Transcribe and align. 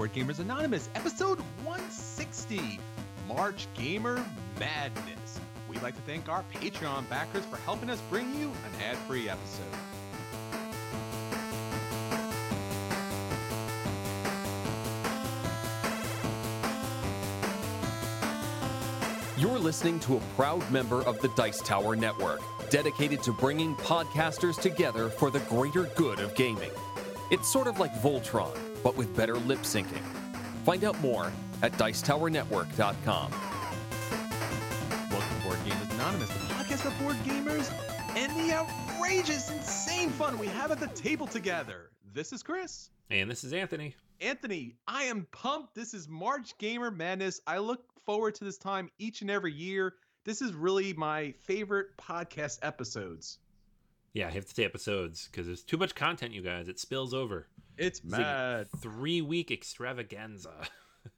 Board 0.00 0.14
Gamers 0.14 0.38
Anonymous, 0.38 0.88
episode 0.94 1.38
160 1.62 2.78
March 3.28 3.66
Gamer 3.74 4.24
Madness. 4.58 5.38
We'd 5.68 5.82
like 5.82 5.94
to 5.94 6.00
thank 6.00 6.26
our 6.30 6.42
Patreon 6.54 7.06
backers 7.10 7.44
for 7.44 7.58
helping 7.58 7.90
us 7.90 8.00
bring 8.08 8.34
you 8.40 8.46
an 8.46 8.82
ad 8.82 8.96
free 8.96 9.28
episode. 9.28 9.66
You're 19.36 19.58
listening 19.58 20.00
to 20.00 20.16
a 20.16 20.20
proud 20.34 20.70
member 20.70 21.02
of 21.02 21.20
the 21.20 21.28
Dice 21.36 21.60
Tower 21.60 21.94
Network, 21.94 22.40
dedicated 22.70 23.22
to 23.24 23.34
bringing 23.34 23.76
podcasters 23.76 24.58
together 24.58 25.10
for 25.10 25.30
the 25.30 25.40
greater 25.40 25.82
good 25.94 26.20
of 26.20 26.34
gaming. 26.34 26.70
It's 27.30 27.52
sort 27.52 27.66
of 27.66 27.78
like 27.78 27.92
Voltron, 27.96 28.69
but 28.82 28.96
with 28.96 29.14
better 29.16 29.36
lip 29.36 29.60
syncing. 29.60 30.02
Find 30.64 30.84
out 30.84 31.00
more 31.00 31.32
at 31.62 31.72
Dicetowernetwork.com. 31.72 33.30
Welcome 35.10 35.36
to 35.38 35.44
Board 35.44 35.58
Gamers 35.58 35.94
Anonymous, 35.94 36.28
the 36.28 36.54
podcast 36.54 36.86
of 36.86 36.98
board 36.98 37.16
gamers 37.24 37.72
and 38.16 38.32
the 38.36 38.52
outrageous, 38.54 39.50
insane 39.50 40.10
fun 40.10 40.38
we 40.38 40.46
have 40.48 40.70
at 40.70 40.80
the 40.80 40.88
table 40.88 41.26
together. 41.26 41.90
This 42.12 42.32
is 42.32 42.42
Chris. 42.42 42.90
And 43.10 43.30
this 43.30 43.44
is 43.44 43.52
Anthony. 43.52 43.94
Anthony, 44.20 44.76
I 44.86 45.04
am 45.04 45.26
pumped. 45.32 45.74
This 45.74 45.94
is 45.94 46.08
March 46.08 46.56
Gamer 46.58 46.90
Madness. 46.90 47.40
I 47.46 47.58
look 47.58 47.82
forward 48.04 48.34
to 48.36 48.44
this 48.44 48.58
time 48.58 48.90
each 48.98 49.22
and 49.22 49.30
every 49.30 49.52
year. 49.52 49.94
This 50.24 50.42
is 50.42 50.52
really 50.52 50.92
my 50.92 51.32
favorite 51.40 51.96
podcast 51.96 52.58
episodes. 52.62 53.38
Yeah, 54.12 54.26
I 54.26 54.30
have 54.30 54.46
to 54.46 54.54
say 54.54 54.64
episodes 54.64 55.28
because 55.30 55.46
there's 55.46 55.62
too 55.62 55.76
much 55.76 55.94
content, 55.94 56.32
you 56.34 56.42
guys. 56.42 56.68
It 56.68 56.80
spills 56.80 57.14
over. 57.14 57.46
It's 57.78 58.00
It's 58.00 58.04
mad. 58.04 58.66
a 58.72 58.76
three 58.78 59.22
week 59.22 59.50
extravaganza. 59.50 60.52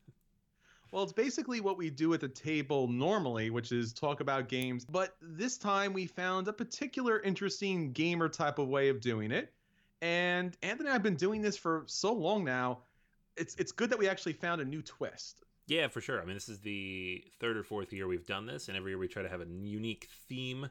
Well, 0.90 1.04
it's 1.04 1.12
basically 1.14 1.62
what 1.62 1.78
we 1.78 1.88
do 1.88 2.12
at 2.12 2.20
the 2.20 2.28
table 2.28 2.86
normally, 2.86 3.48
which 3.48 3.72
is 3.72 3.94
talk 3.94 4.20
about 4.20 4.50
games. 4.50 4.84
But 4.84 5.16
this 5.22 5.56
time 5.56 5.94
we 5.94 6.04
found 6.04 6.48
a 6.48 6.52
particular 6.52 7.18
interesting 7.20 7.92
gamer 7.92 8.28
type 8.28 8.58
of 8.58 8.68
way 8.68 8.90
of 8.90 9.00
doing 9.00 9.32
it. 9.32 9.54
And 10.02 10.54
Anthony 10.62 10.88
and 10.88 10.90
I 10.90 10.92
have 10.92 11.02
been 11.02 11.14
doing 11.16 11.40
this 11.40 11.56
for 11.56 11.84
so 11.86 12.12
long 12.12 12.44
now. 12.44 12.80
It's 13.38 13.54
it's 13.54 13.72
good 13.72 13.88
that 13.88 13.98
we 13.98 14.06
actually 14.06 14.34
found 14.34 14.60
a 14.60 14.66
new 14.66 14.82
twist. 14.82 15.42
yeah, 15.66 15.88
for 15.88 16.02
sure. 16.02 16.20
I 16.20 16.27
mean, 16.27 16.34
this 16.34 16.50
is 16.50 16.60
the 16.60 17.24
third 17.40 17.56
or 17.56 17.62
fourth 17.64 17.90
year 17.94 18.06
we've 18.06 18.27
done 18.27 18.44
this, 18.44 18.68
and 18.68 18.77
every 18.77 18.90
year 18.90 18.98
we 18.98 19.08
try 19.08 19.22
to 19.22 19.30
have 19.30 19.40
a 19.40 19.46
unique 19.46 20.08
theme 20.28 20.68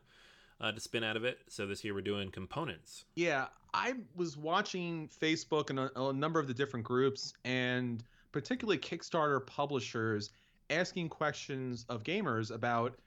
uh, 0.61 0.71
to 0.71 0.79
spin 0.79 1.03
out 1.03 1.17
of 1.17 1.23
it. 1.23 1.39
So 1.49 1.65
this 1.65 1.83
year 1.83 1.93
we're 1.93 2.01
doing 2.01 2.31
components. 2.31 3.05
Yeah, 3.15 3.47
I 3.73 3.95
was 4.15 4.37
watching 4.37 5.09
Facebook 5.21 5.69
and 5.69 5.79
a, 5.79 5.99
a 5.99 6.13
number 6.13 6.39
of 6.39 6.47
the 6.47 6.53
different 6.53 6.85
groups, 6.85 7.33
and 7.43 8.03
particularly 8.31 8.77
Kickstarter 8.77 9.45
publishers 9.45 10.29
asking 10.69 11.09
questions 11.09 11.85
of 11.89 12.03
gamers 12.03 12.51
about 12.51 12.97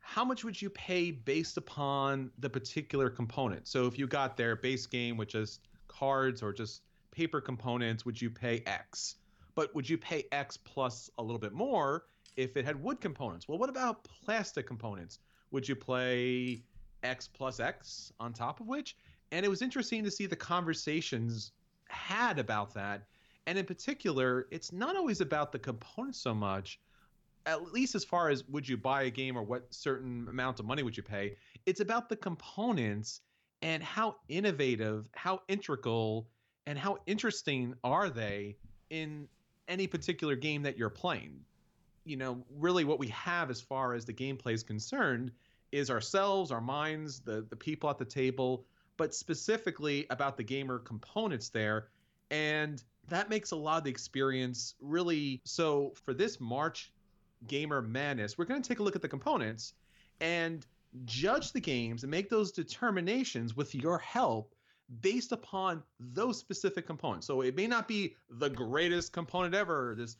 how 0.00 0.24
much 0.24 0.44
would 0.44 0.60
you 0.60 0.70
pay 0.70 1.10
based 1.10 1.56
upon 1.56 2.30
the 2.38 2.48
particular 2.48 3.10
component. 3.10 3.68
So 3.68 3.86
if 3.86 3.98
you 3.98 4.06
got 4.06 4.36
their 4.36 4.56
base 4.56 4.86
game 4.86 5.16
with 5.16 5.28
just 5.28 5.60
cards 5.86 6.42
or 6.42 6.52
just 6.52 6.82
paper 7.10 7.40
components, 7.40 8.04
would 8.04 8.20
you 8.20 8.30
pay 8.30 8.62
X? 8.66 9.16
But 9.54 9.74
would 9.74 9.88
you 9.88 9.98
pay 9.98 10.24
X 10.32 10.56
plus 10.56 11.10
a 11.18 11.22
little 11.22 11.38
bit 11.38 11.52
more 11.52 12.04
if 12.36 12.56
it 12.56 12.64
had 12.64 12.82
wood 12.82 13.00
components? 13.00 13.48
Well, 13.48 13.58
what 13.58 13.68
about 13.68 14.04
plastic 14.04 14.66
components? 14.66 15.18
Would 15.50 15.68
you 15.68 15.76
play 15.76 16.62
X 17.02 17.28
plus 17.28 17.60
X 17.60 18.12
on 18.20 18.32
top 18.32 18.60
of 18.60 18.66
which? 18.66 18.96
And 19.30 19.44
it 19.44 19.48
was 19.48 19.62
interesting 19.62 20.04
to 20.04 20.10
see 20.10 20.26
the 20.26 20.36
conversations 20.36 21.52
had 21.88 22.38
about 22.38 22.74
that. 22.74 23.02
And 23.46 23.58
in 23.58 23.64
particular, 23.64 24.46
it's 24.50 24.72
not 24.72 24.96
always 24.96 25.20
about 25.20 25.52
the 25.52 25.58
components 25.58 26.20
so 26.20 26.34
much, 26.34 26.80
at 27.46 27.72
least 27.72 27.94
as 27.94 28.04
far 28.04 28.28
as 28.28 28.44
would 28.48 28.68
you 28.68 28.76
buy 28.76 29.04
a 29.04 29.10
game 29.10 29.36
or 29.36 29.42
what 29.42 29.72
certain 29.72 30.26
amount 30.28 30.60
of 30.60 30.66
money 30.66 30.82
would 30.82 30.96
you 30.96 31.02
pay. 31.02 31.36
It's 31.64 31.80
about 31.80 32.08
the 32.08 32.16
components 32.16 33.20
and 33.62 33.82
how 33.82 34.16
innovative, 34.28 35.08
how 35.14 35.40
integral, 35.48 36.28
and 36.66 36.78
how 36.78 36.98
interesting 37.06 37.74
are 37.82 38.10
they 38.10 38.56
in 38.90 39.28
any 39.66 39.86
particular 39.86 40.36
game 40.36 40.62
that 40.62 40.76
you're 40.76 40.90
playing. 40.90 41.40
You 42.04 42.16
know, 42.16 42.44
really 42.56 42.84
what 42.84 42.98
we 42.98 43.08
have 43.08 43.50
as 43.50 43.60
far 43.60 43.94
as 43.94 44.04
the 44.04 44.14
gameplay 44.14 44.52
is 44.52 44.62
concerned 44.62 45.32
is 45.72 45.90
ourselves, 45.90 46.50
our 46.50 46.60
minds, 46.60 47.20
the 47.20 47.46
the 47.48 47.56
people 47.56 47.90
at 47.90 47.98
the 47.98 48.04
table, 48.04 48.64
but 48.96 49.14
specifically 49.14 50.06
about 50.10 50.36
the 50.36 50.42
gamer 50.42 50.78
components 50.78 51.48
there. 51.48 51.88
And 52.30 52.82
that 53.08 53.30
makes 53.30 53.52
a 53.52 53.56
lot 53.56 53.78
of 53.78 53.84
the 53.84 53.90
experience 53.90 54.74
really 54.80 55.40
so 55.44 55.94
for 56.04 56.12
this 56.12 56.40
March 56.40 56.92
Gamer 57.46 57.82
Madness, 57.82 58.36
we're 58.36 58.44
going 58.44 58.60
to 58.60 58.68
take 58.68 58.80
a 58.80 58.82
look 58.82 58.96
at 58.96 59.02
the 59.02 59.08
components 59.08 59.74
and 60.20 60.66
judge 61.04 61.52
the 61.52 61.60
games 61.60 62.02
and 62.02 62.10
make 62.10 62.28
those 62.28 62.52
determinations 62.52 63.56
with 63.56 63.74
your 63.74 63.98
help 63.98 64.54
based 65.00 65.32
upon 65.32 65.82
those 66.00 66.38
specific 66.38 66.86
components. 66.86 67.26
So 67.26 67.42
it 67.42 67.54
may 67.54 67.66
not 67.66 67.86
be 67.86 68.16
the 68.30 68.48
greatest 68.48 69.12
component 69.12 69.54
ever, 69.54 69.94
this 69.96 70.16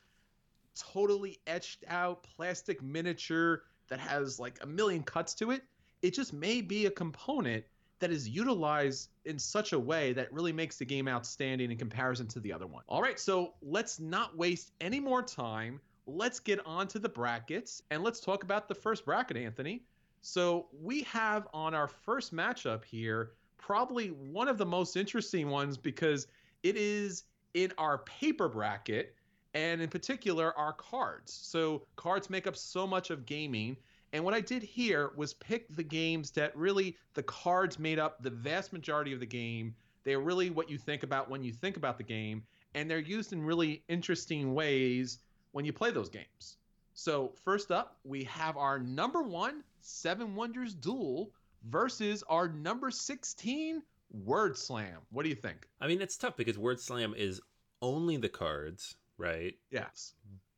totally 0.79 1.39
etched 1.47 1.85
out 1.89 2.23
plastic 2.23 2.83
miniature 2.83 3.63
that 3.89 4.01
has 4.01 4.39
like 4.39 4.59
a 4.63 4.67
million 4.67 5.03
cuts 5.03 5.35
to 5.35 5.51
it. 5.51 5.63
It 6.03 6.15
just 6.15 6.33
may 6.33 6.61
be 6.61 6.87
a 6.87 6.91
component 6.91 7.65
that 8.01 8.11
is 8.11 8.29
utilized 8.29 9.11
in 9.25 9.39
such 9.39 9.73
a 9.73 9.79
way 9.79 10.13
that 10.13 10.33
really 10.33 10.53
makes 10.53 10.77
the 10.77 10.85
game 10.85 11.09
outstanding 11.09 11.71
in 11.71 11.77
comparison 11.77 12.29
to 12.29 12.41
the 12.41 12.53
other 12.53 12.67
one. 12.67 12.85
All 12.89 13.03
right, 13.03 13.19
so 13.19 13.55
let's 13.61 13.99
not 13.99 14.37
waste 14.37 14.73
any 14.81 15.01
more 15.01 15.23
time. 15.23 15.81
Let's 16.07 16.41
get 16.41 16.65
on 16.65 16.87
to 16.89 16.99
the 16.99 17.09
brackets 17.09 17.83
and 17.91 18.03
let's 18.03 18.21
talk 18.21 18.45
about 18.45 18.69
the 18.69 18.75
first 18.75 19.05
bracket, 19.05 19.37
Anthony. 19.37 19.83
So 20.21 20.69
we 20.81 21.03
have 21.03 21.49
on 21.53 21.75
our 21.75 21.89
first 21.89 22.35
matchup 22.35 22.85
here 22.85 23.33
probably 23.57 24.09
one 24.09 24.49
of 24.49 24.59
the 24.59 24.67
most 24.67 24.97
interesting 24.97 25.49
ones 25.49 25.77
because 25.77 26.27
it 26.63 26.77
is 26.77 27.25
in 27.55 27.73
our 27.79 27.99
paper 27.99 28.49
bracket 28.49 29.15
and 29.59 29.83
in 29.83 29.89
particular 29.89 30.57
our 30.57 30.73
cards. 30.73 31.33
So 31.33 31.83
cards 31.97 32.31
make 32.31 32.47
up 32.47 32.55
so 32.55 32.87
much 32.87 33.11
of 33.11 33.27
gaming. 33.27 33.77
And 34.13 34.25
what 34.25 34.33
I 34.33 34.41
did 34.41 34.63
here 34.63 35.11
was 35.17 35.35
pick 35.35 35.69
the 35.75 35.83
games 35.83 36.31
that 36.33 36.57
really 36.57 36.97
the 37.15 37.25
cards 37.25 37.77
made 37.77 37.99
up 37.99 38.23
the 38.23 38.31
vast 38.31 38.73
majority 38.73 39.13
of 39.13 39.19
the 39.19 39.27
game. 39.27 39.75
They're 40.05 40.21
really 40.21 40.51
what 40.51 40.71
you 40.71 40.79
think 40.79 41.03
about 41.03 41.29
when 41.29 41.43
you 41.43 41.53
think 41.53 41.77
about 41.77 41.99
the 41.99 42.05
game, 42.05 42.45
and 42.75 42.89
they're 42.89 43.01
used 43.01 43.33
in 43.33 43.43
really 43.43 43.83
interesting 43.89 44.55
ways 44.55 45.19
when 45.51 45.65
you 45.65 45.73
play 45.73 45.91
those 45.91 46.09
games. 46.09 46.57
So, 46.95 47.33
first 47.45 47.73
up, 47.73 47.99
we 48.05 48.25
have 48.25 48.57
our 48.57 48.79
number 48.79 49.23
one 49.23 49.65
Seven 49.81 50.37
Wonders 50.37 50.73
Duel 50.73 51.33
versus 51.69 52.23
our 52.29 52.49
number 52.49 52.93
16 52.93 53.83
Word 54.25 54.57
Slam. 54.57 54.99
What 55.11 55.25
do 55.25 55.29
you 55.29 55.35
think? 55.35 55.67
I 55.81 55.89
mean, 55.89 56.01
it's 56.01 56.17
tough 56.17 56.37
because 56.37 56.57
Word 56.57 56.81
Slam 56.81 57.13
is 57.17 57.41
only 57.83 58.17
the 58.17 58.29
cards, 58.29 58.97
right? 59.19 59.55
Yes. 59.71 60.15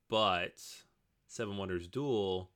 But 0.08 0.62
Seven 1.26 1.56
Wonders 1.56 1.88
Duel 1.88 2.50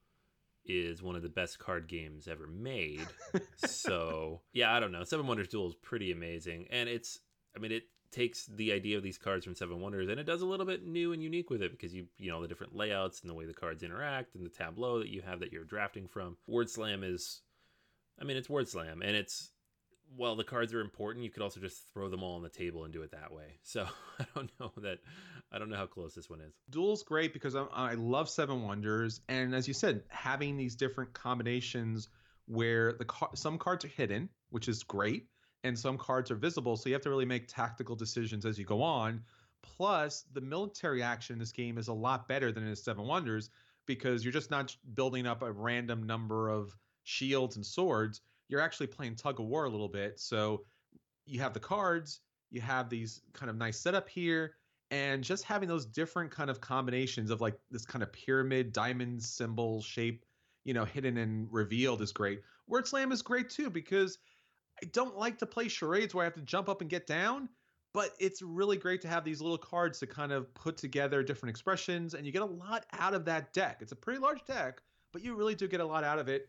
is 0.67 1.03
one 1.03 1.17
of 1.17 1.23
the 1.23 1.29
best 1.29 1.59
card 1.59 1.89
games 1.89 2.29
ever 2.29 2.47
made. 2.47 3.07
so 3.57 4.41
yeah, 4.53 4.75
I 4.75 4.81
don't 4.81 4.93
know. 4.93 5.05
Seven 5.05 5.27
Wonders 5.27 5.49
Duel 5.49 5.69
is 5.69 5.75
pretty 5.75 6.13
amazing, 6.13 6.67
and 6.71 6.89
it's 6.89 7.21
I 7.57 7.59
mean 7.59 7.73
it 7.73 7.85
takes 8.15 8.47
the 8.47 8.73
idea 8.73 8.97
of 8.97 9.03
these 9.03 9.19
cards 9.19 9.45
from 9.45 9.57
Seven 9.57 9.81
Wonders 9.81 10.09
and 10.09 10.21
it 10.21 10.25
does 10.25 10.41
a 10.41 10.47
little 10.47 10.65
bit 10.65 10.87
new 10.87 11.13
and 11.13 11.21
unique 11.21 11.51
with 11.51 11.61
it 11.61 11.73
because 11.73 11.93
you 11.93 12.07
you 12.17 12.31
know 12.31 12.41
the 12.41 12.47
different 12.47 12.77
layouts 12.77 13.21
and 13.21 13.29
the 13.29 13.35
way 13.35 13.45
the 13.45 13.53
cards 13.53 13.83
interact 13.83 14.37
and 14.37 14.47
the 14.47 14.51
tableau 14.51 15.01
that 15.01 15.09
you 15.09 15.21
have 15.21 15.41
that 15.41 15.53
you're 15.53 15.65
drafting 15.65 16.07
from. 16.07 16.37
Word 16.47 16.71
Slam 16.71 17.03
is, 17.03 17.41
I 18.21 18.25
mean 18.25 18.37
it's 18.37 18.49
Word 18.49 18.69
Slam 18.69 19.03
and 19.03 19.17
it's 19.17 19.51
well 20.17 20.37
the 20.37 20.45
cards 20.45 20.73
are 20.73 20.81
important. 20.81 21.25
You 21.25 21.31
could 21.31 21.43
also 21.43 21.59
just 21.59 21.93
throw 21.93 22.09
them 22.09 22.23
all 22.23 22.37
on 22.37 22.43
the 22.43 22.49
table 22.49 22.85
and 22.85 22.93
do 22.93 23.03
it 23.03 23.11
that 23.11 23.33
way. 23.33 23.59
So 23.63 23.85
I 24.21 24.27
don't 24.35 24.51
know 24.61 24.73
that 24.77 24.99
I 25.55 25.59
don't 25.59 25.71
know 25.71 25.77
how 25.77 25.87
close 25.87 26.15
this 26.15 26.29
one 26.29 26.41
is. 26.41 26.53
Duel's 26.69 27.05
great 27.05 27.33
because 27.33 27.55
I, 27.55 27.65
I 27.73 27.95
love 27.95 28.29
Seven 28.29 28.65
Wonders, 28.65 29.21
and 29.29 29.55
as 29.55 29.69
you 29.69 29.75
said, 29.75 30.03
having 30.09 30.57
these 30.57 30.75
different 30.75 31.13
combinations 31.13 32.09
where 32.47 32.95
the 32.95 33.07
some 33.35 33.59
cards 33.59 33.85
are 33.85 33.89
hidden, 33.89 34.29
which 34.51 34.69
is 34.69 34.83
great, 34.83 35.29
and 35.63 35.79
some 35.79 35.97
cards 35.97 36.33
are 36.33 36.37
visible, 36.37 36.77
so 36.77 36.89
you 36.89 36.95
have 36.95 37.03
to 37.03 37.11
really 37.11 37.25
make 37.25 37.47
tactical 37.47 37.95
decisions 37.95 38.45
as 38.45 38.59
you 38.59 38.65
go 38.65 38.83
on. 38.83 39.23
Plus, 39.63 40.25
the 40.33 40.41
military 40.41 41.03
action 41.03 41.35
in 41.35 41.39
this 41.39 41.53
game 41.53 41.79
is 41.79 41.87
a 41.87 41.93
lot 41.93 42.27
better 42.27 42.51
than 42.51 42.67
in 42.67 42.75
Seven 42.75 43.07
Wonders 43.07 43.49
because 43.87 44.25
you're 44.25 44.33
just 44.33 44.51
not 44.51 44.77
building 44.95 45.25
up 45.25 45.43
a 45.43 45.53
random 45.53 46.05
number 46.05 46.49
of 46.49 46.75
shields 47.05 47.55
and 47.55 47.65
swords. 47.65 48.21
You're 48.49 48.61
actually 48.61 48.89
playing 48.89 49.15
tug 49.15 49.39
of 49.39 49.47
war 49.47 49.65
a 49.65 49.71
little 49.71 49.89
bit. 49.89 50.19
So 50.19 50.65
you 51.27 51.41
have 51.41 51.55
the 51.55 51.61
cards, 51.61 52.21
you 52.51 52.61
have 52.61 52.91
these 52.91 53.23
kind 53.33 53.49
of 53.49 53.57
nice 53.57 53.79
setup 53.79 54.09
here, 54.09 54.57
and 54.91 55.25
just 55.25 55.45
having 55.45 55.69
those 55.69 55.87
different 55.87 56.31
kind 56.31 56.51
of 56.51 56.61
combinations 56.61 57.31
of 57.31 57.41
like 57.41 57.59
this 57.71 57.85
kind 57.85 58.03
of 58.03 58.13
pyramid 58.13 58.73
diamond 58.73 59.23
symbol 59.23 59.83
shape 59.83 60.25
you 60.65 60.75
know 60.75 60.85
hidden 60.85 61.17
and 61.19 61.49
revealed 61.51 62.03
is 62.03 62.13
great. 62.13 62.41
Word 62.67 62.87
slam 62.87 63.13
is 63.13 63.23
great 63.23 63.51
too 63.51 63.71
because 63.71 64.19
i 64.83 64.87
don't 64.93 65.17
like 65.17 65.39
to 65.39 65.47
play 65.47 65.69
charades 65.69 66.15
where 66.15 66.23
i 66.23 66.27
have 66.27 66.35
to 66.35 66.41
jump 66.41 66.69
up 66.69 66.81
and 66.81 66.91
get 66.91 67.07
down 67.07 67.49
but 67.95 68.11
it's 68.19 68.43
really 68.43 68.77
great 68.77 69.01
to 69.01 69.09
have 69.09 69.25
these 69.25 69.41
little 69.41 69.57
cards 69.57 70.01
to 70.01 70.07
kind 70.07 70.33
of 70.33 70.53
put 70.53 70.77
together 70.77 71.23
different 71.23 71.51
expressions 71.51 72.15
and 72.15 72.27
you 72.27 72.33
get 72.33 72.43
a 72.43 72.45
lot 72.45 72.85
out 72.93 73.15
of 73.15 73.25
that 73.25 73.53
deck. 73.55 73.79
It's 73.81 73.93
a 73.93 73.97
pretty 73.97 74.19
large 74.19 74.45
deck 74.45 74.83
but 75.13 75.23
you 75.23 75.37
really 75.37 75.55
do 75.55 75.69
get 75.69 75.81
a 75.81 75.87
lot 75.87 76.03
out 76.03 76.19
of 76.19 76.29
it. 76.29 76.49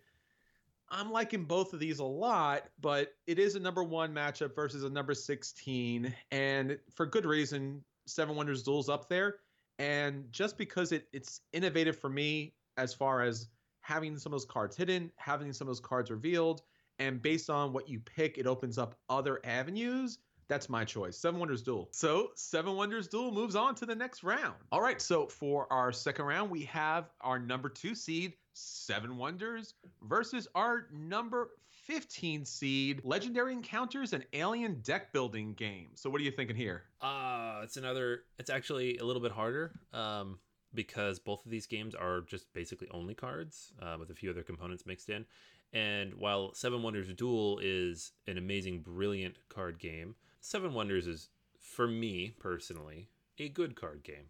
I'm 0.89 1.11
liking 1.11 1.45
both 1.45 1.71
of 1.73 1.79
these 1.79 1.99
a 1.99 2.03
lot 2.03 2.63
but 2.81 3.13
it 3.27 3.37
is 3.37 3.55
a 3.55 3.59
number 3.59 3.83
one 3.83 4.13
matchup 4.13 4.55
versus 4.55 4.83
a 4.83 4.89
number 4.89 5.13
16 5.13 6.13
and 6.31 6.79
for 6.95 7.05
good 7.05 7.25
reason 7.25 7.83
seven 8.07 8.35
wonders 8.35 8.63
duels 8.63 8.89
up 8.89 9.09
there. 9.09 9.37
And 9.79 10.25
just 10.31 10.57
because 10.57 10.91
it, 10.91 11.07
it's 11.11 11.41
innovative 11.53 11.97
for 11.99 12.09
me 12.09 12.53
as 12.77 12.93
far 12.93 13.21
as 13.21 13.47
having 13.85 14.17
some 14.17 14.31
of 14.31 14.39
those 14.39 14.45
cards 14.45 14.75
hidden 14.75 15.11
having 15.15 15.53
some 15.53 15.67
of 15.67 15.69
those 15.69 15.79
cards 15.79 16.09
revealed 16.09 16.61
and 16.97 17.21
based 17.21 17.51
on 17.51 17.71
what 17.71 17.87
you 17.87 17.99
pick 17.99 18.39
it 18.39 18.47
opens 18.47 18.79
up 18.79 18.95
other 19.09 19.39
avenues 19.43 20.17
that's 20.47 20.69
my 20.69 20.85
choice. 20.85 21.17
Seven 21.17 21.39
Wonders 21.39 21.61
Duel. 21.61 21.89
So, 21.91 22.31
Seven 22.35 22.75
Wonders 22.75 23.07
Duel 23.07 23.31
moves 23.31 23.55
on 23.55 23.75
to 23.75 23.85
the 23.85 23.95
next 23.95 24.23
round. 24.23 24.55
All 24.71 24.81
right, 24.81 25.01
so 25.01 25.27
for 25.27 25.71
our 25.71 25.91
second 25.91 26.25
round, 26.25 26.49
we 26.51 26.63
have 26.65 27.09
our 27.21 27.39
number 27.39 27.69
two 27.69 27.95
seed, 27.95 28.33
Seven 28.53 29.17
Wonders, 29.17 29.73
versus 30.03 30.47
our 30.55 30.87
number 30.91 31.51
15 31.87 32.45
seed, 32.45 33.01
Legendary 33.03 33.53
Encounters 33.53 34.13
and 34.13 34.25
Alien 34.33 34.81
Deck 34.81 35.13
Building 35.13 35.53
game. 35.53 35.89
So, 35.95 36.09
what 36.09 36.21
are 36.21 36.23
you 36.23 36.31
thinking 36.31 36.55
here? 36.55 36.83
Uh, 37.01 37.61
it's 37.63 37.77
another, 37.77 38.23
it's 38.39 38.49
actually 38.49 38.97
a 38.97 39.03
little 39.03 39.21
bit 39.21 39.31
harder. 39.31 39.71
Um, 39.93 40.39
because 40.73 41.19
both 41.19 41.45
of 41.45 41.51
these 41.51 41.65
games 41.65 41.95
are 41.95 42.21
just 42.21 42.51
basically 42.53 42.89
only 42.91 43.13
cards 43.15 43.71
uh, 43.81 43.95
with 43.97 44.09
a 44.09 44.13
few 44.13 44.29
other 44.29 44.43
components 44.43 44.85
mixed 44.85 45.09
in. 45.09 45.25
And 45.73 46.13
while 46.15 46.53
Seven 46.53 46.83
Wonders 46.83 47.11
Duel 47.13 47.59
is 47.63 48.11
an 48.27 48.37
amazing, 48.37 48.81
brilliant 48.81 49.37
card 49.49 49.79
game, 49.79 50.15
Seven 50.45 50.75
Wonders 50.75 51.07
is, 51.07 51.29
for 51.59 51.87
me 51.87 52.35
personally, 52.39 53.09
a 53.39 53.49
good 53.49 53.75
card 53.75 54.03
game. 54.03 54.27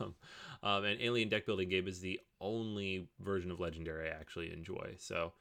um, 0.62 0.84
and 0.84 0.98
Alien 0.98 1.28
Deck 1.28 1.44
Building 1.44 1.68
game 1.68 1.86
is 1.86 2.00
the 2.00 2.18
only 2.40 3.10
version 3.20 3.50
of 3.50 3.60
Legendary 3.60 4.08
I 4.08 4.12
actually 4.12 4.50
enjoy. 4.50 4.94
So 4.96 5.34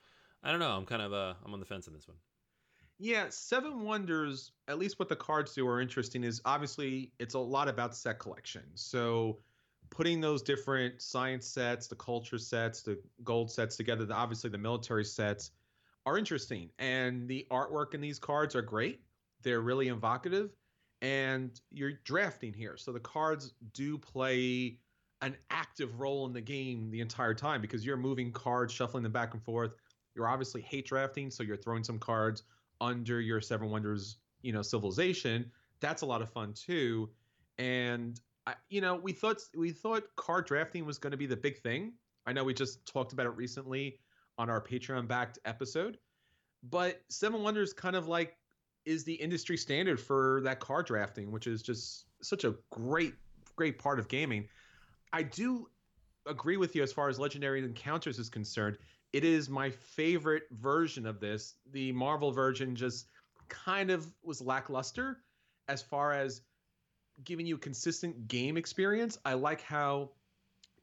I 0.44 0.52
don't 0.52 0.60
know. 0.60 0.72
I'm 0.72 0.86
kind 0.86 1.02
of 1.02 1.14
uh, 1.14 1.36
I'm 1.46 1.54
on 1.54 1.62
the 1.62 1.66
fence 1.66 1.88
on 1.88 1.94
this 1.94 2.10
one. 2.10 2.18
Yeah, 2.98 3.28
Seven 3.30 3.86
Wonders, 3.86 4.52
at 4.68 4.78
least 4.80 5.00
what 5.00 5.08
the 5.08 5.16
cards 5.16 5.54
do 5.54 5.66
are 5.66 5.80
interesting 5.80 6.26
is 6.26 6.42
obviously 6.44 7.14
it's 7.18 7.36
a 7.36 7.40
lot 7.40 7.70
about 7.70 7.96
set 7.96 8.20
collection. 8.20 8.64
So 8.74 9.40
putting 9.92 10.20
those 10.20 10.42
different 10.42 11.02
science 11.02 11.48
sets, 11.48 11.88
the 11.88 11.96
culture 11.96 12.38
sets, 12.38 12.82
the 12.82 13.00
gold 13.24 13.50
sets 13.50 13.78
together, 13.78 14.04
the, 14.04 14.14
obviously 14.14 14.50
the 14.50 14.58
military 14.58 15.06
sets 15.06 15.52
are 16.06 16.18
interesting. 16.18 16.70
And 16.80 17.30
the 17.30 17.48
artwork 17.50 17.94
in 17.94 18.02
these 18.02 18.20
cards 18.20 18.58
are 18.58 18.62
great. 18.62 19.05
They're 19.46 19.62
really 19.62 19.90
evocative, 19.90 20.56
and 21.04 21.52
you're 21.72 21.94
drafting 22.04 22.52
here. 22.52 22.78
So 22.78 22.92
the 22.92 23.00
cards 23.00 23.54
do 23.74 23.96
play 23.96 24.80
an 25.22 25.38
active 25.52 26.00
role 26.00 26.26
in 26.26 26.34
the 26.34 26.42
game 26.42 26.90
the 26.90 27.00
entire 27.00 27.36
time 27.36 27.62
because 27.62 27.86
you're 27.86 27.96
moving 27.96 28.32
cards, 28.32 28.74
shuffling 28.74 29.04
them 29.04 29.12
back 29.12 29.36
and 29.36 29.44
forth. 29.44 29.76
You're 30.16 30.28
obviously 30.28 30.62
hate 30.62 30.88
drafting, 30.88 31.30
so 31.30 31.44
you're 31.44 31.58
throwing 31.58 31.84
some 31.84 32.00
cards 32.00 32.42
under 32.82 33.22
your 33.22 33.40
Seven 33.40 33.70
Wonders, 33.70 34.18
you 34.42 34.52
know, 34.52 34.64
civilization. 34.64 35.52
That's 35.80 36.02
a 36.02 36.08
lot 36.08 36.24
of 36.24 36.32
fun 36.32 36.54
too. 36.54 37.12
And 37.60 38.20
I, 38.48 38.56
you 38.70 38.82
know, 38.82 38.96
we 38.96 39.12
thought 39.12 39.42
we 39.56 39.70
thought 39.70 40.04
card 40.16 40.48
drafting 40.48 40.86
was 40.86 40.98
going 40.98 41.12
to 41.12 41.18
be 41.18 41.28
the 41.28 41.38
big 41.38 41.62
thing. 41.62 41.94
I 42.26 42.34
know 42.34 42.44
we 42.44 42.56
just 42.56 42.84
talked 42.88 43.14
about 43.14 43.28
it 43.28 43.36
recently 43.36 44.00
on 44.40 44.50
our 44.50 44.60
Patreon 44.60 45.08
backed 45.08 45.38
episode, 45.46 46.00
but 46.64 47.04
Seven 47.10 47.44
Wonders 47.44 47.74
kind 47.74 47.96
of 47.96 48.08
like 48.08 48.38
is 48.86 49.04
the 49.04 49.14
industry 49.14 49.58
standard 49.58 50.00
for 50.00 50.42
that 50.44 50.60
card 50.60 50.86
drafting, 50.86 51.32
which 51.32 51.48
is 51.48 51.62
just 51.62 52.06
such 52.22 52.44
a 52.44 52.56
great, 52.70 53.14
great 53.56 53.80
part 53.80 54.00
of 54.00 54.08
gaming. 54.08 54.48
I 55.14 55.24
do 55.24 55.70
agree 56.26 56.58
with 56.58 56.76
you 56.76 56.84
as 56.84 56.92
far 56.92 57.10
as 57.10 57.20
Legendary 57.20 57.64
Encounters 57.64 58.20
is 58.20 58.30
concerned. 58.30 58.78
It 59.14 59.24
is 59.24 59.50
my 59.50 59.70
favorite 59.70 60.44
version 60.52 61.06
of 61.06 61.20
this. 61.20 61.56
The 61.72 61.92
Marvel 61.92 62.32
version 62.32 62.76
just 62.76 63.08
kind 63.48 63.92
of 63.92 64.08
was 64.24 64.42
lackluster 64.42 65.20
as 65.68 65.82
far 65.82 66.12
as 66.12 66.42
giving 67.24 67.46
you 67.46 67.56
a 67.56 67.60
consistent 67.60 68.28
game 68.28 68.58
experience. 68.58 69.18
I 69.24 69.34
like 69.34 69.62
how 69.62 70.12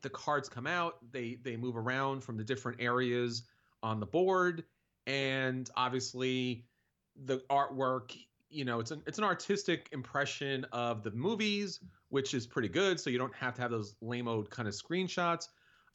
the 0.02 0.10
cards 0.10 0.49
come 0.49 0.66
out, 0.66 0.99
they 1.12 1.38
they 1.43 1.56
move 1.56 1.76
around 1.76 2.22
from 2.22 2.37
the 2.37 2.44
different 2.44 2.81
areas 2.81 3.43
on 3.82 4.00
the 4.00 4.06
board 4.06 4.64
and 5.06 5.69
obviously 5.76 6.64
the 7.25 7.38
artwork 7.50 8.17
you 8.50 8.64
know 8.64 8.81
it's 8.81 8.91
an 8.91 9.03
it's 9.06 9.19
an 9.19 9.25
artistic 9.25 9.88
impression 9.93 10.67
of 10.73 11.03
the 11.03 11.11
movies 11.11 11.81
which 12.09 12.35
is 12.35 12.47
pretty 12.47 12.69
good 12.69 13.00
so 13.00 13.11
you 13.11 13.19
don't 13.19 13.35
have 13.35 13.55
to 13.55 13.62
have 13.62 13.70
those 13.70 13.94
lame 14.00 14.29
old 14.29 14.50
kind 14.50 14.69
of 14.69 14.75
screenshots. 14.75 15.49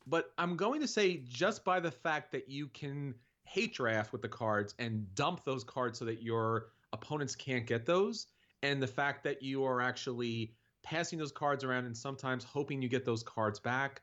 But 0.05 0.31
i'm 0.37 0.55
going 0.55 0.81
to 0.81 0.87
say 0.87 1.21
just 1.27 1.63
by 1.63 1.79
the 1.79 1.91
fact 1.91 2.31
that 2.31 2.49
you 2.49 2.67
can 2.67 3.13
hate 3.43 3.73
draft 3.73 4.11
with 4.11 4.21
the 4.21 4.29
cards 4.29 4.73
and 4.79 5.13
dump 5.15 5.43
those 5.45 5.63
cards 5.63 5.99
so 5.99 6.05
that 6.05 6.21
your 6.21 6.67
opponents 6.93 7.35
can't 7.35 7.65
get 7.65 7.85
those 7.85 8.27
and 8.63 8.81
the 8.81 8.87
fact 8.87 9.23
that 9.23 9.41
you 9.41 9.63
are 9.63 9.81
actually 9.81 10.53
passing 10.83 11.19
those 11.19 11.31
cards 11.31 11.63
around 11.63 11.85
and 11.85 11.95
sometimes 11.95 12.43
hoping 12.43 12.81
you 12.81 12.89
get 12.89 13.05
those 13.05 13.23
cards 13.23 13.59
back 13.59 14.01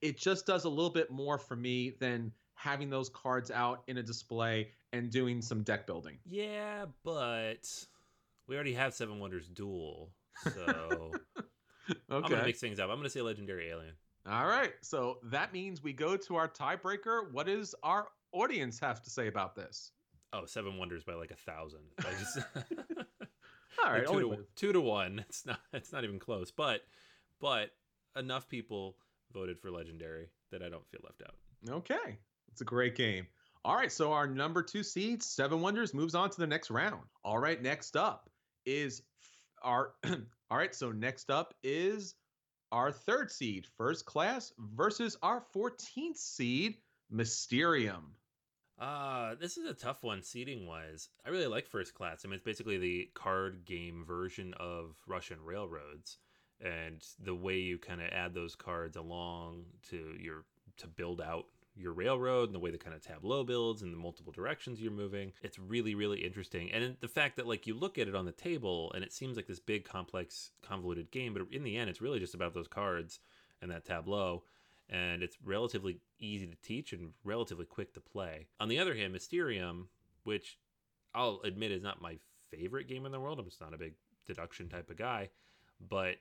it 0.00 0.18
just 0.18 0.46
does 0.46 0.64
a 0.64 0.68
little 0.68 0.90
bit 0.90 1.10
more 1.10 1.38
for 1.38 1.56
me 1.56 1.94
than 2.00 2.30
having 2.64 2.88
those 2.88 3.10
cards 3.10 3.50
out 3.50 3.82
in 3.88 3.98
a 3.98 4.02
display 4.02 4.68
and 4.94 5.10
doing 5.10 5.42
some 5.42 5.62
deck 5.62 5.86
building. 5.86 6.16
Yeah, 6.24 6.86
but 7.04 7.68
we 8.48 8.54
already 8.54 8.72
have 8.72 8.94
Seven 8.94 9.20
Wonders 9.20 9.48
Duel, 9.48 10.10
so 10.42 11.12
okay. 11.36 11.44
I'm 12.10 12.22
gonna 12.22 12.42
mix 12.42 12.60
things 12.60 12.80
up. 12.80 12.88
I'm 12.88 12.96
gonna 12.96 13.10
say 13.10 13.20
Legendary 13.20 13.68
Alien. 13.68 13.92
All 14.26 14.46
right, 14.46 14.72
so 14.80 15.18
that 15.24 15.52
means 15.52 15.82
we 15.82 15.92
go 15.92 16.16
to 16.16 16.36
our 16.36 16.48
tiebreaker. 16.48 17.30
What 17.32 17.46
does 17.46 17.74
our 17.82 18.06
audience 18.32 18.80
have 18.80 19.02
to 19.02 19.10
say 19.10 19.26
about 19.26 19.54
this? 19.54 19.92
Oh, 20.32 20.46
Seven 20.46 20.78
Wonders 20.78 21.04
by 21.04 21.12
like 21.12 21.32
a 21.32 21.36
thousand. 21.36 21.82
I 21.98 22.10
just 22.18 22.38
all 23.84 23.92
right, 23.92 24.06
two, 24.06 24.20
to, 24.20 24.38
two 24.56 24.72
to 24.72 24.80
one. 24.80 25.22
It's 25.28 25.44
not. 25.44 25.60
It's 25.74 25.92
not 25.92 26.04
even 26.04 26.18
close. 26.18 26.50
But 26.50 26.80
but 27.42 27.72
enough 28.16 28.48
people 28.48 28.96
voted 29.34 29.58
for 29.58 29.70
Legendary 29.70 30.30
that 30.50 30.62
I 30.62 30.70
don't 30.70 30.86
feel 30.88 31.00
left 31.04 31.22
out. 31.22 31.34
Okay, 31.76 32.18
it's 32.54 32.60
a 32.60 32.64
great 32.64 32.94
game. 32.94 33.26
All 33.64 33.74
right, 33.74 33.90
so 33.90 34.12
our 34.12 34.28
number 34.28 34.62
two 34.62 34.84
seed, 34.84 35.24
Seven 35.24 35.60
Wonders, 35.60 35.92
moves 35.92 36.14
on 36.14 36.30
to 36.30 36.38
the 36.38 36.46
next 36.46 36.70
round. 36.70 37.02
All 37.24 37.36
right, 37.36 37.60
next 37.60 37.96
up 37.96 38.30
is 38.64 39.02
our. 39.60 39.94
all 40.04 40.56
right, 40.56 40.72
so 40.72 40.92
next 40.92 41.30
up 41.30 41.52
is 41.64 42.14
our 42.70 42.92
third 42.92 43.32
seed, 43.32 43.66
First 43.76 44.06
Class, 44.06 44.52
versus 44.56 45.16
our 45.20 45.42
14th 45.52 46.16
seed, 46.16 46.76
Mysterium. 47.10 48.12
Uh, 48.78 49.34
this 49.40 49.56
is 49.56 49.68
a 49.68 49.74
tough 49.74 50.04
one 50.04 50.22
seating 50.22 50.64
wise. 50.68 51.08
I 51.26 51.30
really 51.30 51.48
like 51.48 51.66
First 51.66 51.92
Class. 51.94 52.22
I 52.24 52.28
mean, 52.28 52.36
it's 52.36 52.44
basically 52.44 52.78
the 52.78 53.10
card 53.14 53.64
game 53.64 54.04
version 54.06 54.54
of 54.60 54.94
Russian 55.08 55.38
Railroads. 55.44 56.18
And 56.60 57.02
the 57.18 57.34
way 57.34 57.58
you 57.58 57.78
kind 57.78 58.00
of 58.00 58.10
add 58.12 58.32
those 58.32 58.54
cards 58.54 58.96
along 58.96 59.64
to 59.90 60.14
your 60.20 60.44
to 60.76 60.86
build 60.86 61.20
out 61.20 61.46
your 61.76 61.92
railroad 61.92 62.48
and 62.48 62.54
the 62.54 62.58
way 62.60 62.70
the 62.70 62.78
kind 62.78 62.94
of 62.94 63.02
tableau 63.02 63.42
builds 63.42 63.82
and 63.82 63.92
the 63.92 63.98
multiple 63.98 64.32
directions 64.32 64.80
you're 64.80 64.92
moving. 64.92 65.32
It's 65.42 65.58
really, 65.58 65.94
really 65.94 66.24
interesting. 66.24 66.70
And 66.70 66.96
the 67.00 67.08
fact 67.08 67.36
that 67.36 67.46
like 67.46 67.66
you 67.66 67.74
look 67.74 67.98
at 67.98 68.08
it 68.08 68.14
on 68.14 68.26
the 68.26 68.32
table 68.32 68.92
and 68.94 69.02
it 69.02 69.12
seems 69.12 69.36
like 69.36 69.46
this 69.46 69.60
big, 69.60 69.84
complex, 69.84 70.50
convoluted 70.62 71.10
game, 71.10 71.34
but 71.34 71.42
in 71.50 71.64
the 71.64 71.76
end, 71.76 71.90
it's 71.90 72.00
really 72.00 72.20
just 72.20 72.34
about 72.34 72.54
those 72.54 72.68
cards 72.68 73.18
and 73.60 73.70
that 73.70 73.84
tableau. 73.84 74.44
And 74.88 75.22
it's 75.22 75.38
relatively 75.42 75.98
easy 76.18 76.46
to 76.46 76.56
teach 76.62 76.92
and 76.92 77.12
relatively 77.24 77.64
quick 77.64 77.94
to 77.94 78.00
play. 78.00 78.46
On 78.60 78.68
the 78.68 78.78
other 78.78 78.94
hand, 78.94 79.12
Mysterium, 79.12 79.88
which 80.24 80.58
I'll 81.14 81.40
admit 81.44 81.72
is 81.72 81.82
not 81.82 82.02
my 82.02 82.18
favorite 82.50 82.88
game 82.88 83.06
in 83.06 83.12
the 83.12 83.20
world. 83.20 83.38
I'm 83.38 83.46
just 83.46 83.60
not 83.60 83.74
a 83.74 83.78
big 83.78 83.94
deduction 84.26 84.68
type 84.68 84.90
of 84.90 84.96
guy, 84.96 85.30
but 85.80 86.16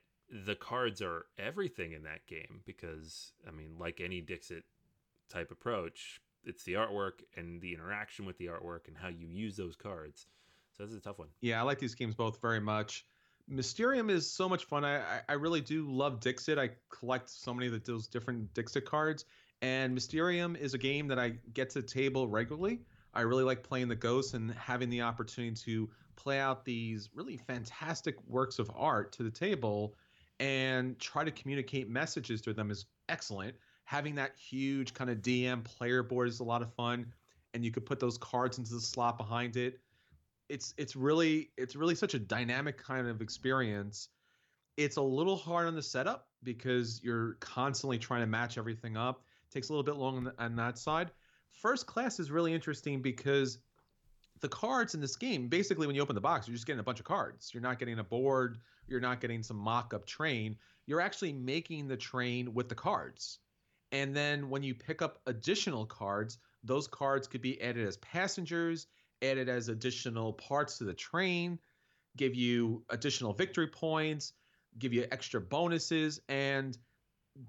the 0.46 0.56
cards 0.56 1.02
are 1.02 1.26
everything 1.38 1.92
in 1.92 2.04
that 2.04 2.26
game 2.26 2.62
because 2.66 3.34
I 3.48 3.52
mean, 3.52 3.76
like 3.78 4.02
any 4.02 4.22
Dixit 4.22 4.64
type 5.34 5.52
approach. 5.52 6.22
It's 6.46 6.64
the 6.64 6.74
artwork 6.74 7.22
and 7.36 7.62
the 7.62 7.74
interaction 7.74 8.26
with 8.26 8.38
the 8.38 8.48
artwork 8.48 8.88
and 8.88 8.98
how 8.98 9.08
you 9.08 9.28
use 9.28 9.56
those 9.56 9.76
cards. 9.76 10.28
So 10.78 10.84
this 10.84 10.92
is 10.92 10.98
a 10.98 11.02
tough 11.02 11.20
one. 11.20 11.30
Yeah, 11.42 11.60
I 11.60 11.64
like 11.64 11.80
these 11.80 11.96
games 11.96 12.16
both 12.16 12.42
very 12.42 12.60
much. 12.60 13.06
Mysterium 13.48 14.10
is 14.10 14.32
so 14.32 14.48
much 14.48 14.66
fun. 14.66 14.86
I, 14.86 15.22
I 15.28 15.34
really 15.34 15.62
do 15.62 15.90
love 15.90 16.20
Dixit. 16.20 16.58
I 16.58 16.72
collect 16.90 17.30
so 17.30 17.54
many 17.54 17.68
of 17.68 17.84
those 17.84 18.08
different 18.08 18.54
Dixit 18.54 18.86
cards. 18.86 19.26
And 19.62 19.94
Mysterium 19.94 20.56
is 20.56 20.74
a 20.74 20.78
game 20.78 21.08
that 21.08 21.20
I 21.20 21.34
get 21.54 21.72
to 21.72 21.82
table 21.82 22.28
regularly. 22.28 22.82
I 23.14 23.22
really 23.22 23.44
like 23.44 23.64
playing 23.64 23.90
the 23.90 23.96
ghosts 23.96 24.34
and 24.34 24.52
having 24.52 24.90
the 24.90 25.02
opportunity 25.02 25.56
to 25.66 25.90
play 26.16 26.40
out 26.40 26.66
these 26.66 27.10
really 27.14 27.38
fantastic 27.38 28.16
works 28.28 28.60
of 28.60 28.72
art 28.76 29.14
to 29.14 29.24
the 29.24 29.32
table 29.32 29.96
and 30.40 30.98
try 31.00 31.24
to 31.24 31.32
communicate 31.32 31.90
messages 31.90 32.42
to 32.42 32.54
them 32.54 32.72
is 32.72 32.86
excellent 33.08 33.56
having 33.94 34.16
that 34.16 34.32
huge 34.36 34.96
kind 34.96 35.08
of 35.12 35.20
DM 35.20 35.64
player 35.64 36.02
board 36.02 36.28
is 36.28 36.40
a 36.40 36.44
lot 36.44 36.64
of 36.64 36.74
fun, 36.74 37.06
and 37.54 37.64
you 37.64 37.70
could 37.70 37.86
put 37.86 38.00
those 38.00 38.18
cards 38.18 38.58
into 38.58 38.74
the 38.74 38.82
slot 38.82 39.20
behind 39.20 39.56
it. 39.56 39.80
it's 40.50 40.74
it's 40.80 40.96
really 40.96 41.52
it's 41.58 41.76
really 41.76 41.94
such 41.94 42.16
a 42.16 42.20
dynamic 42.20 42.76
kind 42.76 43.08
of 43.08 43.22
experience. 43.22 44.10
It's 44.78 44.98
a 44.98 45.02
little 45.02 45.36
hard 45.36 45.68
on 45.68 45.76
the 45.76 45.84
setup 45.84 46.30
because 46.42 47.02
you're 47.04 47.34
constantly 47.40 48.00
trying 48.00 48.22
to 48.22 48.26
match 48.26 48.58
everything 48.58 48.98
up. 48.98 49.22
It 49.48 49.54
takes 49.54 49.70
a 49.70 49.74
little 49.74 49.84
bit 49.84 49.96
long 49.96 50.18
on, 50.18 50.24
the, 50.24 50.34
on 50.40 50.56
that 50.56 50.80
side. 50.80 51.12
First 51.52 51.86
class 51.86 52.20
is 52.20 52.32
really 52.32 52.52
interesting 52.52 53.00
because 53.00 53.60
the 54.40 54.50
cards 54.50 54.96
in 54.96 55.02
this 55.02 55.16
game, 55.16 55.50
basically, 55.50 55.86
when 55.86 55.96
you 55.96 56.02
open 56.02 56.16
the 56.16 56.22
box, 56.22 56.48
you're 56.48 56.56
just 56.56 56.66
getting 56.66 56.80
a 56.80 56.84
bunch 56.84 57.00
of 57.00 57.06
cards. 57.06 57.52
You're 57.54 57.62
not 57.62 57.78
getting 57.78 58.00
a 58.00 58.04
board. 58.04 58.58
You're 58.88 59.02
not 59.02 59.22
getting 59.22 59.44
some 59.44 59.58
mock-up 59.58 60.08
train. 60.08 60.58
You're 60.88 61.00
actually 61.00 61.34
making 61.34 61.88
the 61.88 61.96
train 61.96 62.56
with 62.56 62.70
the 62.70 62.76
cards. 62.76 63.38
And 63.94 64.16
then 64.16 64.50
when 64.50 64.64
you 64.64 64.74
pick 64.74 65.02
up 65.02 65.20
additional 65.28 65.86
cards, 65.86 66.40
those 66.64 66.88
cards 66.88 67.28
could 67.28 67.42
be 67.42 67.62
added 67.62 67.88
as 67.88 67.96
passengers, 67.98 68.88
added 69.22 69.48
as 69.48 69.70
additional 69.70 70.34
parts 70.34 70.80
to 70.80 70.84
the 70.84 70.96
train, 70.96 71.60
give 72.18 72.34
you 72.36 72.84
additional 72.90 73.34
victory 73.34 73.68
points, 73.68 74.34
give 74.80 74.94
you 74.94 75.06
extra 75.12 75.40
bonuses, 75.40 76.20
and 76.28 76.76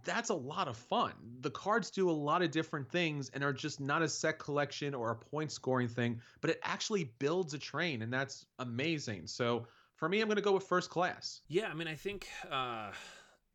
that's 0.04 0.30
a 0.30 0.34
lot 0.34 0.68
of 0.68 0.76
fun. 0.76 1.12
The 1.40 1.50
cards 1.50 1.90
do 1.90 2.10
a 2.10 2.12
lot 2.12 2.42
of 2.42 2.50
different 2.50 2.90
things 2.90 3.30
and 3.30 3.42
are 3.42 3.52
just 3.52 3.80
not 3.80 4.02
a 4.02 4.08
set 4.08 4.38
collection 4.38 4.94
or 4.94 5.10
a 5.10 5.16
point 5.16 5.50
scoring 5.50 5.88
thing, 5.88 6.20
but 6.42 6.50
it 6.50 6.60
actually 6.62 7.04
builds 7.18 7.54
a 7.54 7.58
train, 7.58 8.02
and 8.02 8.12
that's 8.12 8.44
amazing. 8.58 9.26
So 9.26 9.66
for 9.96 10.08
me, 10.08 10.20
I'm 10.20 10.28
going 10.28 10.36
to 10.36 10.42
go 10.42 10.52
with 10.52 10.64
first 10.64 10.90
class. 10.90 11.40
Yeah, 11.48 11.68
I 11.68 11.74
mean, 11.74 11.88
I 11.88 11.94
think 11.94 12.28
uh, 12.50 12.90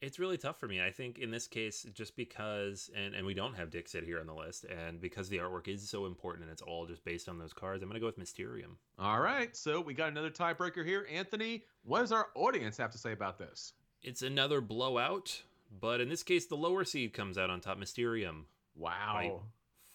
it's 0.01 0.19
really 0.19 0.37
tough 0.37 0.59
for 0.59 0.67
me. 0.67 0.81
I 0.81 0.91
think 0.91 1.19
in 1.19 1.31
this 1.31 1.47
case, 1.47 1.85
just 1.93 2.15
because, 2.15 2.89
and, 2.95 3.13
and 3.13 3.25
we 3.25 3.33
don't 3.33 3.55
have 3.55 3.69
Dixit 3.69 4.03
here 4.03 4.19
on 4.19 4.27
the 4.27 4.33
list, 4.33 4.65
and 4.65 5.01
because 5.01 5.29
the 5.29 5.37
artwork 5.37 5.67
is 5.67 5.89
so 5.89 6.05
important 6.05 6.43
and 6.43 6.51
it's 6.51 6.61
all 6.61 6.85
just 6.85 7.03
based 7.03 7.27
on 7.27 7.37
those 7.37 7.53
cards, 7.53 7.83
I'm 7.83 7.89
going 7.89 7.95
to 7.95 7.99
go 7.99 8.05
with 8.05 8.17
Mysterium. 8.17 8.77
All 8.97 9.19
right. 9.19 9.55
So 9.55 9.81
we 9.81 9.93
got 9.93 10.09
another 10.09 10.29
tiebreaker 10.29 10.85
here. 10.85 11.05
Anthony, 11.11 11.63
what 11.83 11.99
does 11.99 12.11
our 12.11 12.27
audience 12.35 12.77
have 12.77 12.91
to 12.91 12.97
say 12.97 13.11
about 13.11 13.37
this? 13.37 13.73
It's 14.01 14.21
another 14.21 14.61
blowout. 14.61 15.41
But 15.79 16.01
in 16.01 16.09
this 16.09 16.23
case, 16.23 16.47
the 16.47 16.55
lower 16.55 16.83
seed 16.83 17.13
comes 17.13 17.37
out 17.37 17.49
on 17.49 17.61
top, 17.61 17.77
Mysterium. 17.77 18.45
Wow. 18.75 19.41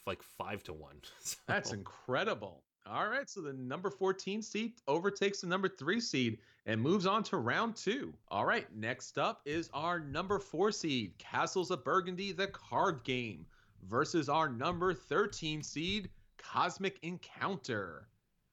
like 0.06 0.22
five 0.22 0.62
to 0.64 0.72
one. 0.72 0.96
So. 1.20 1.36
That's 1.46 1.72
incredible. 1.72 2.62
All 2.86 3.08
right, 3.08 3.28
so 3.30 3.40
the 3.40 3.54
number 3.54 3.88
14 3.88 4.42
seed 4.42 4.74
overtakes 4.86 5.40
the 5.40 5.46
number 5.46 5.68
three 5.68 6.00
seed 6.00 6.38
and 6.66 6.78
moves 6.78 7.06
on 7.06 7.22
to 7.24 7.38
round 7.38 7.76
two. 7.76 8.12
All 8.28 8.44
right, 8.44 8.66
next 8.76 9.16
up 9.18 9.40
is 9.46 9.70
our 9.72 9.98
number 9.98 10.38
four 10.38 10.70
seed, 10.70 11.16
Castles 11.18 11.70
of 11.70 11.82
Burgundy, 11.82 12.32
the 12.32 12.48
card 12.48 13.02
game, 13.02 13.46
versus 13.88 14.28
our 14.28 14.50
number 14.50 14.92
13 14.92 15.62
seed, 15.62 16.10
Cosmic 16.36 16.98
Encounter. 17.02 18.06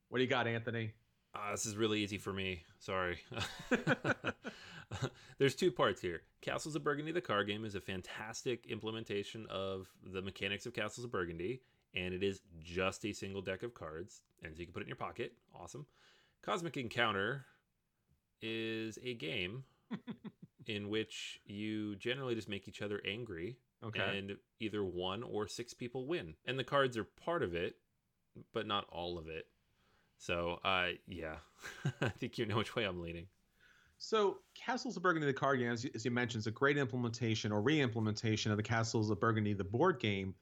What 0.08 0.20
do 0.20 0.24
you 0.24 0.30
got, 0.30 0.48
Anthony? 0.48 0.94
Uh, 1.36 1.52
this 1.52 1.66
is 1.66 1.76
really 1.76 2.00
easy 2.00 2.18
for 2.18 2.32
me. 2.32 2.64
Sorry. 2.80 3.18
There's 5.38 5.56
two 5.56 5.72
parts 5.72 6.02
here. 6.02 6.22
Castles 6.42 6.76
of 6.76 6.84
Burgundy, 6.84 7.12
the 7.12 7.22
card 7.22 7.48
game, 7.48 7.66
is 7.66 7.76
a 7.76 7.82
fantastic 7.82 8.66
implementation 8.68 9.46
of 9.50 9.90
the 10.06 10.22
mechanics 10.22 10.66
of 10.66 10.74
Castles 10.74 11.04
of 11.06 11.12
Burgundy, 11.12 11.62
and 11.96 12.14
it 12.14 12.24
is 12.24 12.42
just 12.62 13.06
a 13.06 13.14
single 13.14 13.42
deck 13.42 13.64
of 13.64 13.74
cards, 13.74 14.22
and 14.44 14.56
so 14.56 14.60
you 14.60 14.66
can 14.66 14.74
put 14.74 14.82
it 14.82 14.86
in 14.86 14.90
your 14.90 14.96
pocket. 14.96 15.34
Awesome. 15.60 15.86
Cosmic 16.42 16.78
Encounter 16.78 17.46
is 18.42 18.98
a 19.04 19.14
game 19.14 19.64
in 20.68 20.90
which 20.90 21.40
you 21.46 21.96
generally 21.96 22.36
just 22.36 22.50
make 22.50 22.68
each 22.68 22.82
other 22.82 23.02
angry, 23.06 23.58
okay. 23.84 24.18
and 24.18 24.38
either 24.60 24.84
one 24.84 25.24
or 25.24 25.48
six 25.48 25.74
people 25.74 26.08
win. 26.08 26.36
And 26.46 26.58
the 26.58 26.64
cards 26.64 26.98
are 26.98 27.04
part 27.04 27.44
of 27.44 27.54
it, 27.54 27.76
but 28.54 28.66
not 28.66 28.86
all 28.90 29.18
of 29.18 29.28
it. 29.28 29.46
So, 30.18 30.60
uh, 30.64 30.90
yeah, 31.08 31.38
I 32.02 32.10
think 32.10 32.38
you 32.38 32.46
know 32.46 32.58
which 32.58 32.76
way 32.76 32.86
I'm 32.86 33.02
leaning. 33.02 33.28
So, 33.98 34.38
Castles 34.56 34.98
of 34.98 35.04
Burgundy, 35.04 35.28
the 35.28 35.34
card 35.34 35.60
game, 35.60 35.72
as 35.72 35.84
you, 35.84 35.92
as 35.94 36.06
you 36.06 36.12
mentioned, 36.12 36.42
is 36.42 36.48
a 36.48 36.52
great 36.52 36.78
implementation 36.78 37.52
or 37.52 37.62
re-implementation 37.62 38.52
of 38.52 38.58
the 38.58 38.64
Castles 38.64 39.12
of 39.12 39.20
Burgundy, 39.20 39.54
the 39.54 39.64
board 39.64 40.00
game. 40.00 40.34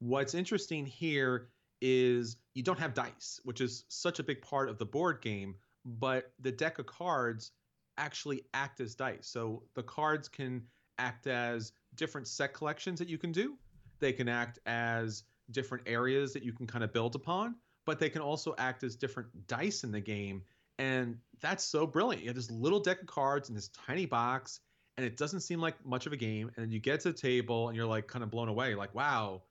What's 0.00 0.34
interesting 0.34 0.86
here 0.86 1.48
is 1.80 2.36
you 2.54 2.62
don't 2.62 2.78
have 2.78 2.94
dice, 2.94 3.40
which 3.44 3.60
is 3.60 3.84
such 3.88 4.18
a 4.18 4.22
big 4.22 4.42
part 4.42 4.68
of 4.68 4.78
the 4.78 4.84
board 4.84 5.20
game, 5.20 5.54
but 5.84 6.32
the 6.40 6.52
deck 6.52 6.78
of 6.78 6.86
cards 6.86 7.52
actually 7.96 8.42
act 8.54 8.80
as 8.80 8.94
dice. 8.94 9.26
So 9.28 9.62
the 9.74 9.82
cards 9.82 10.28
can 10.28 10.62
act 10.98 11.26
as 11.26 11.72
different 11.94 12.26
set 12.26 12.54
collections 12.54 12.98
that 12.98 13.08
you 13.08 13.18
can 13.18 13.32
do. 13.32 13.56
They 14.00 14.12
can 14.12 14.28
act 14.28 14.58
as 14.66 15.24
different 15.50 15.84
areas 15.86 16.32
that 16.32 16.42
you 16.42 16.52
can 16.52 16.66
kind 16.66 16.84
of 16.84 16.92
build 16.92 17.14
upon, 17.14 17.56
but 17.86 17.98
they 17.98 18.10
can 18.10 18.22
also 18.22 18.54
act 18.58 18.82
as 18.84 18.96
different 18.96 19.28
dice 19.46 19.82
in 19.82 19.90
the 19.90 20.00
game 20.00 20.42
and 20.78 21.18
that's 21.40 21.64
so 21.64 21.86
brilliant. 21.86 22.22
You 22.22 22.28
have 22.28 22.36
this 22.36 22.50
little 22.50 22.80
deck 22.80 23.00
of 23.00 23.06
cards 23.06 23.48
in 23.48 23.54
this 23.54 23.68
tiny 23.68 24.06
box, 24.06 24.60
and 24.96 25.04
it 25.04 25.16
doesn't 25.16 25.40
seem 25.40 25.60
like 25.60 25.74
much 25.84 26.06
of 26.06 26.12
a 26.12 26.16
game. 26.16 26.50
And 26.56 26.72
you 26.72 26.78
get 26.78 27.00
to 27.00 27.12
the 27.12 27.18
table, 27.18 27.68
and 27.68 27.76
you're 27.76 27.86
like 27.86 28.06
kind 28.06 28.22
of 28.22 28.30
blown 28.30 28.48
away. 28.48 28.74
Like, 28.74 28.94
wow, 28.94 29.42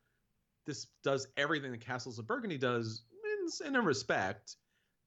this 0.68 0.86
does 1.04 1.28
everything 1.38 1.72
the 1.72 1.78
Castles 1.78 2.20
of 2.20 2.28
Burgundy 2.28 2.60
does 2.60 3.02
in, 3.24 3.68
in 3.68 3.76
a 3.76 3.82
respect, 3.82 4.58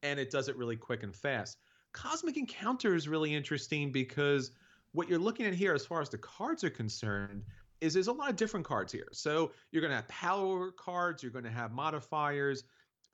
and 0.03 0.19
it 0.19 0.31
does 0.31 0.49
it 0.49 0.57
really 0.57 0.77
quick 0.77 1.05
and 1.05 1.15
fast. 1.15 1.59
Cosmic 1.93 2.37
Encounter 2.37 2.95
is 2.97 3.07
really 3.07 3.35
interesting 3.35 3.93
because 3.93 4.51
what 4.93 5.09
you're 5.09 5.19
looking 5.19 5.47
at 5.47 5.55
here, 5.55 5.75
as 5.75 5.87
far 5.87 6.01
as 6.01 6.09
the 6.09 6.19
cards 6.19 6.65
are 6.65 6.71
concerned, 6.71 7.45
is 7.81 7.95
there's 7.95 8.09
a 8.09 8.13
lot 8.13 8.31
of 8.31 8.37
different 8.37 8.67
cards 8.67 8.93
here. 8.93 9.09
So 9.13 9.53
you're 9.71 9.81
going 9.81 9.93
to 9.93 9.97
have 9.97 10.09
power 10.09 10.73
cards, 10.73 11.23
you're 11.23 11.33
going 11.33 11.45
to 11.45 11.51
have 11.51 11.73
modifiers, 11.73 12.65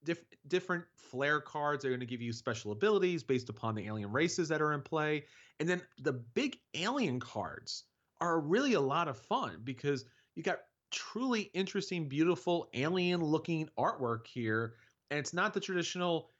diff- 0.04 0.24
different 0.48 0.84
flare 0.96 1.40
cards 1.40 1.84
are 1.84 1.88
going 1.88 2.00
to 2.00 2.06
give 2.06 2.22
you 2.22 2.32
special 2.32 2.72
abilities 2.72 3.22
based 3.22 3.48
upon 3.48 3.74
the 3.74 3.86
alien 3.86 4.10
races 4.10 4.48
that 4.48 4.62
are 4.62 4.72
in 4.72 4.80
play. 4.80 5.24
And 5.60 5.68
then 5.68 5.82
the 5.98 6.12
big 6.12 6.58
alien 6.74 7.20
cards 7.20 7.84
are 8.20 8.40
really 8.40 8.74
a 8.74 8.80
lot 8.80 9.08
of 9.08 9.18
fun 9.18 9.60
because 9.64 10.04
you 10.34 10.42
got 10.42 10.60
truly 10.96 11.42
interesting, 11.52 12.08
beautiful 12.08 12.68
alien 12.72 13.22
looking 13.22 13.68
artwork 13.78 14.26
here. 14.26 14.74
And 15.10 15.20
it's 15.20 15.34
not 15.34 15.52
the 15.52 15.60
traditional, 15.60 16.30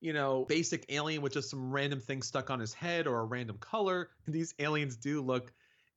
you 0.00 0.14
know, 0.14 0.46
basic 0.48 0.86
alien 0.88 1.20
with 1.20 1.34
just 1.34 1.50
some 1.50 1.70
random 1.70 2.00
thing 2.00 2.22
stuck 2.22 2.48
on 2.48 2.58
his 2.58 2.72
head 2.72 3.06
or 3.06 3.20
a 3.20 3.24
random 3.24 3.58
color. 3.58 4.08
These 4.26 4.54
aliens 4.58 4.96
do 4.96 5.20
look 5.20 5.52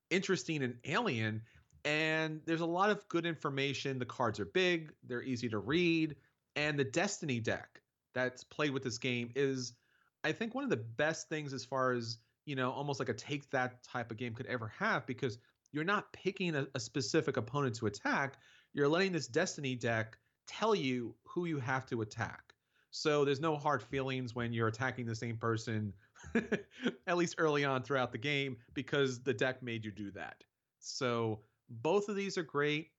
interesting 0.10 0.62
and 0.62 0.76
alien. 0.84 1.44
And 1.86 2.42
there's 2.46 2.62
a 2.62 2.66
lot 2.66 2.90
of 2.90 3.08
good 3.08 3.26
information. 3.26 3.98
The 3.98 4.06
cards 4.06 4.40
are 4.42 4.46
big, 4.46 4.92
they're 5.08 5.24
easy 5.24 5.48
to 5.50 5.58
read. 5.58 6.18
And 6.58 6.78
the 6.78 6.84
Destiny 6.84 7.40
deck 7.40 7.82
that's 8.14 8.44
played 8.44 8.72
with 8.72 8.84
this 8.84 8.98
game 8.98 9.32
is, 9.38 9.74
I 10.24 10.34
think, 10.34 10.54
one 10.54 10.66
of 10.66 10.70
the 10.70 10.76
best 10.76 11.30
things 11.30 11.54
as 11.54 11.64
far 11.64 11.94
as, 11.94 12.18
you 12.46 12.58
know, 12.58 12.72
almost 12.72 13.00
like 13.00 13.08
a 13.08 13.14
take 13.14 13.50
that 13.52 13.82
type 13.84 14.12
of 14.12 14.18
game 14.18 14.34
could 14.34 14.48
ever 14.48 14.74
have 14.80 15.06
because 15.06 15.38
you're 15.72 15.84
not 15.84 16.12
picking 16.14 16.56
a, 16.56 16.68
a 16.76 16.80
specific 16.80 17.38
opponent 17.38 17.76
to 17.76 17.88
attack. 17.88 18.38
You're 18.74 18.88
letting 18.88 19.12
this 19.12 19.28
Destiny 19.28 19.76
deck 19.76 20.18
tell 20.48 20.76
you 20.76 21.16
who 21.24 21.46
you 21.46 21.60
have 21.60 21.86
to 21.88 22.02
attack. 22.02 22.54
So 22.92 23.24
there's 23.24 23.40
no 23.40 23.56
hard 23.56 23.82
feelings 23.82 24.36
when 24.36 24.52
you're 24.52 24.68
attacking 24.68 25.06
the 25.06 25.16
same 25.16 25.38
person, 25.38 25.94
at 27.08 27.18
least 27.18 27.36
early 27.38 27.64
on 27.64 27.84
throughout 27.84 28.12
the 28.12 28.18
game, 28.18 28.58
because 28.74 29.22
the 29.22 29.34
deck 29.34 29.64
made 29.64 29.86
you 29.86 29.92
do 29.92 30.12
that. 30.12 30.44
So 30.80 31.40
both 31.70 32.10
of 32.10 32.16
these 32.16 32.38
are 32.38 32.44
great. 32.44 32.90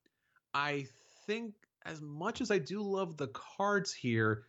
I 0.55 0.87
think 1.27 1.55
as 1.85 2.01
much 2.01 2.41
as 2.41 2.51
I 2.51 2.59
do 2.59 2.81
love 2.81 3.17
the 3.19 3.29
cards 3.29 3.93
here, 3.93 4.45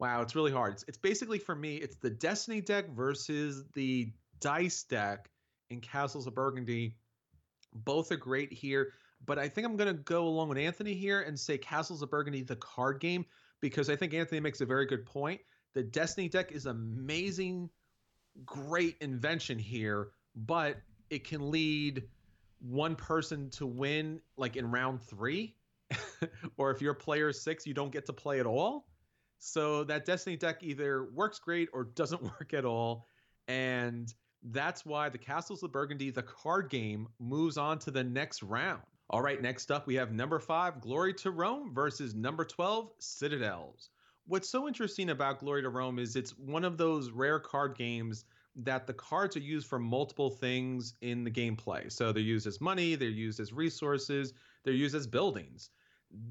wow, 0.00 0.22
it's 0.22 0.34
really 0.34 0.52
hard. 0.52 0.74
It's, 0.74 0.84
it's 0.88 0.98
basically 0.98 1.38
for 1.38 1.54
me, 1.54 1.76
it's 1.76 1.96
the 1.96 2.10
Destiny 2.10 2.60
deck 2.60 2.90
versus 2.90 3.64
the 3.74 4.12
Dice 4.40 4.82
deck 4.84 5.30
in 5.70 5.80
Castles 5.80 6.26
of 6.26 6.34
Burgundy. 6.34 6.96
Both 7.74 8.12
are 8.12 8.16
great 8.16 8.52
here, 8.52 8.92
but 9.24 9.38
I 9.38 9.48
think 9.48 9.66
I'm 9.66 9.76
going 9.76 9.94
to 9.94 10.02
go 10.02 10.26
along 10.26 10.48
with 10.48 10.58
Anthony 10.58 10.94
here 10.94 11.22
and 11.22 11.38
say 11.38 11.58
Castles 11.58 12.02
of 12.02 12.10
Burgundy, 12.10 12.42
the 12.42 12.56
card 12.56 13.00
game, 13.00 13.24
because 13.60 13.90
I 13.90 13.96
think 13.96 14.14
Anthony 14.14 14.40
makes 14.40 14.60
a 14.60 14.66
very 14.66 14.86
good 14.86 15.04
point. 15.04 15.40
The 15.74 15.82
Destiny 15.82 16.28
deck 16.28 16.52
is 16.52 16.66
amazing, 16.66 17.70
great 18.44 18.96
invention 19.00 19.58
here, 19.58 20.08
but 20.34 20.78
it 21.10 21.24
can 21.24 21.50
lead 21.50 22.04
one 22.60 22.96
person 22.96 23.50
to 23.50 23.66
win 23.66 24.20
like 24.36 24.56
in 24.56 24.70
round 24.70 25.02
three 25.02 25.54
or 26.56 26.70
if 26.70 26.82
you're 26.82 26.94
player 26.94 27.32
six, 27.32 27.66
you 27.66 27.74
don't 27.74 27.92
get 27.92 28.06
to 28.06 28.12
play 28.12 28.40
at 28.40 28.46
all. 28.46 28.86
So 29.38 29.84
that 29.84 30.04
Destiny 30.04 30.36
deck 30.36 30.62
either 30.62 31.08
works 31.14 31.38
great 31.38 31.68
or 31.72 31.84
doesn't 31.84 32.22
work 32.40 32.52
at 32.54 32.64
all. 32.64 33.06
And 33.46 34.12
that's 34.50 34.86
why 34.86 35.08
the 35.08 35.18
Castles 35.18 35.62
of 35.62 35.72
Burgundy, 35.72 36.10
the 36.10 36.22
card 36.22 36.70
game, 36.70 37.08
moves 37.18 37.56
on 37.56 37.78
to 37.80 37.90
the 37.90 38.04
next 38.04 38.42
round. 38.42 38.82
All 39.10 39.22
right, 39.22 39.40
next 39.40 39.70
up 39.70 39.86
we 39.86 39.94
have 39.94 40.12
number 40.12 40.38
five, 40.38 40.80
Glory 40.80 41.14
to 41.14 41.30
Rome 41.30 41.72
versus 41.74 42.14
number 42.14 42.44
12, 42.44 42.90
Citadels. 42.98 43.90
What's 44.26 44.50
so 44.50 44.68
interesting 44.68 45.08
about 45.10 45.40
Glory 45.40 45.62
to 45.62 45.70
Rome 45.70 45.98
is 45.98 46.14
it's 46.14 46.36
one 46.38 46.64
of 46.64 46.76
those 46.76 47.10
rare 47.10 47.40
card 47.40 47.76
games 47.76 48.26
that 48.56 48.86
the 48.86 48.92
cards 48.92 49.36
are 49.36 49.40
used 49.40 49.66
for 49.66 49.78
multiple 49.78 50.30
things 50.30 50.94
in 51.00 51.24
the 51.24 51.30
gameplay. 51.30 51.90
So 51.90 52.12
they're 52.12 52.22
used 52.22 52.46
as 52.46 52.60
money, 52.60 52.94
they're 52.96 53.08
used 53.08 53.40
as 53.40 53.52
resources, 53.52 54.34
they're 54.64 54.74
used 54.74 54.94
as 54.94 55.06
buildings. 55.06 55.70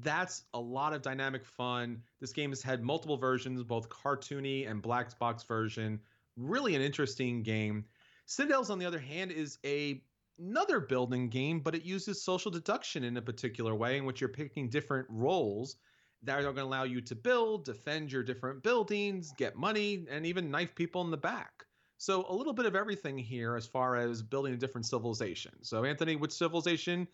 That's 0.00 0.44
a 0.54 0.60
lot 0.60 0.92
of 0.92 1.02
dynamic 1.02 1.44
fun. 1.44 2.02
This 2.20 2.32
game 2.32 2.50
has 2.50 2.62
had 2.62 2.82
multiple 2.82 3.16
versions, 3.16 3.62
both 3.62 3.88
cartoony 3.88 4.68
and 4.68 4.82
black 4.82 5.18
box 5.18 5.42
version. 5.44 6.00
Really 6.36 6.76
an 6.76 6.82
interesting 6.82 7.42
game. 7.42 7.84
Citadels, 8.28 8.68
on 8.68 8.78
the 8.78 8.84
other 8.84 8.98
hand, 8.98 9.32
is 9.32 9.58
a 9.64 10.02
another 10.38 10.80
building 10.80 11.30
game, 11.30 11.60
but 11.60 11.74
it 11.74 11.82
uses 11.82 12.22
social 12.22 12.50
deduction 12.50 13.02
in 13.02 13.16
a 13.16 13.22
particular 13.22 13.74
way 13.74 13.96
in 13.96 14.04
which 14.04 14.20
you're 14.20 14.28
picking 14.28 14.68
different 14.68 15.06
roles 15.10 15.76
that 16.22 16.38
are 16.38 16.42
going 16.42 16.56
to 16.56 16.62
allow 16.62 16.84
you 16.84 17.00
to 17.00 17.14
build, 17.14 17.64
defend 17.64 18.12
your 18.12 18.22
different 18.22 18.62
buildings, 18.62 19.32
get 19.38 19.56
money, 19.56 20.06
and 20.10 20.26
even 20.26 20.50
knife 20.50 20.74
people 20.74 21.02
in 21.02 21.10
the 21.10 21.16
back. 21.16 21.64
So 21.96 22.26
a 22.28 22.34
little 22.34 22.52
bit 22.52 22.66
of 22.66 22.76
everything 22.76 23.16
here 23.16 23.56
as 23.56 23.66
far 23.66 23.96
as 23.96 24.22
building 24.22 24.52
a 24.52 24.58
different 24.58 24.86
civilization. 24.86 25.52
So 25.62 25.84
Anthony, 25.84 26.14
which 26.14 26.32
civilization 26.32 27.08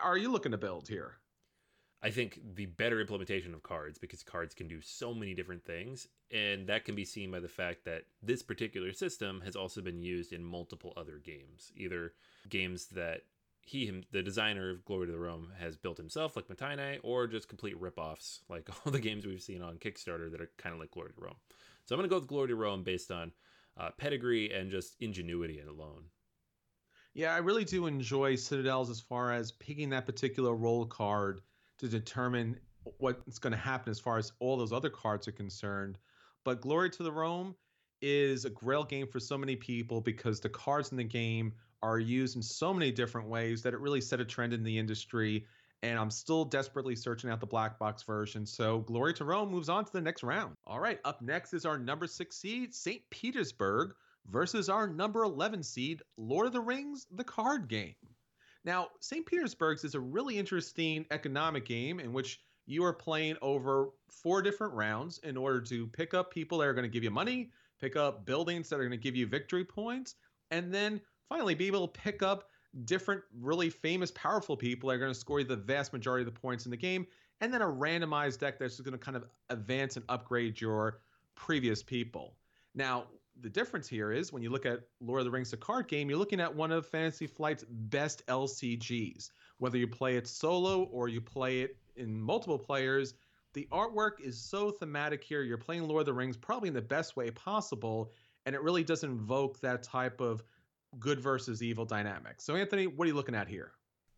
are 0.00 0.16
you 0.16 0.30
looking 0.30 0.52
to 0.52 0.58
build 0.58 0.88
here? 0.88 1.18
I 2.04 2.10
think 2.10 2.40
the 2.54 2.66
better 2.66 3.00
implementation 3.00 3.54
of 3.54 3.62
cards 3.62 3.96
because 3.96 4.24
cards 4.24 4.54
can 4.54 4.66
do 4.66 4.80
so 4.80 5.14
many 5.14 5.34
different 5.34 5.64
things. 5.64 6.08
And 6.32 6.66
that 6.66 6.84
can 6.84 6.96
be 6.96 7.04
seen 7.04 7.30
by 7.30 7.38
the 7.38 7.48
fact 7.48 7.84
that 7.84 8.04
this 8.22 8.42
particular 8.42 8.92
system 8.92 9.40
has 9.44 9.54
also 9.54 9.80
been 9.80 10.02
used 10.02 10.32
in 10.32 10.42
multiple 10.42 10.92
other 10.96 11.20
games, 11.24 11.70
either 11.76 12.14
games 12.48 12.86
that 12.86 13.22
he, 13.64 14.04
the 14.10 14.22
designer 14.22 14.70
of 14.70 14.84
Glory 14.84 15.06
to 15.06 15.12
the 15.12 15.18
Rome, 15.18 15.52
has 15.60 15.76
built 15.76 15.96
himself, 15.96 16.34
like 16.34 16.48
Mottainai, 16.48 16.98
or 17.04 17.28
just 17.28 17.48
complete 17.48 17.80
rip-offs, 17.80 18.40
like 18.48 18.68
all 18.86 18.90
the 18.90 18.98
games 18.98 19.24
we've 19.24 19.40
seen 19.40 19.62
on 19.62 19.76
Kickstarter 19.76 20.30
that 20.32 20.40
are 20.40 20.50
kind 20.58 20.74
of 20.74 20.80
like 20.80 20.90
Glory 20.90 21.12
to 21.12 21.20
Rome. 21.20 21.36
So 21.84 21.94
I'm 21.94 21.98
going 22.00 22.08
to 22.08 22.14
go 22.14 22.18
with 22.18 22.28
Glory 22.28 22.48
to 22.48 22.56
Rome 22.56 22.82
based 22.82 23.12
on 23.12 23.30
uh, 23.78 23.90
pedigree 23.96 24.52
and 24.52 24.70
just 24.70 24.96
ingenuity 25.00 25.60
alone. 25.60 26.04
Yeah, 27.14 27.34
I 27.34 27.38
really 27.38 27.64
do 27.64 27.86
enjoy 27.86 28.36
Citadels 28.36 28.90
as 28.90 29.00
far 29.00 29.32
as 29.32 29.52
picking 29.52 29.90
that 29.90 30.06
particular 30.06 30.54
role 30.54 30.86
card 30.86 31.42
to 31.82 31.88
determine 31.88 32.56
what's 32.98 33.40
going 33.40 33.52
to 33.52 33.58
happen 33.58 33.90
as 33.90 33.98
far 33.98 34.18
as 34.18 34.32
all 34.38 34.56
those 34.56 34.72
other 34.72 34.88
cards 34.88 35.26
are 35.26 35.32
concerned. 35.32 35.98
But 36.44 36.60
Glory 36.60 36.90
to 36.90 37.02
the 37.02 37.10
Rome 37.10 37.56
is 38.00 38.44
a 38.44 38.50
grail 38.50 38.84
game 38.84 39.08
for 39.08 39.18
so 39.18 39.36
many 39.36 39.56
people 39.56 40.00
because 40.00 40.40
the 40.40 40.48
cards 40.48 40.92
in 40.92 40.96
the 40.96 41.04
game 41.04 41.52
are 41.82 41.98
used 41.98 42.36
in 42.36 42.42
so 42.42 42.72
many 42.72 42.92
different 42.92 43.28
ways 43.28 43.62
that 43.62 43.74
it 43.74 43.80
really 43.80 44.00
set 44.00 44.20
a 44.20 44.24
trend 44.24 44.52
in 44.52 44.62
the 44.62 44.78
industry. 44.78 45.44
And 45.82 45.98
I'm 45.98 46.10
still 46.10 46.44
desperately 46.44 46.94
searching 46.94 47.30
out 47.30 47.40
the 47.40 47.46
black 47.46 47.80
box 47.80 48.04
version. 48.04 48.46
So 48.46 48.78
Glory 48.80 49.12
to 49.14 49.24
Rome 49.24 49.50
moves 49.50 49.68
on 49.68 49.84
to 49.84 49.92
the 49.92 50.00
next 50.00 50.22
round. 50.22 50.54
All 50.64 50.78
right, 50.78 51.00
up 51.04 51.20
next 51.20 51.52
is 51.52 51.66
our 51.66 51.78
number 51.78 52.06
six 52.06 52.36
seed, 52.36 52.72
St. 52.72 53.02
Petersburg, 53.10 53.94
versus 54.30 54.68
our 54.68 54.86
number 54.86 55.24
11 55.24 55.64
seed, 55.64 56.00
Lord 56.16 56.46
of 56.46 56.52
the 56.52 56.60
Rings, 56.60 57.08
the 57.10 57.24
card 57.24 57.66
game. 57.66 57.94
Now, 58.64 58.88
St. 59.00 59.26
Petersburg's 59.26 59.84
is 59.84 59.94
a 59.94 60.00
really 60.00 60.38
interesting 60.38 61.04
economic 61.10 61.64
game 61.64 61.98
in 62.00 62.12
which 62.12 62.40
you 62.66 62.84
are 62.84 62.92
playing 62.92 63.36
over 63.42 63.90
four 64.08 64.40
different 64.40 64.72
rounds 64.74 65.18
in 65.18 65.36
order 65.36 65.60
to 65.62 65.86
pick 65.88 66.14
up 66.14 66.32
people 66.32 66.58
that 66.58 66.66
are 66.66 66.74
going 66.74 66.84
to 66.84 66.92
give 66.92 67.02
you 67.02 67.10
money, 67.10 67.50
pick 67.80 67.96
up 67.96 68.24
buildings 68.24 68.68
that 68.68 68.76
are 68.76 68.86
going 68.86 68.90
to 68.90 68.96
give 68.96 69.16
you 69.16 69.26
victory 69.26 69.64
points, 69.64 70.14
and 70.50 70.72
then 70.72 71.00
finally 71.28 71.54
be 71.54 71.66
able 71.66 71.88
to 71.88 72.00
pick 72.00 72.22
up 72.22 72.50
different 72.84 73.22
really 73.40 73.68
famous, 73.68 74.12
powerful 74.12 74.56
people 74.56 74.88
that 74.88 74.94
are 74.94 74.98
going 74.98 75.12
to 75.12 75.18
score 75.18 75.40
you 75.40 75.46
the 75.46 75.56
vast 75.56 75.92
majority 75.92 76.22
of 76.26 76.32
the 76.32 76.40
points 76.40 76.64
in 76.64 76.70
the 76.70 76.76
game, 76.76 77.06
and 77.40 77.52
then 77.52 77.62
a 77.62 77.66
randomized 77.66 78.38
deck 78.38 78.58
that's 78.58 78.80
going 78.80 78.92
to 78.92 78.98
kind 78.98 79.16
of 79.16 79.24
advance 79.50 79.96
and 79.96 80.04
upgrade 80.08 80.60
your 80.60 81.00
previous 81.34 81.82
people. 81.82 82.36
Now, 82.74 83.06
the 83.40 83.48
difference 83.48 83.88
here 83.88 84.12
is 84.12 84.32
when 84.32 84.42
you 84.42 84.50
look 84.50 84.66
at 84.66 84.80
Lord 85.00 85.20
of 85.20 85.24
the 85.24 85.30
Rings, 85.30 85.50
the 85.50 85.56
card 85.56 85.88
game, 85.88 86.08
you're 86.08 86.18
looking 86.18 86.40
at 86.40 86.54
one 86.54 86.70
of 86.70 86.86
Fantasy 86.86 87.26
Flight's 87.26 87.64
best 87.68 88.26
LCGs. 88.26 89.30
Whether 89.58 89.78
you 89.78 89.86
play 89.86 90.16
it 90.16 90.26
solo 90.26 90.84
or 90.84 91.08
you 91.08 91.20
play 91.20 91.62
it 91.62 91.76
in 91.96 92.20
multiple 92.20 92.58
players, 92.58 93.14
the 93.54 93.68
artwork 93.70 94.20
is 94.22 94.40
so 94.40 94.70
thematic 94.70 95.22
here. 95.22 95.42
You're 95.42 95.58
playing 95.58 95.86
Lord 95.86 96.00
of 96.00 96.06
the 96.06 96.12
Rings 96.12 96.36
probably 96.36 96.68
in 96.68 96.74
the 96.74 96.82
best 96.82 97.16
way 97.16 97.30
possible, 97.30 98.12
and 98.46 98.54
it 98.54 98.62
really 98.62 98.84
does 98.84 99.04
invoke 99.04 99.60
that 99.60 99.82
type 99.82 100.20
of 100.20 100.42
good 100.98 101.20
versus 101.20 101.62
evil 101.62 101.84
dynamic. 101.84 102.40
So, 102.40 102.56
Anthony, 102.56 102.86
what 102.86 103.04
are 103.04 103.08
you 103.08 103.14
looking 103.14 103.34
at 103.34 103.48
here? 103.48 103.72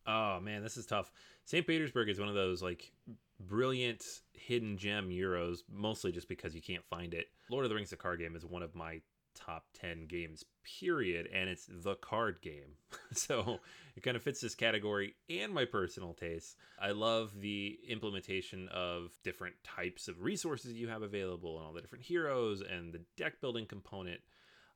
Oh 0.07 0.39
man, 0.39 0.61
this 0.61 0.77
is 0.77 0.85
tough. 0.85 1.11
St. 1.45 1.65
Petersburg 1.65 2.09
is 2.09 2.19
one 2.19 2.29
of 2.29 2.35
those 2.35 2.61
like 2.61 2.91
brilliant 3.39 4.03
hidden 4.33 4.77
gem 4.77 5.09
euros, 5.09 5.59
mostly 5.71 6.11
just 6.11 6.27
because 6.27 6.55
you 6.55 6.61
can't 6.61 6.85
find 6.85 7.13
it. 7.13 7.27
Lord 7.49 7.65
of 7.65 7.69
the 7.69 7.75
Rings, 7.75 7.89
the 7.89 7.95
card 7.95 8.19
game, 8.19 8.35
is 8.35 8.45
one 8.45 8.63
of 8.63 8.75
my 8.75 9.01
top 9.35 9.65
10 9.79 10.07
games, 10.07 10.43
period. 10.79 11.27
And 11.33 11.49
it's 11.49 11.67
the 11.69 11.95
card 11.95 12.41
game. 12.41 12.77
so 13.11 13.59
it 13.95 14.01
kind 14.01 14.17
of 14.17 14.23
fits 14.23 14.41
this 14.41 14.55
category 14.55 15.15
and 15.29 15.53
my 15.53 15.65
personal 15.65 16.13
taste. 16.13 16.55
I 16.79 16.91
love 16.91 17.39
the 17.39 17.77
implementation 17.87 18.69
of 18.69 19.11
different 19.23 19.55
types 19.63 20.07
of 20.07 20.21
resources 20.21 20.73
you 20.73 20.87
have 20.87 21.01
available 21.01 21.57
and 21.57 21.67
all 21.67 21.73
the 21.73 21.81
different 21.81 22.05
heroes 22.05 22.61
and 22.61 22.93
the 22.93 23.01
deck 23.17 23.41
building 23.41 23.65
component. 23.65 24.21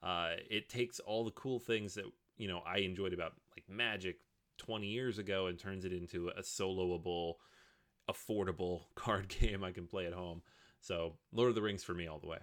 Uh, 0.03 0.31
it 0.49 0.69
takes 0.69 0.99
all 0.99 1.25
the 1.25 1.31
cool 1.31 1.59
things 1.59 1.95
that, 1.95 2.05
you 2.37 2.47
know, 2.47 2.61
I 2.65 2.79
enjoyed 2.79 3.13
about 3.13 3.33
like 3.55 3.65
Magic 3.67 4.17
20 4.57 4.87
years 4.87 5.17
ago 5.17 5.47
and 5.47 5.57
turns 5.57 5.85
it 5.85 5.93
into 5.93 6.29
a 6.29 6.41
soloable 6.41 7.35
affordable 8.09 8.81
card 8.95 9.27
game 9.29 9.63
I 9.63 9.71
can 9.71 9.87
play 9.87 10.05
at 10.05 10.13
home. 10.13 10.41
So 10.81 11.17
Lord 11.31 11.49
of 11.49 11.55
the 11.55 11.61
Rings 11.61 11.83
for 11.83 11.93
me 11.93 12.07
all 12.07 12.19
the 12.19 12.27
way. 12.27 12.39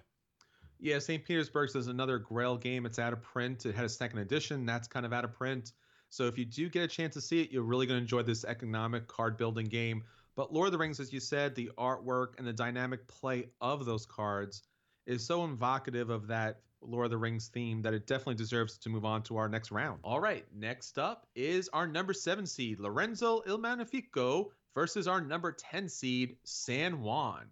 Yeah, 0.79 0.99
St. 0.99 1.25
Petersburg's 1.25 1.75
is 1.75 1.87
another 1.87 2.19
Grail 2.19 2.55
game. 2.55 2.85
It's 2.85 2.99
out 2.99 3.13
of 3.13 3.21
print. 3.21 3.65
It 3.65 3.73
had 3.73 3.85
a 3.85 3.89
second 3.89 4.19
edition. 4.19 4.65
That's 4.65 4.87
kind 4.87 5.05
of 5.05 5.13
out 5.13 5.25
of 5.25 5.33
print. 5.33 5.71
So 6.09 6.25
if 6.25 6.37
you 6.37 6.45
do 6.45 6.69
get 6.69 6.83
a 6.83 6.87
chance 6.87 7.15
to 7.15 7.21
see 7.21 7.41
it, 7.41 7.51
you're 7.51 7.63
really 7.63 7.87
going 7.87 7.97
to 7.97 8.01
enjoy 8.01 8.21
this 8.21 8.45
economic 8.45 9.07
card 9.07 9.37
building 9.37 9.65
game. 9.65 10.03
But 10.35 10.53
Lord 10.53 10.67
of 10.67 10.71
the 10.71 10.77
Rings, 10.77 10.99
as 10.99 11.11
you 11.11 11.19
said, 11.19 11.55
the 11.55 11.71
artwork 11.77 12.37
and 12.37 12.45
the 12.45 12.53
dynamic 12.53 13.07
play 13.07 13.49
of 13.59 13.85
those 13.85 14.05
cards 14.05 14.61
is 15.07 15.25
so 15.25 15.43
evocative 15.43 16.11
of 16.11 16.27
that 16.27 16.61
Lord 16.81 17.05
of 17.05 17.11
the 17.11 17.17
Rings 17.17 17.47
theme 17.47 17.81
that 17.81 17.95
it 17.95 18.05
definitely 18.05 18.35
deserves 18.35 18.77
to 18.77 18.89
move 18.89 19.03
on 19.03 19.23
to 19.23 19.37
our 19.37 19.49
next 19.49 19.71
round. 19.71 19.99
All 20.03 20.19
right, 20.19 20.45
next 20.53 20.99
up 20.99 21.25
is 21.35 21.69
our 21.73 21.87
number 21.87 22.13
seven 22.13 22.45
seed, 22.45 22.79
Lorenzo 22.79 23.41
Il 23.47 23.57
Magnifico 23.57 24.51
versus 24.77 25.07
our 25.07 25.19
number 25.19 25.51
10 25.51 25.89
seed, 25.89 26.37
San 26.43 27.01
Juan. 27.01 27.47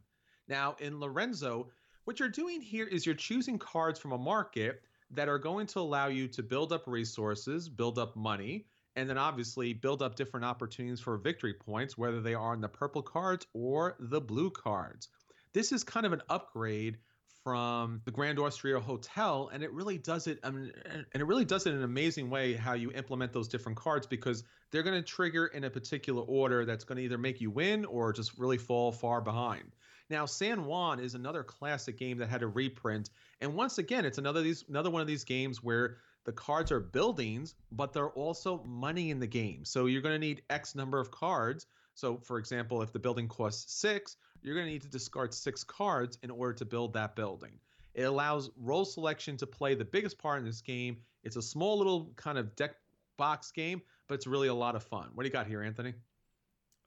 Now, 0.47 0.75
in 0.79 0.99
Lorenzo, 0.99 1.71
what 2.03 2.19
you're 2.19 2.29
doing 2.29 2.61
here 2.61 2.85
is 2.85 3.03
you're 3.03 3.15
choosing 3.15 3.57
cards 3.57 3.99
from 3.99 4.11
a 4.11 4.17
market 4.19 4.83
that 5.09 5.27
are 5.27 5.39
going 5.39 5.65
to 5.65 5.79
allow 5.79 6.05
you 6.05 6.27
to 6.27 6.43
build 6.43 6.71
up 6.71 6.83
resources, 6.85 7.67
build 7.67 7.97
up 7.97 8.15
money, 8.15 8.67
and 8.95 9.09
then 9.09 9.17
obviously 9.17 9.73
build 9.73 10.03
up 10.03 10.15
different 10.15 10.45
opportunities 10.45 10.99
for 10.99 11.17
victory 11.17 11.55
points, 11.55 11.97
whether 11.97 12.21
they 12.21 12.35
are 12.35 12.53
in 12.53 12.61
the 12.61 12.69
purple 12.69 13.01
cards 13.01 13.47
or 13.53 13.95
the 13.99 14.21
blue 14.21 14.51
cards. 14.51 15.09
This 15.51 15.71
is 15.71 15.83
kind 15.83 16.05
of 16.05 16.13
an 16.13 16.21
upgrade 16.29 16.99
from 17.45 18.01
the 18.05 18.11
Grand 18.11 18.39
Austria 18.39 18.79
Hotel, 18.79 19.51
and 19.53 19.61
it 19.61 19.71
really 19.71 19.99
does 19.99 20.25
it. 20.25 20.39
I 20.43 20.49
mean, 20.49 20.71
and 20.83 21.05
it 21.13 21.25
really 21.25 21.45
does 21.45 21.67
it 21.67 21.73
in 21.73 21.75
an 21.77 21.83
amazing 21.83 22.31
way 22.31 22.55
how 22.55 22.73
you 22.73 22.91
implement 22.91 23.33
those 23.33 23.47
different 23.47 23.77
cards 23.77 24.07
because 24.07 24.43
they're 24.71 24.81
going 24.81 24.99
to 24.99 25.07
trigger 25.07 25.45
in 25.45 25.63
a 25.63 25.69
particular 25.69 26.23
order 26.23 26.65
that's 26.65 26.83
going 26.83 26.97
to 26.97 27.03
either 27.03 27.19
make 27.19 27.39
you 27.39 27.51
win 27.51 27.85
or 27.85 28.11
just 28.13 28.39
really 28.39 28.57
fall 28.57 28.91
far 28.91 29.21
behind. 29.21 29.75
Now, 30.09 30.25
San 30.25 30.65
Juan 30.65 30.99
is 30.99 31.13
another 31.13 31.43
classic 31.43 31.99
game 31.99 32.17
that 32.17 32.29
had 32.29 32.41
a 32.41 32.47
reprint, 32.47 33.11
and 33.41 33.53
once 33.53 33.77
again, 33.77 34.05
it's 34.05 34.17
another 34.17 34.41
these 34.41 34.65
another 34.67 34.89
one 34.89 35.01
of 35.01 35.07
these 35.07 35.23
games 35.23 35.63
where 35.63 35.97
the 36.23 36.31
cards 36.31 36.71
are 36.71 36.79
buildings, 36.79 37.53
but 37.71 37.93
they're 37.93 38.09
also 38.09 38.63
money 38.63 39.11
in 39.11 39.19
the 39.19 39.27
game. 39.27 39.65
So 39.65 39.85
you're 39.85 40.01
going 40.01 40.15
to 40.15 40.19
need 40.19 40.41
X 40.49 40.73
number 40.73 40.99
of 40.99 41.11
cards. 41.11 41.67
So, 41.93 42.17
for 42.17 42.39
example, 42.39 42.81
if 42.81 42.91
the 42.91 42.97
building 42.97 43.27
costs 43.27 43.75
six, 43.75 44.17
you're 44.45 44.55
going 44.55 44.67
to 44.67 44.71
need 44.71 44.83
to 44.83 44.87
discard 44.87 45.33
six 45.33 45.63
cards 45.63 46.19
in 46.21 46.29
order 46.29 46.53
to 46.53 46.65
build 46.65 46.93
that 46.93 47.15
building. 47.15 47.59
It 47.95 48.03
allows 48.03 48.51
role 48.61 48.85
selection 48.85 49.37
to 49.37 49.47
play 49.47 49.73
the 49.73 49.85
biggest 49.85 50.19
part 50.19 50.39
in 50.39 50.45
this 50.45 50.61
game. 50.61 50.97
It's 51.23 51.35
a 51.35 51.41
small 51.41 51.77
little 51.77 52.11
kind 52.15 52.37
of 52.37 52.55
deck 52.55 52.75
box 53.17 53.51
game, 53.51 53.81
but 54.07 54.15
it's 54.15 54.27
really 54.27 54.49
a 54.49 54.53
lot 54.53 54.75
of 54.75 54.83
fun. 54.83 55.09
What 55.13 55.23
do 55.23 55.27
you 55.27 55.33
got 55.33 55.47
here, 55.47 55.63
Anthony? 55.63 55.93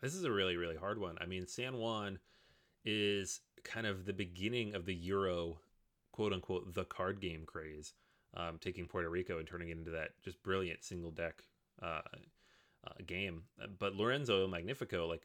This 0.00 0.14
is 0.14 0.22
a 0.22 0.30
really, 0.30 0.56
really 0.56 0.76
hard 0.76 1.00
one. 1.00 1.16
I 1.20 1.26
mean, 1.26 1.48
San 1.48 1.78
Juan 1.78 2.20
is 2.84 3.40
kind 3.64 3.86
of 3.86 4.04
the 4.04 4.12
beginning 4.12 4.76
of 4.76 4.86
the 4.86 4.94
Euro, 4.94 5.58
quote 6.12 6.32
unquote, 6.32 6.72
the 6.74 6.84
card 6.84 7.20
game 7.20 7.42
craze, 7.44 7.94
um, 8.36 8.58
taking 8.60 8.86
Puerto 8.86 9.08
Rico 9.08 9.38
and 9.38 9.48
turning 9.48 9.70
it 9.70 9.78
into 9.78 9.90
that 9.90 10.10
just 10.22 10.40
brilliant 10.44 10.84
single 10.84 11.10
deck 11.10 11.42
uh, 11.82 12.02
uh, 12.86 12.92
game. 13.04 13.42
But 13.80 13.96
Lorenzo 13.96 14.46
Magnifico, 14.46 15.08
like 15.08 15.22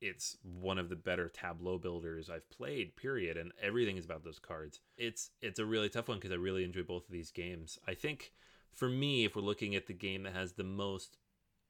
it's 0.00 0.36
one 0.42 0.78
of 0.78 0.88
the 0.88 0.96
better 0.96 1.28
tableau 1.28 1.78
builders 1.78 2.28
I've 2.28 2.48
played, 2.50 2.96
period. 2.96 3.36
And 3.36 3.52
everything 3.62 3.96
is 3.96 4.04
about 4.04 4.24
those 4.24 4.38
cards. 4.38 4.80
It's 4.96 5.30
it's 5.40 5.58
a 5.58 5.64
really 5.64 5.88
tough 5.88 6.08
one 6.08 6.18
because 6.18 6.32
I 6.32 6.36
really 6.36 6.64
enjoy 6.64 6.82
both 6.82 7.06
of 7.06 7.12
these 7.12 7.30
games. 7.30 7.78
I 7.86 7.94
think 7.94 8.32
for 8.72 8.88
me, 8.88 9.24
if 9.24 9.34
we're 9.34 9.42
looking 9.42 9.74
at 9.74 9.86
the 9.86 9.94
game 9.94 10.24
that 10.24 10.34
has 10.34 10.52
the 10.52 10.64
most 10.64 11.16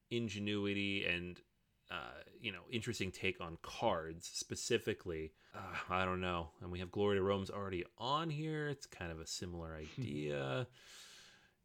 ingenuity 0.09 1.05
and 1.05 1.39
uh, 1.89 2.21
you 2.41 2.51
know 2.51 2.63
interesting 2.69 3.11
take 3.11 3.39
on 3.39 3.57
cards 3.61 4.29
specifically, 4.31 5.31
uh, 5.55 5.93
I 5.93 6.05
don't 6.05 6.21
know. 6.21 6.49
And 6.61 6.71
we 6.71 6.79
have 6.79 6.91
Glory 6.91 7.17
to 7.17 7.23
Rome's 7.23 7.49
already 7.49 7.85
on 7.97 8.29
here. 8.29 8.67
It's 8.67 8.85
kind 8.85 9.11
of 9.11 9.19
a 9.19 9.27
similar 9.27 9.75
idea. 9.97 10.67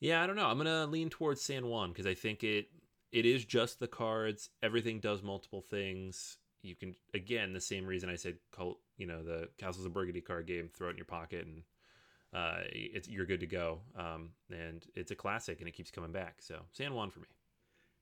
yeah, 0.01 0.23
I 0.23 0.27
don't 0.27 0.37
know. 0.37 0.47
I'm 0.47 0.59
gonna 0.59 0.87
lean 0.87 1.11
towards 1.11 1.41
San 1.41 1.67
Juan 1.67 1.91
because 1.91 2.07
I 2.07 2.15
think 2.15 2.45
it 2.45 2.69
it 3.11 3.27
is 3.27 3.45
just 3.45 3.81
the 3.81 3.89
cards. 3.89 4.49
Everything 4.63 5.01
does 5.01 5.23
multiple 5.23 5.61
things 5.61 6.39
you 6.63 6.75
can 6.75 6.95
again 7.15 7.53
the 7.53 7.61
same 7.61 7.87
reason 7.87 8.09
I 8.09 8.17
said 8.17 8.37
cult, 8.53 8.79
you 8.97 9.07
know, 9.07 9.23
the 9.23 9.49
Castles 9.59 9.85
of 9.85 9.93
Burgundy 9.93 10.21
card 10.21 10.47
game, 10.47 10.71
throw 10.73 10.89
it 10.89 10.93
in 10.93 10.97
your 10.97 11.05
pocket 11.05 11.47
and 11.47 11.63
uh, 12.35 12.61
it's 12.73 13.09
you're 13.09 13.27
good 13.27 13.41
to 13.41 13.47
go. 13.47 13.81
Um, 13.97 14.31
and 14.51 14.85
it's 14.95 15.11
a 15.11 15.15
classic 15.15 15.61
and 15.61 15.69
it 15.69 15.73
keeps 15.73 15.91
coming 15.91 16.13
back. 16.13 16.37
So 16.41 16.61
San 16.73 16.95
Juan 16.95 17.11
for 17.11 17.21
me. 17.21 17.27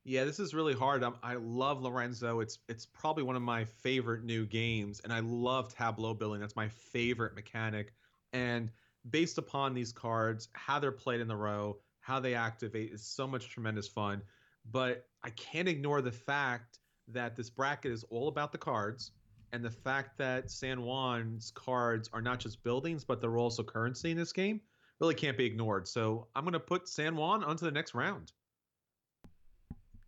Yeah, 0.04 0.24
this 0.24 0.40
is 0.40 0.54
really 0.54 0.72
hard. 0.72 1.04
I'm, 1.04 1.14
i 1.22 1.34
love 1.34 1.82
Lorenzo. 1.82 2.40
It's 2.40 2.58
it's 2.68 2.86
probably 2.86 3.22
one 3.22 3.36
of 3.36 3.42
my 3.42 3.64
favorite 3.64 4.24
new 4.24 4.46
games, 4.46 5.00
and 5.00 5.12
I 5.12 5.20
love 5.20 5.74
tableau 5.74 6.14
building. 6.14 6.40
That's 6.40 6.56
my 6.56 6.68
favorite 6.68 7.34
mechanic. 7.34 7.92
And 8.32 8.70
based 9.10 9.36
upon 9.36 9.74
these 9.74 9.92
cards, 9.92 10.48
how 10.52 10.78
they're 10.78 10.92
played 10.92 11.20
in 11.20 11.28
the 11.28 11.36
row, 11.36 11.78
how 12.00 12.18
they 12.18 12.34
activate 12.34 12.92
is 12.92 13.02
so 13.02 13.26
much 13.26 13.50
tremendous 13.50 13.88
fun. 13.88 14.22
But 14.70 15.06
I 15.22 15.30
can't 15.30 15.68
ignore 15.68 16.00
the 16.00 16.12
fact 16.12 16.78
that 17.14 17.36
this 17.36 17.50
bracket 17.50 17.92
is 17.92 18.04
all 18.10 18.28
about 18.28 18.52
the 18.52 18.58
cards, 18.58 19.12
and 19.52 19.64
the 19.64 19.70
fact 19.70 20.18
that 20.18 20.50
San 20.50 20.82
Juan's 20.82 21.52
cards 21.54 22.08
are 22.12 22.22
not 22.22 22.40
just 22.40 22.62
buildings, 22.62 23.04
but 23.04 23.20
they're 23.20 23.38
also 23.38 23.62
currency 23.62 24.10
in 24.10 24.16
this 24.16 24.32
game 24.32 24.60
really 25.00 25.14
can't 25.14 25.36
be 25.36 25.46
ignored. 25.46 25.88
So 25.88 26.28
I'm 26.36 26.44
going 26.44 26.52
to 26.52 26.60
put 26.60 26.88
San 26.88 27.16
Juan 27.16 27.42
onto 27.42 27.64
the 27.64 27.70
next 27.70 27.94
round. 27.94 28.32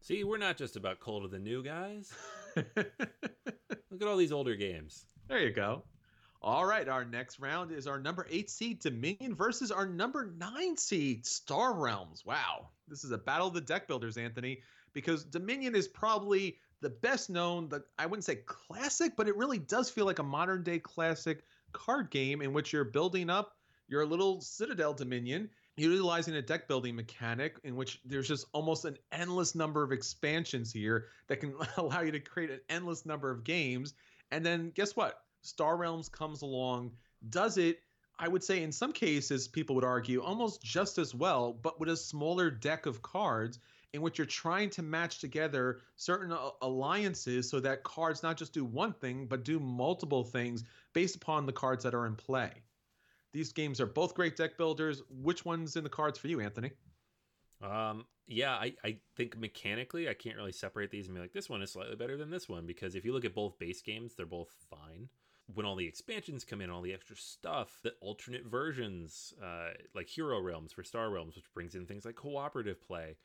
See, 0.03 0.25
we're 0.25 0.39
not 0.39 0.57
just 0.57 0.77
about 0.77 1.01
Cult 1.01 1.25
of 1.25 1.31
the 1.31 1.39
New 1.39 1.63
guys. 1.63 2.13
Look 2.57 2.77
at 2.77 4.07
all 4.07 4.17
these 4.17 4.33
older 4.33 4.57
games. 4.57 5.07
There 5.29 5.41
you 5.41 5.53
go. 5.53 5.85
All 6.43 6.67
right, 6.67 6.89
our 6.89 7.05
next 7.05 7.39
round 7.39 7.71
is 7.71 7.87
our 7.87 8.01
number 8.01 8.27
eight 8.29 8.51
seed 8.51 8.81
Dominion 8.81 9.37
versus 9.37 9.71
our 9.71 9.87
number 9.87 10.33
nine 10.37 10.77
seed 10.77 11.25
Star 11.25 11.73
Realms. 11.73 12.25
Wow, 12.27 12.71
this 12.89 13.05
is 13.05 13.13
a 13.13 13.19
battle 13.19 13.47
of 13.47 13.55
the 13.55 13.61
deck 13.61 13.87
builders, 13.87 14.17
Anthony, 14.17 14.59
because 14.93 15.23
Dominion 15.25 15.77
is 15.77 15.87
probably 15.87 16.59
the 16.83 16.91
best 16.91 17.31
known, 17.31 17.69
the 17.69 17.85
I 17.99 18.07
wouldn't 18.07 18.25
say 18.25 18.37
classic, 18.45 19.15
but 19.17 19.29
it 19.29 19.37
really 19.37 19.59
does 19.59 19.89
feel 19.89 20.05
like 20.05 20.19
a 20.19 20.25
modern 20.25 20.63
day 20.63 20.79
classic 20.79 21.45
card 21.73 22.11
game 22.11 22.43
in 22.43 22.53
which 22.53 22.73
you're 22.73 22.85
building 22.85 23.31
up 23.31 23.57
your 23.89 24.05
little 24.05 24.41
Citadel 24.41 24.93
Dominion 24.93 25.49
utilizing 25.77 26.35
a 26.35 26.43
deck 26.43 26.69
building 26.69 26.95
mechanic 26.95 27.57
in 27.65 27.77
which 27.77 28.01
there's 28.05 28.29
just 28.29 28.47
almost 28.53 28.85
an 28.85 28.99
endless 29.11 29.55
number 29.55 29.83
of 29.83 29.93
expansions 29.93 30.73
here 30.73 31.07
that 31.29 31.41
can 31.41 31.55
allow 31.77 32.03
you 32.03 32.13
to 32.13 32.21
create 32.21 32.51
an 32.51 32.61
endless 32.69 33.07
number 33.07 33.31
of 33.31 33.45
games. 33.45 33.95
And 34.31 34.45
then 34.45 34.71
guess 34.75 34.95
what? 34.95 35.23
Star 35.41 35.77
Realms 35.77 36.09
comes 36.09 36.43
along, 36.43 36.93
does 37.29 37.59
it, 37.59 37.81
I 38.19 38.29
would 38.29 38.45
say 38.45 38.63
in 38.63 38.71
some 38.71 38.93
cases, 38.93 39.49
people 39.49 39.75
would 39.77 39.85
argue 39.85 40.23
almost 40.23 40.63
just 40.63 40.99
as 40.99 41.15
well, 41.15 41.53
but 41.53 41.81
with 41.81 41.89
a 41.89 41.97
smaller 41.97 42.51
deck 42.51 42.87
of 42.87 43.03
cards 43.03 43.59
in 43.93 44.01
which 44.01 44.19
you're 44.19 44.27
trying 44.27 44.71
to 44.71 44.83
match 44.83 45.19
together 45.19 45.81
certain 45.97 46.35
alliances 46.63 47.49
so 47.49 47.61
that 47.61 47.83
cards 47.83 48.23
not 48.23 48.37
just 48.37 48.53
do 48.53 48.65
one 48.65 48.93
thing, 48.93 49.27
but 49.27 49.45
do 49.45 49.61
multiple 49.61 50.25
things 50.25 50.65
based 50.93 51.17
upon 51.17 51.47
the 51.47 51.53
cards 51.53 51.85
that 51.85 51.95
are 51.95 52.07
in 52.07 52.17
play. 52.17 52.51
These 53.33 53.53
games 53.53 53.81
are 53.81 53.87
both 53.87 54.15
great 54.15 54.37
deck 54.37 54.57
builders. 54.57 55.03
Which 55.11 55.45
one's 55.45 55.77
in 55.77 55.85
the 55.85 55.91
cards 55.91 56.19
for 56.19 56.29
you, 56.29 56.41
Anthony? 56.41 56.73
Um, 57.63 58.07
yeah, 58.27 58.53
I, 58.53 58.75
I 58.85 58.97
think 59.17 59.37
mechanically 59.37 60.09
I 60.09 60.15
can't 60.15 60.37
really 60.37 60.53
separate 60.53 60.91
these 60.91 61.07
and 61.07 61.15
be 61.15 61.21
like, 61.21 61.33
this 61.33 61.51
one 61.51 61.63
is 61.63 61.73
slightly 61.73 61.97
better 61.97 62.17
than 62.17 62.31
this 62.31 62.49
one 62.49 62.67
because 62.67 62.95
if 62.95 63.05
you 63.05 63.13
look 63.13 63.25
at 63.25 63.35
both 63.35 63.59
base 63.59 63.83
games, 63.83 64.15
they're 64.15 64.27
both 64.27 64.55
fine. 64.71 65.09
When 65.55 65.67
all 65.67 65.77
the 65.77 65.87
expansions 65.87 66.45
come 66.45 66.61
in, 66.61 66.71
all 66.71 66.83
the 66.83 66.95
extra 66.95 67.17
stuff, 67.17 67.81
the 67.83 67.93
alternate 68.01 68.47
versions, 68.47 69.35
uh, 69.43 69.71
like 69.95 70.09
Hero 70.09 70.41
Realms 70.41 70.73
for 70.73 70.83
Star 70.83 71.11
Realms, 71.11 71.37
which 71.37 71.53
brings 71.53 71.75
in 71.75 71.85
things 71.85 72.05
like 72.05 72.15
cooperative 72.15 72.81
play. 72.81 73.17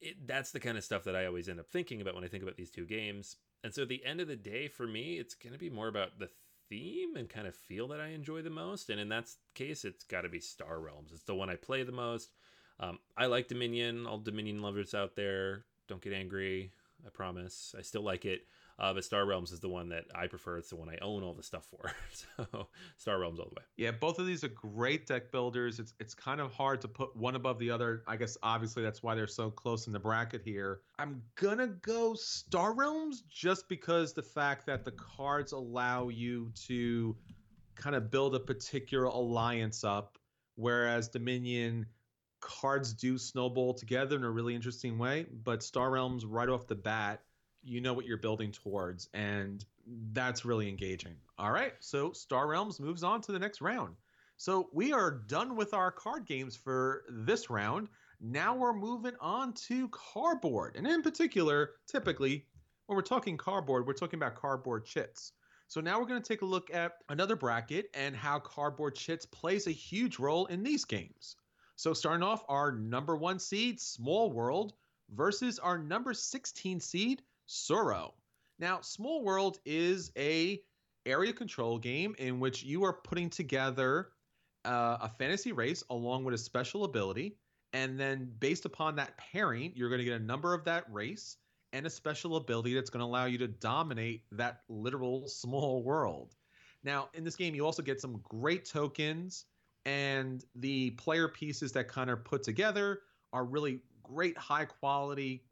It, 0.00 0.26
that's 0.26 0.50
the 0.50 0.60
kind 0.60 0.76
of 0.76 0.84
stuff 0.84 1.04
that 1.04 1.16
I 1.16 1.26
always 1.26 1.48
end 1.48 1.60
up 1.60 1.68
thinking 1.68 2.00
about 2.00 2.14
when 2.14 2.24
I 2.24 2.28
think 2.28 2.42
about 2.42 2.56
these 2.56 2.70
two 2.70 2.84
games. 2.84 3.36
And 3.64 3.74
so 3.74 3.82
at 3.82 3.88
the 3.88 4.04
end 4.04 4.20
of 4.20 4.28
the 4.28 4.36
day, 4.36 4.68
for 4.68 4.86
me, 4.86 5.14
it's 5.14 5.34
going 5.34 5.52
to 5.52 5.58
be 5.58 5.70
more 5.70 5.88
about 5.88 6.18
the 6.18 6.30
theme 6.68 7.16
and 7.16 7.28
kind 7.28 7.46
of 7.46 7.54
feel 7.54 7.88
that 7.88 8.00
I 8.00 8.08
enjoy 8.08 8.42
the 8.42 8.50
most. 8.50 8.90
And 8.90 9.00
in 9.00 9.08
that 9.08 9.28
case, 9.54 9.84
it's 9.84 10.04
got 10.04 10.22
to 10.22 10.28
be 10.28 10.40
Star 10.40 10.78
Realms. 10.80 11.12
It's 11.12 11.24
the 11.24 11.34
one 11.34 11.50
I 11.50 11.56
play 11.56 11.82
the 11.82 11.92
most. 11.92 12.30
Um, 12.78 12.98
I 13.16 13.26
like 13.26 13.48
Dominion. 13.48 14.06
All 14.06 14.18
Dominion 14.18 14.60
lovers 14.60 14.94
out 14.94 15.16
there, 15.16 15.64
don't 15.88 16.02
get 16.02 16.12
angry. 16.12 16.72
I 17.06 17.10
promise. 17.10 17.74
I 17.78 17.82
still 17.82 18.02
like 18.02 18.24
it. 18.24 18.46
Uh, 18.78 18.92
but 18.92 19.04
Star 19.04 19.24
Realms 19.24 19.52
is 19.52 19.60
the 19.60 19.68
one 19.68 19.88
that 19.88 20.04
I 20.14 20.26
prefer. 20.26 20.58
It's 20.58 20.68
the 20.68 20.76
one 20.76 20.90
I 20.90 20.98
own 21.02 21.22
all 21.22 21.32
the 21.32 21.42
stuff 21.42 21.64
for. 21.64 21.90
so 22.12 22.68
Star 22.98 23.18
Realms 23.18 23.38
all 23.38 23.48
the 23.48 23.54
way. 23.60 23.64
Yeah, 23.76 23.92
both 23.92 24.18
of 24.18 24.26
these 24.26 24.44
are 24.44 24.48
great 24.48 25.06
deck 25.06 25.32
builders. 25.32 25.78
It's 25.78 25.94
it's 25.98 26.14
kind 26.14 26.40
of 26.40 26.52
hard 26.52 26.82
to 26.82 26.88
put 26.88 27.16
one 27.16 27.36
above 27.36 27.58
the 27.58 27.70
other. 27.70 28.02
I 28.06 28.16
guess 28.16 28.36
obviously 28.42 28.82
that's 28.82 29.02
why 29.02 29.14
they're 29.14 29.26
so 29.26 29.50
close 29.50 29.86
in 29.86 29.94
the 29.94 29.98
bracket 29.98 30.42
here. 30.42 30.80
I'm 30.98 31.22
gonna 31.36 31.68
go 31.68 32.14
Star 32.14 32.74
Realms 32.74 33.22
just 33.30 33.68
because 33.68 34.12
the 34.12 34.22
fact 34.22 34.66
that 34.66 34.84
the 34.84 34.92
cards 34.92 35.52
allow 35.52 36.08
you 36.08 36.52
to 36.66 37.16
kind 37.76 37.96
of 37.96 38.10
build 38.10 38.34
a 38.34 38.40
particular 38.40 39.04
alliance 39.04 39.84
up, 39.84 40.18
whereas 40.56 41.08
Dominion 41.08 41.86
cards 42.40 42.92
do 42.92 43.16
snowball 43.16 43.74
together 43.74 44.16
in 44.16 44.24
a 44.24 44.30
really 44.30 44.54
interesting 44.54 44.98
way. 44.98 45.26
But 45.44 45.62
Star 45.62 45.90
Realms 45.90 46.26
right 46.26 46.48
off 46.48 46.66
the 46.66 46.74
bat 46.74 47.22
you 47.66 47.80
know 47.80 47.92
what 47.92 48.06
you're 48.06 48.16
building 48.16 48.52
towards, 48.52 49.08
and 49.12 49.64
that's 50.12 50.44
really 50.44 50.68
engaging. 50.68 51.14
All 51.38 51.50
right, 51.50 51.74
so 51.80 52.12
Star 52.12 52.46
Realms 52.46 52.80
moves 52.80 53.02
on 53.02 53.20
to 53.22 53.32
the 53.32 53.38
next 53.38 53.60
round. 53.60 53.96
So 54.36 54.68
we 54.72 54.92
are 54.92 55.10
done 55.10 55.56
with 55.56 55.74
our 55.74 55.90
card 55.90 56.26
games 56.26 56.56
for 56.56 57.04
this 57.08 57.50
round. 57.50 57.88
Now 58.20 58.54
we're 58.54 58.72
moving 58.72 59.14
on 59.20 59.52
to 59.68 59.88
cardboard, 59.88 60.76
and 60.76 60.86
in 60.86 61.02
particular, 61.02 61.70
typically 61.86 62.46
when 62.86 62.96
we're 62.96 63.02
talking 63.02 63.36
cardboard, 63.36 63.86
we're 63.86 63.94
talking 63.94 64.18
about 64.18 64.36
cardboard 64.36 64.84
chits. 64.84 65.32
So 65.68 65.80
now 65.80 65.98
we're 65.98 66.06
going 66.06 66.22
to 66.22 66.28
take 66.28 66.42
a 66.42 66.46
look 66.46 66.72
at 66.72 66.98
another 67.08 67.34
bracket 67.34 67.90
and 67.94 68.14
how 68.14 68.38
cardboard 68.38 68.94
chits 68.94 69.26
plays 69.26 69.66
a 69.66 69.72
huge 69.72 70.20
role 70.20 70.46
in 70.46 70.62
these 70.62 70.84
games. 70.84 71.34
So 71.74 71.92
starting 71.92 72.22
off, 72.22 72.44
our 72.48 72.70
number 72.70 73.16
one 73.16 73.40
seed, 73.40 73.80
Small 73.80 74.30
World, 74.30 74.74
versus 75.14 75.58
our 75.58 75.76
number 75.76 76.14
16 76.14 76.78
seed, 76.80 77.22
Tsuro. 77.48 78.12
Now, 78.58 78.80
Small 78.80 79.22
World 79.22 79.58
is 79.64 80.10
a 80.16 80.60
area 81.04 81.32
control 81.32 81.78
game 81.78 82.14
in 82.18 82.40
which 82.40 82.62
you 82.62 82.84
are 82.84 82.92
putting 82.92 83.30
together 83.30 84.08
uh, 84.64 84.98
a 85.02 85.08
fantasy 85.08 85.52
race 85.52 85.84
along 85.90 86.24
with 86.24 86.34
a 86.34 86.38
special 86.38 86.84
ability, 86.84 87.36
and 87.72 87.98
then 87.98 88.32
based 88.38 88.64
upon 88.64 88.96
that 88.96 89.16
pairing, 89.16 89.72
you're 89.74 89.88
going 89.88 90.00
to 90.00 90.04
get 90.04 90.20
a 90.20 90.24
number 90.24 90.54
of 90.54 90.64
that 90.64 90.84
race 90.90 91.36
and 91.72 91.86
a 91.86 91.90
special 91.90 92.36
ability 92.36 92.74
that's 92.74 92.90
going 92.90 93.00
to 93.00 93.04
allow 93.04 93.26
you 93.26 93.38
to 93.38 93.48
dominate 93.48 94.22
that 94.32 94.62
literal 94.68 95.28
small 95.28 95.82
world. 95.82 96.34
Now, 96.82 97.08
in 97.14 97.24
this 97.24 97.36
game, 97.36 97.54
you 97.54 97.64
also 97.64 97.82
get 97.82 98.00
some 98.00 98.20
great 98.22 98.64
tokens, 98.64 99.44
and 99.84 100.44
the 100.54 100.90
player 100.92 101.28
pieces 101.28 101.72
that 101.72 101.88
kind 101.88 102.10
of 102.10 102.24
put 102.24 102.42
together 102.42 103.00
are 103.32 103.44
really 103.44 103.80
great, 104.02 104.38
high 104.38 104.64
quality 104.64 105.44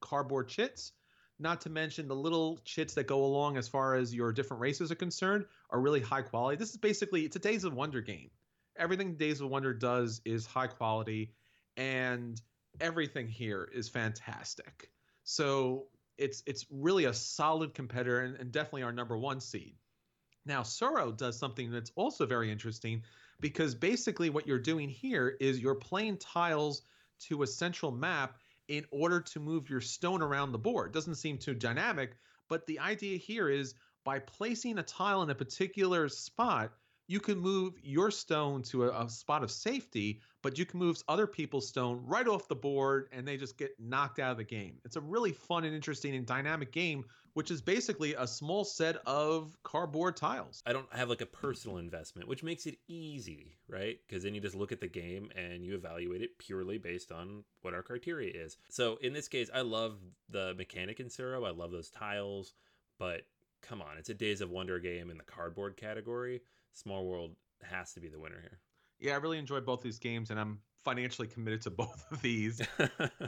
cardboard 0.00 0.48
chits 0.48 0.92
not 1.38 1.60
to 1.62 1.70
mention 1.70 2.08
the 2.08 2.16
little 2.16 2.58
chits 2.64 2.94
that 2.94 3.06
go 3.06 3.24
along 3.24 3.56
as 3.56 3.68
far 3.68 3.94
as 3.94 4.14
your 4.14 4.32
different 4.32 4.60
races 4.60 4.90
are 4.90 4.96
concerned 4.96 5.44
are 5.70 5.80
really 5.80 6.00
high 6.00 6.22
quality. 6.22 6.56
This 6.56 6.70
is 6.70 6.76
basically 6.76 7.24
it's 7.24 7.36
a 7.36 7.40
Days 7.40 7.64
of 7.64 7.74
Wonder 7.74 8.00
game. 8.00 8.30
Everything 8.76 9.16
Days 9.16 9.40
of 9.40 9.48
Wonder 9.48 9.72
does 9.72 10.20
is 10.24 10.46
high 10.46 10.66
quality, 10.66 11.32
and 11.76 12.40
everything 12.80 13.28
here 13.28 13.68
is 13.72 13.88
fantastic. 13.88 14.90
So 15.24 15.86
it's 16.16 16.42
it's 16.46 16.66
really 16.70 17.04
a 17.04 17.14
solid 17.14 17.74
competitor 17.74 18.20
and, 18.20 18.36
and 18.36 18.52
definitely 18.52 18.82
our 18.82 18.92
number 18.92 19.16
one 19.16 19.40
seed. 19.40 19.76
Now 20.44 20.62
Tsuro 20.62 21.16
does 21.16 21.38
something 21.38 21.70
that's 21.70 21.92
also 21.94 22.26
very 22.26 22.50
interesting 22.50 23.02
because 23.40 23.74
basically 23.74 24.30
what 24.30 24.46
you're 24.46 24.58
doing 24.58 24.88
here 24.88 25.36
is 25.40 25.60
you're 25.60 25.74
playing 25.74 26.16
tiles 26.16 26.82
to 27.20 27.42
a 27.42 27.46
central 27.46 27.92
map 27.92 28.38
in 28.68 28.84
order 28.90 29.20
to 29.20 29.40
move 29.40 29.68
your 29.68 29.80
stone 29.80 30.22
around 30.22 30.52
the 30.52 30.58
board. 30.58 30.92
Doesn't 30.92 31.16
seem 31.16 31.38
too 31.38 31.54
dynamic, 31.54 32.16
but 32.48 32.66
the 32.66 32.78
idea 32.78 33.16
here 33.16 33.48
is 33.48 33.74
by 34.04 34.18
placing 34.18 34.78
a 34.78 34.82
tile 34.82 35.22
in 35.22 35.30
a 35.30 35.34
particular 35.34 36.08
spot, 36.08 36.72
you 37.08 37.20
can 37.20 37.38
move 37.38 37.74
your 37.82 38.10
stone 38.10 38.62
to 38.62 38.84
a, 38.84 39.04
a, 39.04 39.08
spot 39.08 39.42
of 39.42 39.50
safety, 39.50 40.20
but 40.42 40.58
you 40.58 40.66
can 40.66 40.78
move 40.78 41.02
other 41.08 41.26
people's 41.26 41.66
stone 41.66 42.02
right 42.06 42.28
off 42.28 42.48
the 42.48 42.54
board 42.54 43.08
and 43.12 43.26
they 43.26 43.38
just 43.38 43.56
get 43.56 43.72
knocked 43.78 44.18
out 44.18 44.30
of 44.30 44.36
the 44.36 44.44
game. 44.44 44.78
It's 44.84 44.96
a 44.96 45.00
really 45.00 45.32
fun 45.32 45.64
and 45.64 45.74
interesting 45.74 46.14
and 46.14 46.26
dynamic 46.26 46.70
game, 46.70 47.04
which 47.38 47.52
is 47.52 47.62
basically 47.62 48.14
a 48.14 48.26
small 48.26 48.64
set 48.64 48.96
of 49.06 49.56
cardboard 49.62 50.16
tiles. 50.16 50.60
I 50.66 50.72
don't 50.72 50.92
have 50.92 51.08
like 51.08 51.20
a 51.20 51.26
personal 51.26 51.76
investment, 51.76 52.26
which 52.26 52.42
makes 52.42 52.66
it 52.66 52.78
easy, 52.88 53.54
right? 53.68 53.96
Because 54.08 54.24
then 54.24 54.34
you 54.34 54.40
just 54.40 54.56
look 54.56 54.72
at 54.72 54.80
the 54.80 54.88
game 54.88 55.30
and 55.36 55.64
you 55.64 55.76
evaluate 55.76 56.20
it 56.20 56.36
purely 56.38 56.78
based 56.78 57.12
on 57.12 57.44
what 57.62 57.74
our 57.74 57.82
criteria 57.84 58.32
is. 58.34 58.56
So 58.70 58.98
in 59.02 59.12
this 59.12 59.28
case, 59.28 59.50
I 59.54 59.60
love 59.60 60.00
the 60.28 60.52
mechanic 60.58 60.98
in 60.98 61.06
Tsuro. 61.06 61.46
I 61.46 61.52
love 61.52 61.70
those 61.70 61.90
tiles, 61.90 62.54
but 62.98 63.22
come 63.62 63.80
on, 63.82 63.98
it's 63.98 64.10
a 64.10 64.14
Days 64.14 64.40
of 64.40 64.50
Wonder 64.50 64.80
game 64.80 65.08
in 65.08 65.16
the 65.16 65.22
cardboard 65.22 65.76
category. 65.76 66.40
Small 66.72 67.06
World 67.06 67.36
has 67.62 67.92
to 67.92 68.00
be 68.00 68.08
the 68.08 68.18
winner 68.18 68.40
here. 68.40 68.58
Yeah, 68.98 69.12
I 69.12 69.18
really 69.18 69.38
enjoyed 69.38 69.64
both 69.64 69.80
these 69.80 70.00
games, 70.00 70.30
and 70.30 70.40
I'm 70.40 70.58
financially 70.84 71.28
committed 71.28 71.62
to 71.62 71.70
both 71.70 72.04
of 72.10 72.22
these. 72.22 72.60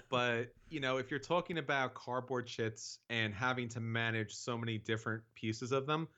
but, 0.08 0.52
you 0.70 0.80
know, 0.80 0.96
if 0.96 1.10
you're 1.10 1.20
talking 1.20 1.58
about 1.58 1.94
cardboard 1.94 2.46
chits 2.46 2.98
and 3.08 3.34
having 3.34 3.68
to 3.68 3.80
manage 3.80 4.34
so 4.34 4.56
many 4.56 4.78
different 4.78 5.22
pieces 5.34 5.72
of 5.72 5.86
them, 5.86 6.08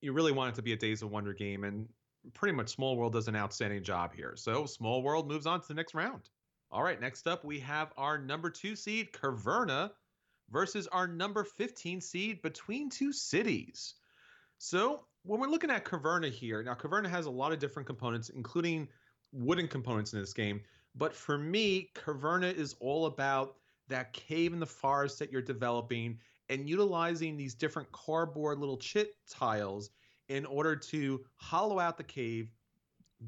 you 0.00 0.12
really 0.12 0.32
want 0.32 0.50
it 0.50 0.54
to 0.56 0.62
be 0.62 0.72
a 0.72 0.76
Days 0.76 1.02
of 1.02 1.10
Wonder 1.10 1.32
game. 1.32 1.64
And 1.64 1.88
pretty 2.34 2.54
much 2.54 2.68
Small 2.68 2.96
World 2.96 3.12
does 3.12 3.28
an 3.28 3.36
outstanding 3.36 3.82
job 3.82 4.14
here. 4.14 4.34
So 4.36 4.66
Small 4.66 5.02
World 5.02 5.28
moves 5.28 5.46
on 5.46 5.60
to 5.60 5.68
the 5.68 5.74
next 5.74 5.94
round. 5.94 6.28
All 6.70 6.82
right, 6.82 7.00
next 7.00 7.26
up 7.26 7.44
we 7.44 7.60
have 7.60 7.92
our 7.96 8.18
number 8.18 8.48
two 8.48 8.76
seed, 8.76 9.12
Caverna, 9.12 9.90
versus 10.50 10.86
our 10.88 11.06
number 11.06 11.44
15 11.44 12.00
seed, 12.00 12.42
Between 12.42 12.90
Two 12.90 13.12
Cities. 13.12 13.94
So 14.58 15.04
when 15.24 15.40
we're 15.40 15.48
looking 15.48 15.70
at 15.70 15.84
Caverna 15.84 16.30
here, 16.30 16.62
now 16.62 16.74
Caverna 16.74 17.08
has 17.08 17.26
a 17.26 17.30
lot 17.30 17.52
of 17.52 17.58
different 17.58 17.86
components, 17.86 18.28
including 18.30 18.88
wooden 19.32 19.68
components 19.68 20.12
in 20.12 20.20
this 20.20 20.32
game. 20.32 20.60
But 20.94 21.14
for 21.14 21.38
me, 21.38 21.90
Caverna 21.94 22.54
is 22.54 22.76
all 22.80 23.06
about 23.06 23.56
that 23.88 24.12
cave 24.12 24.52
in 24.52 24.60
the 24.60 24.66
forest 24.66 25.18
that 25.18 25.32
you're 25.32 25.42
developing 25.42 26.18
and 26.48 26.68
utilizing 26.68 27.36
these 27.36 27.54
different 27.54 27.90
cardboard 27.92 28.58
little 28.58 28.76
chit 28.76 29.14
tiles 29.28 29.90
in 30.28 30.44
order 30.46 30.76
to 30.76 31.24
hollow 31.36 31.78
out 31.78 31.96
the 31.96 32.04
cave, 32.04 32.52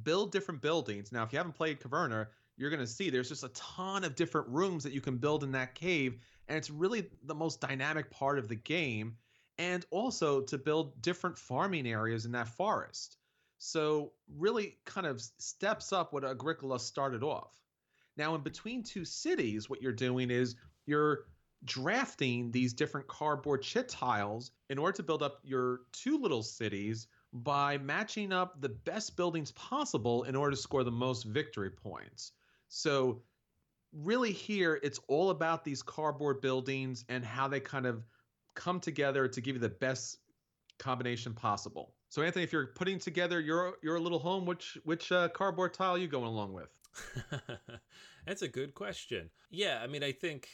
build 0.02 0.32
different 0.32 0.60
buildings. 0.60 1.12
Now, 1.12 1.22
if 1.22 1.32
you 1.32 1.38
haven't 1.38 1.54
played 1.54 1.80
Caverna, 1.80 2.26
you're 2.56 2.70
going 2.70 2.80
to 2.80 2.86
see 2.86 3.10
there's 3.10 3.28
just 3.28 3.44
a 3.44 3.48
ton 3.48 4.04
of 4.04 4.14
different 4.14 4.48
rooms 4.48 4.84
that 4.84 4.92
you 4.92 5.00
can 5.00 5.16
build 5.16 5.42
in 5.42 5.52
that 5.52 5.74
cave. 5.74 6.20
And 6.48 6.56
it's 6.56 6.70
really 6.70 7.08
the 7.24 7.34
most 7.34 7.60
dynamic 7.60 8.10
part 8.10 8.38
of 8.38 8.48
the 8.48 8.56
game. 8.56 9.16
And 9.58 9.84
also 9.90 10.40
to 10.42 10.58
build 10.58 11.00
different 11.00 11.38
farming 11.38 11.86
areas 11.86 12.26
in 12.26 12.32
that 12.32 12.48
forest. 12.48 13.16
So, 13.58 14.12
really 14.36 14.78
kind 14.84 15.06
of 15.06 15.20
steps 15.38 15.92
up 15.92 16.12
what 16.12 16.24
Agricola 16.24 16.78
started 16.78 17.22
off. 17.22 17.54
Now, 18.16 18.34
in 18.34 18.42
between 18.42 18.82
two 18.82 19.04
cities, 19.04 19.68
what 19.68 19.82
you're 19.82 19.92
doing 19.92 20.30
is 20.30 20.56
you're 20.86 21.24
drafting 21.64 22.50
these 22.50 22.74
different 22.74 23.06
cardboard 23.06 23.62
chit 23.62 23.88
tiles 23.88 24.50
in 24.68 24.78
order 24.78 24.96
to 24.96 25.02
build 25.02 25.22
up 25.22 25.40
your 25.42 25.80
two 25.92 26.18
little 26.18 26.42
cities 26.42 27.06
by 27.32 27.78
matching 27.78 28.32
up 28.32 28.60
the 28.60 28.68
best 28.68 29.16
buildings 29.16 29.50
possible 29.52 30.24
in 30.24 30.36
order 30.36 30.52
to 30.52 30.60
score 30.60 30.84
the 30.84 30.90
most 30.90 31.24
victory 31.24 31.70
points. 31.70 32.32
So, 32.68 33.22
really, 33.92 34.32
here 34.32 34.78
it's 34.82 35.00
all 35.08 35.30
about 35.30 35.64
these 35.64 35.82
cardboard 35.82 36.40
buildings 36.40 37.04
and 37.08 37.24
how 37.24 37.48
they 37.48 37.60
kind 37.60 37.86
of 37.86 38.04
come 38.54 38.80
together 38.80 39.26
to 39.28 39.40
give 39.40 39.56
you 39.56 39.60
the 39.60 39.68
best 39.68 40.18
combination 40.78 41.34
possible. 41.34 41.94
So, 42.14 42.22
Anthony, 42.22 42.44
if 42.44 42.53
you're 42.53 42.68
putting 42.68 43.00
together 43.00 43.40
your 43.40 43.74
your 43.83 43.98
little 43.98 44.20
home, 44.20 44.46
which 44.46 44.79
which 44.85 45.11
uh, 45.11 45.31
cardboard 45.31 45.74
tile 45.74 45.98
you 45.98 46.07
going 46.07 46.29
along 46.29 46.53
with? 46.53 46.68
That's 48.24 48.42
a 48.42 48.46
good 48.46 48.72
question. 48.77 49.31
Yeah, 49.50 49.81
I 49.83 49.88
mean, 49.88 50.05
I 50.05 50.12
think 50.12 50.46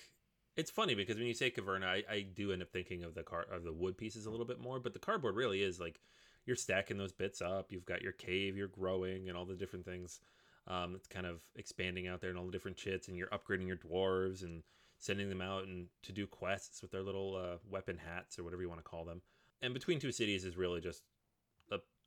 it's 0.56 0.70
funny 0.70 0.94
because 0.94 1.18
when 1.18 1.26
you 1.26 1.34
say 1.34 1.50
caverna, 1.50 1.84
I, 1.84 2.02
I 2.10 2.22
do 2.22 2.52
end 2.52 2.62
up 2.62 2.72
thinking 2.72 3.04
of 3.04 3.14
the 3.14 3.22
car 3.22 3.44
of 3.52 3.64
the 3.64 3.74
wood 3.74 3.98
pieces 3.98 4.24
a 4.24 4.30
little 4.30 4.46
bit 4.46 4.58
more, 4.58 4.80
but 4.80 4.94
the 4.94 4.98
cardboard 4.98 5.36
really 5.36 5.62
is 5.62 5.78
like 5.78 6.00
you're 6.46 6.56
stacking 6.56 6.96
those 6.96 7.12
bits 7.12 7.42
up. 7.42 7.66
You've 7.70 7.84
got 7.84 8.00
your 8.00 8.12
cave, 8.12 8.56
you're 8.56 8.68
growing, 8.68 9.28
and 9.28 9.36
all 9.36 9.44
the 9.44 9.54
different 9.54 9.84
things. 9.84 10.20
Um, 10.66 10.94
it's 10.94 11.08
kind 11.08 11.26
of 11.26 11.42
expanding 11.56 12.08
out 12.08 12.22
there 12.22 12.30
and 12.30 12.38
all 12.38 12.46
the 12.46 12.52
different 12.52 12.78
chits, 12.78 13.08
and 13.08 13.18
you're 13.18 13.28
upgrading 13.28 13.66
your 13.66 13.76
dwarves 13.76 14.44
and 14.44 14.62
sending 14.96 15.28
them 15.28 15.42
out 15.42 15.64
and 15.64 15.88
to 16.04 16.12
do 16.12 16.26
quests 16.26 16.80
with 16.80 16.90
their 16.90 17.02
little 17.02 17.36
uh, 17.36 17.58
weapon 17.68 17.98
hats 17.98 18.38
or 18.38 18.44
whatever 18.44 18.62
you 18.62 18.68
want 18.70 18.80
to 18.80 18.90
call 18.90 19.04
them. 19.04 19.20
And 19.60 19.74
between 19.74 19.98
two 20.00 20.10
cities 20.10 20.46
is 20.46 20.56
really 20.56 20.80
just 20.80 21.02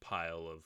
pile 0.04 0.48
of 0.48 0.64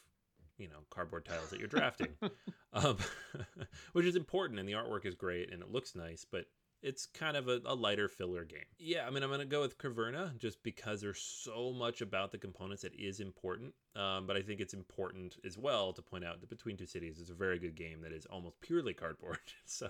you 0.58 0.68
know 0.68 0.80
cardboard 0.90 1.26
tiles 1.26 1.50
that 1.52 1.60
you're 1.60 1.68
drafting, 1.68 2.10
um, 2.74 2.98
which 3.94 4.06
is 4.06 4.16
important, 4.16 4.60
and 4.60 4.68
the 4.68 4.74
artwork 4.74 5.06
is 5.06 5.16
great 5.16 5.54
and 5.54 5.62
it 5.62 5.72
looks 5.72 5.96
nice, 5.96 6.26
but 6.30 6.46
it's 6.84 7.06
kind 7.08 7.36
of 7.36 7.48
a, 7.48 7.60
a, 7.66 7.74
lighter 7.74 8.08
filler 8.08 8.46
game. 8.46 8.60
Yeah, 8.78 9.08
I 9.08 9.10
mean, 9.10 9.24
I'm 9.24 9.30
going 9.30 9.40
to 9.40 9.46
go 9.46 9.62
with 9.62 9.78
Caverna 9.78 10.38
just 10.38 10.62
because 10.62 11.02
there's 11.02 11.20
so 11.20 11.74
much 11.74 12.02
about 12.02 12.32
the 12.32 12.38
components 12.38 12.84
that 12.84 12.94
is 12.96 13.20
important. 13.20 13.74
Um, 13.96 14.28
but 14.28 14.38
I 14.38 14.42
think 14.42 14.60
it's 14.60 14.76
important 14.76 15.38
as 15.44 15.58
well 15.58 15.92
to 15.94 16.02
point 16.02 16.24
out 16.24 16.40
that 16.40 16.50
Between 16.50 16.78
Two 16.78 16.86
Cities 16.86 17.18
is 17.18 17.30
a 17.30 17.34
very 17.34 17.58
good 17.58 17.76
game 17.76 18.02
that 18.02 18.12
is 18.12 18.26
almost 18.28 18.62
purely 18.62 18.94
cardboard. 18.94 19.40
so 19.66 19.90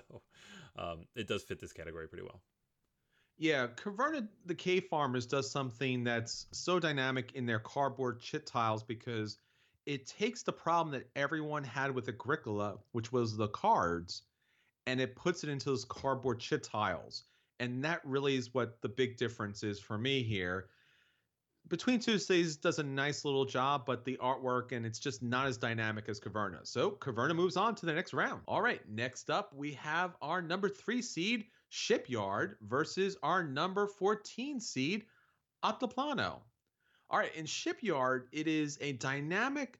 um, 0.76 1.04
it 1.14 1.28
does 1.28 1.42
fit 1.42 1.60
this 1.60 1.72
category 1.72 2.08
pretty 2.08 2.24
well. 2.24 2.40
Yeah, 3.38 3.68
Caverna 3.68 4.26
the 4.46 4.54
Cave 4.54 4.86
Farmers 4.90 5.24
does 5.24 5.48
something 5.48 6.02
that's 6.02 6.46
so 6.50 6.80
dynamic 6.80 7.32
in 7.34 7.46
their 7.46 7.60
cardboard 7.60 8.20
chit 8.20 8.46
tiles 8.46 8.82
because 8.82 9.38
it 9.86 10.08
takes 10.08 10.42
the 10.42 10.52
problem 10.52 10.92
that 10.92 11.08
everyone 11.14 11.62
had 11.62 11.94
with 11.94 12.08
Agricola, 12.08 12.78
which 12.92 13.12
was 13.12 13.36
the 13.36 13.46
cards, 13.48 14.22
and 14.88 15.00
it 15.00 15.14
puts 15.14 15.44
it 15.44 15.50
into 15.50 15.66
those 15.66 15.84
cardboard 15.84 16.40
chit 16.40 16.64
tiles. 16.64 17.24
And 17.60 17.84
that 17.84 18.00
really 18.04 18.36
is 18.36 18.52
what 18.52 18.82
the 18.82 18.88
big 18.88 19.16
difference 19.16 19.62
is 19.62 19.78
for 19.78 19.96
me 19.96 20.24
here. 20.24 20.66
Between 21.68 22.00
Two 22.00 22.18
Cities 22.18 22.56
does 22.56 22.80
a 22.80 22.82
nice 22.82 23.24
little 23.24 23.44
job, 23.44 23.84
but 23.86 24.04
the 24.04 24.16
artwork 24.20 24.72
and 24.72 24.84
it's 24.84 24.98
just 24.98 25.22
not 25.22 25.46
as 25.46 25.56
dynamic 25.56 26.08
as 26.08 26.18
Caverna. 26.18 26.66
So 26.66 26.92
Caverna 26.92 27.36
moves 27.36 27.56
on 27.56 27.76
to 27.76 27.86
the 27.86 27.92
next 27.92 28.12
round. 28.14 28.42
All 28.48 28.62
right, 28.62 28.80
next 28.88 29.30
up 29.30 29.54
we 29.54 29.74
have 29.74 30.16
our 30.22 30.42
number 30.42 30.68
three 30.68 31.02
seed 31.02 31.44
Shipyard 31.68 32.56
versus 32.62 33.16
our 33.22 33.42
number 33.42 33.86
14 33.86 34.60
seed 34.60 35.04
Altiplano. 35.64 36.40
All 37.10 37.18
right, 37.18 37.34
in 37.34 37.46
Shipyard, 37.46 38.28
it 38.32 38.46
is 38.46 38.78
a 38.80 38.92
dynamic 38.92 39.78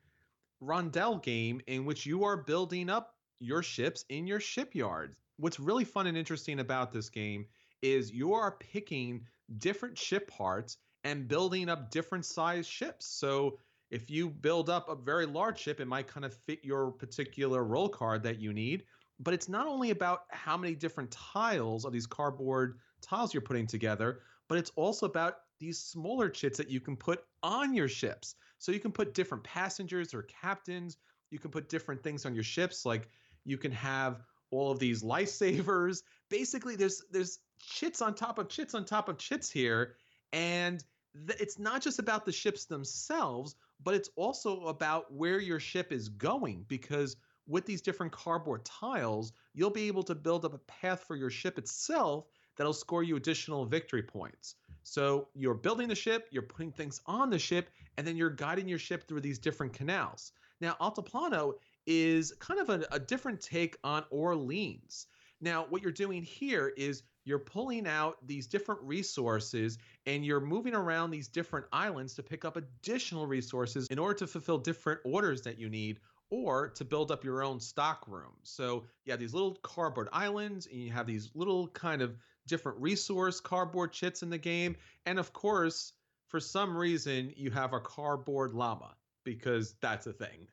rondel 0.62 1.22
game 1.22 1.61
in 1.66 1.85
which 1.85 2.07
you 2.07 2.24
are 2.24 2.37
building 2.37 2.90
up 2.90 3.14
your 3.40 3.62
ships 3.62 4.05
in 4.09 4.27
your 4.27 4.40
shipyard. 4.40 5.14
What's 5.37 5.61
really 5.61 5.85
fun 5.85 6.07
and 6.07 6.16
interesting 6.16 6.61
about 6.61 6.92
this 6.92 7.09
game 7.09 7.46
is 7.83 8.11
you 8.11 8.35
are 8.35 8.53
picking 8.53 9.27
different 9.59 9.96
ship 9.96 10.29
parts 10.29 10.79
and 11.05 11.29
building 11.29 11.68
up 11.68 11.90
different 11.90 12.24
size 12.24 12.66
ships. 12.66 13.07
So 13.07 13.59
if 13.90 14.11
you 14.11 14.29
build 14.29 14.68
up 14.68 14.88
a 14.88 14.96
very 14.96 15.27
large 15.27 15.59
ship, 15.59 15.81
it 15.81 15.87
might 15.87 16.09
kind 16.09 16.27
of 16.27 16.35
fit 16.35 16.64
your 16.64 16.90
particular 16.90 17.62
role 17.64 17.88
card 17.88 18.22
that 18.24 18.40
you 18.40 18.53
need. 18.53 18.85
But 19.20 19.35
it's 19.35 19.48
not 19.48 19.66
only 19.66 19.90
about 19.90 20.22
how 20.31 20.57
many 20.57 20.74
different 20.74 21.11
tiles 21.11 21.85
of 21.85 21.92
these 21.92 22.07
cardboard 22.07 22.78
tiles 23.00 23.35
you're 23.35 23.40
putting 23.40 23.66
together, 23.66 24.20
but 24.48 24.59
it's 24.59 24.72
also 24.76 25.07
about 25.07 25.38
these 25.59 25.78
smaller 25.78 26.28
chits 26.28 26.59
that 26.59 26.70
you 26.70 26.81
can 26.81 26.96
put 26.96 27.24
on 27.42 27.74
your 27.74 27.88
ships. 27.88 28.37
So 28.59 28.72
you 28.72 28.81
can 28.81 28.92
put 28.92 29.14
different 29.14 29.44
passengers 29.44 30.14
or 30.14 30.22
captains. 30.22 30.96
You 31.31 31.38
can 31.38 31.50
put 31.50 31.68
different 31.68 32.02
things 32.02 32.24
on 32.26 32.35
your 32.35 32.44
ships, 32.44 32.87
like 32.87 33.09
you 33.44 33.59
can 33.59 33.72
have 33.72 34.22
all 34.50 34.70
of 34.70 34.78
these 34.78 35.02
lifesavers. 35.02 36.02
Basically, 36.31 36.76
there's 36.76 37.02
there's 37.11 37.40
chits 37.61 38.00
on 38.00 38.14
top 38.14 38.38
of 38.38 38.48
chits 38.48 38.74
on 38.74 38.85
top 38.85 39.09
of 39.09 39.18
chits 39.18 39.50
here, 39.50 39.94
and 40.33 40.85
th- 41.26 41.40
it's 41.40 41.59
not 41.59 41.83
just 41.83 41.98
about 41.98 42.24
the 42.24 42.33
ships 42.33 42.64
themselves, 42.64 43.57
but 43.83 43.94
it's 43.94 44.11
also 44.16 44.66
about 44.66 45.12
where 45.12 45.40
your 45.40 45.61
ship 45.61 45.92
is 45.92 46.09
going 46.09 46.64
because 46.68 47.16
with 47.48 47.66
these 47.66 47.80
different 47.80 48.12
cardboard 48.12 48.64
tiles, 48.64 49.32
you'll 49.54 49.70
be 49.70 49.88
able 49.88 50.02
to 50.04 50.14
build 50.14 50.44
up 50.44 50.54
a 50.54 50.58
path 50.58 51.02
for 51.04 51.16
your 51.16 51.30
ship 51.30 51.58
itself 51.58 52.26
that'll 52.56 52.72
score 52.72 53.02
you 53.02 53.16
additional 53.16 53.64
victory 53.64 54.02
points. 54.02 54.56
So 54.82 55.28
you're 55.34 55.54
building 55.54 55.88
the 55.88 55.94
ship, 55.94 56.28
you're 56.30 56.42
putting 56.42 56.72
things 56.72 57.00
on 57.06 57.30
the 57.30 57.38
ship, 57.38 57.70
and 57.96 58.06
then 58.06 58.16
you're 58.16 58.30
guiding 58.30 58.68
your 58.68 58.78
ship 58.78 59.08
through 59.08 59.22
these 59.22 59.38
different 59.38 59.72
canals. 59.72 60.32
Now, 60.61 60.76
Altiplano 60.80 61.54
is 61.87 62.34
kind 62.38 62.61
of 62.61 62.68
a, 62.68 62.87
a 62.92 62.98
different 62.98 63.40
take 63.40 63.76
on 63.82 64.04
Orleans. 64.11 65.06
Now, 65.40 65.66
what 65.68 65.82
you're 65.82 65.92
doing 65.92 66.22
here 66.22 66.72
is 66.76 67.02
you're 67.24 67.38
pulling 67.38 67.87
out 67.87 68.16
these 68.26 68.46
different 68.46 68.80
resources 68.82 69.78
and 70.06 70.24
you're 70.24 70.40
moving 70.40 70.74
around 70.74 71.11
these 71.11 71.28
different 71.28 71.66
islands 71.72 72.14
to 72.14 72.22
pick 72.22 72.44
up 72.44 72.56
additional 72.56 73.26
resources 73.26 73.87
in 73.88 73.98
order 73.98 74.14
to 74.14 74.26
fulfill 74.26 74.58
different 74.58 75.00
orders 75.04 75.42
that 75.42 75.58
you 75.58 75.68
need 75.68 76.00
or 76.30 76.68
to 76.68 76.84
build 76.84 77.10
up 77.10 77.24
your 77.24 77.42
own 77.42 77.60
stock 77.60 78.06
room. 78.06 78.34
So 78.42 78.84
you 79.04 79.12
have 79.12 79.20
these 79.20 79.34
little 79.34 79.54
cardboard 79.62 80.08
islands 80.12 80.66
and 80.66 80.80
you 80.80 80.90
have 80.92 81.06
these 81.06 81.30
little 81.34 81.68
kind 81.68 82.02
of 82.02 82.16
different 82.46 82.80
resource 82.80 83.40
cardboard 83.40 83.92
chits 83.92 84.22
in 84.22 84.30
the 84.30 84.38
game. 84.38 84.76
And 85.06 85.18
of 85.18 85.32
course, 85.32 85.92
for 86.26 86.40
some 86.40 86.76
reason, 86.76 87.32
you 87.36 87.50
have 87.50 87.72
a 87.72 87.80
cardboard 87.80 88.52
llama 88.52 88.94
because 89.24 89.74
that's 89.80 90.06
a 90.06 90.12
thing. 90.12 90.48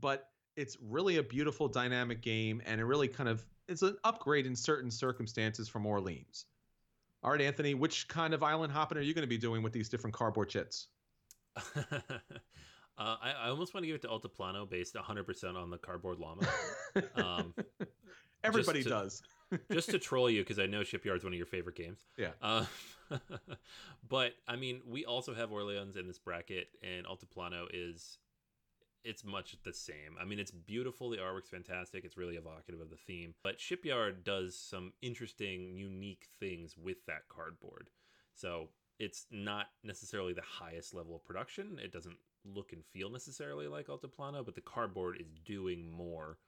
But 0.00 0.28
it's 0.56 0.76
really 0.80 1.16
a 1.18 1.22
beautiful 1.22 1.68
dynamic 1.68 2.20
game 2.20 2.62
and 2.66 2.80
it 2.80 2.84
really 2.84 3.08
kind 3.08 3.28
of 3.28 3.44
it's 3.68 3.82
an 3.82 3.96
upgrade 4.02 4.46
in 4.46 4.56
certain 4.56 4.90
circumstances 4.90 5.68
from 5.68 5.86
Orleans. 5.86 6.46
All 7.22 7.32
right, 7.32 7.40
Anthony, 7.40 7.74
which 7.74 8.08
kind 8.08 8.32
of 8.32 8.42
island 8.42 8.72
hopping 8.72 8.96
are 8.98 9.02
you 9.02 9.12
going 9.12 9.22
to 9.22 9.28
be 9.28 9.38
doing 9.38 9.62
with 9.62 9.72
these 9.72 9.88
different 9.88 10.14
cardboard 10.14 10.48
chits? 10.48 10.86
uh, 12.98 13.16
I, 13.22 13.32
I, 13.44 13.48
almost 13.48 13.74
want 13.74 13.84
to 13.84 13.86
give 13.86 13.96
it 13.96 14.02
to 14.02 14.08
Altiplano 14.08 14.68
based 14.68 14.94
100% 14.94 15.56
on 15.56 15.70
the 15.70 15.78
cardboard 15.78 16.18
llama. 16.18 16.46
Um, 17.14 17.54
Everybody 18.42 18.82
to, 18.82 18.88
does. 18.88 19.22
just 19.72 19.90
to 19.90 19.98
troll 19.98 20.28
you, 20.28 20.42
because 20.42 20.58
I 20.58 20.66
know 20.66 20.82
Shipyard's 20.82 21.22
one 21.22 21.32
of 21.32 21.36
your 21.36 21.46
favorite 21.46 21.76
games. 21.76 22.06
Yeah. 22.16 22.30
Uh, 22.42 22.64
but, 24.08 24.32
I 24.48 24.56
mean, 24.56 24.80
we 24.86 25.04
also 25.04 25.34
have 25.34 25.52
Orleans 25.52 25.96
in 25.96 26.06
this 26.06 26.18
bracket, 26.18 26.68
and 26.82 27.06
Altiplano 27.06 27.66
is 27.72 28.18
it's 29.04 29.24
much 29.24 29.56
the 29.64 29.72
same. 29.72 30.16
I 30.20 30.24
mean, 30.24 30.38
it's 30.38 30.50
beautiful. 30.50 31.10
The 31.10 31.18
artwork's 31.18 31.48
fantastic. 31.48 32.04
It's 32.04 32.16
really 32.16 32.36
evocative 32.36 32.80
of 32.80 32.90
the 32.90 32.96
theme. 32.96 33.34
But 33.42 33.60
Shipyard 33.60 34.24
does 34.24 34.56
some 34.58 34.92
interesting, 35.02 35.76
unique 35.76 36.26
things 36.40 36.76
with 36.76 37.04
that 37.06 37.28
cardboard. 37.28 37.90
So 38.34 38.68
it's 38.98 39.26
not 39.30 39.66
necessarily 39.84 40.32
the 40.32 40.42
highest 40.42 40.94
level 40.94 41.14
of 41.16 41.24
production. 41.24 41.78
It 41.82 41.92
doesn't 41.92 42.16
look 42.44 42.72
and 42.72 42.84
feel 42.92 43.10
necessarily 43.10 43.68
like 43.68 43.88
Altiplano, 43.88 44.44
but 44.44 44.54
the 44.54 44.60
cardboard 44.60 45.20
is 45.20 45.28
doing 45.44 45.90
more 45.90 46.38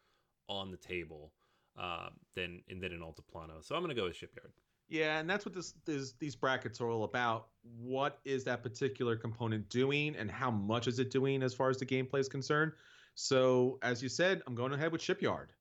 on 0.48 0.70
the 0.70 0.76
table 0.76 1.32
uh, 1.78 2.08
than 2.34 2.62
than 2.68 2.92
in 2.92 3.00
Altiplano. 3.00 3.62
So 3.62 3.74
I'm 3.74 3.82
going 3.82 3.94
to 3.94 4.00
go 4.00 4.06
with 4.06 4.16
Shipyard. 4.16 4.52
Yeah, 4.90 5.20
and 5.20 5.30
that's 5.30 5.46
what 5.46 5.54
this, 5.54 6.14
these 6.18 6.34
brackets 6.34 6.80
are 6.80 6.90
all 6.90 7.04
about. 7.04 7.46
What 7.80 8.18
is 8.24 8.42
that 8.44 8.64
particular 8.64 9.14
component 9.14 9.68
doing, 9.68 10.16
and 10.16 10.28
how 10.28 10.50
much 10.50 10.88
is 10.88 10.98
it 10.98 11.12
doing 11.12 11.44
as 11.44 11.54
far 11.54 11.70
as 11.70 11.78
the 11.78 11.86
gameplay 11.86 12.18
is 12.18 12.28
concerned? 12.28 12.72
So, 13.14 13.78
as 13.82 14.02
you 14.02 14.08
said, 14.08 14.42
I'm 14.48 14.56
going 14.56 14.72
ahead 14.72 14.90
with 14.90 15.00
Shipyard. 15.00 15.52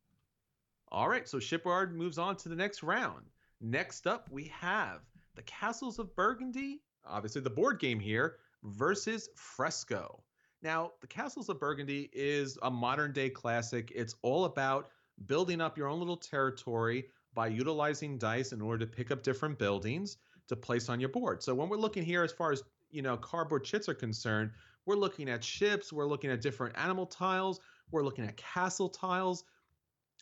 All 0.92 1.08
right, 1.08 1.30
so 1.30 1.38
Shipyard 1.38 1.96
moves 1.96 2.18
on 2.18 2.38
to 2.38 2.50
the 2.50 2.56
next 2.56 2.82
round. 2.82 3.26
Next 3.62 4.08
up, 4.08 4.28
we 4.32 4.46
have 4.46 5.02
the 5.36 5.44
Castles 5.44 6.00
of 6.00 6.16
Burgundy, 6.16 6.82
obviously 7.06 7.42
the 7.42 7.52
board 7.52 7.80
game 7.80 8.00
here, 8.00 8.38
versus 8.64 9.30
Fresco. 9.36 10.24
Now, 10.62 10.92
the 11.02 11.08
Castles 11.08 11.50
of 11.50 11.60
Burgundy 11.60 12.10
is 12.12 12.58
a 12.64 12.70
modern 12.72 13.14
day 13.14 13.30
classic. 13.30 13.92
It's 13.96 14.16
all 14.22 14.46
about 14.46 14.90
building 15.26 15.62
up 15.62 15.78
your 15.78 15.88
own 15.88 16.00
little 16.00 16.18
territory 16.18 17.06
by 17.34 17.48
utilizing 17.48 18.18
dice 18.18 18.52
in 18.52 18.62
order 18.62 18.86
to 18.86 18.92
pick 18.92 19.12
up 19.12 19.24
different 19.24 19.58
buildings 19.58 20.18
to 20.48 20.56
place 20.56 20.90
on 20.90 21.00
your 21.00 21.10
board. 21.10 21.42
So 21.44 21.54
when 21.54 21.70
we're 21.70 21.78
looking 21.78 22.04
here 22.04 22.24
as 22.24 22.32
far 22.32 22.52
as, 22.52 22.64
you 22.90 23.02
know, 23.02 23.16
cardboard 23.16 23.64
chits 23.64 23.88
are 23.88 23.94
concerned, 23.94 24.52
we're 24.86 24.96
looking 24.96 25.30
at 25.30 25.44
ships, 25.44 25.94
we're 25.94 26.08
looking 26.08 26.32
at 26.32 26.42
different 26.42 26.78
animal 26.78 27.06
tiles, 27.06 27.60
we're 27.92 28.04
looking 28.04 28.26
at 28.26 28.36
castle 28.36 28.90
tiles. 28.90 29.44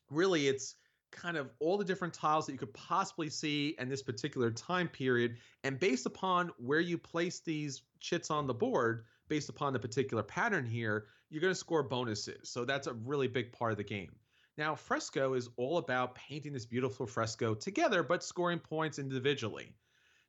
Really, 0.10 0.48
it's 0.48 0.76
kind 1.12 1.38
of 1.38 1.50
all 1.60 1.78
the 1.78 1.86
different 1.86 2.14
tiles 2.14 2.46
that 2.46 2.52
you 2.52 2.58
could 2.58 2.74
possibly 2.74 3.30
see 3.30 3.76
in 3.80 3.90
this 3.90 4.04
particular 4.04 4.52
time 4.52 4.88
period. 4.88 5.38
And 5.64 5.80
based 5.80 6.06
upon 6.06 6.52
where 6.58 6.80
you 6.80 6.98
place 6.98 7.40
these 7.40 7.82
chits 8.00 8.30
on 8.30 8.48
the 8.48 8.54
board, 8.54 9.06
based 9.28 9.50
upon 9.50 9.74
the 9.74 9.80
particular 9.80 10.24
pattern 10.24 10.66
here, 10.66 11.06
you're 11.30 11.42
going 11.42 11.52
to 11.52 11.60
score 11.60 11.84
bonuses. 11.84 12.50
So 12.50 12.66
that's 12.66 12.88
a 12.88 12.94
really 12.94 13.28
big 13.28 13.52
part 13.52 13.72
of 13.72 13.78
the 13.78 13.84
game. 13.84 14.16
Now, 14.58 14.74
fresco 14.76 15.34
is 15.34 15.50
all 15.58 15.78
about 15.78 16.16
painting 16.16 16.54
this 16.54 16.66
beautiful 16.66 17.06
fresco 17.06 17.54
together, 17.54 18.02
but 18.02 18.24
scoring 18.24 18.60
points 18.60 18.98
individually. 18.98 19.76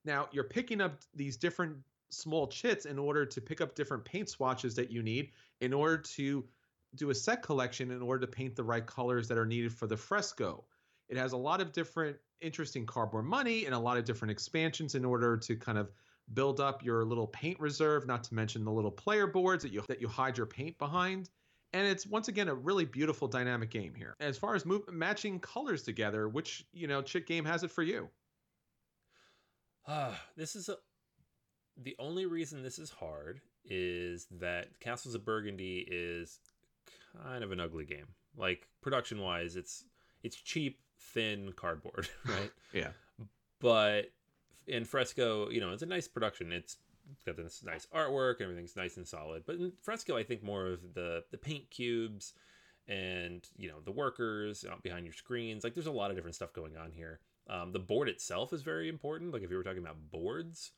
Now, 0.05 0.29
you're 0.33 0.45
picking 0.45 0.81
up 0.81 1.01
these 1.15 1.37
different 1.37 1.77
small 2.11 2.47
chits 2.47 2.87
in 2.87 2.99
order 2.99 3.25
to 3.27 3.41
pick 3.41 3.61
up 3.61 3.75
different 3.75 4.05
paint 4.05 4.29
swatches 4.29 4.75
that 4.75 4.91
you 4.91 5.03
need 5.03 5.31
in 5.61 5.73
order 5.73 5.99
to 5.99 6.45
do 6.95 7.11
a 7.11 7.15
set 7.15 7.43
collection 7.43 7.91
in 7.91 8.03
order 8.03 8.27
to 8.27 8.33
paint 8.33 8.57
the 8.57 8.65
right 8.65 8.87
colors 8.87 9.29
that 9.29 9.39
are 9.39 9.47
needed 9.47 9.73
for 9.73 9.87
the 9.87 9.97
fresco. 9.97 10.65
It 11.09 11.17
has 11.17 11.33
a 11.33 11.37
lot 11.37 11.61
of 11.61 11.73
different 11.73 12.17
interesting 12.41 12.87
cardboard 12.87 13.25
money 13.25 13.65
and 13.65 13.75
a 13.75 13.79
lot 13.79 13.97
of 13.97 14.05
different 14.05 14.33
expansions 14.33 14.95
in 14.95 15.05
order 15.05 15.37
to 15.37 15.57
kind 15.57 15.79
of 15.79 15.91
build 16.35 16.61
up 16.61 16.85
your 16.85 17.05
little 17.05 17.27
paint 17.27 17.59
reserve, 17.59 18.07
not 18.07 18.25
to 18.25 18.35
mention 18.35 18.65
the 18.65 18.71
little 18.71 18.91
player 18.91 19.27
boards 19.27 19.63
that 19.63 19.73
you 19.73 19.83
that 19.89 20.01
you 20.01 20.09
hide 20.09 20.37
your 20.37 20.47
paint 20.47 20.79
behind. 20.79 21.31
And 21.73 21.87
it's 21.87 22.07
once 22.07 22.29
again 22.29 22.49
a 22.49 22.55
really 22.55 22.87
beautiful 22.87 23.29
dynamic 23.29 23.71
game 23.71 23.95
here. 23.95 24.17
As 24.21 24.39
far 24.39 24.55
as 24.55 24.65
move, 24.65 24.89
matching 24.91 25.39
colors 25.41 25.83
together, 25.83 26.29
which 26.29 26.65
you 26.73 26.87
know 26.87 27.03
chit 27.03 27.27
game 27.27 27.45
has 27.45 27.63
it 27.63 27.71
for 27.71 27.83
you? 27.83 28.09
Uh, 29.87 30.15
this 30.37 30.57
is 30.57 30.69
a 30.69 30.77
the 31.81 31.97
only 31.99 32.27
reason 32.27 32.63
this 32.63 32.79
is 32.79 32.91
hard 32.91 33.41
is 33.65 34.27
that 34.41 34.81
Castles 34.81 35.15
of 35.15 35.25
Burgundy 35.25 35.87
is 35.89 36.41
kind 37.23 37.45
of 37.45 37.53
an 37.53 37.61
ugly 37.61 37.85
game. 37.85 38.07
Like 38.37 38.69
production 38.83 39.21
wise, 39.21 39.57
it's 39.57 39.85
it's 40.23 40.37
cheap, 40.37 40.81
thin 40.99 41.53
cardboard, 41.57 42.09
right? 42.27 42.51
yeah. 42.73 42.91
But 43.61 44.11
in 44.67 44.85
Fresco, 44.85 45.51
you 45.51 45.61
know, 45.61 45.73
it's 45.73 45.83
a 45.83 45.87
nice 45.87 46.09
production. 46.09 46.53
It's 46.53 46.77
got 47.25 47.37
this 47.37 47.63
nice 47.65 47.87
artwork, 47.95 48.41
everything's 48.41 48.77
nice 48.77 48.97
and 48.97 49.07
solid. 49.07 49.45
But 49.47 49.57
in 49.57 49.73
Fresco, 49.83 50.17
I 50.17 50.23
think 50.23 50.43
more 50.43 50.67
of 50.67 50.95
the 50.95 51.25
the 51.31 51.39
paint 51.39 51.71
cubes 51.71 52.35
and 52.87 53.47
you 53.57 53.69
know 53.69 53.81
the 53.85 53.93
workers 53.93 54.65
out 54.71 54.83
behind 54.83 55.05
your 55.05 55.15
screens. 55.15 55.65
Like 55.65 55.75
there's 55.75 55.87
a 55.87 55.93
lot 55.93 56.11
of 56.11 56.17
different 56.17 56.37
stuff 56.37 56.53
going 56.53 56.77
on 56.77 56.93
here. 56.93 57.21
Um, 57.49 57.73
the 57.73 57.79
board 57.79 58.09
itself 58.09 58.53
is 58.53 58.63
very 58.63 58.89
important. 58.89 59.33
Like 59.33 59.43
if 59.43 59.51
you 59.51 59.57
were 59.57 59.63
talking 59.63 59.83
about 59.83 60.11
boards 60.11 60.73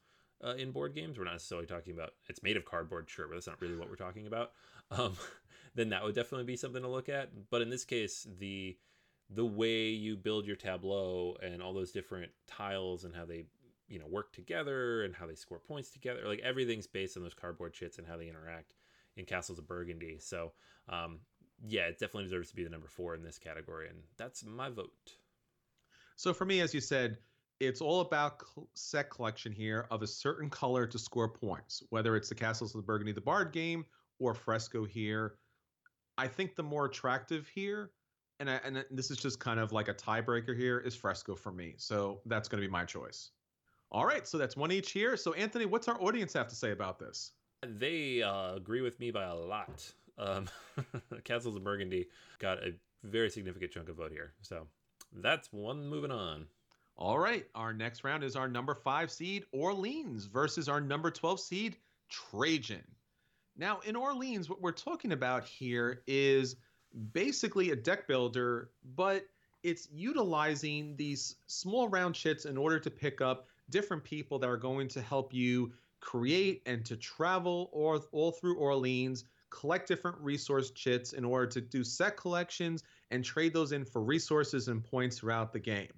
uh, 0.44 0.54
in 0.54 0.70
board 0.70 0.94
games, 0.94 1.18
we're 1.18 1.24
not 1.24 1.34
necessarily 1.34 1.66
talking 1.66 1.92
about 1.92 2.10
it's 2.28 2.42
made 2.42 2.56
of 2.56 2.64
cardboard, 2.64 3.08
sure, 3.08 3.26
but 3.26 3.34
that's 3.34 3.46
not 3.46 3.60
really 3.60 3.76
what 3.76 3.88
we're 3.88 3.96
talking 3.96 4.26
about. 4.26 4.52
Um, 4.90 5.14
then 5.74 5.90
that 5.90 6.02
would 6.02 6.14
definitely 6.14 6.46
be 6.46 6.56
something 6.56 6.82
to 6.82 6.88
look 6.88 7.08
at. 7.08 7.30
But 7.50 7.62
in 7.62 7.70
this 7.70 7.84
case, 7.84 8.26
the 8.38 8.76
the 9.32 9.46
way 9.46 9.88
you 9.90 10.16
build 10.16 10.44
your 10.44 10.56
tableau 10.56 11.36
and 11.42 11.62
all 11.62 11.72
those 11.72 11.92
different 11.92 12.32
tiles 12.48 13.04
and 13.04 13.14
how 13.14 13.24
they 13.24 13.44
you 13.88 13.98
know 13.98 14.06
work 14.08 14.32
together 14.32 15.04
and 15.04 15.14
how 15.14 15.26
they 15.26 15.34
score 15.34 15.58
points 15.58 15.90
together 15.90 16.22
like 16.26 16.40
everything's 16.40 16.86
based 16.86 17.16
on 17.16 17.22
those 17.22 17.34
cardboard 17.34 17.72
chits 17.72 17.98
and 17.98 18.06
how 18.06 18.16
they 18.16 18.28
interact 18.28 18.74
in 19.16 19.24
castles 19.24 19.58
of 19.58 19.68
burgundy. 19.68 20.18
So 20.18 20.52
um, 20.88 21.20
yeah 21.66 21.82
it 21.82 21.98
definitely 21.98 22.24
deserves 22.24 22.50
to 22.50 22.56
be 22.56 22.64
the 22.64 22.70
number 22.70 22.88
four 22.88 23.14
in 23.14 23.22
this 23.22 23.38
category 23.38 23.88
and 23.88 23.98
that's 24.16 24.44
my 24.44 24.68
vote. 24.68 24.92
So 26.16 26.32
for 26.34 26.44
me 26.44 26.60
as 26.60 26.74
you 26.74 26.80
said 26.80 27.18
it's 27.60 27.82
all 27.82 28.00
about 28.00 28.42
set 28.74 29.10
collection 29.10 29.52
here 29.52 29.86
of 29.90 30.02
a 30.02 30.06
certain 30.06 30.48
color 30.50 30.86
to 30.86 30.98
score 30.98 31.28
points 31.28 31.82
whether 31.90 32.16
it's 32.16 32.28
the 32.28 32.34
castles 32.34 32.74
of 32.74 32.86
burgundy 32.86 33.12
the 33.12 33.20
bard 33.20 33.52
game 33.52 33.84
or 34.18 34.34
fresco 34.34 34.84
here 34.84 35.34
i 36.20 36.28
think 36.28 36.54
the 36.56 36.62
more 36.62 36.86
attractive 36.86 37.48
here 37.48 37.90
and, 38.38 38.48
I, 38.48 38.58
and 38.64 38.84
this 38.90 39.10
is 39.10 39.18
just 39.18 39.38
kind 39.38 39.60
of 39.60 39.70
like 39.70 39.88
a 39.88 39.94
tiebreaker 39.94 40.56
here 40.56 40.78
is 40.78 40.94
fresco 40.94 41.34
for 41.34 41.52
me 41.52 41.74
so 41.76 42.20
that's 42.26 42.48
going 42.48 42.62
to 42.62 42.66
be 42.66 42.70
my 42.70 42.84
choice 42.84 43.30
all 43.92 44.06
right, 44.06 44.26
so 44.26 44.38
that's 44.38 44.56
one 44.56 44.70
each 44.70 44.92
here. 44.92 45.16
So, 45.16 45.32
Anthony, 45.32 45.66
what's 45.66 45.88
our 45.88 46.00
audience 46.00 46.32
have 46.34 46.46
to 46.48 46.54
say 46.54 46.70
about 46.70 46.98
this? 46.98 47.32
They 47.66 48.22
uh, 48.22 48.54
agree 48.54 48.82
with 48.82 49.00
me 49.00 49.10
by 49.10 49.24
a 49.24 49.34
lot. 49.34 49.92
Um, 50.16 50.48
Castles 51.24 51.56
of 51.56 51.64
Burgundy 51.64 52.06
got 52.38 52.58
a 52.58 52.72
very 53.02 53.30
significant 53.30 53.72
chunk 53.72 53.88
of 53.88 53.96
vote 53.96 54.12
here. 54.12 54.32
So, 54.42 54.66
that's 55.16 55.52
one 55.52 55.88
moving 55.88 56.12
on. 56.12 56.46
All 56.96 57.18
right, 57.18 57.46
our 57.54 57.72
next 57.72 58.04
round 58.04 58.22
is 58.22 58.36
our 58.36 58.46
number 58.46 58.74
five 58.74 59.10
seed, 59.10 59.44
Orleans, 59.52 60.26
versus 60.26 60.68
our 60.68 60.80
number 60.80 61.10
12 61.10 61.40
seed, 61.40 61.76
Trajan. 62.08 62.84
Now, 63.60 63.80
in 63.80 63.94
Orleans, 63.94 64.48
what 64.48 64.62
we're 64.62 64.72
talking 64.72 65.12
about 65.12 65.44
here 65.44 66.00
is 66.06 66.56
basically 67.12 67.72
a 67.72 67.76
deck 67.76 68.08
builder, 68.08 68.70
but 68.96 69.26
it's 69.62 69.86
utilizing 69.92 70.96
these 70.96 71.36
small 71.46 71.86
round 71.90 72.14
chits 72.14 72.46
in 72.46 72.56
order 72.56 72.78
to 72.78 72.90
pick 72.90 73.20
up 73.20 73.48
different 73.68 74.02
people 74.02 74.38
that 74.38 74.48
are 74.48 74.56
going 74.56 74.88
to 74.88 75.02
help 75.02 75.34
you 75.34 75.74
create 76.00 76.62
and 76.64 76.86
to 76.86 76.96
travel 76.96 77.68
or 77.70 78.00
all 78.12 78.32
through 78.32 78.56
Orleans, 78.56 79.26
collect 79.50 79.86
different 79.86 80.16
resource 80.20 80.70
chits 80.70 81.12
in 81.12 81.22
order 81.22 81.46
to 81.48 81.60
do 81.60 81.84
set 81.84 82.16
collections 82.16 82.82
and 83.10 83.22
trade 83.22 83.52
those 83.52 83.72
in 83.72 83.84
for 83.84 84.02
resources 84.02 84.68
and 84.68 84.82
points 84.82 85.18
throughout 85.18 85.52
the 85.52 85.58
game. 85.58 85.92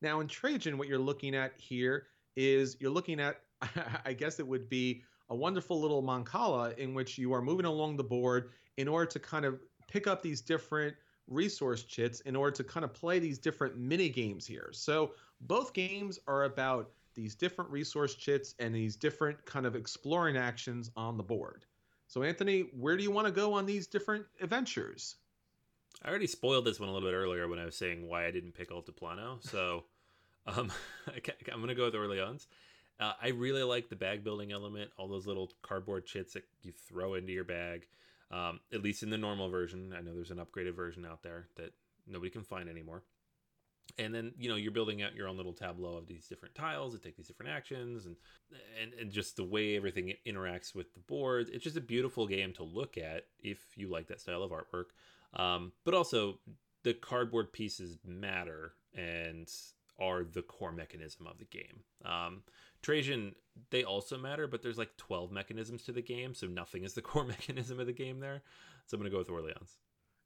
Now, 0.00 0.20
in 0.20 0.28
Trajan, 0.28 0.78
what 0.78 0.86
you're 0.86 1.00
looking 1.00 1.34
at 1.34 1.52
here 1.56 2.06
is 2.36 2.76
you're 2.78 2.92
looking 2.92 3.18
at, 3.18 3.40
I 4.06 4.12
guess 4.12 4.38
it 4.38 4.46
would 4.46 4.68
be 4.68 5.02
a 5.30 5.34
wonderful 5.34 5.80
little 5.80 6.02
mancala 6.02 6.76
in 6.78 6.94
which 6.94 7.18
you 7.18 7.32
are 7.32 7.42
moving 7.42 7.66
along 7.66 7.96
the 7.96 8.04
board 8.04 8.50
in 8.76 8.88
order 8.88 9.06
to 9.06 9.18
kind 9.18 9.44
of 9.44 9.60
pick 9.86 10.06
up 10.06 10.22
these 10.22 10.40
different 10.40 10.94
resource 11.26 11.84
chits 11.84 12.20
in 12.20 12.34
order 12.34 12.56
to 12.56 12.64
kind 12.64 12.84
of 12.84 12.92
play 12.94 13.18
these 13.18 13.38
different 13.38 13.76
mini 13.76 14.08
games 14.08 14.46
here. 14.46 14.70
So 14.72 15.12
both 15.42 15.72
games 15.72 16.18
are 16.26 16.44
about 16.44 16.90
these 17.14 17.34
different 17.34 17.70
resource 17.70 18.14
chits 18.14 18.54
and 18.58 18.74
these 18.74 18.96
different 18.96 19.44
kind 19.44 19.66
of 19.66 19.74
exploring 19.74 20.36
actions 20.36 20.90
on 20.96 21.16
the 21.16 21.22
board. 21.22 21.66
So, 22.06 22.22
Anthony, 22.22 22.70
where 22.72 22.96
do 22.96 23.02
you 23.02 23.10
want 23.10 23.26
to 23.26 23.32
go 23.32 23.52
on 23.52 23.66
these 23.66 23.86
different 23.86 24.24
adventures? 24.40 25.16
I 26.02 26.08
already 26.08 26.26
spoiled 26.26 26.64
this 26.64 26.80
one 26.80 26.88
a 26.88 26.92
little 26.92 27.06
bit 27.06 27.14
earlier 27.14 27.48
when 27.48 27.58
I 27.58 27.64
was 27.64 27.76
saying 27.76 28.06
why 28.06 28.24
I 28.24 28.30
didn't 28.30 28.52
pick 28.52 28.70
Altiplano. 28.70 29.44
So, 29.44 29.84
um, 30.46 30.72
I'm 31.52 31.58
going 31.58 31.68
to 31.68 31.74
go 31.74 31.86
with 31.86 31.94
Orleans. 31.94 32.46
Uh, 33.00 33.12
I 33.20 33.28
really 33.28 33.62
like 33.62 33.88
the 33.88 33.96
bag 33.96 34.24
building 34.24 34.52
element, 34.52 34.90
all 34.96 35.08
those 35.08 35.26
little 35.26 35.50
cardboard 35.62 36.06
chits 36.06 36.34
that 36.34 36.44
you 36.62 36.72
throw 36.72 37.14
into 37.14 37.32
your 37.32 37.44
bag. 37.44 37.86
Um, 38.30 38.60
at 38.74 38.82
least 38.82 39.02
in 39.02 39.08
the 39.08 39.16
normal 39.16 39.48
version. 39.48 39.94
I 39.96 40.02
know 40.02 40.14
there's 40.14 40.30
an 40.30 40.36
upgraded 40.36 40.74
version 40.74 41.06
out 41.06 41.22
there 41.22 41.46
that 41.56 41.72
nobody 42.06 42.30
can 42.30 42.42
find 42.42 42.68
anymore 42.68 43.02
and 43.96 44.14
then 44.14 44.32
you 44.38 44.48
know 44.48 44.56
you're 44.56 44.72
building 44.72 45.02
out 45.02 45.14
your 45.14 45.28
own 45.28 45.36
little 45.36 45.52
tableau 45.52 45.96
of 45.96 46.06
these 46.06 46.26
different 46.26 46.54
tiles 46.54 46.92
that 46.92 47.02
take 47.02 47.16
these 47.16 47.28
different 47.28 47.50
actions 47.50 48.04
and, 48.04 48.16
and 48.80 48.92
and 48.94 49.10
just 49.10 49.36
the 49.36 49.44
way 49.44 49.76
everything 49.76 50.12
interacts 50.26 50.74
with 50.74 50.92
the 50.94 51.00
boards 51.00 51.48
it's 51.50 51.64
just 51.64 51.76
a 51.76 51.80
beautiful 51.80 52.26
game 52.26 52.52
to 52.52 52.62
look 52.62 52.98
at 52.98 53.24
if 53.40 53.58
you 53.76 53.88
like 53.88 54.08
that 54.08 54.20
style 54.20 54.42
of 54.42 54.50
artwork 54.50 54.86
um, 55.34 55.72
but 55.84 55.94
also 55.94 56.38
the 56.82 56.94
cardboard 56.94 57.52
pieces 57.52 57.98
matter 58.04 58.72
and 58.94 59.48
are 60.00 60.24
the 60.24 60.42
core 60.42 60.72
mechanism 60.72 61.26
of 61.26 61.38
the 61.38 61.44
game 61.44 61.80
um, 62.04 62.42
Trajan, 62.82 63.34
they 63.70 63.84
also 63.84 64.16
matter, 64.16 64.46
but 64.46 64.62
there's 64.62 64.78
like 64.78 64.96
12 64.96 65.32
mechanisms 65.32 65.84
to 65.84 65.92
the 65.92 66.02
game, 66.02 66.34
so 66.34 66.46
nothing 66.46 66.84
is 66.84 66.94
the 66.94 67.02
core 67.02 67.24
mechanism 67.24 67.80
of 67.80 67.86
the 67.86 67.92
game 67.92 68.20
there. 68.20 68.42
So 68.86 68.96
I'm 68.96 69.00
going 69.00 69.10
to 69.10 69.14
go 69.14 69.18
with 69.18 69.30
Orleans. 69.30 69.78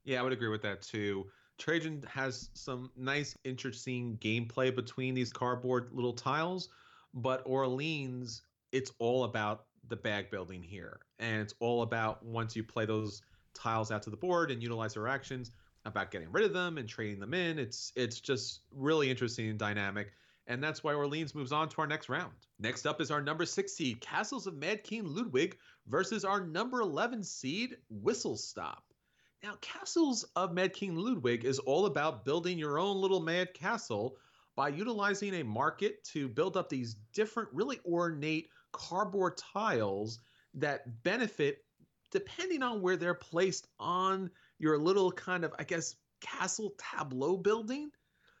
Yeah, 0.05 0.19
I 0.19 0.23
would 0.23 0.33
agree 0.33 0.49
with 0.49 0.61
that 0.63 0.81
too. 0.81 1.27
Trajan 1.57 2.03
has 2.07 2.49
some 2.53 2.91
nice, 2.97 3.37
interesting 3.43 4.17
gameplay 4.21 4.75
between 4.75 5.13
these 5.13 5.31
cardboard 5.31 5.89
little 5.93 6.13
tiles, 6.13 6.69
but 7.13 7.43
Orleans, 7.45 8.41
it's 8.71 8.91
all 8.99 9.23
about 9.23 9.65
the 9.87 9.95
bag 9.95 10.31
building 10.31 10.63
here. 10.63 10.99
And 11.19 11.41
it's 11.41 11.53
all 11.59 11.83
about 11.83 12.25
once 12.25 12.55
you 12.55 12.63
play 12.63 12.85
those 12.85 13.21
tiles 13.53 13.91
out 13.91 14.01
to 14.03 14.09
the 14.09 14.17
board 14.17 14.49
and 14.49 14.63
utilize 14.63 14.95
their 14.95 15.07
actions, 15.07 15.51
about 15.85 16.11
getting 16.11 16.31
rid 16.31 16.45
of 16.45 16.53
them 16.53 16.77
and 16.77 16.87
trading 16.87 17.19
them 17.19 17.33
in. 17.33 17.59
It's 17.59 17.91
it's 17.95 18.19
just 18.19 18.61
really 18.71 19.09
interesting 19.09 19.49
and 19.49 19.59
dynamic. 19.59 20.13
And 20.47 20.61
that's 20.61 20.83
why 20.83 20.93
Orleans 20.93 21.33
moves 21.33 21.51
on 21.51 21.69
to 21.69 21.81
our 21.81 21.87
next 21.87 22.09
round. 22.09 22.33
Next 22.59 22.85
up 22.85 22.99
is 22.99 23.11
our 23.11 23.21
number 23.21 23.45
six 23.45 23.73
seed, 23.73 24.01
Castles 24.01 24.45
of 24.45 24.55
Mad 24.55 24.83
King 24.83 25.05
Ludwig, 25.05 25.57
versus 25.87 26.25
our 26.25 26.45
number 26.45 26.81
11 26.81 27.23
seed, 27.23 27.77
Whistle 27.89 28.35
Stop. 28.35 28.83
Now, 29.41 29.55
Castles 29.61 30.23
of 30.35 30.53
Mad 30.53 30.73
King 30.73 30.95
Ludwig 30.95 31.45
is 31.45 31.59
all 31.59 31.85
about 31.85 32.25
building 32.25 32.57
your 32.57 32.79
own 32.79 33.01
little 33.01 33.19
mad 33.19 33.53
castle 33.53 34.17
by 34.55 34.69
utilizing 34.69 35.33
a 35.35 35.43
market 35.43 36.03
to 36.05 36.27
build 36.29 36.55
up 36.57 36.69
these 36.69 36.95
different, 37.13 37.49
really 37.53 37.79
ornate 37.85 38.49
cardboard 38.71 39.37
tiles 39.37 40.19
that 40.55 41.03
benefit 41.03 41.63
depending 42.11 42.61
on 42.61 42.81
where 42.81 42.95
they're 42.95 43.15
placed 43.15 43.67
on 43.79 44.29
your 44.59 44.77
little 44.77 45.11
kind 45.11 45.43
of, 45.43 45.53
I 45.57 45.63
guess, 45.63 45.95
castle 46.21 46.73
tableau 46.77 47.35
building. 47.37 47.89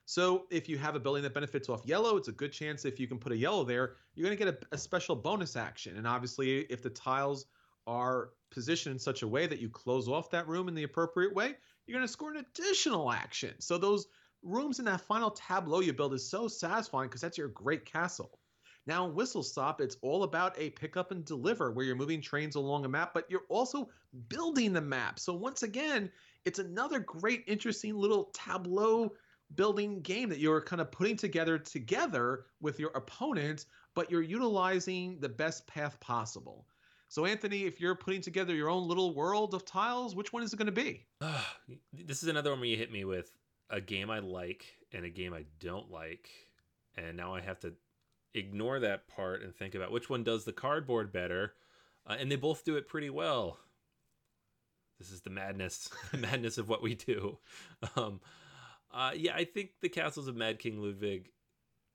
So 0.05 0.45
if 0.49 0.67
you 0.67 0.77
have 0.77 0.95
a 0.95 0.99
building 0.99 1.23
that 1.23 1.33
benefits 1.33 1.69
off 1.69 1.85
yellow, 1.85 2.17
it's 2.17 2.27
a 2.27 2.33
good 2.33 2.51
chance 2.51 2.83
if 2.85 2.99
you 2.99 3.07
can 3.07 3.17
put 3.17 3.31
a 3.31 3.37
yellow 3.37 3.63
there, 3.63 3.95
you're 4.15 4.25
going 4.25 4.37
to 4.37 4.45
get 4.45 4.53
a, 4.53 4.75
a, 4.75 4.77
special 4.77 5.15
bonus 5.15 5.55
action. 5.55 5.97
And 5.97 6.05
obviously, 6.05 6.59
if 6.61 6.81
the 6.81 6.89
tiles 6.89 7.45
are 7.87 8.31
positioned 8.51 8.93
in 8.93 8.99
such 8.99 9.21
a 9.21 9.27
way 9.27 9.47
that 9.47 9.59
you 9.59 9.69
close 9.69 10.07
off 10.09 10.29
that 10.31 10.47
room 10.47 10.67
in 10.67 10.75
the 10.75 10.83
appropriate 10.83 11.33
way, 11.33 11.55
you're 11.85 11.97
going 11.97 12.05
to 12.05 12.11
score 12.11 12.31
an 12.31 12.45
additional 12.45 13.11
action. 13.11 13.53
So 13.59 13.77
those 13.77 14.07
rooms 14.41 14.79
in 14.79 14.85
that 14.85 15.01
final 15.01 15.31
tableau 15.31 15.79
you 15.79 15.93
build 15.93 16.13
is 16.13 16.29
so 16.29 16.47
satisfying 16.47 17.07
because 17.07 17.21
that's 17.21 17.37
your 17.37 17.47
great 17.49 17.85
castle. 17.85 18.39
Now 18.85 19.05
in 19.05 19.15
Whistle 19.15 19.43
Stop, 19.43 19.79
it's 19.79 19.95
all 20.01 20.23
about 20.23 20.59
a 20.59 20.69
pick 20.71 20.97
up 20.97 21.11
and 21.11 21.23
deliver 21.23 21.71
where 21.71 21.85
you're 21.85 21.95
moving 21.95 22.21
trains 22.21 22.55
along 22.55 22.83
a 22.83 22.89
map, 22.89 23.13
but 23.13 23.25
you're 23.29 23.45
also 23.47 23.89
building 24.27 24.73
the 24.73 24.81
map. 24.81 25.19
So 25.19 25.33
once 25.33 25.63
again, 25.63 26.11
it's 26.43 26.59
another 26.59 26.99
great, 26.99 27.45
interesting 27.47 27.95
little 27.95 28.25
tableau 28.33 29.13
building 29.55 30.01
game 30.01 30.29
that 30.29 30.39
you're 30.39 30.61
kind 30.61 30.81
of 30.81 30.91
putting 30.91 31.17
together 31.17 31.57
together 31.57 32.45
with 32.61 32.79
your 32.79 32.91
opponent, 32.91 33.65
but 33.95 34.09
you're 34.09 34.21
utilizing 34.21 35.19
the 35.19 35.29
best 35.29 35.67
path 35.67 35.99
possible. 35.99 36.67
So, 37.09 37.25
Anthony, 37.25 37.65
if 37.65 37.79
you're 37.79 37.95
putting 37.95 38.21
together 38.21 38.55
your 38.55 38.69
own 38.69 38.87
little 38.87 39.13
world 39.13 39.53
of 39.53 39.65
tiles, 39.65 40.15
which 40.15 40.33
one 40.33 40.41
is 40.41 40.51
it 40.51 40.57
going 40.57 40.65
to 40.65 40.71
be? 40.71 41.05
this 41.93 42.23
is 42.23 42.29
another 42.29 42.49
one 42.49 42.59
where 42.59 42.69
you 42.69 42.77
hit 42.77 42.91
me 42.91 43.05
with 43.05 43.31
a 43.69 43.79
game 43.79 44.09
I 44.09 44.19
like 44.19 44.65
and 44.91 45.05
a 45.05 45.09
game 45.09 45.33
I 45.33 45.45
don't 45.59 45.91
like. 45.91 46.29
And 46.95 47.15
now 47.15 47.35
I 47.35 47.41
have 47.41 47.59
to 47.61 47.73
ignore 48.33 48.79
that 48.79 49.07
part 49.07 49.43
and 49.43 49.55
think 49.55 49.75
about 49.75 49.91
which 49.91 50.09
one 50.09 50.23
does 50.23 50.43
the 50.43 50.53
cardboard 50.53 51.11
better. 51.11 51.53
Uh, 52.07 52.15
and 52.19 52.31
they 52.31 52.35
both 52.35 52.65
do 52.65 52.77
it 52.77 52.87
pretty 52.87 53.09
well. 53.09 53.59
This 54.99 55.11
is 55.11 55.21
the 55.21 55.29
madness, 55.29 55.89
the 56.11 56.17
madness 56.17 56.57
of 56.57 56.69
what 56.69 56.81
we 56.81 56.95
do. 56.95 57.37
Um, 57.95 58.21
uh, 58.93 59.11
yeah, 59.15 59.33
I 59.35 59.45
think 59.45 59.71
the 59.81 59.89
Castles 59.89 60.27
of 60.27 60.35
Mad 60.35 60.59
King 60.59 60.81
Ludwig 60.81 61.29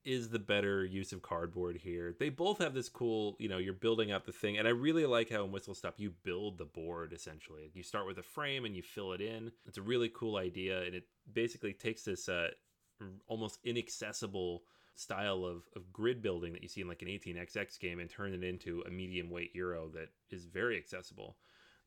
is 0.04 0.30
the 0.30 0.38
better 0.38 0.84
use 0.84 1.12
of 1.12 1.22
cardboard 1.22 1.76
here. 1.76 2.14
They 2.18 2.30
both 2.30 2.58
have 2.58 2.72
this 2.72 2.88
cool, 2.88 3.36
you 3.38 3.48
know, 3.48 3.58
you're 3.58 3.74
building 3.74 4.10
out 4.10 4.24
the 4.24 4.32
thing, 4.32 4.56
and 4.58 4.66
I 4.66 4.70
really 4.70 5.06
like 5.06 5.30
how 5.30 5.44
in 5.44 5.52
Whistle 5.52 5.74
Stop 5.74 5.94
you 5.98 6.12
build 6.22 6.58
the 6.58 6.64
board 6.64 7.12
essentially. 7.12 7.70
You 7.74 7.82
start 7.82 8.06
with 8.06 8.18
a 8.18 8.22
frame 8.22 8.64
and 8.64 8.74
you 8.74 8.82
fill 8.82 9.12
it 9.12 9.20
in. 9.20 9.52
It's 9.66 9.78
a 9.78 9.82
really 9.82 10.08
cool 10.08 10.36
idea, 10.36 10.82
and 10.82 10.94
it 10.94 11.04
basically 11.32 11.72
takes 11.72 12.04
this 12.04 12.28
uh, 12.28 12.48
almost 13.26 13.58
inaccessible 13.64 14.62
style 14.94 15.44
of, 15.44 15.62
of 15.76 15.92
grid 15.92 16.22
building 16.22 16.52
that 16.52 16.62
you 16.62 16.68
see 16.68 16.80
in 16.80 16.88
like 16.88 17.02
an 17.02 17.08
18xx 17.08 17.78
game 17.78 18.00
and 18.00 18.10
turn 18.10 18.34
it 18.34 18.42
into 18.42 18.82
a 18.86 18.90
medium 18.90 19.30
weight 19.30 19.54
euro 19.54 19.88
that 19.94 20.08
is 20.30 20.44
very 20.46 20.76
accessible. 20.76 21.36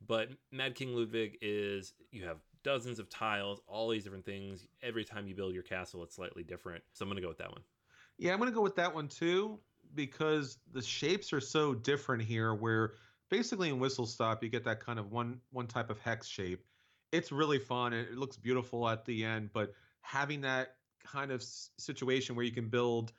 But 0.06 0.30
Mad 0.52 0.76
King 0.76 0.96
Ludwig 0.96 1.38
is 1.42 1.94
you 2.12 2.24
have 2.26 2.38
dozens 2.64 3.00
of 3.00 3.10
tiles, 3.10 3.62
all 3.68 3.90
these 3.90 4.04
different 4.04 4.26
things. 4.26 4.68
Every 4.82 5.04
time 5.04 5.28
you 5.28 5.36
build 5.36 5.54
your 5.54 5.64
castle, 5.64 6.04
it's 6.04 6.16
slightly 6.16 6.44
different. 6.44 6.84
So 6.94 7.04
I'm 7.04 7.10
going 7.10 7.18
to 7.18 7.22
go 7.22 7.30
with 7.30 7.38
that 7.40 7.52
one. 7.52 7.62
Yeah, 8.18 8.34
I'm 8.34 8.40
going 8.40 8.52
to 8.52 8.56
go 8.56 8.62
with 8.62 8.76
that 8.76 8.94
one 8.94 9.08
too 9.08 9.60
because 9.96 10.58
the 10.72 10.82
shapes 10.82 11.34
are 11.34 11.42
so 11.42 11.74
different 11.74 12.24
here. 12.24 12.54
Where 12.54 12.94
basically 13.30 13.70
in 13.70 13.80
Whistle 13.80 14.06
Stop, 14.06 14.44
you 14.44 14.50
get 14.50 14.64
that 14.66 14.80
kind 14.80 15.00
of 15.00 15.12
one 15.12 15.40
one 15.52 15.68
type 15.68 15.90
of 15.90 16.00
hex 16.00 16.28
shape. 16.28 16.64
It's 17.12 17.32
really 17.32 17.60
fun 17.60 17.94
and 17.94 18.08
it 18.08 18.18
looks 18.18 18.38
beautiful 18.38 18.88
at 18.88 19.06
the 19.06 19.26
end, 19.26 19.50
but 19.54 19.74
having 20.02 20.42
that 20.42 20.76
kind 21.06 21.32
of 21.32 21.44
situation 21.78 22.36
where 22.36 22.46
you 22.46 22.52
can 22.52 22.70
build 22.70 23.12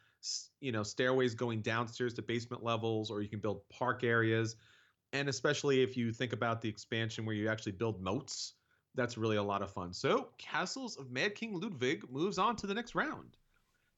you 0.61 0.71
know 0.71 0.83
stairways 0.83 1.35
going 1.35 1.61
downstairs 1.63 2.15
to 2.15 2.23
basement 2.23 2.63
levels 2.63 3.11
or 3.11 3.23
you 3.23 3.29
can 3.29 3.41
build 3.41 3.69
park 3.69 4.05
areas 4.05 4.55
and 5.13 5.29
especially 5.29 5.83
if 5.83 5.97
you 5.97 6.13
think 6.13 6.33
about 6.33 6.63
the 6.63 6.69
expansion 6.69 7.27
where 7.27 7.35
you 7.35 7.49
actually 7.49 7.73
build 7.73 8.01
moats 8.01 8.55
that's 8.95 9.19
really 9.19 9.37
a 9.37 9.43
lot 9.43 9.63
of 9.63 9.71
fun 9.71 9.93
so 9.93 10.29
castles 10.39 10.97
of 10.97 11.11
mad 11.11 11.35
king 11.35 11.59
ludwig 11.59 12.05
moves 12.11 12.39
on 12.39 12.57
to 12.57 12.67
the 12.67 12.75
next 12.75 12.95
round 12.95 13.37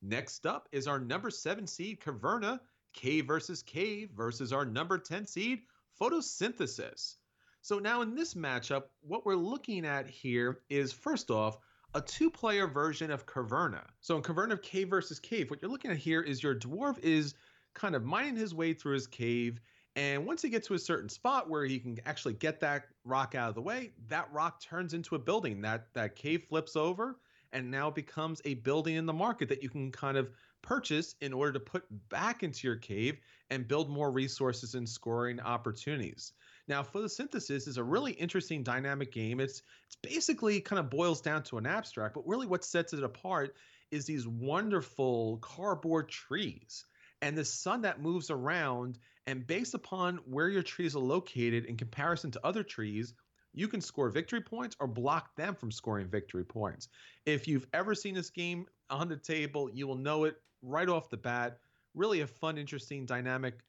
next 0.03 0.47
up 0.47 0.69
is 0.73 0.87
our 0.87 0.99
number 0.99 1.31
seven 1.31 1.67
seed 1.67 2.01
caverna 2.01 2.59
cave 2.93 3.27
versus 3.27 3.63
cave 3.63 4.11
versus 4.17 4.53
our 4.53 4.65
number 4.65 4.99
10 4.99 5.27
seed 5.27 5.61
photosynthesis 6.01 7.17
so 7.63 7.79
now 7.79 8.03
in 8.03 8.15
this 8.15 8.35
matchup 8.35 8.85
what 9.01 9.25
we're 9.25 9.35
looking 9.35 9.87
at 9.87 10.07
here 10.07 10.61
is 10.69 10.93
first 10.93 11.31
off 11.31 11.59
a 11.95 12.01
two 12.01 12.31
player 12.31 12.67
version 12.67 13.11
of 13.11 13.25
Caverna. 13.25 13.83
So 14.01 14.17
in 14.17 14.23
Caverna 14.23 14.61
Cave 14.61 14.91
versus 14.91 15.21
Cave, 15.21 15.49
what 15.49 15.63
you're 15.63 15.71
looking 15.71 15.93
at 15.93 15.97
here 15.97 16.21
is 16.21 16.43
your 16.43 16.55
dwarf 16.55 16.99
is 16.99 17.35
kind 17.73 17.95
of 17.95 18.05
mining 18.05 18.37
his 18.37 18.55
way 18.55 18.73
through 18.73 18.95
his 18.95 19.07
cave. 19.07 19.61
And 19.97 20.27
once 20.27 20.43
he 20.43 20.49
gets 20.49 20.67
to 20.69 20.75
a 20.75 20.79
certain 20.79 21.09
spot 21.09 21.49
where 21.49 21.65
he 21.65 21.79
can 21.79 21.99
actually 22.05 22.35
get 22.35 22.61
that 22.61 22.87
rock 23.05 23.35
out 23.35 23.49
of 23.49 23.55
the 23.55 23.63
way, 23.63 23.93
that 24.09 24.33
rock 24.33 24.61
turns 24.61 24.93
into 24.93 25.15
a 25.15 25.19
building. 25.19 25.61
That 25.61 25.93
that 25.95 26.17
cave 26.17 26.45
flips 26.49 26.75
over 26.75 27.19
and 27.53 27.71
now 27.71 27.91
becomes 27.91 28.43
a 28.45 28.55
building 28.55 28.97
in 28.97 29.07
the 29.07 29.13
market 29.13 29.49
that 29.49 29.63
you 29.63 29.69
can 29.69 29.93
kind 29.93 30.17
of 30.17 30.33
purchase 30.63 31.15
in 31.21 31.33
order 31.33 31.53
to 31.53 31.61
put 31.61 31.85
back 32.09 32.43
into 32.43 32.67
your 32.67 32.77
cave 32.77 33.19
and 33.51 33.69
build 33.69 33.89
more 33.89 34.11
resources 34.11 34.75
and 34.75 34.89
scoring 34.89 35.39
opportunities. 35.41 36.33
Now, 36.67 36.83
photosynthesis 36.83 37.69
is 37.69 37.77
a 37.77 37.85
really 37.85 38.13
interesting 38.13 38.65
dynamic 38.65 39.13
game. 39.13 39.39
It's 39.39 39.63
it's 39.87 39.97
basically 40.03 40.61
kind 40.61 40.81
of 40.81 40.91
boils 40.91 41.21
down 41.21 41.45
to 41.45 41.59
an 41.59 41.67
abstract, 41.67 42.15
but 42.15 42.27
really 42.27 42.47
what 42.47 42.65
sets 42.65 42.93
it 42.93 43.05
apart 43.05 43.55
is 43.91 44.07
these 44.07 44.27
wonderful 44.27 45.39
cardboard 45.41 46.09
trees 46.09 46.87
and 47.23 47.37
the 47.37 47.45
sun 47.45 47.83
that 47.83 48.01
moves 48.01 48.31
around. 48.31 48.99
And 49.27 49.47
based 49.47 49.75
upon 49.75 50.19
where 50.27 50.49
your 50.49 50.63
trees 50.63 50.95
are 50.95 51.01
located 51.01 51.65
in 51.65 51.77
comparison 51.77 52.31
to 52.33 52.47
other 52.47 52.63
trees, 52.63 53.15
you 53.55 53.69
can 53.69 53.81
score 53.81 54.11
victory 54.11 54.41
points 54.41 54.77
or 54.81 54.87
block 54.87 55.35
them 55.37 55.55
from 55.55 55.71
scoring 55.71 56.09
victory 56.09 56.45
points. 56.45 56.89
If 57.25 57.49
you've 57.49 57.67
ever 57.73 57.95
seen 57.95 58.15
this 58.15 58.31
game 58.31 58.67
on 58.91 59.09
the 59.09 59.17
table, 59.17 59.71
you 59.73 59.87
will 59.87 59.97
know 59.97 60.25
it 60.25 60.37
right 60.61 60.89
off 60.89 61.09
the 61.09 61.17
bat. 61.17 61.59
Really 61.95 62.21
a 62.21 62.27
fun, 62.27 62.59
interesting, 62.59 63.07
dynamic 63.07 63.61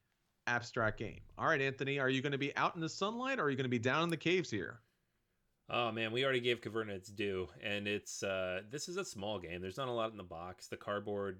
abstract 0.47 0.99
game. 0.99 1.21
All 1.37 1.47
right, 1.47 1.61
Anthony, 1.61 1.99
are 1.99 2.09
you 2.09 2.21
going 2.21 2.31
to 2.31 2.37
be 2.37 2.55
out 2.57 2.75
in 2.75 2.81
the 2.81 2.89
sunlight 2.89 3.39
or 3.39 3.43
are 3.43 3.49
you 3.49 3.55
going 3.55 3.63
to 3.65 3.69
be 3.69 3.79
down 3.79 4.03
in 4.03 4.09
the 4.09 4.17
caves 4.17 4.49
here? 4.49 4.81
Oh 5.69 5.91
man, 5.91 6.11
we 6.11 6.23
already 6.23 6.41
gave 6.41 6.61
Caverna 6.61 6.91
its 6.91 7.09
due, 7.09 7.47
and 7.63 7.87
it's 7.87 8.21
uh, 8.21 8.61
this 8.69 8.87
is 8.87 8.97
a 8.97 9.05
small 9.05 9.39
game. 9.39 9.61
There's 9.61 9.77
not 9.77 9.87
a 9.87 9.91
lot 9.91 10.11
in 10.11 10.17
the 10.17 10.23
box. 10.23 10.67
The 10.67 10.77
cardboard, 10.77 11.39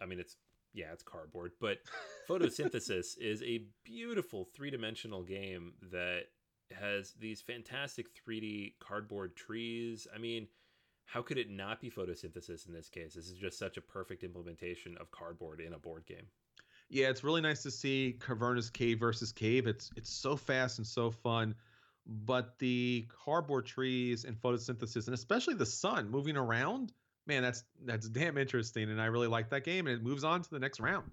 I 0.00 0.06
mean, 0.06 0.20
it's 0.20 0.36
yeah, 0.74 0.92
it's 0.92 1.02
cardboard, 1.02 1.52
but 1.60 1.78
photosynthesis 2.28 3.16
is 3.20 3.42
a 3.42 3.64
beautiful 3.84 4.48
three 4.54 4.70
dimensional 4.70 5.22
game 5.22 5.74
that 5.92 6.24
has 6.78 7.12
these 7.18 7.40
fantastic 7.40 8.06
3D 8.14 8.74
cardboard 8.80 9.36
trees. 9.36 10.06
I 10.14 10.18
mean, 10.18 10.48
how 11.06 11.22
could 11.22 11.38
it 11.38 11.50
not 11.50 11.80
be 11.80 11.90
photosynthesis 11.90 12.66
in 12.66 12.74
this 12.74 12.88
case? 12.88 13.14
This 13.14 13.28
is 13.28 13.38
just 13.38 13.58
such 13.58 13.76
a 13.76 13.80
perfect 13.80 14.24
implementation 14.24 14.96
of 15.00 15.10
cardboard 15.10 15.60
in 15.60 15.72
a 15.72 15.78
board 15.78 16.04
game 16.06 16.26
yeah, 16.88 17.08
it's 17.08 17.24
really 17.24 17.40
nice 17.40 17.62
to 17.62 17.70
see 17.70 18.16
Caverna 18.18 18.72
Cave 18.72 19.00
versus 19.00 19.32
Cave. 19.32 19.66
It's 19.66 19.90
it's 19.96 20.10
so 20.10 20.36
fast 20.36 20.78
and 20.78 20.86
so 20.86 21.10
fun, 21.10 21.54
but 22.06 22.58
the 22.58 23.06
cardboard 23.24 23.66
trees 23.66 24.24
and 24.24 24.36
photosynthesis, 24.36 25.06
and 25.06 25.14
especially 25.14 25.54
the 25.54 25.66
sun 25.66 26.10
moving 26.10 26.36
around, 26.36 26.92
man, 27.26 27.42
that's 27.42 27.64
that's 27.84 28.08
damn 28.08 28.38
interesting, 28.38 28.90
and 28.90 29.00
I 29.00 29.06
really 29.06 29.28
like 29.28 29.50
that 29.50 29.64
game. 29.64 29.86
And 29.86 29.96
it 29.96 30.02
moves 30.02 30.24
on 30.24 30.42
to 30.42 30.50
the 30.50 30.58
next 30.58 30.80
round. 30.80 31.10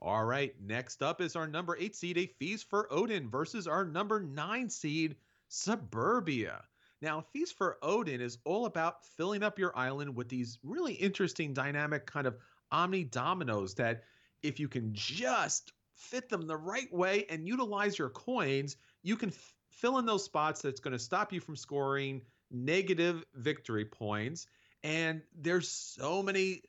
All 0.00 0.24
right, 0.24 0.54
next 0.60 1.02
up 1.02 1.20
is 1.20 1.36
our 1.36 1.46
number 1.46 1.76
eight 1.78 1.94
seed, 1.94 2.18
a 2.18 2.26
Feast 2.26 2.68
for 2.68 2.92
Odin 2.92 3.30
versus 3.30 3.68
our 3.68 3.84
number 3.84 4.20
nine 4.20 4.68
seed, 4.68 5.14
Suburbia. 5.48 6.62
Now, 7.00 7.20
Feast 7.32 7.56
for 7.56 7.78
Odin 7.82 8.20
is 8.20 8.38
all 8.44 8.66
about 8.66 9.04
filling 9.04 9.42
up 9.42 9.58
your 9.58 9.76
island 9.76 10.14
with 10.16 10.28
these 10.28 10.58
really 10.62 10.94
interesting, 10.94 11.52
dynamic 11.52 12.06
kind 12.06 12.26
of 12.26 12.36
omni 12.70 13.04
dominoes 13.04 13.74
that 13.74 14.04
if 14.42 14.58
you 14.58 14.68
can 14.68 14.90
just 14.92 15.72
fit 15.94 16.28
them 16.28 16.46
the 16.46 16.56
right 16.56 16.92
way 16.92 17.26
and 17.28 17.46
utilize 17.46 17.98
your 17.98 18.08
coins, 18.10 18.76
you 19.02 19.16
can 19.16 19.32
fill 19.70 19.98
in 19.98 20.06
those 20.06 20.24
spots 20.24 20.62
that's 20.62 20.80
going 20.80 20.92
to 20.92 20.98
stop 20.98 21.32
you 21.32 21.40
from 21.40 21.56
scoring 21.56 22.22
negative 22.50 23.24
victory 23.34 23.84
points. 23.84 24.46
And 24.84 25.22
there's 25.34 25.68
so 25.68 26.22
many 26.22 26.62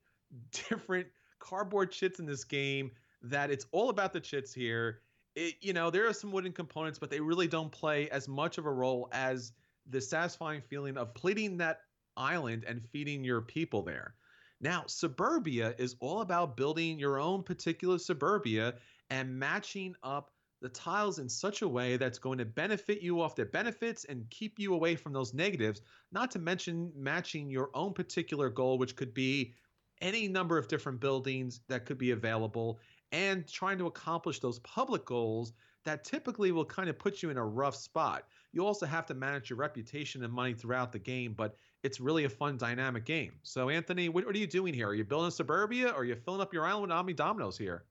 different 0.69 1.07
cardboard 1.39 1.91
chits 1.91 2.19
in 2.19 2.25
this 2.25 2.43
game 2.43 2.91
that 3.23 3.51
it's 3.51 3.65
all 3.71 3.89
about 3.89 4.13
the 4.13 4.19
chits 4.19 4.53
here. 4.53 4.99
It, 5.35 5.55
you 5.61 5.73
know, 5.73 5.89
there 5.89 6.07
are 6.07 6.13
some 6.13 6.31
wooden 6.31 6.51
components, 6.51 6.99
but 6.99 7.09
they 7.09 7.19
really 7.19 7.47
don't 7.47 7.71
play 7.71 8.09
as 8.09 8.27
much 8.27 8.57
of 8.57 8.65
a 8.65 8.71
role 8.71 9.09
as 9.11 9.53
the 9.89 9.99
satisfying 9.99 10.61
feeling 10.61 10.97
of 10.97 11.13
plating 11.13 11.57
that 11.57 11.81
island 12.15 12.63
and 12.67 12.85
feeding 12.91 13.23
your 13.23 13.41
people 13.41 13.81
there. 13.81 14.15
Now, 14.61 14.83
suburbia 14.87 15.75
is 15.77 15.95
all 15.99 16.21
about 16.21 16.55
building 16.55 16.99
your 16.99 17.19
own 17.19 17.43
particular 17.43 17.97
suburbia 17.97 18.75
and 19.09 19.37
matching 19.37 19.95
up 20.03 20.31
the 20.63 20.69
tiles 20.69 21.19
in 21.19 21.27
such 21.27 21.61
a 21.61 21.67
way 21.67 21.97
that's 21.97 22.17
going 22.17 22.37
to 22.37 22.45
benefit 22.45 23.01
you 23.01 23.21
off 23.21 23.35
their 23.35 23.45
benefits 23.45 24.05
and 24.05 24.29
keep 24.29 24.57
you 24.57 24.73
away 24.73 24.95
from 24.95 25.11
those 25.11 25.33
negatives, 25.33 25.81
not 26.13 26.31
to 26.31 26.39
mention 26.39 26.89
matching 26.95 27.49
your 27.49 27.69
own 27.73 27.93
particular 27.93 28.49
goal, 28.49 28.77
which 28.77 28.95
could 28.95 29.13
be 29.13 29.53
any 29.99 30.25
number 30.29 30.57
of 30.57 30.69
different 30.69 31.01
buildings 31.01 31.59
that 31.67 31.85
could 31.85 31.97
be 31.97 32.11
available, 32.11 32.79
and 33.11 33.45
trying 33.45 33.77
to 33.77 33.87
accomplish 33.87 34.39
those 34.39 34.59
public 34.59 35.03
goals 35.03 35.51
that 35.83 36.05
typically 36.05 36.53
will 36.53 36.63
kind 36.63 36.87
of 36.87 36.97
put 36.97 37.21
you 37.21 37.29
in 37.29 37.35
a 37.35 37.45
rough 37.45 37.75
spot. 37.75 38.23
You 38.53 38.65
also 38.65 38.85
have 38.85 39.05
to 39.07 39.13
manage 39.13 39.49
your 39.49 39.59
reputation 39.59 40.23
and 40.23 40.31
money 40.31 40.53
throughout 40.53 40.93
the 40.93 40.99
game, 40.99 41.33
but 41.33 41.57
it's 41.83 41.99
really 41.99 42.23
a 42.23 42.29
fun, 42.29 42.57
dynamic 42.57 43.03
game. 43.03 43.33
So, 43.43 43.67
Anthony, 43.67 44.07
what, 44.07 44.23
are 44.23 44.31
you 44.31 44.47
doing 44.47 44.73
here? 44.73 44.87
Are 44.87 44.95
you 44.95 45.03
building 45.03 45.27
a 45.27 45.31
suburbia 45.31 45.89
or 45.89 45.97
are 45.97 46.05
you 46.05 46.15
filling 46.15 46.39
up 46.39 46.53
your 46.53 46.65
island 46.65 46.83
with 46.83 46.91
Omni 46.91 47.13
Dominoes 47.13 47.57
here? 47.57 47.83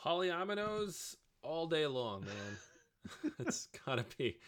Polyominoes 0.00 1.16
all 1.46 1.66
day 1.66 1.86
long, 1.86 2.24
man. 2.24 3.32
it's 3.38 3.68
gotta 3.86 4.04
be. 4.18 4.38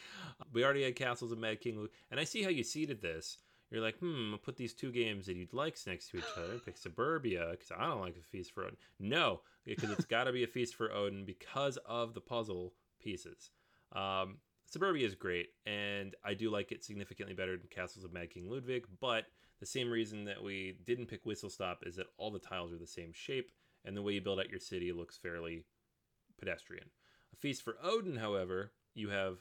We 0.53 0.65
already 0.65 0.83
had 0.83 0.97
Castles 0.97 1.33
of 1.33 1.39
Mad 1.39 1.61
King, 1.61 1.77
Ludwig. 1.77 1.93
and 2.11 2.19
I 2.19 2.25
see 2.25 2.43
how 2.43 2.51
you 2.51 2.65
seeded 2.65 3.01
this. 3.01 3.39
You're 3.71 3.83
like, 3.83 3.99
hmm, 3.99 4.33
I'll 4.33 4.39
put 4.39 4.57
these 4.57 4.73
two 4.73 4.91
games 4.91 5.27
that 5.27 5.37
you'd 5.37 5.53
like 5.53 5.77
next 5.87 6.11
to 6.11 6.19
each 6.19 6.25
other. 6.37 6.59
Pick 6.59 6.79
Suburbia 6.79 7.49
because 7.51 7.71
I 7.77 7.87
don't 7.87 8.01
like 8.01 8.17
a 8.17 8.23
Feast 8.23 8.53
for 8.53 8.65
Odin. 8.65 8.79
No, 8.99 9.43
because 9.67 9.91
it's 9.91 10.07
got 10.07 10.25
to 10.25 10.33
be 10.33 10.43
a 10.43 10.49
Feast 10.49 10.75
for 10.75 10.91
Odin 10.91 11.27
because 11.27 11.77
of 11.85 12.15
the 12.15 12.21
puzzle 12.21 12.73
pieces. 12.99 13.51
Um, 13.95 14.39
Suburbia 14.65 15.07
is 15.07 15.15
great, 15.15 15.49
and 15.67 16.15
I 16.25 16.33
do 16.33 16.51
like 16.51 16.73
it 16.73 16.83
significantly 16.83 17.35
better 17.35 17.57
than 17.59 17.69
Castles 17.69 18.05
of 18.05 18.13
Mad 18.13 18.31
King 18.31 18.49
Ludwig. 18.49 18.87
But 19.01 19.27
the 19.61 19.67
same 19.67 19.91
reason 19.91 20.25
that 20.25 20.43
we 20.43 20.79
didn't 20.87 21.07
pick 21.07 21.27
Whistle 21.27 21.51
Stop 21.51 21.83
is 21.85 21.97
that 21.97 22.07
all 22.17 22.31
the 22.31 22.39
tiles 22.39 22.73
are 22.73 22.79
the 22.79 22.87
same 22.87 23.13
shape, 23.13 23.51
and 23.85 23.95
the 23.95 24.03
way 24.03 24.15
you 24.15 24.23
build 24.23 24.41
out 24.41 24.51
your 24.51 24.61
city 24.61 24.93
looks 24.93 25.19
fairly 25.19 25.65
pedestrian. 26.39 26.91
A 27.33 27.37
Feast 27.37 27.63
for 27.63 27.77
Odin, 27.83 28.17
however, 28.17 28.73
you 28.95 29.11
have 29.11 29.39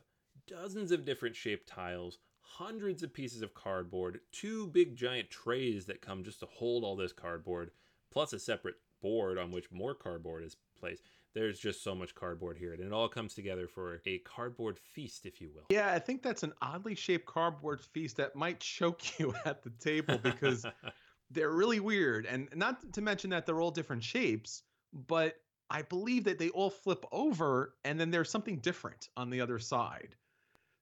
dozens 0.48 0.91
of 0.91 1.06
different 1.06 1.36
shaped 1.36 1.68
tiles, 1.68 2.20
hundreds 2.41 3.04
of 3.04 3.14
pieces 3.14 3.41
of 3.41 3.54
cardboard, 3.54 4.20
two 4.32 4.68
big 4.68 4.95
giant 4.95 5.30
trays 5.30 5.86
that 5.86 6.02
come 6.02 6.24
just 6.24 6.39
to 6.39 6.45
hold 6.45 6.84
all 6.84 6.95
this 6.95 7.14
cardboard, 7.14 7.72
plus 8.12 8.34
a 8.34 8.39
separate 8.39 8.76
board 9.02 9.38
on 9.38 9.52
which 9.52 9.72
more 9.72 9.93
cardboard 9.93 10.43
is 10.43 10.58
placed. 10.80 11.04
There's 11.34 11.60
just 11.60 11.84
so 11.84 11.93
much 11.93 12.16
cardboard 12.16 12.58
here, 12.58 12.74
and 12.74 12.82
it 12.82 12.91
all 12.91 13.08
comes 13.08 13.36
together 13.36 13.68
for 13.68 14.02
a 14.08 14.18
cardboard 14.20 14.80
feast, 14.80 15.26
if 15.26 15.39
you 15.39 15.52
will. 15.54 15.66
Yeah, 15.70 15.91
I 15.93 16.00
think 16.00 16.24
that's 16.24 16.41
an 16.41 16.54
oddly 16.62 16.95
shaped 16.95 17.28
cardboard 17.28 17.80
feast 17.80 18.18
that 18.18 18.36
might 18.36 18.60
choke 18.60 19.02
you 19.20 19.36
at 19.45 19.62
the 19.62 19.70
table 19.70 20.18
because 20.18 20.66
they're 21.32 21.52
really 21.52 21.80
weird. 21.80 22.26
And 22.26 22.50
not 22.56 22.91
to 22.93 23.02
mention 23.02 23.30
that 23.32 23.45
they're 23.45 23.62
all 23.62 23.72
different 23.72 24.04
shapes, 24.04 24.64
but 25.08 25.36
I 25.70 25.82
believe 25.82 26.24
that 26.26 26.39
they 26.39 26.49
all 26.49 26.70
flip 26.70 27.05
over 27.11 27.74
and 27.84 27.99
then 27.99 28.11
there's 28.11 28.30
something 28.30 28.57
different 28.57 29.09
on 29.18 29.30
the 29.30 29.41
other 29.41 29.59
side. 29.59 30.15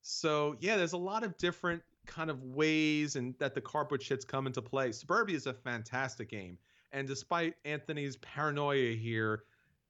So 0.02 0.56
yeah, 0.60 0.78
there's 0.78 0.94
a 0.94 0.98
lot 0.98 1.24
of 1.24 1.38
different 1.38 1.82
kind 2.06 2.30
of 2.30 2.44
ways 2.44 3.16
and 3.16 3.34
that 3.40 3.56
the 3.56 3.62
cardboard 3.62 4.02
chits 4.02 4.24
come 4.24 4.46
into 4.46 4.62
play. 4.62 4.92
Suburbia 4.92 5.36
is 5.36 5.48
a 5.48 5.54
fantastic 5.54 6.30
game. 6.30 6.58
And 6.92 7.08
despite 7.08 7.56
Anthony's 7.66 8.18
paranoia 8.18 8.94
here, 8.94 9.44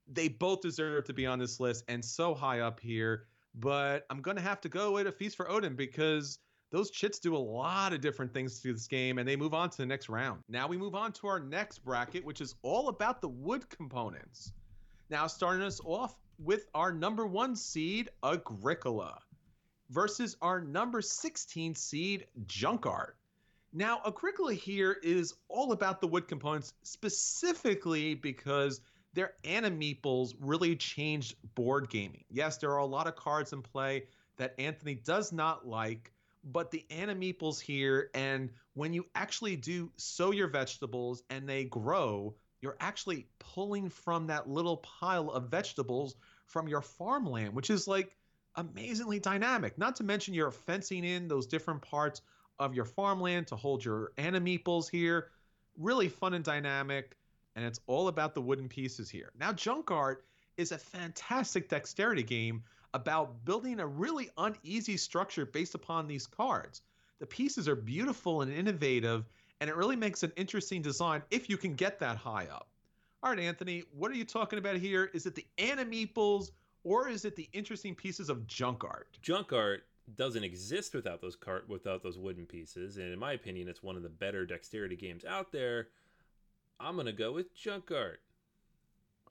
they 0.07 0.29
both 0.29 0.61
deserve 0.61 1.05
to 1.05 1.13
be 1.13 1.25
on 1.25 1.39
this 1.39 1.59
list 1.59 1.83
and 1.87 2.03
so 2.03 2.33
high 2.33 2.61
up 2.61 2.79
here. 2.79 3.25
But 3.55 4.05
I'm 4.09 4.21
gonna 4.21 4.41
have 4.41 4.61
to 4.61 4.69
go 4.69 4.93
with 4.93 5.07
a 5.07 5.11
feast 5.11 5.35
for 5.35 5.49
Odin 5.49 5.75
because 5.75 6.39
those 6.71 6.89
chits 6.91 7.19
do 7.19 7.35
a 7.35 7.37
lot 7.37 7.93
of 7.93 8.01
different 8.01 8.33
things 8.33 8.59
to 8.61 8.73
this 8.73 8.87
game 8.87 9.17
and 9.17 9.27
they 9.27 9.35
move 9.35 9.53
on 9.53 9.69
to 9.69 9.77
the 9.77 9.85
next 9.85 10.09
round. 10.09 10.41
Now 10.49 10.67
we 10.67 10.77
move 10.77 10.95
on 10.95 11.11
to 11.13 11.27
our 11.27 11.39
next 11.39 11.79
bracket, 11.79 12.25
which 12.25 12.41
is 12.41 12.55
all 12.63 12.89
about 12.89 13.21
the 13.21 13.29
wood 13.29 13.69
components. 13.69 14.53
Now, 15.09 15.27
starting 15.27 15.61
us 15.61 15.79
off 15.83 16.15
with 16.39 16.65
our 16.73 16.91
number 16.91 17.27
one 17.27 17.55
seed, 17.55 18.09
Agricola, 18.23 19.19
versus 19.89 20.35
our 20.41 20.59
number 20.59 21.01
16 21.01 21.75
seed, 21.75 22.25
Junk 22.47 22.85
Art. 22.85 23.15
Now, 23.71 24.01
Agricola 24.05 24.53
here 24.53 24.97
is 25.03 25.33
all 25.47 25.73
about 25.73 26.01
the 26.01 26.07
wood 26.07 26.27
components, 26.27 26.73
specifically 26.83 28.15
because 28.15 28.81
their 29.13 29.33
animeeples 29.43 30.33
really 30.39 30.75
changed 30.75 31.35
board 31.55 31.89
gaming. 31.89 32.23
Yes, 32.29 32.57
there 32.57 32.71
are 32.71 32.79
a 32.79 32.85
lot 32.85 33.07
of 33.07 33.15
cards 33.15 33.53
in 33.53 33.61
play 33.61 34.07
that 34.37 34.55
Anthony 34.59 34.95
does 34.95 35.31
not 35.31 35.67
like, 35.67 36.11
but 36.43 36.71
the 36.71 36.85
animeeples 36.89 37.59
here, 37.59 38.09
and 38.13 38.49
when 38.73 38.93
you 38.93 39.05
actually 39.13 39.55
do 39.55 39.91
sow 39.97 40.31
your 40.31 40.47
vegetables 40.47 41.23
and 41.29 41.47
they 41.47 41.65
grow, 41.65 42.35
you're 42.65 42.75
actually 42.79 43.27
pulling 43.37 43.89
from 43.89 44.25
that 44.27 44.49
little 44.49 44.77
pile 44.77 45.29
of 45.29 45.49
vegetables 45.49 46.15
from 46.47 46.67
your 46.67 46.81
farmland, 46.81 47.53
which 47.53 47.69
is 47.69 47.87
like 47.87 48.17
amazingly 48.55 49.19
dynamic. 49.19 49.77
Not 49.77 49.97
to 49.97 50.03
mention 50.03 50.33
you're 50.33 50.49
fencing 50.49 51.03
in 51.03 51.27
those 51.27 51.45
different 51.45 51.83
parts 51.83 52.23
of 52.57 52.73
your 52.73 52.85
farmland 52.85 53.45
to 53.47 53.55
hold 53.55 53.85
your 53.85 54.13
animeeples 54.17 54.89
here. 54.89 55.29
Really 55.77 56.09
fun 56.09 56.33
and 56.33 56.43
dynamic, 56.43 57.15
and 57.55 57.63
it's 57.63 57.81
all 57.85 58.07
about 58.07 58.33
the 58.33 58.41
wooden 58.41 58.67
pieces 58.67 59.11
here. 59.11 59.31
Now, 59.39 59.53
Junk 59.53 59.91
Art 59.91 60.25
is 60.57 60.71
a 60.71 60.79
fantastic 60.79 61.69
dexterity 61.69 62.23
game 62.23 62.63
about 62.95 63.45
building 63.45 63.79
a 63.79 63.85
really 63.85 64.31
uneasy 64.37 64.97
structure 64.97 65.45
based 65.45 65.75
upon 65.75 66.07
these 66.07 66.25
cards. 66.25 66.81
The 67.19 67.27
pieces 67.27 67.67
are 67.67 67.75
beautiful 67.75 68.41
and 68.41 68.51
innovative, 68.51 69.25
and 69.61 69.69
it 69.69 69.75
really 69.75 69.95
makes 69.95 70.23
an 70.23 70.31
interesting 70.35 70.81
design 70.81 71.21
if 71.31 71.49
you 71.49 71.57
can 71.57 71.75
get 71.75 71.99
that 71.99 72.17
high 72.17 72.47
up. 72.51 72.67
All 73.23 73.31
right, 73.31 73.39
Anthony, 73.39 73.83
what 73.91 74.11
are 74.11 74.15
you 74.15 74.25
talking 74.25 74.59
about 74.59 74.75
here? 74.75 75.09
Is 75.13 75.25
it 75.25 75.35
the 75.35 75.45
animeeples 75.57 76.51
or 76.83 77.09
is 77.09 77.25
it 77.25 77.35
the 77.35 77.49
interesting 77.53 77.95
pieces 77.95 78.29
of 78.29 78.45
junk 78.45 78.83
art? 78.83 79.17
Junk 79.21 79.51
art 79.51 79.85
doesn't 80.15 80.43
exist 80.43 80.93
without 80.93 81.21
those 81.21 81.35
cart 81.35 81.67
without 81.67 82.03
those 82.03 82.17
wooden 82.17 82.45
pieces, 82.45 82.97
and 82.97 83.11
in 83.11 83.17
my 83.17 83.33
opinion, 83.33 83.67
it's 83.67 83.81
one 83.81 83.95
of 83.95 84.03
the 84.03 84.09
better 84.09 84.45
dexterity 84.45 84.95
games 84.95 85.25
out 85.25 85.51
there. 85.51 85.87
I'm 86.79 86.95
gonna 86.95 87.11
go 87.11 87.31
with 87.31 87.55
junk 87.55 87.89
art. 87.91 88.21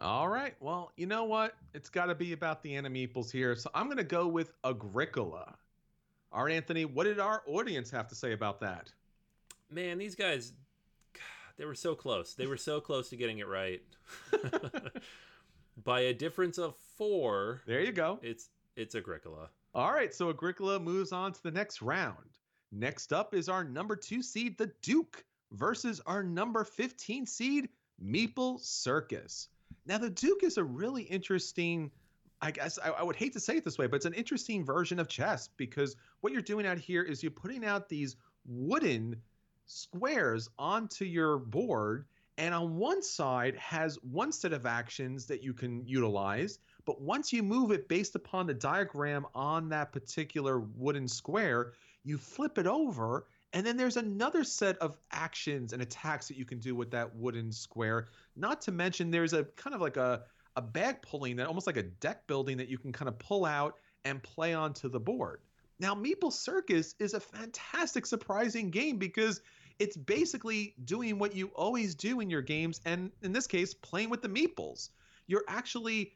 All 0.01 0.29
right. 0.29 0.55
Well, 0.61 0.91
you 0.97 1.07
know 1.07 1.25
what? 1.25 1.55
It's 1.73 1.89
got 1.89 2.07
to 2.07 2.15
be 2.15 2.33
about 2.33 2.63
the 2.63 2.73
animeeples 2.73 3.31
here, 3.31 3.55
so 3.55 3.71
I'm 3.75 3.89
gonna 3.89 4.03
go 4.03 4.27
with 4.27 4.53
Agricola. 4.65 5.55
All 6.33 6.45
right, 6.45 6.55
Anthony. 6.55 6.85
What 6.85 7.05
did 7.05 7.21
our 7.21 7.43
audience 7.47 7.91
have 7.91 8.09
to 8.09 8.15
say 8.15 8.33
about 8.33 8.59
that? 8.61 8.93
Man, 9.75 9.99
these 9.99 10.15
guys, 10.15 10.53
they 11.59 11.65
were 11.65 11.75
so 11.75 11.95
close. 11.95 12.35
They 12.35 12.47
were 12.47 12.57
so 12.57 12.81
close 12.81 13.11
to 13.11 13.17
getting 13.17 13.39
it 13.39 13.49
right. 13.49 13.83
By 15.85 16.01
a 16.01 16.15
difference 16.15 16.57
of 16.59 16.77
four. 16.97 17.63
There 17.67 17.81
you 17.81 17.93
go. 17.93 18.21
It's 18.23 18.49
it's 18.77 18.95
Agricola. 18.95 19.51
All 19.75 19.93
right, 19.93 20.15
so 20.15 20.31
Agricola 20.31 20.79
moves 20.79 21.11
on 21.11 21.33
to 21.33 21.43
the 21.43 21.51
next 21.51 21.83
round. 21.83 22.39
Next 22.71 23.13
up 23.13 23.35
is 23.35 23.49
our 23.49 23.65
number 23.65 23.97
two 23.97 24.23
seed, 24.23 24.57
the 24.57 24.71
Duke, 24.83 25.25
versus 25.53 26.01
our 26.07 26.23
number 26.23 26.65
15 26.65 27.27
seed, 27.27 27.69
Meeple 28.05 28.61
Circus. 28.61 29.49
Now, 29.87 29.99
the 29.99 30.11
Duke 30.11 30.43
is 30.43 30.59
a 30.59 30.65
really 30.65 31.03
interesting. 31.03 31.91
I 32.41 32.51
guess 32.51 32.79
I, 32.85 32.91
I, 32.91 33.03
would 33.03 33.17
hate 33.17 33.33
to 33.35 33.41
say 33.41 33.57
it 33.57 33.65
this 33.65 33.79
way, 33.79 33.87
but 33.87 33.97
it's 33.97 34.07
an 34.07 34.15
interesting 34.15 34.65
version 34.65 34.99
of 34.99 35.09
chess 35.09 35.49
because 35.57 35.97
what 36.21 36.33
you're 36.33 36.43
doing 36.43 36.67
out 36.67 36.79
here 36.79 37.03
is 37.03 37.23
you're 37.23 37.33
putting 37.33 37.65
out 37.65 37.89
these 37.89 38.17
wooden 38.45 39.17
squares 39.67 40.49
onto 40.59 41.05
your 41.05 41.39
board 41.39 42.07
and 42.37 42.53
on 42.53 42.77
one 42.77 43.03
side 43.03 43.57
has 43.57 43.97
one 44.03 44.33
set 44.33 44.53
of 44.53 44.67
actions 44.67 45.27
that 45.27 45.43
you 45.43 45.53
can 45.53 45.87
utilize 45.87 46.59
but 46.85 47.01
once 47.01 47.33
you 47.33 47.43
move 47.43 47.71
it 47.71 47.89
based 47.89 48.15
upon 48.15 48.47
the 48.47 48.55
diagram 48.55 49.27
on 49.35 49.69
that 49.69 49.93
particular 49.93 50.61
wooden 50.61 51.09
square 51.09 51.73
you 52.03 52.19
flip 52.19 52.59
it 52.59 52.67
over 52.67 53.27
and 53.55 53.65
then 53.65 53.77
there's 53.77 53.97
another 53.97 54.43
set 54.43 54.77
of 54.79 54.99
actions 55.13 55.73
and 55.73 55.81
attacks 55.81 56.27
that 56.27 56.37
you 56.37 56.45
can 56.45 56.59
do 56.59 56.75
with 56.75 56.91
that 56.91 57.15
wooden 57.15 57.53
square. 57.53 58.09
Not 58.35 58.61
to 58.63 58.73
mention 58.73 59.13
there's 59.13 59.33
a 59.33 59.45
kind 59.57 59.75
of 59.75 59.81
like 59.81 59.97
a 59.97 60.25
a 60.57 60.63
bag 60.63 61.03
pulling 61.03 61.37
that 61.37 61.47
almost 61.47 61.67
like 61.67 61.77
a 61.77 61.83
deck 61.83 62.27
building 62.27 62.57
that 62.57 62.69
you 62.69 62.79
can 62.79 62.93
kind 62.93 63.09
of 63.09 63.19
pull 63.19 63.45
out 63.45 63.75
and 64.05 64.23
play 64.23 64.55
onto 64.55 64.89
the 64.89 65.01
board 65.01 65.41
now, 65.85 65.95
Meeple 65.95 66.33
Circus 66.33 66.95
is 66.99 67.13
a 67.13 67.21
fantastic, 67.21 68.07
surprising 68.07 68.71
game 68.71 68.97
because 68.97 69.43
it's 69.79 69.99
basically 69.99 70.75
doing 70.87 71.19
what 71.19 71.37
you 71.37 71.49
always 71.49 71.95
do 71.95 72.21
in 72.21 72.31
your 72.31 72.41
games, 72.41 72.81
and 72.87 73.11
in 73.21 73.35
this 73.35 73.47
case, 73.47 73.75
playing 73.75 74.09
with 74.09 74.23
the 74.23 74.29
meeples. 74.31 74.89
You're 75.27 75.45
actually 75.47 76.15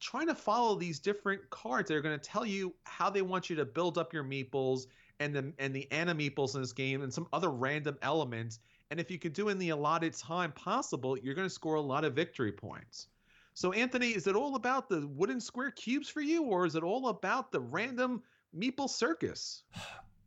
trying 0.00 0.28
to 0.28 0.34
follow 0.34 0.74
these 0.74 1.00
different 1.00 1.50
cards 1.50 1.88
that 1.88 1.96
are 1.96 2.00
going 2.00 2.18
to 2.18 2.24
tell 2.30 2.46
you 2.46 2.74
how 2.84 3.10
they 3.10 3.20
want 3.20 3.50
you 3.50 3.56
to 3.56 3.66
build 3.66 3.98
up 3.98 4.14
your 4.14 4.24
meeples 4.24 4.86
and 5.18 5.36
the 5.36 5.52
and 5.58 5.74
the 5.74 5.86
animeeples 5.90 6.54
in 6.54 6.62
this 6.62 6.72
game 6.72 7.02
and 7.02 7.12
some 7.12 7.26
other 7.30 7.50
random 7.50 7.98
elements. 8.00 8.58
And 8.90 8.98
if 8.98 9.10
you 9.10 9.18
can 9.18 9.32
do 9.32 9.50
in 9.50 9.58
the 9.58 9.68
allotted 9.68 10.14
time 10.14 10.52
possible, 10.52 11.18
you're 11.18 11.34
going 11.34 11.46
to 11.46 11.54
score 11.54 11.74
a 11.74 11.80
lot 11.82 12.06
of 12.06 12.14
victory 12.14 12.52
points. 12.52 13.08
So, 13.52 13.72
Anthony, 13.72 14.12
is 14.12 14.26
it 14.26 14.34
all 14.34 14.54
about 14.54 14.88
the 14.88 15.06
wooden 15.06 15.42
square 15.42 15.72
cubes 15.72 16.08
for 16.08 16.22
you, 16.22 16.44
or 16.44 16.64
is 16.64 16.74
it 16.74 16.82
all 16.82 17.08
about 17.08 17.52
the 17.52 17.60
random 17.60 18.22
meeple 18.56 18.88
circus? 18.88 19.62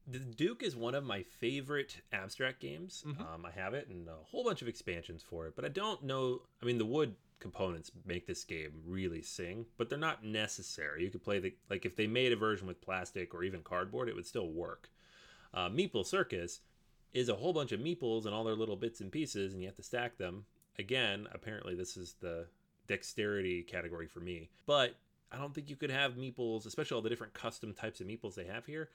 The 0.05 0.19
Duke 0.19 0.63
is 0.63 0.75
one 0.75 0.95
of 0.95 1.05
my 1.05 1.23
favorite 1.23 2.01
abstract 2.11 2.59
games. 2.59 3.03
Mm-hmm. 3.07 3.21
Um, 3.21 3.45
I 3.45 3.51
have 3.51 3.73
it 3.73 3.87
and 3.87 4.07
a 4.07 4.15
whole 4.23 4.43
bunch 4.43 4.61
of 4.61 4.67
expansions 4.67 5.23
for 5.23 5.47
it, 5.47 5.55
but 5.55 5.63
I 5.63 5.69
don't 5.69 6.03
know. 6.03 6.41
I 6.61 6.65
mean, 6.65 6.77
the 6.77 6.85
wood 6.85 7.15
components 7.39 7.91
make 8.05 8.27
this 8.27 8.43
game 8.43 8.71
really 8.85 9.21
sing, 9.21 9.65
but 9.77 9.89
they're 9.89 9.97
not 9.97 10.23
necessary. 10.25 11.03
You 11.03 11.09
could 11.09 11.23
play 11.23 11.39
the 11.39 11.53
like 11.69 11.85
if 11.85 11.95
they 11.95 12.07
made 12.07 12.31
a 12.31 12.37
version 12.37 12.67
with 12.67 12.81
plastic 12.81 13.33
or 13.33 13.43
even 13.43 13.61
cardboard, 13.61 14.09
it 14.09 14.15
would 14.15 14.25
still 14.25 14.49
work. 14.49 14.89
Uh, 15.53 15.69
Meeple 15.69 16.05
Circus 16.05 16.61
is 17.13 17.29
a 17.29 17.35
whole 17.35 17.53
bunch 17.53 17.71
of 17.71 17.79
meeples 17.79 18.25
and 18.25 18.33
all 18.33 18.43
their 18.43 18.55
little 18.55 18.75
bits 18.75 19.01
and 19.01 19.11
pieces, 19.11 19.53
and 19.53 19.61
you 19.61 19.67
have 19.67 19.75
to 19.75 19.83
stack 19.83 20.17
them. 20.17 20.45
Again, 20.79 21.27
apparently 21.31 21.75
this 21.75 21.95
is 21.95 22.15
the 22.19 22.47
dexterity 22.87 23.61
category 23.61 24.07
for 24.07 24.19
me, 24.19 24.49
but 24.65 24.95
I 25.33 25.37
don't 25.37 25.53
think 25.53 25.69
you 25.69 25.75
could 25.75 25.89
have 25.89 26.13
meeples, 26.13 26.65
especially 26.65 26.95
all 26.95 27.01
the 27.01 27.09
different 27.09 27.33
custom 27.33 27.73
types 27.73 27.99
of 27.99 28.07
meeples 28.07 28.35
they 28.35 28.45
have 28.45 28.65
here, 28.65 28.89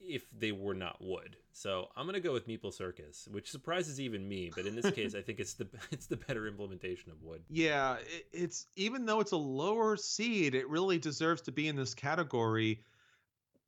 if 0.00 0.24
they 0.38 0.52
were 0.52 0.74
not 0.74 0.98
wood. 1.00 1.36
So 1.52 1.88
I'm 1.96 2.06
gonna 2.06 2.20
go 2.20 2.32
with 2.32 2.46
Meeple 2.46 2.72
Circus, 2.72 3.26
which 3.30 3.50
surprises 3.50 4.00
even 4.00 4.28
me. 4.28 4.50
But 4.54 4.66
in 4.66 4.76
this 4.76 4.90
case, 4.94 5.14
I 5.14 5.22
think 5.22 5.40
it's 5.40 5.54
the 5.54 5.66
it's 5.90 6.06
the 6.06 6.16
better 6.16 6.46
implementation 6.46 7.10
of 7.10 7.22
wood. 7.22 7.42
Yeah, 7.48 7.96
it's 8.32 8.66
even 8.76 9.06
though 9.06 9.20
it's 9.20 9.32
a 9.32 9.36
lower 9.36 9.96
seed, 9.96 10.54
it 10.54 10.68
really 10.68 10.98
deserves 10.98 11.42
to 11.42 11.52
be 11.52 11.68
in 11.68 11.76
this 11.76 11.94
category. 11.94 12.82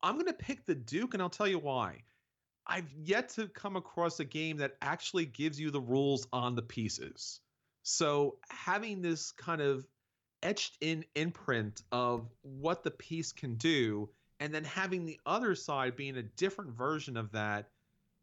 I'm 0.03 0.19
gonna 0.19 0.35
pick 0.35 0.67
the 0.67 0.75
Duke, 0.75 1.15
and 1.15 1.23
I'll 1.23 1.31
tell 1.31 1.49
you 1.49 1.59
why. 1.59 2.03
I've 2.67 2.93
yet 2.93 3.31
to 3.31 3.47
come 3.47 3.77
across 3.77 4.19
a 4.19 4.25
game 4.25 4.57
that 4.59 4.77
actually 4.83 5.25
gives 5.25 5.59
you 5.59 5.71
the 5.71 5.81
rules 5.81 6.27
on 6.33 6.57
the 6.57 6.63
pieces. 6.63 7.41
So 7.85 8.39
having 8.51 9.03
this 9.03 9.31
kind 9.31 9.61
of 9.61 9.87
etched 10.43 10.77
in 10.81 11.05
imprint 11.15 11.83
of 11.93 12.29
what 12.43 12.83
the 12.83 12.91
piece 12.91 13.33
can 13.33 13.55
do 13.57 14.09
and 14.41 14.55
then 14.55 14.65
having 14.65 15.05
the 15.05 15.19
other 15.27 15.55
side 15.55 15.97
being 15.97 16.17
a 16.17 16.23
different 16.23 16.71
version 16.73 17.17
of 17.17 17.33
that 17.33 17.71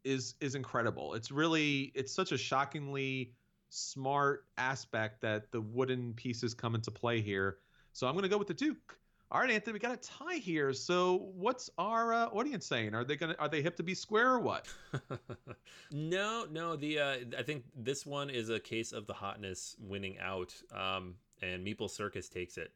is 0.04 0.34
is 0.40 0.54
incredible. 0.54 1.14
It's 1.14 1.30
really 1.30 1.92
it's 1.94 2.12
such 2.12 2.32
a 2.32 2.38
shockingly 2.38 3.32
smart 3.70 4.44
aspect 4.56 5.20
that 5.22 5.50
the 5.50 5.60
wooden 5.60 6.12
pieces 6.14 6.54
come 6.54 6.74
into 6.74 6.90
play 6.90 7.20
here. 7.20 7.58
So 7.92 8.06
I'm 8.06 8.14
going 8.14 8.22
to 8.22 8.28
go 8.28 8.38
with 8.38 8.48
the 8.48 8.54
Duke. 8.54 8.98
All 9.30 9.40
right, 9.40 9.50
Anthony, 9.50 9.72
we 9.72 9.78
got 9.80 9.92
a 9.92 9.96
tie 9.96 10.36
here. 10.36 10.72
So 10.72 11.30
what's 11.34 11.68
our 11.76 12.12
uh, 12.14 12.26
audience 12.26 12.66
saying? 12.66 12.94
Are 12.94 13.02
they 13.02 13.16
gonna 13.16 13.34
are 13.40 13.48
they 13.48 13.62
hip 13.62 13.74
to 13.76 13.82
be 13.82 13.94
square 13.94 14.30
or 14.30 14.38
what? 14.38 14.68
no, 15.92 16.46
no. 16.52 16.76
The 16.76 17.00
uh, 17.00 17.16
I 17.36 17.42
think 17.42 17.64
this 17.74 18.06
one 18.06 18.30
is 18.30 18.48
a 18.48 18.60
case 18.60 18.92
of 18.92 19.08
the 19.08 19.14
hotness 19.14 19.74
winning 19.80 20.18
out, 20.20 20.54
um, 20.72 21.16
and 21.52 21.66
Meeple 21.66 21.90
Circus 21.90 22.28
takes 22.28 22.56
it. 22.56 22.72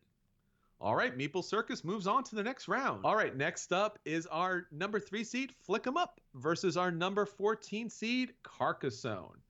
All 0.81 0.95
right, 0.95 1.16
Meeple 1.16 1.43
Circus 1.43 1.83
moves 1.83 2.07
on 2.07 2.23
to 2.25 2.37
the 2.37 2.43
next 2.43 2.69
round. 2.69 3.05
All 3.05 3.16
right, 3.16 3.37
next 3.37 3.73
up 3.73 3.99
is 4.05 4.27
our 4.27 4.69
number 4.71 5.01
three 5.01 5.25
seed, 5.25 5.53
Flick 5.59 5.87
'em 5.87 5.97
Up, 5.97 6.21
versus 6.35 6.77
our 6.77 6.93
number 6.93 7.27
14 7.27 7.91
seed, 7.91 8.33
Carcassonne. 8.45 9.43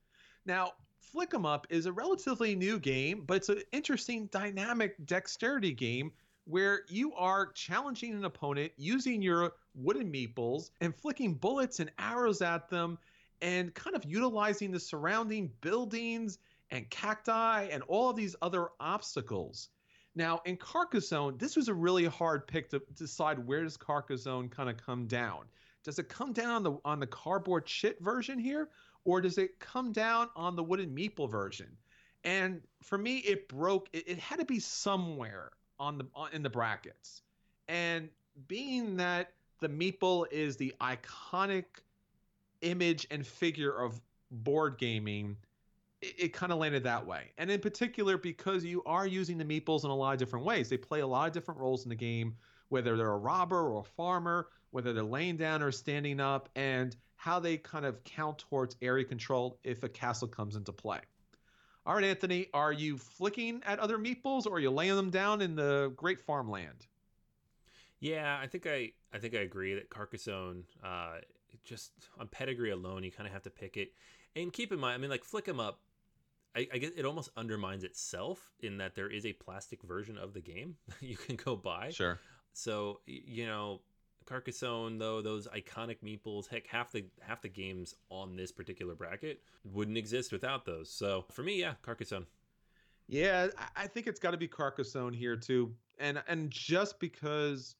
Now, 0.46 0.72
Flick 1.00 1.34
'em 1.34 1.44
Up 1.44 1.66
is 1.68 1.84
a 1.84 1.92
relatively 1.92 2.54
new 2.54 2.78
game, 2.78 3.24
but 3.26 3.38
it's 3.38 3.50
an 3.50 3.62
interesting 3.72 4.26
dynamic 4.28 4.94
dexterity 5.04 5.72
game 5.72 6.12
where 6.44 6.84
you 6.88 7.12
are 7.14 7.52
challenging 7.52 8.14
an 8.14 8.24
opponent 8.24 8.72
using 8.78 9.20
your 9.20 9.52
wooden 9.74 10.10
meeples 10.10 10.70
and 10.80 10.96
flicking 10.96 11.34
bullets 11.34 11.78
and 11.78 11.92
arrows 11.98 12.40
at 12.40 12.70
them 12.70 12.98
and 13.42 13.74
kind 13.74 13.94
of 13.94 14.04
utilizing 14.06 14.70
the 14.70 14.80
surrounding 14.80 15.52
buildings 15.60 16.38
and 16.70 16.88
cacti 16.90 17.64
and 17.64 17.82
all 17.84 18.10
of 18.10 18.16
these 18.16 18.36
other 18.42 18.68
obstacles. 18.80 19.68
Now, 20.14 20.40
in 20.44 20.56
Carcassonne, 20.56 21.38
this 21.38 21.56
was 21.56 21.68
a 21.68 21.74
really 21.74 22.06
hard 22.06 22.46
pick 22.46 22.70
to 22.70 22.82
decide 22.94 23.38
where 23.38 23.62
does 23.62 23.76
Carcassonne 23.76 24.48
kind 24.48 24.68
of 24.68 24.76
come 24.76 25.06
down. 25.06 25.44
Does 25.84 25.98
it 25.98 26.08
come 26.08 26.32
down 26.32 26.50
on 26.50 26.62
the 26.62 26.76
on 26.84 27.00
the 27.00 27.06
cardboard 27.06 27.66
chit 27.66 27.98
version 28.00 28.38
here, 28.38 28.68
or 29.04 29.20
does 29.20 29.38
it 29.38 29.58
come 29.60 29.92
down 29.92 30.28
on 30.34 30.56
the 30.56 30.62
wooden 30.62 30.94
meeple 30.94 31.30
version? 31.30 31.68
And 32.24 32.60
for 32.82 32.98
me, 32.98 33.18
it 33.18 33.48
broke. 33.48 33.88
It, 33.92 34.08
it 34.08 34.18
had 34.18 34.40
to 34.40 34.44
be 34.44 34.58
somewhere 34.58 35.52
on 35.78 35.98
the 35.98 36.06
on, 36.14 36.32
in 36.32 36.42
the 36.42 36.50
brackets. 36.50 37.22
And 37.68 38.08
being 38.48 38.96
that 38.96 39.32
the 39.60 39.68
meeple 39.68 40.26
is 40.30 40.56
the 40.56 40.74
iconic 40.80 41.64
image 42.60 43.06
and 43.10 43.26
figure 43.26 43.72
of 43.72 44.00
board 44.30 44.78
gaming, 44.78 45.36
it, 46.00 46.14
it 46.18 46.32
kind 46.32 46.52
of 46.52 46.58
landed 46.58 46.84
that 46.84 47.06
way. 47.06 47.32
And 47.38 47.50
in 47.50 47.60
particular, 47.60 48.16
because 48.16 48.64
you 48.64 48.82
are 48.84 49.06
using 49.06 49.38
the 49.38 49.44
meeples 49.44 49.84
in 49.84 49.90
a 49.90 49.94
lot 49.94 50.12
of 50.12 50.18
different 50.18 50.44
ways, 50.44 50.68
they 50.68 50.76
play 50.76 51.00
a 51.00 51.06
lot 51.06 51.28
of 51.28 51.32
different 51.32 51.60
roles 51.60 51.84
in 51.84 51.88
the 51.88 51.94
game, 51.94 52.36
whether 52.68 52.96
they're 52.96 53.12
a 53.12 53.18
robber 53.18 53.70
or 53.70 53.80
a 53.80 53.84
farmer, 53.84 54.48
whether 54.70 54.92
they're 54.92 55.02
laying 55.02 55.36
down 55.36 55.62
or 55.62 55.72
standing 55.72 56.20
up, 56.20 56.48
and 56.56 56.96
how 57.16 57.38
they 57.40 57.56
kind 57.56 57.84
of 57.84 58.02
count 58.04 58.38
towards 58.38 58.76
area 58.80 59.04
control 59.04 59.58
if 59.64 59.82
a 59.82 59.88
castle 59.88 60.28
comes 60.28 60.56
into 60.56 60.72
play. 60.72 61.00
All 61.84 61.94
right, 61.94 62.04
Anthony, 62.04 62.48
are 62.52 62.72
you 62.72 62.98
flicking 62.98 63.62
at 63.64 63.78
other 63.78 63.98
meeples 63.98 64.46
or 64.46 64.56
are 64.56 64.60
you 64.60 64.70
laying 64.70 64.94
them 64.94 65.10
down 65.10 65.40
in 65.40 65.56
the 65.56 65.92
great 65.96 66.20
farmland? 66.20 66.86
Yeah, 68.00 68.38
I 68.40 68.46
think 68.46 68.66
I 68.66 68.92
I 69.12 69.18
think 69.18 69.34
I 69.34 69.38
agree 69.38 69.74
that 69.74 69.88
Carcassonne, 69.88 70.64
uh, 70.84 71.16
just 71.64 71.92
on 72.20 72.28
pedigree 72.28 72.70
alone, 72.70 73.02
you 73.02 73.10
kind 73.10 73.26
of 73.26 73.32
have 73.32 73.42
to 73.44 73.50
pick 73.50 73.76
it. 73.76 73.92
And 74.36 74.52
keep 74.52 74.70
in 74.70 74.78
mind, 74.78 74.94
I 74.94 74.98
mean, 74.98 75.10
like 75.10 75.24
flick 75.24 75.46
them 75.46 75.58
up 75.58 75.80
I, 76.58 76.66
I 76.74 76.78
guess 76.78 76.90
it 76.96 77.04
almost 77.04 77.30
undermines 77.36 77.84
itself 77.84 78.50
in 78.60 78.78
that 78.78 78.96
there 78.96 79.08
is 79.08 79.24
a 79.24 79.32
plastic 79.32 79.82
version 79.82 80.18
of 80.18 80.34
the 80.34 80.40
game 80.40 80.76
you 81.00 81.16
can 81.16 81.36
go 81.36 81.54
buy. 81.54 81.90
Sure. 81.90 82.18
So 82.52 83.00
you 83.06 83.46
know, 83.46 83.80
Carcassonne 84.26 84.98
though 84.98 85.22
those 85.22 85.46
iconic 85.48 85.98
meeples, 86.04 86.48
heck, 86.48 86.66
half 86.66 86.90
the 86.90 87.04
half 87.20 87.42
the 87.42 87.48
games 87.48 87.94
on 88.10 88.34
this 88.36 88.50
particular 88.50 88.96
bracket 88.96 89.40
wouldn't 89.64 89.96
exist 89.96 90.32
without 90.32 90.64
those. 90.64 90.90
So 90.90 91.24
for 91.30 91.42
me, 91.42 91.60
yeah, 91.60 91.74
Carcassonne. 91.82 92.26
Yeah, 93.06 93.48
I 93.74 93.86
think 93.86 94.06
it's 94.06 94.20
got 94.20 94.32
to 94.32 94.36
be 94.36 94.48
Carcassonne 94.48 95.14
here 95.14 95.36
too, 95.36 95.72
and 95.98 96.22
and 96.26 96.50
just 96.50 96.98
because 96.98 97.76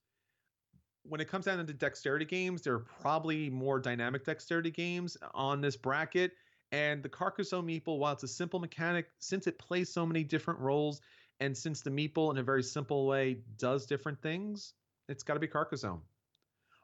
when 1.03 1.21
it 1.21 1.29
comes 1.29 1.47
down 1.47 1.67
to 1.67 1.73
dexterity 1.73 2.25
games, 2.25 2.63
there 2.63 2.75
are 2.75 2.85
probably 3.01 3.51
more 3.51 3.81
dynamic 3.81 4.25
dexterity 4.25 4.71
games 4.71 5.17
on 5.35 5.61
this 5.61 5.77
bracket 5.77 6.33
and 6.73 7.03
the 7.03 7.09
Carcassonne 7.09 7.67
meeple, 7.67 7.99
while 7.99 8.13
it's 8.13 8.23
a 8.23 8.29
simple 8.29 8.61
mechanic, 8.61 9.11
since 9.19 9.47
it 9.47 9.59
plays 9.59 9.93
so 9.93 10.05
many 10.05 10.23
different 10.23 10.61
roles, 10.61 11.01
and 11.41 11.57
since 11.57 11.81
the 11.81 11.91
meeple 11.91 12.31
in 12.31 12.39
a 12.39 12.43
very 12.43 12.63
simple 12.63 13.07
way 13.07 13.39
does 13.57 13.87
different 13.87 14.21
things, 14.21 14.75
it's 15.09 15.23
got 15.23 15.35
to 15.35 15.41
be 15.41 15.47
Carcassonne. 15.47 16.01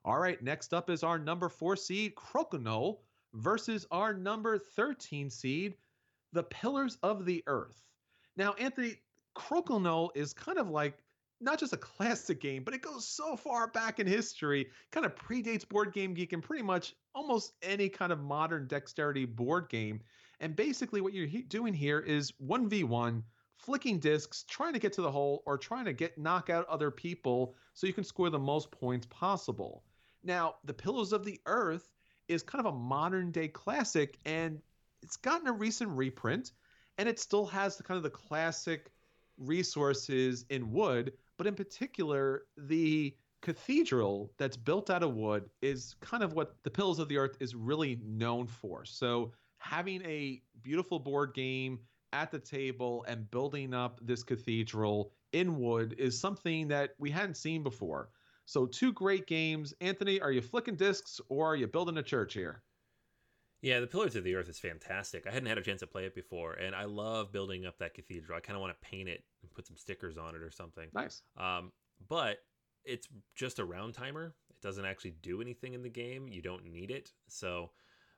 All 0.04 0.18
right, 0.18 0.42
next 0.42 0.74
up 0.74 0.90
is 0.90 1.02
our 1.02 1.18
number 1.18 1.48
four 1.48 1.76
seed, 1.76 2.14
Crokinole, 2.14 2.98
versus 3.34 3.86
our 3.90 4.14
number 4.14 4.58
13 4.58 5.30
seed, 5.30 5.74
the 6.32 6.44
Pillars 6.44 6.98
of 7.02 7.24
the 7.24 7.42
Earth. 7.46 7.84
Now, 8.36 8.52
Anthony, 8.54 9.00
Crokinole 9.36 10.10
is 10.14 10.32
kind 10.32 10.58
of 10.58 10.68
like 10.68 11.03
not 11.44 11.58
just 11.58 11.72
a 11.72 11.78
classic 11.78 12.40
game, 12.40 12.64
but 12.64 12.74
it 12.74 12.82
goes 12.82 13.06
so 13.06 13.36
far 13.36 13.68
back 13.68 14.00
in 14.00 14.06
history, 14.06 14.68
kind 14.90 15.04
of 15.04 15.14
predates 15.14 15.68
Board 15.68 15.92
Game 15.92 16.14
Geek 16.14 16.32
and 16.32 16.42
pretty 16.42 16.62
much 16.62 16.94
almost 17.14 17.52
any 17.62 17.88
kind 17.88 18.12
of 18.12 18.20
modern 18.20 18.66
dexterity 18.66 19.26
board 19.26 19.68
game. 19.68 20.00
And 20.40 20.56
basically, 20.56 21.00
what 21.00 21.12
you're 21.12 21.26
he- 21.26 21.42
doing 21.42 21.74
here 21.74 22.00
is 22.00 22.32
1v1, 22.44 23.22
flicking 23.56 23.98
discs, 23.98 24.44
trying 24.48 24.72
to 24.72 24.78
get 24.78 24.92
to 24.94 25.02
the 25.02 25.10
hole, 25.10 25.42
or 25.46 25.58
trying 25.58 25.84
to 25.84 25.92
get 25.92 26.18
knock 26.18 26.50
out 26.50 26.66
other 26.68 26.90
people 26.90 27.54
so 27.74 27.86
you 27.86 27.92
can 27.92 28.04
score 28.04 28.30
the 28.30 28.38
most 28.38 28.70
points 28.70 29.06
possible. 29.10 29.84
Now, 30.22 30.56
The 30.64 30.74
Pillars 30.74 31.12
of 31.12 31.24
the 31.24 31.40
Earth 31.46 31.92
is 32.26 32.42
kind 32.42 32.64
of 32.64 32.72
a 32.72 32.76
modern 32.76 33.30
day 33.30 33.48
classic, 33.48 34.18
and 34.24 34.60
it's 35.02 35.18
gotten 35.18 35.46
a 35.46 35.52
recent 35.52 35.90
reprint, 35.90 36.52
and 36.96 37.08
it 37.08 37.20
still 37.20 37.46
has 37.46 37.76
the 37.76 37.82
kind 37.82 37.96
of 37.96 38.02
the 38.02 38.10
classic 38.10 38.90
resources 39.36 40.44
in 40.48 40.72
wood 40.72 41.12
but 41.36 41.46
in 41.46 41.54
particular, 41.54 42.42
the 42.56 43.16
cathedral 43.42 44.32
that's 44.38 44.56
built 44.56 44.88
out 44.88 45.02
of 45.02 45.14
wood 45.14 45.50
is 45.60 45.94
kind 46.00 46.22
of 46.22 46.32
what 46.32 46.56
the 46.64 46.70
Pillars 46.70 46.98
of 46.98 47.08
the 47.08 47.18
Earth 47.18 47.36
is 47.40 47.54
really 47.54 48.00
known 48.02 48.46
for. 48.46 48.84
So 48.86 49.32
having 49.58 50.02
a 50.02 50.42
beautiful 50.62 50.98
board 50.98 51.34
game 51.34 51.78
at 52.12 52.30
the 52.30 52.38
table 52.38 53.04
and 53.06 53.30
building 53.30 53.74
up 53.74 54.00
this 54.02 54.22
cathedral 54.22 55.12
in 55.32 55.58
wood 55.58 55.94
is 55.98 56.18
something 56.18 56.68
that 56.68 56.94
we 56.98 57.10
hadn't 57.10 57.36
seen 57.36 57.62
before. 57.62 58.08
So 58.46 58.66
two 58.66 58.92
great 58.92 59.26
games. 59.26 59.74
Anthony, 59.80 60.20
are 60.20 60.32
you 60.32 60.42
flicking 60.42 60.76
discs 60.76 61.20
or 61.28 61.46
are 61.46 61.56
you 61.56 61.66
building 61.66 61.98
a 61.98 62.02
church 62.02 62.34
here? 62.34 62.63
Yeah, 63.64 63.80
the 63.80 63.86
Pillars 63.86 64.14
of 64.14 64.24
the 64.24 64.34
Earth 64.34 64.50
is 64.50 64.58
fantastic. 64.58 65.26
I 65.26 65.30
hadn't 65.30 65.48
had 65.48 65.56
a 65.56 65.62
chance 65.62 65.80
to 65.80 65.86
play 65.86 66.04
it 66.04 66.14
before, 66.14 66.52
and 66.52 66.74
I 66.74 66.84
love 66.84 67.32
building 67.32 67.64
up 67.64 67.78
that 67.78 67.94
cathedral. 67.94 68.36
I 68.36 68.40
kind 68.40 68.56
of 68.56 68.60
want 68.60 68.78
to 68.78 68.86
paint 68.86 69.08
it 69.08 69.24
and 69.40 69.50
put 69.54 69.66
some 69.66 69.78
stickers 69.78 70.18
on 70.18 70.34
it 70.34 70.42
or 70.42 70.50
something. 70.50 70.90
Nice. 70.92 71.22
Um, 71.38 71.72
but 72.06 72.40
it's 72.84 73.08
just 73.34 73.60
a 73.60 73.64
round 73.64 73.94
timer. 73.94 74.34
It 74.50 74.60
doesn't 74.60 74.84
actually 74.84 75.14
do 75.22 75.40
anything 75.40 75.72
in 75.72 75.82
the 75.82 75.88
game. 75.88 76.28
You 76.28 76.42
don't 76.42 76.70
need 76.70 76.90
it. 76.90 77.12
So, 77.26 77.70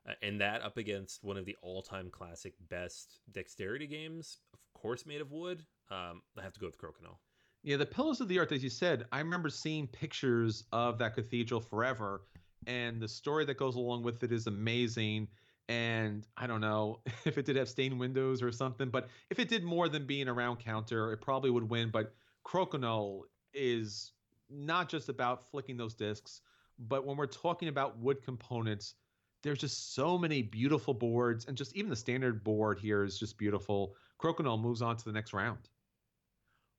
uh, 0.09 0.15
and 0.21 0.41
that 0.41 0.63
up 0.63 0.79
against 0.79 1.23
one 1.23 1.37
of 1.37 1.45
the 1.45 1.57
all-time 1.63 2.11
classic 2.11 2.55
best 2.69 3.21
dexterity 3.31 3.87
games, 3.87 4.39
of 4.53 4.59
course, 4.75 5.07
made 5.07 5.21
of 5.21 5.31
wood. 5.31 5.65
Um, 5.93 6.23
I 6.37 6.43
have 6.43 6.55
to 6.55 6.61
go 6.61 6.67
with 6.67 6.77
Crokinole. 6.77 7.19
Yeah, 7.63 7.77
the 7.77 7.87
Pillars 7.87 8.21
of 8.21 8.27
the 8.27 8.41
Earth, 8.41 8.51
as 8.51 8.65
you 8.65 8.71
said, 8.71 9.07
I 9.13 9.21
remember 9.21 9.49
seeing 9.49 9.87
pictures 9.87 10.65
of 10.73 10.99
that 10.99 11.15
cathedral 11.15 11.61
forever, 11.61 12.23
and 12.67 13.01
the 13.01 13.09
story 13.09 13.45
that 13.45 13.57
goes 13.57 13.77
along 13.77 14.03
with 14.03 14.23
it 14.23 14.33
is 14.33 14.47
amazing. 14.47 15.29
And 15.69 16.27
I 16.37 16.47
don't 16.47 16.61
know 16.61 17.01
if 17.25 17.39
it 17.39 17.47
did 17.47 17.57
have 17.57 17.69
stained 17.69 17.99
windows 17.99 18.43
or 18.43 18.53
something, 18.53 18.91
but 18.91 19.09
if 19.31 19.39
it 19.39 19.49
did 19.49 19.65
more 19.65 19.89
than 19.89 20.07
being 20.07 20.29
a 20.29 20.33
round 20.33 20.61
counter, 20.61 21.13
it 21.13 21.21
probably 21.21 21.51
would 21.51 21.69
win. 21.69 21.91
But 21.91 22.15
Crokinole 22.45 23.23
is 23.55 24.13
not 24.51 24.89
just 24.89 25.09
about 25.09 25.51
flicking 25.51 25.77
those 25.77 25.95
discs, 25.95 26.41
but 26.79 27.07
when 27.07 27.17
we're 27.17 27.27
talking 27.27 27.69
about 27.69 27.99
wood 27.99 28.23
components, 28.23 28.95
there's 29.43 29.59
just 29.59 29.95
so 29.95 30.19
many 30.19 30.43
beautiful 30.43 30.95
boards, 30.95 31.47
and 31.47 31.57
just 31.57 31.75
even 31.77 31.91
the 31.91 31.97
standard 31.97 32.43
board 32.43 32.79
here 32.79 33.05
is 33.05 33.19
just 33.19 33.39
beautiful. 33.39 33.95
Crokinole 34.21 34.61
moves 34.61 34.83
on 34.83 34.97
to 34.97 35.05
the 35.05 35.13
next 35.13 35.33
round. 35.33 35.69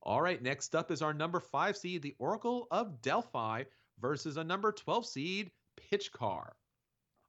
All 0.01 0.21
right, 0.21 0.41
next 0.41 0.75
up 0.75 0.91
is 0.91 1.01
our 1.01 1.13
number 1.13 1.39
five 1.39 1.75
seed, 1.77 2.01
the 2.01 2.15
Oracle 2.19 2.67
of 2.71 3.01
Delphi, 3.01 3.63
versus 3.99 4.37
a 4.37 4.43
number 4.43 4.71
12 4.71 5.05
seed, 5.05 5.51
Pitch 5.89 6.11
Car. 6.11 6.55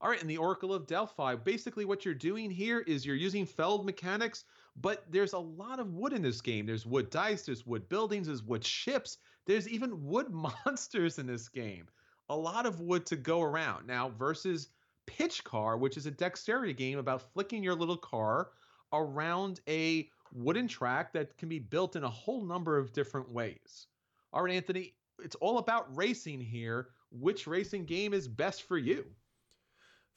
All 0.00 0.08
right, 0.08 0.20
in 0.20 0.28
the 0.28 0.36
Oracle 0.36 0.72
of 0.72 0.86
Delphi, 0.86 1.34
basically 1.34 1.84
what 1.84 2.04
you're 2.04 2.14
doing 2.14 2.50
here 2.50 2.80
is 2.86 3.04
you're 3.04 3.16
using 3.16 3.44
Feld 3.44 3.84
mechanics, 3.84 4.44
but 4.76 5.04
there's 5.10 5.32
a 5.32 5.38
lot 5.38 5.80
of 5.80 5.94
wood 5.94 6.12
in 6.12 6.22
this 6.22 6.40
game. 6.40 6.66
There's 6.66 6.86
wood 6.86 7.10
dice, 7.10 7.42
there's 7.42 7.66
wood 7.66 7.88
buildings, 7.88 8.28
there's 8.28 8.44
wood 8.44 8.64
ships, 8.64 9.18
there's 9.46 9.68
even 9.68 10.04
wood 10.06 10.30
monsters 10.30 11.18
in 11.18 11.26
this 11.26 11.48
game. 11.48 11.86
A 12.28 12.36
lot 12.36 12.66
of 12.66 12.80
wood 12.80 13.06
to 13.06 13.16
go 13.16 13.42
around. 13.42 13.86
Now, 13.86 14.10
versus 14.10 14.68
Pitch 15.06 15.42
Car, 15.42 15.76
which 15.76 15.96
is 15.96 16.06
a 16.06 16.10
dexterity 16.10 16.74
game 16.74 16.98
about 16.98 17.32
flicking 17.32 17.62
your 17.62 17.74
little 17.74 17.96
car 17.96 18.50
around 18.92 19.60
a 19.68 20.08
wooden 20.32 20.68
track 20.68 21.12
that 21.12 21.36
can 21.38 21.48
be 21.48 21.58
built 21.58 21.96
in 21.96 22.04
a 22.04 22.10
whole 22.10 22.44
number 22.44 22.78
of 22.78 22.92
different 22.92 23.30
ways. 23.30 23.86
All 24.32 24.42
right, 24.42 24.54
Anthony, 24.54 24.94
it's 25.24 25.36
all 25.36 25.58
about 25.58 25.96
racing 25.96 26.40
here. 26.40 26.90
Which 27.10 27.46
racing 27.46 27.86
game 27.86 28.12
is 28.12 28.28
best 28.28 28.62
for 28.62 28.78
you? 28.78 29.06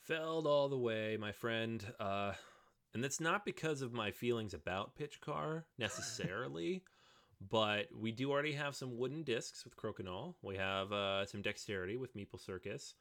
Feld 0.02 0.48
all 0.48 0.68
the 0.68 0.78
way, 0.78 1.18
my 1.18 1.32
friend. 1.32 1.86
Uh, 2.00 2.34
and 2.94 3.04
that's 3.04 3.22
not 3.22 3.46
because 3.46 3.82
of 3.82 3.94
my 3.94 4.12
feelings 4.12 4.54
about 4.54 4.96
Pitch 4.96 5.22
Car 5.22 5.66
necessarily, 5.78 6.84
but 7.50 7.88
we 7.98 8.12
do 8.12 8.32
already 8.32 8.54
have 8.54 8.76
some 8.76 8.98
wooden 8.98 9.24
discs 9.24 9.64
with 9.64 9.78
Crokinole. 9.78 10.36
We 10.42 10.58
have 10.58 10.92
uh, 10.92 11.26
some 11.26 11.42
dexterity 11.42 11.98
with 11.98 12.16
Meeple 12.16 12.40
Circus. 12.40 12.96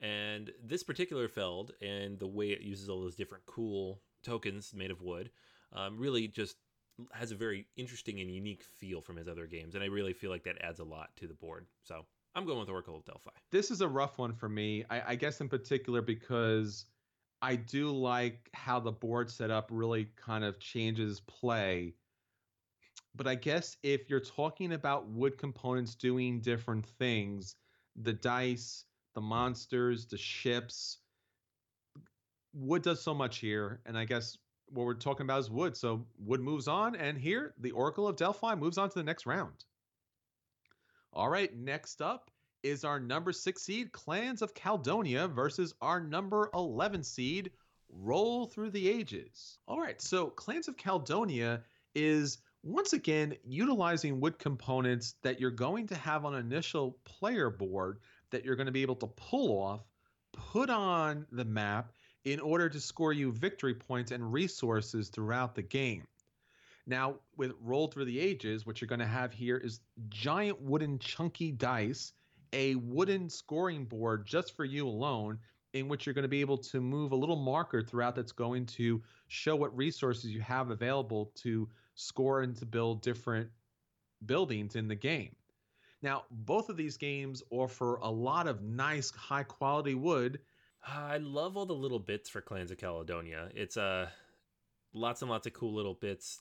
And 0.00 0.50
this 0.62 0.82
particular 0.82 1.28
Feld 1.28 1.72
and 1.82 2.18
the 2.18 2.26
way 2.26 2.50
it 2.50 2.62
uses 2.62 2.88
all 2.88 3.00
those 3.00 3.16
different 3.16 3.44
cool 3.46 4.02
tokens 4.22 4.72
made 4.74 4.90
of 4.90 5.02
wood 5.02 5.30
um, 5.72 5.98
really 5.98 6.26
just 6.26 6.56
has 7.12 7.32
a 7.32 7.36
very 7.36 7.66
interesting 7.76 8.20
and 8.20 8.30
unique 8.30 8.62
feel 8.78 9.00
from 9.00 9.16
his 9.16 9.28
other 9.28 9.46
games. 9.46 9.74
And 9.74 9.84
I 9.84 9.88
really 9.88 10.12
feel 10.12 10.30
like 10.30 10.44
that 10.44 10.62
adds 10.62 10.80
a 10.80 10.84
lot 10.84 11.10
to 11.16 11.26
the 11.26 11.34
board. 11.34 11.66
So 11.82 12.06
I'm 12.34 12.46
going 12.46 12.60
with 12.60 12.68
Oracle 12.68 12.96
of 12.96 13.04
Delphi. 13.04 13.30
This 13.50 13.70
is 13.70 13.80
a 13.80 13.88
rough 13.88 14.18
one 14.18 14.32
for 14.32 14.48
me. 14.48 14.84
I, 14.88 15.02
I 15.08 15.14
guess 15.16 15.40
in 15.40 15.48
particular 15.48 16.00
because 16.00 16.86
I 17.42 17.56
do 17.56 17.90
like 17.90 18.48
how 18.54 18.78
the 18.78 18.92
board 18.92 19.30
setup 19.30 19.68
really 19.70 20.08
kind 20.16 20.44
of 20.44 20.60
changes 20.60 21.20
play. 21.20 21.94
But 23.16 23.26
I 23.26 23.34
guess 23.34 23.76
if 23.82 24.08
you're 24.08 24.20
talking 24.20 24.74
about 24.74 25.08
wood 25.08 25.38
components 25.38 25.94
doing 25.96 26.40
different 26.40 26.86
things, 26.86 27.56
the 27.96 28.12
dice, 28.12 28.84
the 29.14 29.20
monsters, 29.20 30.06
the 30.06 30.18
ships, 30.18 30.98
wood 32.52 32.82
does 32.82 33.02
so 33.02 33.12
much 33.12 33.38
here. 33.38 33.80
And 33.86 33.98
I 33.98 34.04
guess 34.04 34.38
what 34.68 34.86
we're 34.86 34.94
talking 34.94 35.26
about 35.26 35.40
is 35.40 35.50
wood. 35.50 35.76
So 35.76 36.06
wood 36.18 36.40
moves 36.40 36.68
on. 36.68 36.94
And 36.94 37.18
here, 37.18 37.54
the 37.58 37.72
Oracle 37.72 38.06
of 38.06 38.14
Delphi 38.14 38.54
moves 38.54 38.78
on 38.78 38.88
to 38.88 38.94
the 38.94 39.04
next 39.04 39.26
round. 39.26 39.64
All 41.12 41.28
right, 41.28 41.54
next 41.56 42.00
up 42.00 42.30
is 42.62 42.84
our 42.84 43.00
number 43.00 43.32
six 43.32 43.62
seed, 43.62 43.90
Clans 43.92 44.42
of 44.42 44.54
Caledonia, 44.54 45.26
versus 45.26 45.74
our 45.80 46.00
number 46.00 46.50
11 46.54 47.02
seed, 47.02 47.50
Roll 47.88 48.46
Through 48.46 48.70
the 48.70 48.88
Ages. 48.88 49.58
All 49.66 49.80
right, 49.80 50.00
so 50.00 50.26
Clans 50.28 50.68
of 50.68 50.76
Caledonia 50.76 51.62
is 51.94 52.38
once 52.62 52.92
again 52.92 53.34
utilizing 53.44 54.20
wood 54.20 54.38
components 54.38 55.14
that 55.22 55.40
you're 55.40 55.50
going 55.50 55.86
to 55.88 55.96
have 55.96 56.24
on 56.24 56.34
initial 56.34 56.98
player 57.04 57.50
board 57.50 57.98
that 58.30 58.44
you're 58.44 58.56
going 58.56 58.66
to 58.66 58.72
be 58.72 58.82
able 58.82 58.96
to 58.96 59.06
pull 59.08 59.50
off, 59.60 59.80
put 60.32 60.70
on 60.70 61.26
the 61.32 61.44
map 61.44 61.92
in 62.24 62.38
order 62.38 62.68
to 62.68 62.78
score 62.78 63.12
you 63.12 63.32
victory 63.32 63.74
points 63.74 64.12
and 64.12 64.32
resources 64.32 65.08
throughout 65.08 65.54
the 65.54 65.62
game. 65.62 66.06
Now, 66.90 67.20
with 67.36 67.52
Roll 67.60 67.86
Through 67.86 68.06
the 68.06 68.18
Ages, 68.18 68.66
what 68.66 68.80
you're 68.80 68.88
going 68.88 68.98
to 68.98 69.06
have 69.06 69.32
here 69.32 69.56
is 69.56 69.78
giant 70.08 70.60
wooden 70.60 70.98
chunky 70.98 71.52
dice, 71.52 72.14
a 72.52 72.74
wooden 72.74 73.30
scoring 73.30 73.84
board 73.84 74.26
just 74.26 74.56
for 74.56 74.64
you 74.64 74.88
alone, 74.88 75.38
in 75.72 75.86
which 75.86 76.04
you're 76.04 76.14
going 76.14 76.24
to 76.24 76.28
be 76.28 76.40
able 76.40 76.58
to 76.58 76.80
move 76.80 77.12
a 77.12 77.16
little 77.16 77.36
marker 77.36 77.80
throughout 77.80 78.16
that's 78.16 78.32
going 78.32 78.66
to 78.66 79.00
show 79.28 79.54
what 79.54 79.74
resources 79.76 80.32
you 80.32 80.40
have 80.40 80.70
available 80.70 81.30
to 81.36 81.68
score 81.94 82.40
and 82.40 82.56
to 82.56 82.66
build 82.66 83.02
different 83.02 83.48
buildings 84.26 84.74
in 84.74 84.88
the 84.88 84.96
game. 84.96 85.36
Now, 86.02 86.24
both 86.28 86.70
of 86.70 86.76
these 86.76 86.96
games 86.96 87.40
offer 87.50 87.98
a 88.02 88.10
lot 88.10 88.48
of 88.48 88.62
nice, 88.62 89.12
high 89.12 89.44
quality 89.44 89.94
wood. 89.94 90.40
I 90.84 91.18
love 91.18 91.56
all 91.56 91.66
the 91.66 91.72
little 91.72 92.00
bits 92.00 92.28
for 92.28 92.40
Clans 92.40 92.72
of 92.72 92.78
Caledonia. 92.78 93.48
It's 93.54 93.76
uh, 93.76 94.08
lots 94.92 95.22
and 95.22 95.30
lots 95.30 95.46
of 95.46 95.52
cool 95.52 95.72
little 95.72 95.94
bits 95.94 96.40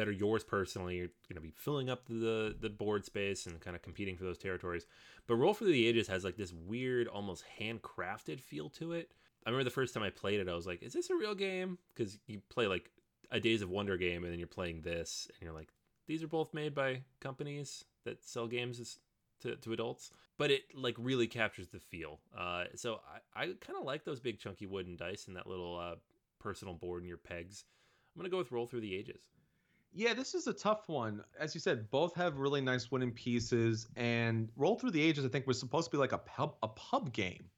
that 0.00 0.08
are 0.08 0.12
yours 0.12 0.42
personally. 0.42 0.96
You're 0.96 1.10
going 1.28 1.34
to 1.34 1.42
be 1.42 1.52
filling 1.54 1.90
up 1.90 2.06
the 2.08 2.56
the 2.58 2.70
board 2.70 3.04
space 3.04 3.44
and 3.44 3.60
kind 3.60 3.76
of 3.76 3.82
competing 3.82 4.16
for 4.16 4.24
those 4.24 4.38
territories. 4.38 4.86
But 5.26 5.36
Roll 5.36 5.52
for 5.52 5.64
the 5.64 5.86
Ages 5.86 6.08
has 6.08 6.24
like 6.24 6.38
this 6.38 6.54
weird, 6.54 7.06
almost 7.06 7.44
handcrafted 7.60 8.40
feel 8.40 8.70
to 8.70 8.92
it. 8.92 9.10
I 9.44 9.50
remember 9.50 9.64
the 9.64 9.70
first 9.70 9.92
time 9.92 10.02
I 10.02 10.08
played 10.08 10.40
it, 10.40 10.48
I 10.48 10.54
was 10.54 10.66
like, 10.66 10.82
"Is 10.82 10.94
this 10.94 11.10
a 11.10 11.14
real 11.14 11.34
game?" 11.34 11.76
Because 11.94 12.18
you 12.26 12.40
play 12.48 12.66
like 12.66 12.90
a 13.30 13.38
Days 13.38 13.60
of 13.60 13.68
Wonder 13.68 13.98
game, 13.98 14.24
and 14.24 14.32
then 14.32 14.38
you're 14.38 14.48
playing 14.48 14.80
this, 14.80 15.28
and 15.28 15.42
you're 15.42 15.52
like, 15.52 15.68
"These 16.06 16.22
are 16.22 16.28
both 16.28 16.54
made 16.54 16.74
by 16.74 17.02
companies 17.20 17.84
that 18.06 18.24
sell 18.24 18.46
games 18.46 18.98
to, 19.42 19.56
to 19.56 19.72
adults." 19.74 20.12
But 20.38 20.50
it 20.50 20.62
like 20.74 20.94
really 20.98 21.26
captures 21.26 21.68
the 21.68 21.78
feel. 21.78 22.20
Uh, 22.34 22.64
so 22.74 23.02
I, 23.36 23.42
I 23.42 23.46
kind 23.60 23.78
of 23.78 23.84
like 23.84 24.04
those 24.04 24.20
big 24.20 24.38
chunky 24.38 24.64
wooden 24.64 24.96
dice 24.96 25.26
and 25.26 25.36
that 25.36 25.46
little 25.46 25.78
uh, 25.78 25.96
personal 26.38 26.72
board 26.72 27.02
and 27.02 27.08
your 27.08 27.18
pegs. 27.18 27.66
I'm 28.14 28.20
gonna 28.20 28.30
go 28.30 28.38
with 28.38 28.50
Roll 28.50 28.66
Through 28.66 28.80
the 28.80 28.96
Ages. 28.96 29.20
Yeah, 29.92 30.14
this 30.14 30.34
is 30.34 30.46
a 30.46 30.52
tough 30.52 30.88
one. 30.88 31.24
As 31.38 31.54
you 31.54 31.60
said, 31.60 31.90
both 31.90 32.14
have 32.14 32.38
really 32.38 32.60
nice 32.60 32.90
wooden 32.90 33.10
pieces, 33.10 33.88
and 33.96 34.48
Roll 34.56 34.76
Through 34.76 34.92
the 34.92 35.02
Ages, 35.02 35.24
I 35.24 35.28
think, 35.28 35.46
was 35.46 35.58
supposed 35.58 35.86
to 35.86 35.90
be 35.90 35.98
like 35.98 36.12
a 36.12 36.18
pub 36.18 36.54
a 36.62 36.68
pub 36.68 37.12
game. 37.12 37.50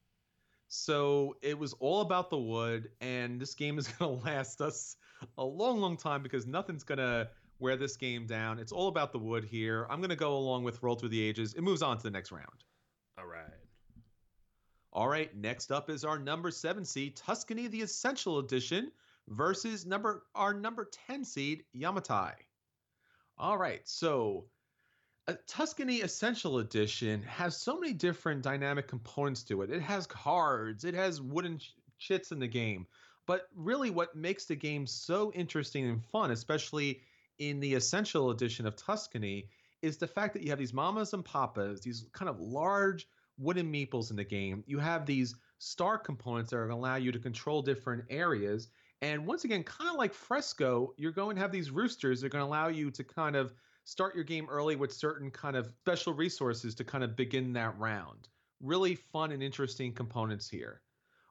So 0.69 1.37
it 1.43 1.59
was 1.59 1.75
all 1.75 2.01
about 2.01 2.31
the 2.31 2.39
wood, 2.39 2.89
and 3.03 3.39
this 3.39 3.55
game 3.55 3.79
is 3.79 3.89
going 3.99 4.19
to 4.19 4.25
last 4.25 4.63
us 4.63 4.97
a 5.37 5.45
long, 5.45 5.81
long 5.81 5.99
time 5.99 6.23
because 6.23 6.47
nothing's 6.47 6.85
going 6.85 6.99
to 6.99 7.29
wear 7.59 7.77
this 7.77 7.97
game 7.97 8.27
down. 8.27 8.59
It's 8.59 8.73
all 8.73 8.89
about 8.89 9.13
the 9.13 9.19
wood 9.19 9.45
here. 9.45 9.87
I'm 9.91 9.99
going 9.99 10.11
to 10.11 10.17
go 10.17 10.35
along 10.35 10.65
with 10.65 10.83
Roll 10.83 10.95
Through 10.95 11.11
the 11.11 11.23
Ages. 11.23 11.53
It 11.53 11.61
moves 11.61 11.83
on 11.83 11.99
to 11.99 12.03
the 12.03 12.11
next 12.11 12.33
round. 12.33 12.65
All 13.19 13.27
right. 13.27 13.45
All 14.95 15.09
right, 15.09 15.35
next 15.35 15.73
up 15.73 15.89
is 15.89 16.05
our 16.05 16.19
number 16.19 16.51
seven 16.51 16.85
seed, 16.85 17.17
Tuscany 17.17 17.67
the 17.67 17.81
Essential 17.81 18.39
Edition 18.39 18.93
versus 19.29 19.87
number 19.87 20.25
our 20.35 20.55
number 20.55 20.89
10 21.07 21.25
seed 21.25 21.65
Yamatai. 21.77 22.33
All 23.39 23.57
right, 23.57 23.81
so 23.85 24.47
a 25.29 25.35
Tuscany 25.47 26.01
Essential 26.01 26.59
Edition 26.59 27.23
has 27.23 27.57
so 27.57 27.79
many 27.79 27.93
different 27.93 28.43
dynamic 28.43 28.89
components 28.89 29.43
to 29.45 29.63
it. 29.63 29.71
It 29.71 29.83
has 29.83 30.07
cards, 30.07 30.85
it 30.85 30.95
has 30.95 31.21
wooden 31.21 31.59
ch- 31.59 31.75
chits 31.99 32.33
in 32.33 32.39
the 32.39 32.49
game. 32.49 32.87
But 33.27 33.49
really, 33.55 33.91
what 33.91 34.17
makes 34.17 34.47
the 34.47 34.57
game 34.57 34.87
so 34.87 35.33
interesting 35.33 35.89
and 35.89 36.05
fun, 36.05 36.33
especially 36.33 37.03
in 37.39 37.61
the 37.61 37.75
Essential 37.75 38.31
Edition 38.31 38.67
of 38.67 38.75
Tuscany, 38.75 39.49
is 39.81 39.97
the 39.97 40.07
fact 40.07 40.35
that 40.35 40.43
you 40.43 40.51
have 40.51 40.59
these 40.59 40.75
mamas 40.75 41.13
and 41.13 41.25
papas, 41.25 41.81
these 41.81 42.07
kind 42.13 42.29
of 42.29 42.41
large 42.41 43.07
wooden 43.39 43.73
meeples 43.73 44.11
in 44.11 44.17
the 44.17 44.25
game. 44.25 44.65
You 44.67 44.79
have 44.79 45.07
these 45.07 45.35
star 45.59 45.99
components 45.99 46.51
that 46.51 46.57
are 46.57 46.67
going 46.67 46.77
to 46.77 46.81
allow 46.81 46.97
you 46.97 47.13
to 47.13 47.19
control 47.19 47.63
different 47.63 48.05
areas. 48.11 48.69
And 49.03 49.27
once 49.27 49.45
again, 49.45 49.65
kind 49.65 49.91
of 49.91 49.97
like 49.97 50.15
Fresco, 50.15 50.95
you're 50.97 51.13
going 51.13 51.37
to 51.37 51.43
have 51.43 51.53
these 51.53 51.71
roosters 51.71 52.21
that 52.21 52.29
are 52.29 52.31
going 52.31 52.43
to 52.43 52.47
allow 52.47 52.69
you 52.69 52.91
to 52.93 53.05
kind 53.05 53.37
of 53.37 53.53
start 53.85 54.15
your 54.15 54.25
game 54.25 54.47
early 54.49 54.77
with 54.77 54.93
certain 54.95 55.31
kind 55.31 55.57
of 55.57 55.67
special 55.81 56.15
resources 56.15 56.75
to 56.77 56.85
kind 56.85 57.05
of 57.05 57.17
begin 57.17 57.53
that 57.55 57.77
round. 57.79 58.29
Really 58.61 58.95
fun 58.95 59.33
and 59.33 59.43
interesting 59.43 59.93
components 59.93 60.49
here. 60.49 60.83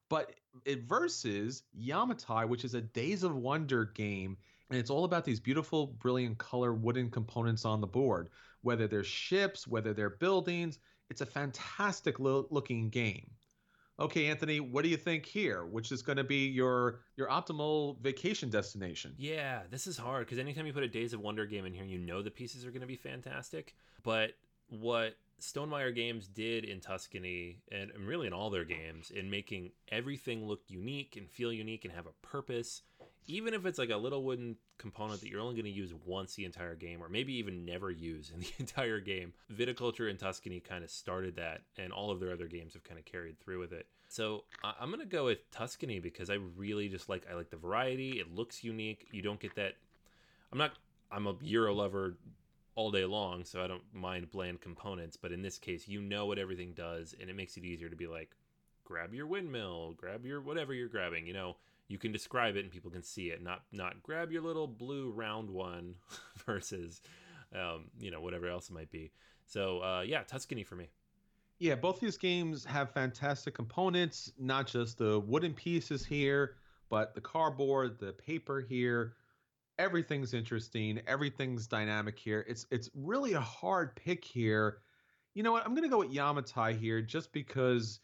but 0.09 0.35
it 0.65 0.83
versus 0.83 1.63
Yamatai, 1.77 2.47
which 2.47 2.65
is 2.65 2.73
a 2.75 2.81
Days 2.81 3.23
of 3.23 3.35
Wonder 3.35 3.85
game, 3.85 4.37
and 4.69 4.79
it's 4.79 4.89
all 4.89 5.05
about 5.05 5.25
these 5.25 5.39
beautiful, 5.39 5.87
brilliant 5.87 6.37
color 6.37 6.73
wooden 6.73 7.09
components 7.09 7.65
on 7.65 7.81
the 7.81 7.87
board. 7.87 8.29
Whether 8.61 8.87
they're 8.87 9.03
ships, 9.03 9.67
whether 9.67 9.93
they're 9.93 10.09
buildings, 10.11 10.79
it's 11.09 11.21
a 11.21 11.25
fantastic 11.25 12.19
lo- 12.19 12.47
looking 12.51 12.89
game. 12.89 13.31
Okay, 13.99 14.27
Anthony, 14.27 14.59
what 14.59 14.83
do 14.83 14.89
you 14.89 14.97
think 14.97 15.25
here? 15.25 15.65
Which 15.65 15.91
is 15.91 16.01
going 16.01 16.17
to 16.17 16.23
be 16.23 16.47
your 16.47 17.01
your 17.17 17.27
optimal 17.27 17.99
vacation 17.99 18.49
destination? 18.49 19.13
Yeah, 19.17 19.61
this 19.69 19.85
is 19.85 19.97
hard 19.97 20.25
because 20.25 20.39
anytime 20.39 20.65
you 20.65 20.73
put 20.73 20.83
a 20.83 20.87
Days 20.87 21.13
of 21.13 21.19
Wonder 21.19 21.45
game 21.45 21.65
in 21.65 21.73
here, 21.73 21.85
you 21.85 21.99
know 21.99 22.21
the 22.21 22.31
pieces 22.31 22.65
are 22.65 22.71
going 22.71 22.81
to 22.81 22.87
be 22.87 22.95
fantastic. 22.95 23.75
But 24.03 24.31
what 24.69 25.15
Stonemaier 25.39 25.93
Games 25.93 26.27
did 26.27 26.65
in 26.65 26.79
Tuscany, 26.79 27.59
and, 27.71 27.91
and 27.91 28.07
really 28.07 28.27
in 28.27 28.33
all 28.33 28.49
their 28.49 28.63
games, 28.63 29.11
in 29.11 29.29
making 29.29 29.71
everything 29.89 30.47
look 30.47 30.61
unique 30.67 31.15
and 31.17 31.29
feel 31.29 31.51
unique 31.51 31.83
and 31.83 31.93
have 31.93 32.05
a 32.05 32.27
purpose, 32.27 32.83
even 33.27 33.53
if 33.53 33.65
it's 33.65 33.79
like 33.79 33.89
a 33.89 33.97
little 33.97 34.23
wooden 34.23 34.57
component 34.77 35.21
that 35.21 35.29
you're 35.29 35.41
only 35.41 35.55
going 35.55 35.65
to 35.65 35.71
use 35.71 35.93
once 36.05 36.35
the 36.35 36.45
entire 36.45 36.75
game, 36.75 37.01
or 37.01 37.09
maybe 37.09 37.33
even 37.33 37.65
never 37.65 37.91
use 37.91 38.31
in 38.33 38.39
the 38.41 38.51
entire 38.59 38.99
game. 38.99 39.33
Viticulture 39.53 40.09
in 40.09 40.17
Tuscany 40.17 40.59
kind 40.59 40.83
of 40.83 40.89
started 40.89 41.35
that, 41.35 41.61
and 41.77 41.91
all 41.91 42.11
of 42.11 42.19
their 42.19 42.31
other 42.31 42.47
games 42.47 42.73
have 42.73 42.83
kind 42.83 42.99
of 42.99 43.05
carried 43.05 43.39
through 43.39 43.59
with 43.59 43.73
it. 43.73 43.87
So 44.07 44.43
I'm 44.63 44.89
going 44.89 44.99
to 44.99 45.05
go 45.05 45.25
with 45.25 45.49
Tuscany 45.51 45.99
because 45.99 46.29
I 46.29 46.37
really 46.57 46.89
just 46.89 47.07
like 47.07 47.25
I 47.31 47.35
like 47.35 47.49
the 47.49 47.55
variety. 47.57 48.19
It 48.19 48.35
looks 48.35 48.63
unique. 48.63 49.07
You 49.11 49.21
don't 49.21 49.39
get 49.39 49.55
that. 49.55 49.75
I'm 50.51 50.57
not. 50.57 50.73
I'm 51.09 51.27
a 51.27 51.35
Euro 51.41 51.73
lover 51.73 52.17
all 52.75 52.91
day 52.91 53.05
long, 53.05 53.45
so 53.45 53.63
I 53.63 53.67
don't 53.67 53.83
mind 53.93 54.31
bland 54.31 54.59
components. 54.59 55.15
But 55.15 55.31
in 55.31 55.41
this 55.41 55.57
case, 55.57 55.87
you 55.87 56.01
know 56.01 56.25
what 56.25 56.39
everything 56.39 56.73
does, 56.73 57.15
and 57.21 57.29
it 57.29 57.37
makes 57.37 57.55
it 57.55 57.63
easier 57.63 57.87
to 57.87 57.95
be 57.95 58.07
like, 58.07 58.35
grab 58.83 59.13
your 59.13 59.27
windmill, 59.27 59.93
grab 59.95 60.25
your 60.25 60.41
whatever 60.41 60.73
you're 60.73 60.89
grabbing. 60.89 61.25
You 61.25 61.33
know, 61.33 61.55
you 61.91 61.97
can 61.97 62.11
describe 62.11 62.55
it 62.55 62.63
and 62.63 62.71
people 62.71 62.89
can 62.89 63.03
see 63.03 63.27
it. 63.27 63.43
Not 63.43 63.63
not 63.71 64.01
grab 64.01 64.31
your 64.31 64.41
little 64.41 64.67
blue 64.67 65.11
round 65.11 65.49
one 65.49 65.95
versus, 66.45 67.01
um, 67.53 67.85
you 67.99 68.09
know, 68.09 68.21
whatever 68.21 68.47
else 68.47 68.69
it 68.69 68.73
might 68.73 68.89
be. 68.89 69.11
So 69.45 69.79
uh, 69.79 70.03
yeah, 70.05 70.23
Tuscany 70.23 70.63
for 70.63 70.75
me. 70.75 70.87
Yeah, 71.59 71.75
both 71.75 71.99
these 71.99 72.17
games 72.17 72.65
have 72.65 72.91
fantastic 72.91 73.53
components. 73.53 74.31
Not 74.39 74.65
just 74.65 74.97
the 74.97 75.19
wooden 75.19 75.53
pieces 75.53 76.03
here, 76.03 76.55
but 76.89 77.13
the 77.13 77.21
cardboard, 77.21 77.99
the 77.99 78.13
paper 78.13 78.61
here. 78.61 79.13
Everything's 79.77 80.33
interesting. 80.33 81.01
Everything's 81.05 81.67
dynamic 81.67 82.17
here. 82.17 82.45
It's 82.47 82.65
it's 82.71 82.89
really 82.95 83.33
a 83.33 83.41
hard 83.41 83.95
pick 83.95 84.23
here. 84.23 84.79
You 85.33 85.43
know 85.43 85.51
what? 85.51 85.65
I'm 85.65 85.75
gonna 85.75 85.89
go 85.89 85.99
with 85.99 86.13
Yamatai 86.13 86.79
here, 86.79 87.01
just 87.01 87.31
because 87.33 87.99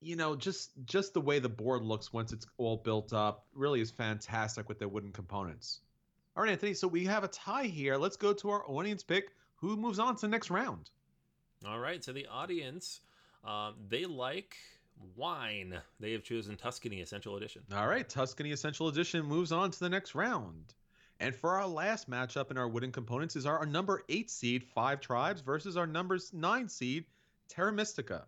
you 0.00 0.16
know, 0.16 0.34
just 0.34 0.70
just 0.84 1.14
the 1.14 1.20
way 1.20 1.38
the 1.38 1.48
board 1.48 1.82
looks 1.82 2.12
once 2.12 2.32
it's 2.32 2.46
all 2.56 2.78
built 2.78 3.12
up 3.12 3.46
really 3.54 3.80
is 3.80 3.90
fantastic 3.90 4.68
with 4.68 4.78
the 4.78 4.88
wooden 4.88 5.12
components. 5.12 5.80
All 6.36 6.42
right, 6.42 6.52
Anthony. 6.52 6.74
So 6.74 6.88
we 6.88 7.04
have 7.04 7.24
a 7.24 7.28
tie 7.28 7.64
here. 7.64 7.96
Let's 7.96 8.16
go 8.16 8.32
to 8.32 8.50
our 8.50 8.64
audience 8.66 9.02
pick. 9.02 9.30
Who 9.56 9.76
moves 9.76 9.98
on 9.98 10.14
to 10.16 10.20
the 10.22 10.28
next 10.28 10.50
round? 10.50 10.90
All 11.66 11.78
right. 11.78 12.02
So 12.02 12.12
the 12.12 12.26
audience, 12.28 13.00
um, 13.44 13.74
they 13.88 14.06
like 14.06 14.56
wine. 15.16 15.78
They 15.98 16.12
have 16.12 16.22
chosen 16.22 16.56
Tuscany 16.56 17.00
Essential 17.00 17.36
Edition. 17.36 17.62
All 17.74 17.86
right, 17.86 18.08
Tuscany 18.08 18.52
Essential 18.52 18.88
Edition 18.88 19.24
moves 19.24 19.52
on 19.52 19.70
to 19.70 19.78
the 19.78 19.88
next 19.88 20.14
round. 20.14 20.74
And 21.18 21.34
for 21.34 21.50
our 21.50 21.66
last 21.66 22.08
matchup 22.08 22.50
in 22.50 22.56
our 22.56 22.68
wooden 22.68 22.92
components 22.92 23.36
is 23.36 23.44
our, 23.44 23.58
our 23.58 23.66
number 23.66 24.02
eight 24.08 24.30
seed 24.30 24.64
Five 24.64 25.00
Tribes 25.00 25.42
versus 25.42 25.76
our 25.76 25.86
number 25.86 26.18
nine 26.32 26.68
seed 26.68 27.04
Terra 27.48 27.72
Mystica. 27.72 28.24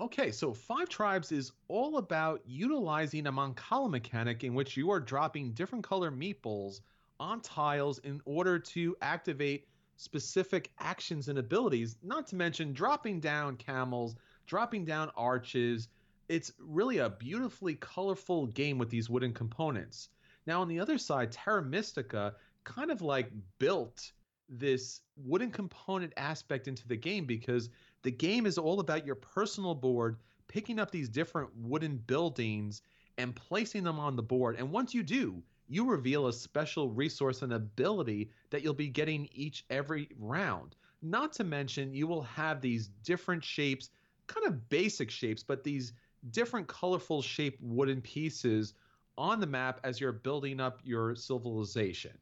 Okay, 0.00 0.32
so 0.32 0.54
Five 0.54 0.88
Tribes 0.88 1.32
is 1.32 1.52
all 1.68 1.98
about 1.98 2.40
utilizing 2.46 3.26
a 3.26 3.32
Mancala 3.32 3.90
mechanic 3.90 4.42
in 4.42 4.54
which 4.54 4.76
you 4.76 4.90
are 4.90 4.98
dropping 4.98 5.52
different 5.52 5.84
color 5.84 6.10
meeples 6.10 6.80
on 7.20 7.40
tiles 7.40 7.98
in 7.98 8.20
order 8.24 8.58
to 8.58 8.96
activate 9.02 9.68
specific 9.96 10.70
actions 10.80 11.28
and 11.28 11.38
abilities, 11.38 11.98
not 12.02 12.26
to 12.28 12.36
mention 12.36 12.72
dropping 12.72 13.20
down 13.20 13.56
camels, 13.56 14.16
dropping 14.46 14.84
down 14.86 15.10
arches. 15.14 15.88
It's 16.28 16.52
really 16.58 16.98
a 16.98 17.10
beautifully 17.10 17.74
colorful 17.74 18.46
game 18.46 18.78
with 18.78 18.88
these 18.88 19.10
wooden 19.10 19.34
components. 19.34 20.08
Now, 20.46 20.62
on 20.62 20.68
the 20.68 20.80
other 20.80 20.98
side, 20.98 21.30
Terra 21.30 21.62
Mystica 21.62 22.34
kind 22.64 22.90
of 22.90 23.02
like 23.02 23.30
built 23.58 24.12
this 24.48 25.02
wooden 25.16 25.50
component 25.50 26.12
aspect 26.16 26.66
into 26.66 26.88
the 26.88 26.96
game 26.96 27.26
because 27.26 27.68
the 28.02 28.10
game 28.10 28.46
is 28.46 28.58
all 28.58 28.80
about 28.80 29.06
your 29.06 29.14
personal 29.14 29.74
board, 29.74 30.18
picking 30.48 30.78
up 30.78 30.90
these 30.90 31.08
different 31.08 31.50
wooden 31.56 31.96
buildings 31.96 32.82
and 33.18 33.34
placing 33.34 33.84
them 33.84 33.98
on 33.98 34.16
the 34.16 34.22
board. 34.22 34.56
And 34.58 34.70
once 34.70 34.94
you 34.94 35.02
do, 35.02 35.42
you 35.68 35.88
reveal 35.88 36.26
a 36.26 36.32
special 36.32 36.90
resource 36.90 37.42
and 37.42 37.52
ability 37.52 38.30
that 38.50 38.62
you'll 38.62 38.74
be 38.74 38.88
getting 38.88 39.28
each 39.32 39.64
every 39.70 40.08
round. 40.18 40.76
Not 41.00 41.32
to 41.34 41.44
mention, 41.44 41.94
you 41.94 42.06
will 42.06 42.22
have 42.22 42.60
these 42.60 42.88
different 43.04 43.44
shapes, 43.44 43.90
kind 44.26 44.46
of 44.46 44.68
basic 44.68 45.10
shapes, 45.10 45.42
but 45.42 45.64
these 45.64 45.92
different 46.30 46.68
colorful 46.68 47.22
shaped 47.22 47.60
wooden 47.62 48.00
pieces 48.00 48.74
on 49.18 49.40
the 49.40 49.46
map 49.46 49.80
as 49.84 50.00
you're 50.00 50.12
building 50.12 50.60
up 50.60 50.80
your 50.84 51.14
civilization. 51.14 52.12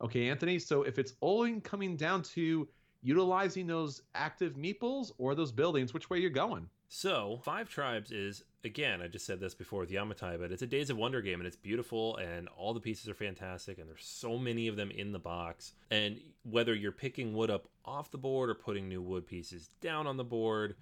Okay, 0.00 0.28
Anthony, 0.28 0.58
so 0.58 0.82
if 0.82 0.98
it's 0.98 1.14
only 1.22 1.60
coming 1.60 1.96
down 1.96 2.22
to 2.22 2.68
utilizing 3.06 3.68
those 3.68 4.02
active 4.16 4.54
meeples 4.54 5.12
or 5.16 5.36
those 5.36 5.52
buildings, 5.52 5.94
which 5.94 6.10
way 6.10 6.18
you're 6.18 6.28
going. 6.28 6.68
So, 6.88 7.38
Five 7.44 7.68
Tribes 7.68 8.10
is, 8.10 8.42
again, 8.64 9.00
I 9.00 9.06
just 9.06 9.24
said 9.24 9.38
this 9.38 9.54
before 9.54 9.78
with 9.80 9.92
Yamatai, 9.92 10.40
but 10.40 10.50
it's 10.50 10.62
a 10.62 10.66
Days 10.66 10.90
of 10.90 10.96
Wonder 10.96 11.22
game 11.22 11.38
and 11.38 11.46
it's 11.46 11.54
beautiful 11.54 12.16
and 12.16 12.48
all 12.56 12.74
the 12.74 12.80
pieces 12.80 13.08
are 13.08 13.14
fantastic 13.14 13.78
and 13.78 13.88
there's 13.88 14.04
so 14.04 14.36
many 14.36 14.66
of 14.66 14.74
them 14.74 14.90
in 14.90 15.12
the 15.12 15.20
box. 15.20 15.74
And 15.92 16.18
whether 16.42 16.74
you're 16.74 16.90
picking 16.90 17.32
wood 17.32 17.48
up 17.48 17.68
off 17.84 18.10
the 18.10 18.18
board 18.18 18.50
or 18.50 18.56
putting 18.56 18.88
new 18.88 19.00
wood 19.00 19.24
pieces 19.24 19.70
down 19.80 20.08
on 20.08 20.16
the 20.16 20.24
board, 20.24 20.74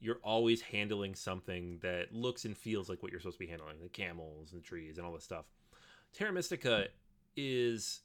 you're 0.00 0.20
always 0.24 0.62
handling 0.62 1.14
something 1.14 1.78
that 1.82 2.10
looks 2.10 2.46
and 2.46 2.56
feels 2.56 2.88
like 2.88 3.02
what 3.02 3.12
you're 3.12 3.20
supposed 3.20 3.38
to 3.38 3.44
be 3.44 3.50
handling 3.50 3.76
the 3.82 3.90
camels 3.90 4.52
and 4.52 4.62
the 4.62 4.66
trees 4.66 4.96
and 4.96 5.06
all 5.06 5.12
this 5.12 5.24
stuff. 5.24 5.44
Terra 6.14 6.32
Mystica 6.32 6.86
is 7.36 8.00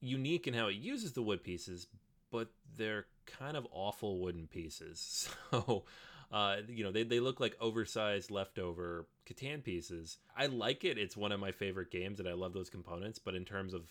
unique 0.00 0.48
in 0.48 0.54
how 0.54 0.66
it 0.66 0.74
uses 0.74 1.12
the 1.12 1.22
wood 1.22 1.44
pieces, 1.44 1.86
but 2.32 2.48
they're 2.76 3.06
kind 3.26 3.56
of 3.56 3.66
awful 3.70 4.20
wooden 4.20 4.46
pieces. 4.46 5.28
So, 5.50 5.84
uh, 6.32 6.56
you 6.66 6.82
know, 6.82 6.90
they, 6.90 7.02
they 7.02 7.20
look 7.20 7.38
like 7.38 7.54
oversized 7.60 8.30
leftover 8.30 9.06
Catan 9.26 9.62
pieces. 9.62 10.16
I 10.34 10.46
like 10.46 10.82
it. 10.82 10.96
It's 10.96 11.14
one 11.14 11.30
of 11.30 11.38
my 11.38 11.52
favorite 11.52 11.90
games, 11.90 12.20
and 12.20 12.28
I 12.28 12.32
love 12.32 12.54
those 12.54 12.70
components. 12.70 13.18
But 13.18 13.34
in 13.34 13.44
terms 13.44 13.74
of, 13.74 13.82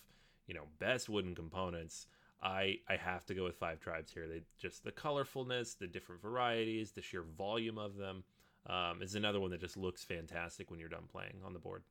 you 0.47 0.55
know, 0.55 0.63
best 0.79 1.07
wooden 1.07 1.35
components, 1.35 2.07
I 2.41 2.79
I 2.89 2.95
have 2.95 3.25
to 3.27 3.35
go 3.35 3.43
with 3.43 3.57
Five 3.57 3.79
Tribes 3.79 4.11
here. 4.11 4.27
They 4.27 4.41
just 4.57 4.83
the 4.83 4.91
colorfulness, 4.91 5.77
the 5.77 5.85
different 5.85 6.23
varieties, 6.23 6.91
the 6.93 7.03
sheer 7.03 7.21
volume 7.21 7.77
of 7.77 7.95
them 7.95 8.23
um, 8.65 9.03
is 9.03 9.13
another 9.13 9.39
one 9.39 9.51
that 9.51 9.61
just 9.61 9.77
looks 9.77 10.03
fantastic 10.03 10.71
when 10.71 10.79
you're 10.79 10.89
done 10.89 11.05
playing 11.11 11.37
on 11.45 11.53
the 11.53 11.59
board. 11.59 11.83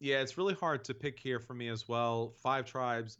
Yeah, 0.00 0.20
it's 0.22 0.38
really 0.38 0.54
hard 0.54 0.84
to 0.84 0.94
pick 0.94 1.18
here 1.18 1.38
for 1.38 1.52
me 1.52 1.68
as 1.68 1.86
well. 1.88 2.32
Five 2.42 2.64
Tribes 2.64 3.18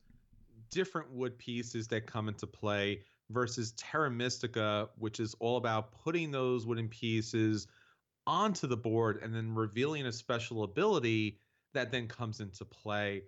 different 0.70 1.10
wood 1.12 1.38
pieces 1.38 1.86
that 1.88 2.06
come 2.06 2.28
into 2.28 2.46
play 2.46 3.00
versus 3.30 3.72
Terra 3.72 4.10
Mystica, 4.10 4.88
which 4.98 5.20
is 5.20 5.34
all 5.40 5.56
about 5.56 5.92
putting 6.04 6.30
those 6.30 6.66
wooden 6.66 6.88
pieces 6.88 7.66
onto 8.26 8.66
the 8.66 8.76
board 8.76 9.20
and 9.22 9.34
then 9.34 9.54
revealing 9.54 10.06
a 10.06 10.12
special 10.12 10.62
ability 10.62 11.38
that 11.74 11.90
then 11.90 12.08
comes 12.08 12.40
into 12.40 12.64
play. 12.64 13.22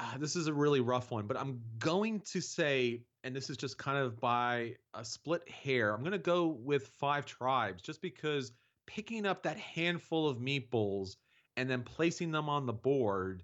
Uh, 0.00 0.16
this 0.18 0.36
is 0.36 0.46
a 0.46 0.52
really 0.52 0.80
rough 0.80 1.10
one, 1.10 1.26
but 1.26 1.36
I'm 1.36 1.60
going 1.78 2.20
to 2.32 2.40
say, 2.40 3.02
and 3.24 3.34
this 3.34 3.50
is 3.50 3.56
just 3.56 3.78
kind 3.78 3.98
of 3.98 4.20
by 4.20 4.76
a 4.94 5.04
split 5.04 5.48
hair, 5.48 5.92
I'm 5.92 6.00
going 6.00 6.12
to 6.12 6.18
go 6.18 6.46
with 6.46 6.86
Five 6.86 7.26
Tribes 7.26 7.82
just 7.82 8.00
because 8.00 8.52
picking 8.86 9.26
up 9.26 9.42
that 9.42 9.58
handful 9.58 10.28
of 10.28 10.38
meeples 10.38 11.16
and 11.56 11.68
then 11.68 11.82
placing 11.82 12.30
them 12.30 12.48
on 12.48 12.66
the 12.66 12.72
board, 12.72 13.42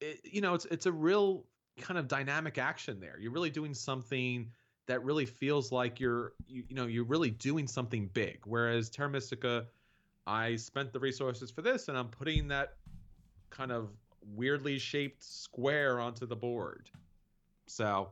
it, 0.00 0.20
you 0.24 0.40
know, 0.40 0.54
it's 0.54 0.64
it's 0.66 0.86
a 0.86 0.92
real 0.92 1.46
kind 1.80 1.98
of 1.98 2.08
dynamic 2.08 2.58
action 2.58 3.00
there. 3.00 3.16
You're 3.20 3.32
really 3.32 3.50
doing 3.50 3.74
something 3.74 4.50
that 4.86 5.04
really 5.04 5.26
feels 5.26 5.70
like 5.70 6.00
you're 6.00 6.32
you, 6.48 6.64
you 6.68 6.74
know 6.74 6.86
you're 6.86 7.04
really 7.04 7.30
doing 7.30 7.66
something 7.66 8.10
big. 8.12 8.40
Whereas 8.44 8.90
Terra 8.90 9.08
Mystica, 9.08 9.66
I 10.26 10.56
spent 10.56 10.92
the 10.92 11.00
resources 11.00 11.50
for 11.50 11.62
this 11.62 11.88
and 11.88 11.96
I'm 11.96 12.08
putting 12.08 12.48
that 12.48 12.74
kind 13.50 13.72
of 13.72 13.90
weirdly 14.34 14.78
shaped 14.78 15.22
square 15.22 16.00
onto 16.00 16.26
the 16.26 16.36
board. 16.36 16.90
So 17.66 18.10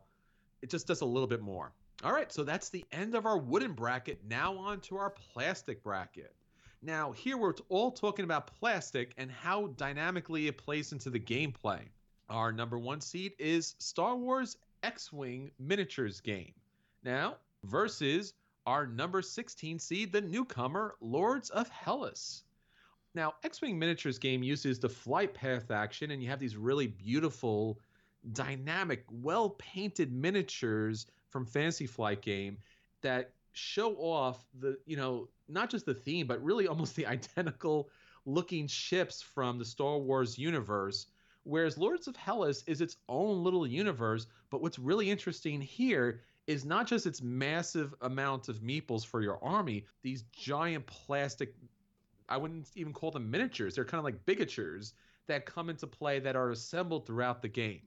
it 0.62 0.70
just 0.70 0.86
does 0.86 1.00
a 1.00 1.06
little 1.06 1.28
bit 1.28 1.40
more. 1.40 1.72
All 2.04 2.12
right, 2.12 2.32
so 2.32 2.44
that's 2.44 2.68
the 2.68 2.84
end 2.92 3.16
of 3.16 3.26
our 3.26 3.38
wooden 3.38 3.72
bracket. 3.72 4.20
Now 4.28 4.56
on 4.56 4.80
to 4.82 4.96
our 4.96 5.10
plastic 5.10 5.82
bracket. 5.82 6.34
Now, 6.80 7.10
here 7.10 7.36
we're 7.36 7.54
all 7.68 7.90
talking 7.90 8.24
about 8.24 8.46
plastic 8.58 9.12
and 9.16 9.32
how 9.32 9.68
dynamically 9.76 10.46
it 10.46 10.58
plays 10.58 10.92
into 10.92 11.10
the 11.10 11.18
gameplay. 11.18 11.80
Our 12.30 12.52
number 12.52 12.78
one 12.78 13.00
seed 13.00 13.32
is 13.38 13.74
Star 13.78 14.16
Wars 14.16 14.56
X 14.82 15.12
Wing 15.12 15.50
Miniatures 15.58 16.20
game. 16.20 16.52
Now, 17.02 17.36
versus 17.64 18.34
our 18.66 18.86
number 18.86 19.22
16 19.22 19.78
seed, 19.78 20.12
the 20.12 20.20
newcomer, 20.20 20.96
Lords 21.00 21.48
of 21.50 21.68
Hellas. 21.70 22.44
Now, 23.14 23.34
X 23.42 23.62
Wing 23.62 23.78
Miniatures 23.78 24.18
game 24.18 24.42
uses 24.42 24.78
the 24.78 24.88
flight 24.88 25.32
path 25.32 25.70
action, 25.70 26.10
and 26.10 26.22
you 26.22 26.28
have 26.28 26.38
these 26.38 26.56
really 26.56 26.86
beautiful, 26.86 27.80
dynamic, 28.32 29.04
well 29.10 29.50
painted 29.50 30.12
miniatures 30.12 31.06
from 31.30 31.46
Fantasy 31.46 31.86
Flight 31.86 32.20
game 32.20 32.58
that 33.00 33.32
show 33.52 33.94
off 33.94 34.44
the, 34.60 34.78
you 34.86 34.96
know, 34.96 35.28
not 35.48 35.70
just 35.70 35.86
the 35.86 35.94
theme, 35.94 36.26
but 36.26 36.42
really 36.42 36.66
almost 36.68 36.94
the 36.94 37.06
identical 37.06 37.88
looking 38.26 38.66
ships 38.66 39.22
from 39.22 39.58
the 39.58 39.64
Star 39.64 39.98
Wars 39.98 40.38
universe. 40.38 41.06
Whereas 41.48 41.78
Lords 41.78 42.06
of 42.06 42.14
Hellas 42.14 42.62
is 42.66 42.82
its 42.82 42.98
own 43.08 43.42
little 43.42 43.66
universe, 43.66 44.26
but 44.50 44.60
what's 44.60 44.78
really 44.78 45.10
interesting 45.10 45.62
here 45.62 46.20
is 46.46 46.66
not 46.66 46.86
just 46.86 47.06
its 47.06 47.22
massive 47.22 47.94
amount 48.02 48.50
of 48.50 48.60
meeples 48.60 49.06
for 49.06 49.22
your 49.22 49.42
army, 49.42 49.86
these 50.02 50.24
giant 50.30 50.86
plastic, 50.86 51.54
I 52.28 52.36
wouldn't 52.36 52.68
even 52.74 52.92
call 52.92 53.10
them 53.10 53.30
miniatures, 53.30 53.74
they're 53.74 53.86
kind 53.86 53.98
of 53.98 54.04
like 54.04 54.26
bigatures 54.26 54.92
that 55.26 55.46
come 55.46 55.70
into 55.70 55.86
play 55.86 56.18
that 56.18 56.36
are 56.36 56.50
assembled 56.50 57.06
throughout 57.06 57.40
the 57.40 57.48
game. 57.48 57.80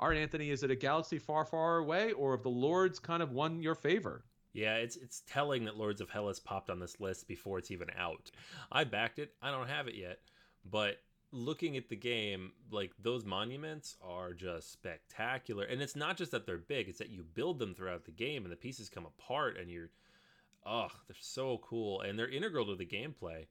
All 0.00 0.08
right, 0.08 0.18
Anthony, 0.18 0.50
is 0.50 0.64
it 0.64 0.72
a 0.72 0.76
galaxy 0.76 1.20
far, 1.20 1.44
far 1.44 1.76
away, 1.76 2.10
or 2.10 2.32
have 2.32 2.42
the 2.42 2.50
Lords 2.50 2.98
kind 2.98 3.22
of 3.22 3.30
won 3.30 3.62
your 3.62 3.76
favor? 3.76 4.24
Yeah, 4.54 4.74
it's 4.78 4.96
it's 4.96 5.22
telling 5.28 5.64
that 5.66 5.76
Lords 5.76 6.00
of 6.00 6.10
Hellas 6.10 6.40
popped 6.40 6.68
on 6.68 6.80
this 6.80 6.98
list 6.98 7.28
before 7.28 7.58
it's 7.58 7.70
even 7.70 7.90
out. 7.96 8.32
I 8.72 8.82
backed 8.82 9.20
it. 9.20 9.34
I 9.40 9.52
don't 9.52 9.68
have 9.68 9.86
it 9.86 9.94
yet, 9.94 10.18
but 10.68 10.96
looking 11.32 11.76
at 11.76 11.88
the 11.88 11.96
game, 11.96 12.52
like 12.70 12.92
those 13.02 13.24
monuments 13.24 13.96
are 14.02 14.34
just 14.34 14.70
spectacular. 14.70 15.64
And 15.64 15.80
it's 15.80 15.96
not 15.96 16.16
just 16.16 16.30
that 16.32 16.46
they're 16.46 16.58
big, 16.58 16.88
it's 16.88 16.98
that 16.98 17.10
you 17.10 17.24
build 17.34 17.58
them 17.58 17.74
throughout 17.74 18.04
the 18.04 18.12
game 18.12 18.44
and 18.44 18.52
the 18.52 18.56
pieces 18.56 18.88
come 18.88 19.06
apart 19.06 19.56
and 19.58 19.70
you're 19.70 19.90
oh, 20.64 20.88
they're 21.08 21.16
so 21.20 21.58
cool 21.62 22.02
and 22.02 22.18
they're 22.18 22.28
integral 22.28 22.66
to 22.66 22.76
the 22.76 22.86
gameplay. 22.86 23.46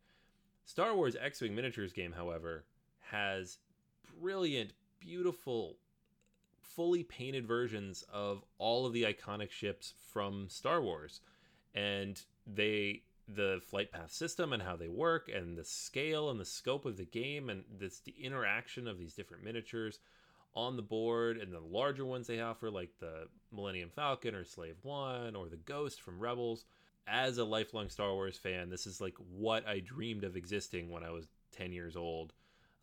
Star 0.66 0.96
Wars 0.96 1.16
X-Wing 1.20 1.56
miniatures 1.56 1.92
game, 1.92 2.14
however, 2.14 2.66
has 3.00 3.58
brilliant, 4.20 4.74
beautiful 5.00 5.78
fully 6.62 7.04
painted 7.04 7.46
versions 7.46 8.06
of 8.14 8.44
all 8.58 8.86
of 8.86 8.94
the 8.94 9.04
iconic 9.04 9.52
ships 9.52 9.94
from 10.14 10.48
Star 10.48 10.82
Wars. 10.82 11.20
And 11.76 12.22
they 12.48 13.04
the 13.28 13.62
flight 13.66 13.92
path 13.92 14.12
system 14.12 14.54
and 14.54 14.64
how 14.64 14.76
they 14.76 14.88
work 14.88 15.30
and 15.34 15.58
the 15.58 15.64
scale 15.64 16.30
and 16.30 16.40
the 16.40 16.46
scope 16.46 16.86
of 16.86 16.98
the 16.98 17.06
game 17.06 17.50
and 17.50 17.64
this 17.80 18.00
the 18.00 18.16
interaction 18.22 18.88
of 18.88 18.98
these 18.98 19.14
different 19.14 19.44
miniatures 19.44 20.00
on 20.54 20.76
the 20.76 20.82
board 20.82 21.38
and 21.38 21.54
the 21.54 21.60
larger 21.60 22.06
ones 22.06 22.28
they 22.28 22.42
offer 22.42 22.70
like 22.70 22.92
the 23.00 23.28
Millennium 23.52 23.90
Falcon 23.90 24.36
or 24.36 24.44
Slave 24.44 24.76
1 24.82 25.36
or 25.36 25.48
the 25.48 25.58
Ghost 25.58 26.02
from 26.02 26.20
Rebels. 26.20 26.66
As 27.08 27.38
a 27.38 27.46
lifelong 27.46 27.90
Star 27.90 28.14
Wars 28.14 28.38
fan 28.38 28.70
this 28.70 28.86
is 28.86 29.00
like 29.00 29.16
what 29.30 29.68
I 29.68 29.80
dreamed 29.80 30.24
of 30.24 30.36
existing 30.36 30.90
when 30.90 31.04
I 31.04 31.12
was 31.12 31.28
10 31.54 31.72
years 31.72 31.96
old 31.96 32.34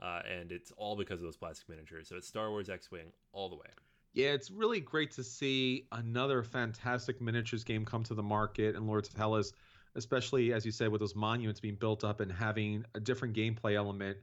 uh, 0.01 0.21
and 0.31 0.53
it's 0.53 0.73
all 0.77 0.97
because 0.97 1.21
of 1.21 1.25
those 1.25 1.37
plastic 1.37 1.69
miniatures. 1.69 2.09
So 2.09 2.17
it's 2.17 2.29
Star 2.29 2.51
Wars 2.51 2.69
X-Wing 2.69 3.13
all 3.33 3.49
the 3.49 3.57
way. 3.57 3.67
Yeah, 4.15 4.29
it's 4.29 4.51
really 4.51 4.81
great 4.81 5.11
to 5.13 5.25
see 5.25 5.87
another 5.93 6.43
fantastic 6.43 7.21
miniatures 7.21 7.65
game 7.65 7.85
come 7.85 8.03
to 8.05 8.15
the 8.15 8.23
market 8.23 8.75
and 8.75 8.87
Lords 8.87 9.09
of 9.09 9.17
Hellas 9.17 9.53
especially 9.95 10.53
as 10.53 10.65
you 10.65 10.73
said 10.73 10.91
with 10.91 11.01
those 11.01 11.15
monuments 11.15 11.61
being 11.61 11.77
built 11.77 12.05
up 12.05 12.21
and 12.21 12.31
having 12.31 12.85
a 12.95 13.01
different 13.01 13.35
gameplay 13.35 13.75
element. 13.75 14.17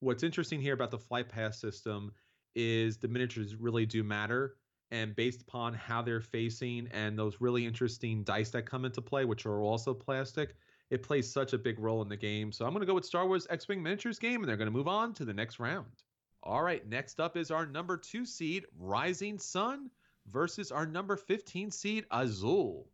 What's 0.00 0.22
interesting 0.22 0.60
here 0.60 0.74
about 0.74 0.90
the 0.90 0.98
flight 0.98 1.28
pass 1.28 1.60
system 1.60 2.12
is 2.54 2.96
the 2.96 3.08
miniatures 3.08 3.54
really 3.54 3.86
do 3.86 4.02
matter 4.02 4.56
and 4.90 5.14
based 5.14 5.42
upon 5.42 5.72
how 5.74 6.02
they're 6.02 6.20
facing 6.20 6.88
and 6.92 7.18
those 7.18 7.40
really 7.40 7.64
interesting 7.64 8.24
dice 8.24 8.50
that 8.50 8.66
come 8.66 8.84
into 8.84 9.00
play 9.00 9.24
which 9.24 9.46
are 9.46 9.60
also 9.60 9.94
plastic 9.94 10.56
it 10.90 11.04
plays 11.04 11.32
such 11.32 11.52
a 11.52 11.58
big 11.58 11.78
role 11.78 12.02
in 12.02 12.08
the 12.08 12.16
game. 12.16 12.50
So 12.50 12.64
i'm 12.64 12.72
going 12.72 12.80
to 12.80 12.86
go 12.86 12.94
with 12.94 13.04
star 13.04 13.26
wars 13.26 13.46
x-wing 13.50 13.82
miniatures 13.82 14.18
game 14.18 14.40
and 14.40 14.48
they're 14.48 14.56
going 14.56 14.66
to 14.66 14.76
move 14.76 14.88
on 14.88 15.14
to 15.14 15.24
the 15.24 15.34
next 15.34 15.60
round. 15.60 16.02
All 16.42 16.62
right 16.62 16.86
next 16.88 17.20
up 17.20 17.36
is 17.36 17.50
our 17.50 17.66
number 17.66 17.96
two 17.96 18.24
seed 18.24 18.64
rising 18.78 19.38
sun 19.38 19.90
versus 20.26 20.72
our 20.72 20.86
number 20.86 21.16
15 21.16 21.70
seed 21.70 22.06
azul 22.10 22.88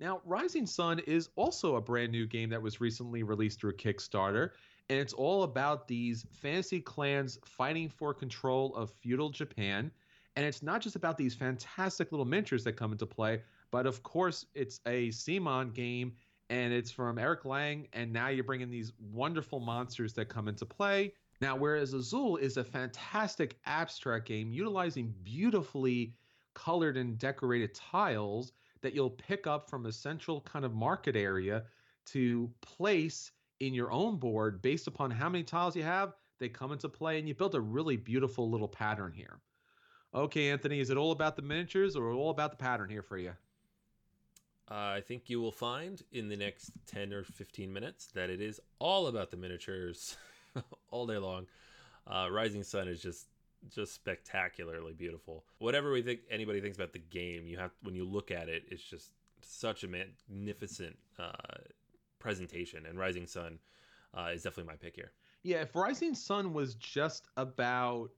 now, 0.00 0.20
Rising 0.24 0.66
Sun 0.66 1.00
is 1.00 1.28
also 1.34 1.76
a 1.76 1.80
brand 1.80 2.12
new 2.12 2.26
game 2.26 2.50
that 2.50 2.62
was 2.62 2.80
recently 2.80 3.24
released 3.24 3.60
through 3.60 3.76
Kickstarter, 3.76 4.50
and 4.88 4.98
it's 4.98 5.12
all 5.12 5.42
about 5.42 5.88
these 5.88 6.24
fantasy 6.32 6.80
clans 6.80 7.38
fighting 7.44 7.88
for 7.88 8.14
control 8.14 8.74
of 8.76 8.92
feudal 9.00 9.30
Japan. 9.30 9.90
And 10.36 10.46
it's 10.46 10.62
not 10.62 10.80
just 10.80 10.94
about 10.94 11.18
these 11.18 11.34
fantastic 11.34 12.12
little 12.12 12.24
miniatures 12.24 12.62
that 12.64 12.74
come 12.74 12.92
into 12.92 13.06
play, 13.06 13.42
but 13.72 13.86
of 13.86 14.04
course, 14.04 14.46
it's 14.54 14.80
a 14.86 15.08
CMON 15.08 15.74
game, 15.74 16.12
and 16.48 16.72
it's 16.72 16.92
from 16.92 17.18
Eric 17.18 17.44
Lang. 17.44 17.88
And 17.92 18.12
now 18.12 18.28
you're 18.28 18.44
bringing 18.44 18.70
these 18.70 18.92
wonderful 19.12 19.58
monsters 19.58 20.12
that 20.14 20.28
come 20.28 20.46
into 20.46 20.64
play. 20.64 21.12
Now, 21.40 21.56
whereas 21.56 21.92
Azul 21.92 22.36
is 22.36 22.56
a 22.56 22.64
fantastic 22.64 23.58
abstract 23.66 24.26
game 24.26 24.52
utilizing 24.52 25.12
beautifully 25.24 26.14
colored 26.54 26.96
and 26.96 27.18
decorated 27.18 27.74
tiles 27.74 28.52
that 28.80 28.94
you'll 28.94 29.10
pick 29.10 29.46
up 29.46 29.68
from 29.68 29.86
a 29.86 29.92
central 29.92 30.40
kind 30.42 30.64
of 30.64 30.74
market 30.74 31.16
area 31.16 31.64
to 32.06 32.50
place 32.60 33.32
in 33.60 33.74
your 33.74 33.90
own 33.90 34.16
board 34.16 34.62
based 34.62 34.86
upon 34.86 35.10
how 35.10 35.28
many 35.28 35.44
tiles 35.44 35.76
you 35.76 35.82
have. 35.82 36.14
They 36.38 36.48
come 36.48 36.72
into 36.72 36.88
play, 36.88 37.18
and 37.18 37.26
you 37.26 37.34
build 37.34 37.54
a 37.54 37.60
really 37.60 37.96
beautiful 37.96 38.48
little 38.48 38.68
pattern 38.68 39.12
here. 39.12 39.40
Okay, 40.14 40.50
Anthony, 40.50 40.80
is 40.80 40.90
it 40.90 40.96
all 40.96 41.12
about 41.12 41.36
the 41.36 41.42
miniatures 41.42 41.96
or 41.96 42.12
all 42.12 42.30
about 42.30 42.52
the 42.52 42.56
pattern 42.56 42.88
here 42.88 43.02
for 43.02 43.18
you? 43.18 43.32
Uh, 44.70 44.74
I 44.74 45.02
think 45.04 45.28
you 45.28 45.40
will 45.40 45.52
find 45.52 46.02
in 46.12 46.28
the 46.28 46.36
next 46.36 46.72
10 46.86 47.12
or 47.12 47.24
15 47.24 47.72
minutes 47.72 48.08
that 48.14 48.30
it 48.30 48.40
is 48.40 48.60
all 48.78 49.06
about 49.06 49.30
the 49.30 49.36
miniatures 49.36 50.16
all 50.90 51.06
day 51.06 51.16
long. 51.16 51.46
Uh, 52.06 52.28
Rising 52.30 52.62
Sun 52.62 52.88
is 52.88 53.00
just 53.00 53.26
just 53.68 53.94
spectacularly 53.94 54.92
beautiful. 54.92 55.44
Whatever 55.58 55.92
we 55.92 56.02
think 56.02 56.20
anybody 56.30 56.60
thinks 56.60 56.76
about 56.76 56.92
the 56.92 56.98
game, 56.98 57.46
you 57.46 57.58
have 57.58 57.70
when 57.82 57.94
you 57.94 58.04
look 58.04 58.30
at 58.30 58.48
it, 58.48 58.64
it's 58.70 58.82
just 58.82 59.12
such 59.42 59.84
a 59.84 59.88
magnificent 59.88 60.96
uh, 61.18 61.32
presentation. 62.18 62.86
And 62.86 62.98
Rising 62.98 63.26
Sun 63.26 63.58
uh, 64.16 64.30
is 64.32 64.42
definitely 64.42 64.72
my 64.72 64.76
pick 64.76 64.96
here. 64.96 65.12
Yeah, 65.42 65.58
if 65.58 65.74
Rising 65.74 66.14
Sun 66.14 66.52
was 66.52 66.74
just 66.74 67.28
about 67.36 68.10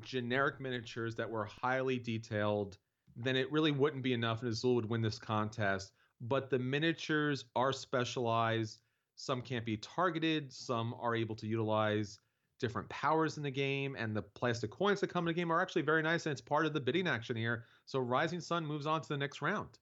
generic 0.00 0.60
miniatures 0.60 1.14
that 1.16 1.28
were 1.28 1.44
highly 1.44 1.98
detailed, 1.98 2.78
then 3.16 3.36
it 3.36 3.50
really 3.50 3.72
wouldn't 3.72 4.02
be 4.02 4.12
enough, 4.12 4.42
and 4.42 4.50
Azul 4.50 4.74
would 4.76 4.88
win 4.88 5.02
this 5.02 5.18
contest. 5.18 5.92
But 6.20 6.50
the 6.50 6.58
miniatures 6.58 7.44
are 7.56 7.72
specialized. 7.72 8.80
Some 9.16 9.42
can't 9.42 9.64
be 9.64 9.76
targeted. 9.76 10.52
Some 10.52 10.94
are 11.00 11.14
able 11.14 11.34
to 11.36 11.46
utilize 11.46 12.18
different 12.58 12.88
powers 12.88 13.36
in 13.36 13.42
the 13.42 13.50
game, 13.50 13.96
and 13.98 14.14
the 14.14 14.22
plastic 14.22 14.70
coins 14.70 15.00
that 15.00 15.08
come 15.08 15.26
in 15.26 15.34
the 15.34 15.40
game 15.40 15.52
are 15.52 15.60
actually 15.60 15.82
very 15.82 16.02
nice, 16.02 16.26
and 16.26 16.32
it's 16.32 16.40
part 16.40 16.66
of 16.66 16.72
the 16.72 16.80
bidding 16.80 17.06
action 17.06 17.36
here. 17.36 17.64
So 17.86 17.98
Rising 17.98 18.40
Sun 18.40 18.66
moves 18.66 18.86
on 18.86 19.00
to 19.00 19.08
the 19.08 19.16
next 19.16 19.42
round. 19.42 19.78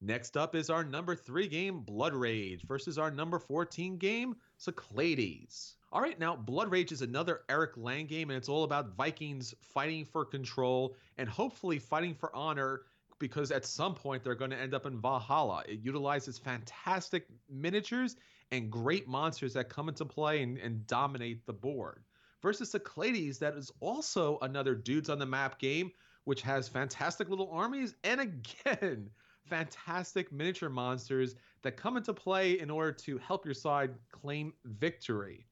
Next 0.00 0.36
up 0.36 0.56
is 0.56 0.68
our 0.68 0.82
number 0.82 1.14
three 1.14 1.46
game, 1.46 1.80
Blood 1.80 2.12
Rage, 2.12 2.62
versus 2.66 2.98
our 2.98 3.10
number 3.10 3.38
14 3.38 3.98
game, 3.98 4.34
Cyclades. 4.58 5.76
All 5.92 6.00
right, 6.00 6.18
now 6.18 6.34
Blood 6.34 6.72
Rage 6.72 6.90
is 6.90 7.02
another 7.02 7.42
Eric 7.48 7.76
Lang 7.76 8.06
game, 8.06 8.30
and 8.30 8.36
it's 8.36 8.48
all 8.48 8.64
about 8.64 8.96
Vikings 8.96 9.54
fighting 9.60 10.04
for 10.04 10.24
control 10.24 10.96
and 11.18 11.28
hopefully 11.28 11.78
fighting 11.78 12.14
for 12.14 12.34
honor 12.34 12.82
because 13.20 13.52
at 13.52 13.64
some 13.64 13.94
point 13.94 14.24
they're 14.24 14.34
going 14.34 14.50
to 14.50 14.58
end 14.58 14.74
up 14.74 14.86
in 14.86 15.00
Valhalla. 15.00 15.62
It 15.68 15.78
utilizes 15.80 16.38
fantastic 16.38 17.28
miniatures 17.48 18.16
and 18.52 18.70
great 18.70 19.08
monsters 19.08 19.54
that 19.54 19.68
come 19.68 19.88
into 19.88 20.04
play 20.04 20.42
and, 20.42 20.58
and 20.58 20.86
dominate 20.86 21.44
the 21.46 21.52
board. 21.52 22.04
Versus 22.42 22.70
Cyclades, 22.70 23.38
that 23.38 23.54
is 23.56 23.72
also 23.80 24.38
another 24.42 24.74
dudes 24.74 25.08
on 25.08 25.18
the 25.18 25.26
map 25.26 25.58
game, 25.58 25.90
which 26.24 26.42
has 26.42 26.68
fantastic 26.68 27.28
little 27.28 27.50
armies 27.50 27.94
and 28.04 28.20
again, 28.20 29.10
fantastic 29.44 30.30
miniature 30.30 30.68
monsters 30.68 31.34
that 31.62 31.76
come 31.76 31.96
into 31.96 32.12
play 32.12 32.60
in 32.60 32.70
order 32.70 32.92
to 32.92 33.18
help 33.18 33.44
your 33.44 33.54
side 33.54 33.90
claim 34.12 34.52
victory. 34.64 35.46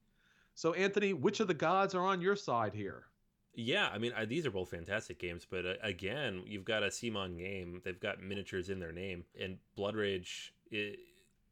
So, 0.53 0.73
Anthony, 0.73 1.13
which 1.13 1.39
of 1.39 1.47
the 1.47 1.53
gods 1.53 1.95
are 1.95 2.05
on 2.05 2.21
your 2.21 2.35
side 2.35 2.73
here? 2.73 3.05
Yeah, 3.53 3.89
I 3.91 3.97
mean, 3.97 4.13
I, 4.15 4.25
these 4.25 4.45
are 4.45 4.51
both 4.51 4.69
fantastic 4.69 5.19
games, 5.19 5.45
but 5.49 5.65
uh, 5.65 5.73
again, 5.81 6.43
you've 6.45 6.63
got 6.63 6.83
a 6.83 6.87
CMON 6.87 7.37
game. 7.37 7.81
They've 7.83 7.99
got 7.99 8.21
miniatures 8.21 8.69
in 8.69 8.79
their 8.79 8.93
name, 8.93 9.25
and 9.39 9.57
Blood 9.75 9.95
Rage. 9.95 10.53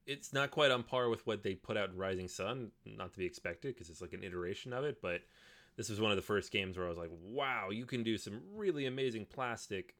It's 0.09 0.33
not 0.33 0.49
quite 0.49 0.71
on 0.71 0.81
par 0.81 1.07
with 1.07 1.25
what 1.27 1.43
they 1.43 1.53
put 1.53 1.77
out 1.77 1.89
in 1.89 1.97
Rising 1.97 2.27
Sun, 2.27 2.71
not 2.83 3.13
to 3.13 3.19
be 3.19 3.25
expected 3.25 3.75
because 3.75 3.91
it's 3.91 4.01
like 4.01 4.13
an 4.13 4.23
iteration 4.23 4.73
of 4.73 4.83
it. 4.83 4.97
But 5.03 5.21
this 5.77 5.87
was 5.87 6.01
one 6.01 6.09
of 6.09 6.17
the 6.17 6.23
first 6.23 6.51
games 6.51 6.77
where 6.77 6.87
I 6.87 6.89
was 6.89 6.97
like, 6.97 7.11
wow, 7.23 7.69
you 7.69 7.85
can 7.85 8.01
do 8.01 8.17
some 8.17 8.41
really 8.55 8.87
amazing 8.87 9.27
plastic 9.27 9.95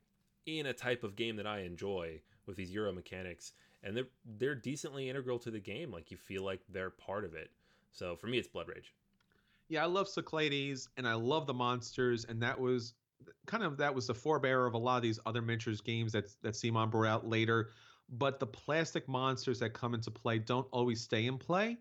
in 0.48 0.66
a 0.66 0.74
type 0.74 1.04
of 1.04 1.16
game 1.16 1.36
that 1.36 1.46
I 1.46 1.60
enjoy 1.60 2.22
with 2.48 2.58
these 2.58 2.72
Euro 2.72 2.92
mechanics, 2.92 3.54
and 3.84 3.96
they're 3.96 4.08
they're 4.26 4.56
decently 4.56 5.10
integral 5.10 5.38
to 5.40 5.52
the 5.52 5.60
game. 5.60 5.92
Like 5.92 6.10
you 6.10 6.18
feel 6.18 6.44
like 6.44 6.62
they're 6.70 6.90
part 6.90 7.24
of 7.24 7.36
it. 7.36 7.52
So 7.92 8.16
for 8.16 8.26
me, 8.26 8.40
it's 8.40 8.48
Blood 8.48 8.68
Rage. 8.68 8.96
Yeah, 9.68 9.84
I 9.84 9.86
love 9.86 10.08
Cyclades 10.08 10.90
and 10.98 11.08
I 11.08 11.14
love 11.14 11.46
the 11.46 11.54
monsters, 11.54 12.26
and 12.26 12.42
that 12.42 12.60
was 12.60 12.96
kind 13.46 13.64
of 13.64 13.78
that 13.78 13.94
was 13.94 14.08
the 14.08 14.16
forebearer 14.16 14.68
of 14.68 14.74
a 14.74 14.78
lot 14.80 14.98
of 14.98 15.04
these 15.04 15.20
other 15.28 15.44
miniatures 15.44 15.82
games 15.82 16.14
that 16.14 16.30
that 16.42 16.56
CMON 16.56 16.90
brought 16.90 17.08
out 17.08 17.28
later 17.28 17.70
but 18.12 18.40
the 18.40 18.48
plastic 18.48 19.08
monsters 19.08 19.60
that 19.60 19.74
come 19.74 19.94
into 19.94 20.12
play 20.12 20.40
don't 20.40 20.68
always 20.72 21.02
stay 21.02 21.26
in 21.26 21.38
play. 21.38 21.78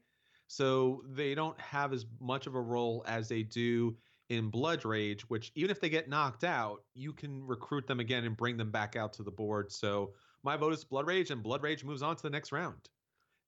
So 0.47 1.03
they 1.07 1.35
don't 1.35 1.59
have 1.61 1.93
as 1.93 2.07
much 2.20 2.47
of 2.47 2.55
a 2.55 2.61
role 2.61 3.05
as 3.07 3.29
they 3.29 3.43
do 3.43 3.97
in 4.29 4.51
Blood 4.51 4.85
Rage, 4.85 5.22
which 5.29 5.53
even 5.55 5.70
if 5.70 5.81
they 5.81 5.89
get 5.89 6.09
knocked 6.09 6.45
out, 6.45 6.83
you 6.95 7.12
can 7.12 7.47
recruit 7.47 7.87
them 7.87 8.01
again 8.01 8.24
and 8.24 8.37
bring 8.37 8.57
them 8.57 8.70
back 8.70 8.97
out 8.97 9.12
to 9.14 9.22
the 9.22 9.31
board. 9.31 9.72
So 9.72 10.12
my 10.43 10.57
vote 10.57 10.72
is 10.72 10.85
Blood 10.85 11.07
Rage, 11.07 11.31
and 11.31 11.43
Blood 11.43 11.62
Rage 11.62 11.85
moves 11.85 12.03
on 12.03 12.16
to 12.16 12.22
the 12.22 12.31
next 12.31 12.53
round. 12.53 12.89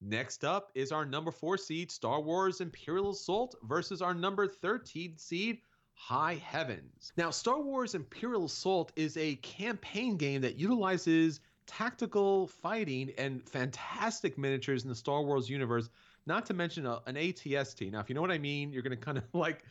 Next 0.00 0.44
up 0.44 0.70
is 0.74 0.92
our 0.92 1.04
number 1.04 1.30
four 1.30 1.58
seed, 1.58 1.90
Star 1.90 2.20
Wars 2.20 2.60
Imperial 2.62 3.10
Assault, 3.10 3.54
versus 3.62 4.00
our 4.00 4.14
number 4.14 4.46
13 4.46 5.18
seed, 5.18 5.60
High 5.92 6.36
Heavens. 6.36 7.12
Now, 7.18 7.30
Star 7.30 7.60
Wars 7.60 7.94
Imperial 7.94 8.46
Assault 8.46 8.92
is 8.96 9.18
a 9.18 9.36
campaign 9.36 10.16
game 10.16 10.40
that 10.40 10.56
utilizes 10.56 11.40
tactical 11.70 12.48
fighting 12.48 13.12
and 13.16 13.48
fantastic 13.48 14.36
miniatures 14.36 14.82
in 14.82 14.88
the 14.88 14.94
Star 14.94 15.22
Wars 15.22 15.48
universe, 15.48 15.88
not 16.26 16.44
to 16.46 16.54
mention 16.54 16.84
a, 16.84 17.00
an 17.06 17.14
ATST. 17.14 17.92
Now, 17.92 18.00
if 18.00 18.08
you 18.08 18.14
know 18.16 18.20
what 18.20 18.32
I 18.32 18.38
mean, 18.38 18.72
you're 18.72 18.82
going 18.82 18.96
to 18.96 19.02
kind 19.02 19.16
of 19.16 19.24
like 19.32 19.64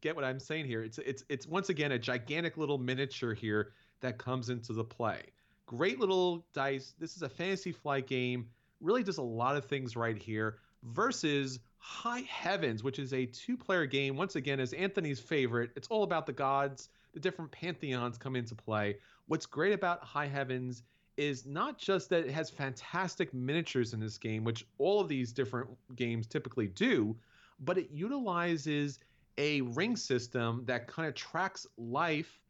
get 0.00 0.16
what 0.16 0.24
I'm 0.24 0.40
saying 0.40 0.66
here. 0.66 0.82
It's 0.82 0.98
it's 0.98 1.24
it's 1.28 1.46
once 1.46 1.68
again 1.68 1.92
a 1.92 1.98
gigantic 1.98 2.56
little 2.56 2.76
miniature 2.76 3.34
here 3.34 3.70
that 4.00 4.18
comes 4.18 4.48
into 4.50 4.72
the 4.72 4.82
play. 4.82 5.22
Great 5.66 6.00
little 6.00 6.44
dice. 6.52 6.94
This 6.98 7.14
is 7.14 7.22
a 7.22 7.28
fantasy 7.28 7.70
flight 7.70 8.08
game. 8.08 8.48
Really 8.80 9.04
does 9.04 9.18
a 9.18 9.22
lot 9.22 9.56
of 9.56 9.64
things 9.64 9.94
right 9.94 10.18
here 10.18 10.58
versus 10.82 11.60
High 11.78 12.24
Heavens, 12.28 12.82
which 12.82 12.98
is 12.98 13.12
a 13.12 13.26
two 13.26 13.56
player 13.56 13.86
game. 13.86 14.16
Once 14.16 14.34
again, 14.34 14.58
is 14.58 14.72
Anthony's 14.72 15.20
favorite. 15.20 15.70
It's 15.76 15.86
all 15.86 16.02
about 16.02 16.26
the 16.26 16.32
gods, 16.32 16.88
the 17.12 17.20
different 17.20 17.52
pantheons 17.52 18.18
come 18.18 18.34
into 18.34 18.56
play. 18.56 18.96
What's 19.28 19.46
great 19.46 19.72
about 19.72 20.02
High 20.02 20.26
Heavens 20.26 20.82
is 21.16 21.46
not 21.46 21.78
just 21.78 22.10
that 22.10 22.24
it 22.24 22.30
has 22.30 22.50
fantastic 22.50 23.32
miniatures 23.32 23.92
in 23.92 24.00
this 24.00 24.18
game, 24.18 24.44
which 24.44 24.66
all 24.78 25.00
of 25.00 25.08
these 25.08 25.32
different 25.32 25.68
games 25.96 26.26
typically 26.26 26.68
do, 26.68 27.16
but 27.60 27.78
it 27.78 27.90
utilizes 27.90 28.98
a 29.38 29.60
ring 29.62 29.96
system 29.96 30.62
that 30.66 30.86
kind 30.86 31.08
of 31.08 31.14
tracks 31.14 31.66
life, 31.76 32.40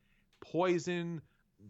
poison, 0.40 1.20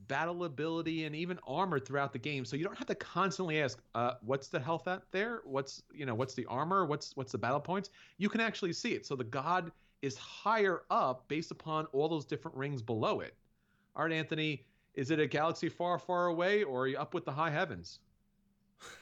battle 0.09 0.45
ability 0.45 1.05
and 1.05 1.14
even 1.14 1.38
armor 1.47 1.78
throughout 1.78 2.12
the 2.12 2.18
game. 2.18 2.45
So 2.45 2.57
you 2.57 2.64
don't 2.64 2.76
have 2.76 2.86
to 2.88 2.95
constantly 2.95 3.61
ask 3.61 3.80
uh, 3.95 4.14
what's 4.22 4.49
the 4.49 4.61
health 4.61 4.88
at 4.88 5.03
there? 5.11 5.42
What's 5.45 5.82
you 5.92 6.07
know 6.07 6.14
what's 6.14 6.34
the 6.34 6.47
armor? 6.47 6.84
What's 6.84 7.16
what's 7.16 7.32
the 7.32 7.38
battle 7.38 7.61
points? 7.61 7.90
You 8.18 8.28
can 8.28 8.40
actually 8.40 8.72
see 8.72 8.92
it. 8.92 9.07
So 9.07 9.16
the 9.16 9.24
god 9.24 9.70
is 10.03 10.16
higher 10.16 10.82
up 10.90 11.26
based 11.28 11.51
upon 11.51 11.86
all 11.86 12.09
those 12.09 12.26
different 12.26 12.57
rings 12.57 12.82
below 12.82 13.20
it. 13.20 13.34
All 13.97 14.03
right 14.05 14.12
anthony 14.12 14.64
is 14.95 15.11
it 15.11 15.20
a 15.20 15.26
galaxy 15.26 15.68
far 15.68 15.99
far 15.99 16.26
away 16.26 16.62
or 16.62 16.82
are 16.82 16.86
you 16.86 16.99
up 16.99 17.14
with 17.14 17.24
the 17.24 17.32
high 17.32 17.51
heavens 17.51 17.99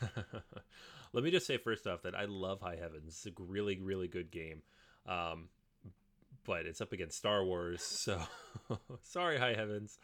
let 1.12 1.24
me 1.24 1.30
just 1.30 1.46
say 1.46 1.56
first 1.56 1.86
off 1.86 2.02
that 2.02 2.14
i 2.14 2.24
love 2.24 2.60
high 2.60 2.76
heavens 2.76 3.08
it's 3.08 3.26
a 3.26 3.42
really 3.42 3.80
really 3.80 4.08
good 4.08 4.30
game 4.30 4.62
um, 5.06 5.48
but 6.44 6.64
it's 6.64 6.80
up 6.80 6.92
against 6.92 7.18
star 7.18 7.44
wars 7.44 7.82
so 7.82 8.20
sorry 9.02 9.38
high 9.38 9.54
heavens 9.54 9.98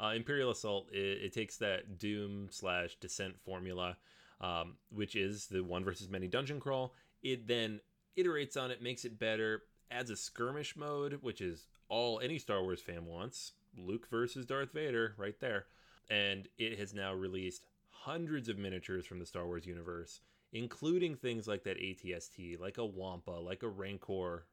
uh, 0.00 0.12
Imperial 0.16 0.50
Assault 0.50 0.88
it, 0.92 1.24
it, 1.24 1.32
takes 1.32 1.58
that 1.58 1.98
Doom 1.98 2.48
slash 2.50 2.96
Descent 2.96 3.38
formula, 3.44 3.96
um, 4.40 4.76
which 4.90 5.14
is 5.14 5.46
the 5.46 5.62
one 5.62 5.84
versus 5.84 6.08
many 6.08 6.26
dungeon 6.26 6.58
crawl. 6.58 6.94
It 7.22 7.46
then 7.46 7.80
iterates 8.16 8.56
on 8.56 8.70
it, 8.70 8.82
makes 8.82 9.04
it 9.04 9.18
better, 9.18 9.62
adds 9.90 10.10
a 10.10 10.16
skirmish 10.16 10.76
mode, 10.76 11.18
which 11.20 11.40
is 11.40 11.66
all 11.88 12.20
any 12.20 12.38
Star 12.38 12.62
Wars 12.62 12.80
fan 12.80 13.04
wants. 13.04 13.52
Luke 13.76 14.08
versus 14.10 14.46
Darth 14.46 14.72
Vader, 14.72 15.14
right 15.16 15.38
there. 15.40 15.66
And 16.08 16.48
it 16.58 16.78
has 16.78 16.92
now 16.92 17.12
released 17.12 17.64
hundreds 17.90 18.48
of 18.48 18.58
miniatures 18.58 19.06
from 19.06 19.18
the 19.18 19.26
Star 19.26 19.46
Wars 19.46 19.66
universe, 19.66 20.20
including 20.52 21.14
things 21.14 21.46
like 21.46 21.64
that 21.64 21.78
ATST, 21.78 22.58
like 22.58 22.78
a 22.78 22.84
Wampa, 22.84 23.30
like 23.32 23.62
a 23.62 23.68
Rancor, 23.68 24.46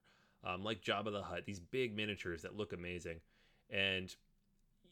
um, 0.43 0.63
like 0.63 0.81
Jabba 0.81 1.11
the 1.11 1.23
Hutt. 1.23 1.45
These 1.45 1.59
big 1.59 1.95
miniatures 1.95 2.43
that 2.43 2.55
look 2.55 2.73
amazing. 2.73 3.19
And 3.69 4.13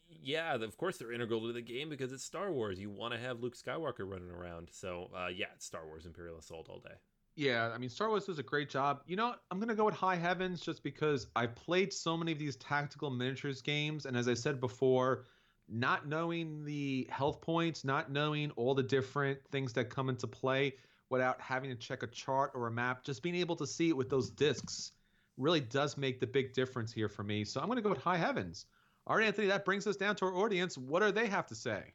yeah, 0.08 0.54
of 0.54 0.76
course 0.76 0.98
they're 0.98 1.12
integral 1.12 1.46
to 1.46 1.52
the 1.52 1.62
game 1.62 1.88
because 1.88 2.12
it's 2.12 2.24
Star 2.24 2.50
Wars. 2.50 2.78
You 2.78 2.90
want 2.90 3.14
to 3.14 3.20
have 3.20 3.40
Luke 3.40 3.56
Skywalker 3.56 4.08
running 4.08 4.30
around. 4.30 4.68
So 4.72 5.10
uh, 5.16 5.28
yeah, 5.28 5.46
it's 5.54 5.66
Star 5.66 5.86
Wars 5.86 6.06
Imperial 6.06 6.38
Assault 6.38 6.68
all 6.68 6.80
day. 6.80 6.96
Yeah, 7.36 7.70
I 7.74 7.76
mean 7.76 7.90
Star 7.90 8.08
Wars 8.08 8.24
does 8.24 8.38
a 8.38 8.42
great 8.42 8.70
job. 8.70 9.02
You 9.06 9.16
know, 9.16 9.34
I'm 9.50 9.60
gonna 9.60 9.74
go 9.74 9.84
with 9.84 9.94
High 9.94 10.16
Heavens 10.16 10.60
just 10.62 10.82
because 10.82 11.26
I've 11.36 11.54
played 11.54 11.92
so 11.92 12.16
many 12.16 12.32
of 12.32 12.38
these 12.38 12.56
tactical 12.56 13.10
miniatures 13.10 13.60
games, 13.60 14.06
and 14.06 14.16
as 14.16 14.26
I 14.26 14.32
said 14.34 14.58
before, 14.58 15.26
not 15.68 16.08
knowing 16.08 16.64
the 16.64 17.06
health 17.10 17.42
points, 17.42 17.84
not 17.84 18.10
knowing 18.10 18.52
all 18.52 18.74
the 18.74 18.82
different 18.82 19.38
things 19.50 19.74
that 19.74 19.90
come 19.90 20.08
into 20.08 20.26
play 20.26 20.74
without 21.10 21.38
having 21.40 21.68
to 21.68 21.76
check 21.76 22.02
a 22.02 22.06
chart 22.06 22.52
or 22.54 22.68
a 22.68 22.70
map, 22.70 23.04
just 23.04 23.22
being 23.22 23.36
able 23.36 23.56
to 23.56 23.66
see 23.66 23.90
it 23.90 23.96
with 23.96 24.08
those 24.08 24.30
discs 24.30 24.92
really 25.36 25.60
does 25.60 25.98
make 25.98 26.20
the 26.20 26.26
big 26.26 26.54
difference 26.54 26.90
here 26.90 27.08
for 27.08 27.22
me. 27.22 27.44
So 27.44 27.60
I'm 27.60 27.68
gonna 27.68 27.82
go 27.82 27.90
with 27.90 28.02
High 28.02 28.16
Heavens. 28.16 28.64
All 29.06 29.16
right, 29.16 29.26
Anthony, 29.26 29.48
that 29.48 29.66
brings 29.66 29.86
us 29.86 29.96
down 29.96 30.16
to 30.16 30.24
our 30.24 30.34
audience. 30.34 30.78
What 30.78 31.02
do 31.02 31.12
they 31.12 31.26
have 31.26 31.46
to 31.48 31.54
say? 31.54 31.92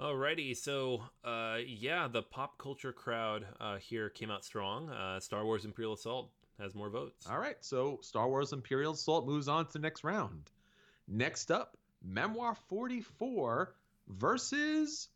Alrighty, 0.00 0.56
so 0.56 1.04
uh, 1.24 1.58
yeah, 1.64 2.08
the 2.08 2.22
pop 2.22 2.58
culture 2.58 2.92
crowd 2.92 3.46
uh, 3.60 3.76
here 3.76 4.08
came 4.08 4.28
out 4.28 4.44
strong. 4.44 4.90
Uh, 4.90 5.20
Star 5.20 5.44
Wars 5.44 5.64
Imperial 5.64 5.94
Assault 5.94 6.30
has 6.58 6.74
more 6.74 6.90
votes. 6.90 7.26
All 7.30 7.38
right, 7.38 7.56
so 7.60 8.00
Star 8.02 8.28
Wars 8.28 8.52
Imperial 8.52 8.94
Assault 8.94 9.24
moves 9.24 9.46
on 9.46 9.66
to 9.66 9.72
the 9.74 9.78
next 9.78 10.02
round. 10.02 10.50
Next 11.06 11.52
up, 11.52 11.76
Memoir 12.02 12.56
44 12.68 13.74
versus 14.08 15.08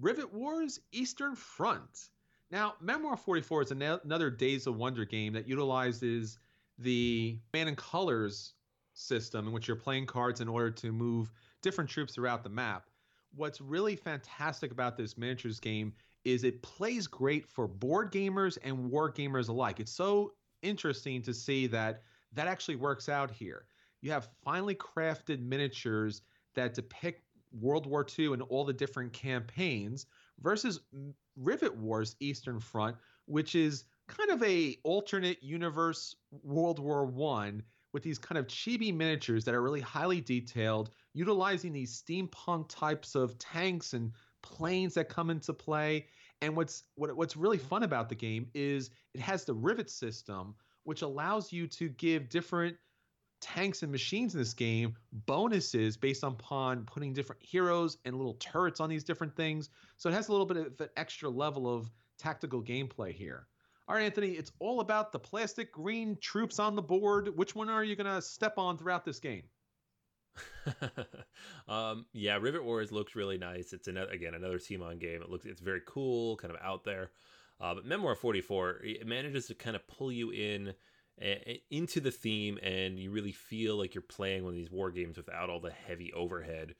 Rivet 0.00 0.32
Wars 0.32 0.80
Eastern 0.90 1.36
Front. 1.36 2.08
Now, 2.50 2.74
Memoir 2.80 3.16
44 3.16 3.62
is 3.62 3.70
another 3.70 4.30
Days 4.30 4.66
of 4.66 4.76
Wonder 4.76 5.04
game 5.04 5.34
that 5.34 5.46
utilizes 5.46 6.38
the 6.78 7.38
Command 7.52 7.68
and 7.68 7.78
Colors 7.78 8.54
system 8.94 9.46
in 9.46 9.52
which 9.52 9.68
you're 9.68 9.76
playing 9.76 10.06
cards 10.06 10.40
in 10.40 10.48
order 10.48 10.70
to 10.72 10.90
move 10.90 11.30
different 11.62 11.90
troops 11.90 12.14
throughout 12.14 12.42
the 12.42 12.48
map. 12.48 12.87
What's 13.34 13.60
really 13.60 13.96
fantastic 13.96 14.70
about 14.72 14.96
this 14.96 15.16
miniatures 15.16 15.60
game 15.60 15.92
is 16.24 16.44
it 16.44 16.62
plays 16.62 17.06
great 17.06 17.46
for 17.46 17.68
board 17.68 18.12
gamers 18.12 18.58
and 18.62 18.90
war 18.90 19.12
gamers 19.12 19.48
alike. 19.48 19.80
It's 19.80 19.92
so 19.92 20.34
interesting 20.62 21.22
to 21.22 21.32
see 21.32 21.66
that 21.68 22.02
that 22.32 22.48
actually 22.48 22.76
works 22.76 23.08
out 23.08 23.30
here. 23.30 23.66
You 24.00 24.10
have 24.10 24.28
finely 24.44 24.74
crafted 24.74 25.40
miniatures 25.40 26.22
that 26.54 26.74
depict 26.74 27.22
World 27.52 27.86
War 27.86 28.06
II 28.18 28.34
and 28.34 28.42
all 28.42 28.64
the 28.64 28.72
different 28.72 29.12
campaigns 29.12 30.06
versus 30.40 30.80
Rivet 31.36 31.74
Wars 31.76 32.16
Eastern 32.20 32.60
Front, 32.60 32.96
which 33.26 33.54
is 33.54 33.84
kind 34.06 34.30
of 34.30 34.42
a 34.42 34.76
alternate 34.84 35.42
universe 35.42 36.16
World 36.42 36.78
War 36.78 37.04
One 37.06 37.62
with 37.92 38.02
these 38.02 38.18
kind 38.18 38.38
of 38.38 38.46
chibi 38.46 38.94
miniatures 38.94 39.44
that 39.44 39.54
are 39.54 39.62
really 39.62 39.80
highly 39.80 40.20
detailed, 40.20 40.90
utilizing 41.14 41.72
these 41.72 42.02
steampunk 42.02 42.66
types 42.68 43.14
of 43.14 43.38
tanks 43.38 43.92
and 43.92 44.12
planes 44.42 44.94
that 44.94 45.08
come 45.08 45.30
into 45.30 45.52
play. 45.52 46.06
And 46.42 46.56
what's 46.56 46.84
what, 46.94 47.14
what's 47.16 47.36
really 47.36 47.58
mm-hmm. 47.58 47.68
fun 47.68 47.82
about 47.82 48.08
the 48.08 48.14
game 48.14 48.48
is 48.54 48.90
it 49.14 49.20
has 49.20 49.44
the 49.44 49.54
rivet 49.54 49.90
system, 49.90 50.54
which 50.84 51.02
allows 51.02 51.52
you 51.52 51.66
to 51.66 51.88
give 51.88 52.28
different 52.28 52.76
tanks 53.40 53.82
and 53.82 53.92
machines 53.92 54.34
in 54.34 54.40
this 54.40 54.54
game 54.54 54.96
bonuses 55.12 55.96
based 55.96 56.24
upon 56.24 56.84
putting 56.84 57.12
different 57.12 57.40
heroes 57.42 57.98
and 58.04 58.16
little 58.16 58.34
turrets 58.34 58.80
on 58.80 58.88
these 58.88 59.04
different 59.04 59.34
things. 59.36 59.70
So 59.96 60.08
it 60.08 60.12
has 60.12 60.28
a 60.28 60.32
little 60.32 60.46
bit 60.46 60.56
of 60.56 60.80
an 60.80 60.88
extra 60.96 61.28
level 61.30 61.72
of 61.72 61.90
tactical 62.18 62.62
gameplay 62.62 63.12
here. 63.12 63.46
All 63.88 63.94
right, 63.94 64.04
Anthony, 64.04 64.32
it's 64.32 64.52
all 64.58 64.80
about 64.80 65.12
the 65.12 65.18
plastic 65.18 65.72
green 65.72 66.18
troops 66.20 66.58
on 66.58 66.76
the 66.76 66.82
board. 66.82 67.34
Which 67.36 67.54
one 67.54 67.70
are 67.70 67.82
you 67.82 67.96
going 67.96 68.14
to 68.14 68.20
step 68.20 68.58
on 68.58 68.76
throughout 68.76 69.06
this 69.06 69.18
game? 69.18 69.44
um, 71.68 72.04
yeah, 72.12 72.36
Rivet 72.36 72.62
Wars 72.62 72.92
looks 72.92 73.16
really 73.16 73.38
nice. 73.38 73.72
It's 73.72 73.88
another 73.88 74.10
again 74.10 74.34
another 74.34 74.58
CMON 74.58 75.00
game. 75.00 75.22
It 75.22 75.30
looks 75.30 75.46
it's 75.46 75.62
very 75.62 75.80
cool, 75.86 76.36
kind 76.36 76.54
of 76.54 76.60
out 76.62 76.84
there. 76.84 77.12
Uh, 77.60 77.74
but 77.74 77.86
Memoir 77.86 78.14
44 78.14 78.82
it 78.84 79.06
manages 79.06 79.46
to 79.46 79.54
kind 79.54 79.74
of 79.74 79.88
pull 79.88 80.12
you 80.12 80.30
in 80.30 80.74
into 81.70 82.00
the 82.00 82.10
theme, 82.10 82.58
and 82.62 82.98
you 82.98 83.10
really 83.10 83.32
feel 83.32 83.76
like 83.76 83.94
you're 83.94 84.02
playing 84.02 84.44
one 84.44 84.52
of 84.52 84.56
these 84.56 84.70
war 84.70 84.90
games 84.90 85.16
without 85.16 85.48
all 85.48 85.60
the 85.60 85.72
heavy 85.72 86.12
overhead 86.12 86.74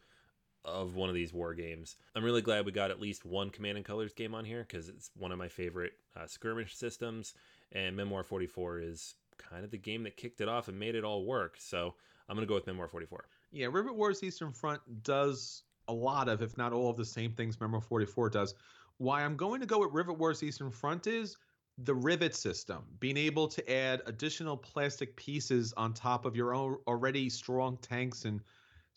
of 0.65 0.95
one 0.95 1.09
of 1.09 1.15
these 1.15 1.33
war 1.33 1.55
games. 1.55 1.97
I'm 2.15 2.25
really 2.25 2.43
glad 2.43 2.67
we 2.67 2.73
got 2.73 2.91
at 2.91 3.01
least 3.01 3.25
one 3.25 3.51
Command 3.51 3.77
and 3.77 3.87
Colors 3.87 4.13
game 4.13 4.35
on 4.35 4.45
here 4.45 4.67
because 4.69 4.89
it's 4.89 5.11
one 5.17 5.33
of 5.33 5.39
my 5.39 5.49
favorite 5.49 5.93
uh, 6.17 6.27
skirmish 6.27 6.77
systems, 6.77 7.35
and 7.73 7.97
Memoir 7.97 8.23
44 8.23 8.81
is 8.81 9.15
kind 9.39 9.65
of 9.65 9.71
the 9.71 9.79
game 9.79 10.03
that 10.03 10.17
kicked 10.17 10.41
it 10.41 10.49
off 10.49 10.69
and 10.69 10.79
made 10.79 10.95
it 10.95 11.05
all 11.05 11.25
work. 11.25 11.57
So 11.59 11.95
I'm 12.29 12.37
going 12.37 12.47
to 12.47 12.49
go 12.49 12.55
with 12.55 12.67
Memoir 12.67 12.89
44. 12.89 13.25
Yeah, 13.51 13.69
Rivet 13.71 13.95
Wars 13.95 14.23
Eastern 14.23 14.53
Front 14.53 14.81
does 15.03 15.63
a 15.87 15.93
lot 15.93 16.29
of, 16.29 16.43
if 16.43 16.59
not 16.59 16.73
all 16.73 16.91
of 16.91 16.97
the 16.97 17.05
same 17.05 17.33
things 17.33 17.61
Memoir 17.61 17.81
44 17.81 18.31
does. 18.31 18.55
Why 18.99 19.25
I'm 19.25 19.37
going 19.37 19.61
to 19.61 19.67
go 19.67 19.79
with 19.79 19.93
Rivet 19.93 20.19
Wars 20.19 20.43
Eastern 20.43 20.71
Front 20.71 21.07
is 21.07 21.37
the 21.79 21.95
rivet 21.95 22.35
system, 22.35 22.85
being 22.99 23.17
able 23.17 23.47
to 23.47 23.73
add 23.73 24.03
additional 24.07 24.57
plastic 24.57 25.15
pieces 25.17 25.73
on 25.77 25.95
top 25.95 26.25
of 26.25 26.35
your 26.35 26.53
own 26.53 26.77
already 26.89 27.31
strong 27.31 27.79
tanks 27.79 28.25
and 28.25 28.41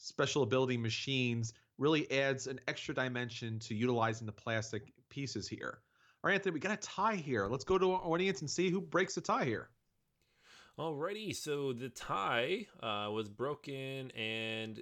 special 0.02 0.42
ability 0.44 0.78
machines 0.78 1.54
really 1.78 2.12
adds 2.12 2.48
an 2.48 2.60
extra 2.68 2.94
dimension 2.94 3.60
to 3.60 3.76
utilizing 3.76 4.26
the 4.26 4.32
plastic 4.32 4.92
pieces 5.10 5.48
here. 5.48 5.80
All 6.24 6.30
right, 6.30 6.36
Anthony, 6.36 6.54
we 6.54 6.60
got 6.60 6.74
a 6.74 6.78
tie 6.78 7.16
here. 7.16 7.48
Let's 7.48 7.64
go 7.64 7.78
to 7.78 7.92
our 7.94 8.02
audience 8.04 8.42
and 8.42 8.50
see 8.50 8.70
who 8.70 8.82
breaks 8.82 9.16
the 9.16 9.22
tie 9.22 9.46
here. 9.46 9.70
Alrighty, 10.80 11.36
so 11.36 11.74
the 11.74 11.90
tie 11.90 12.66
uh, 12.82 13.12
was 13.12 13.30
broken, 13.30 14.10
and 14.12 14.82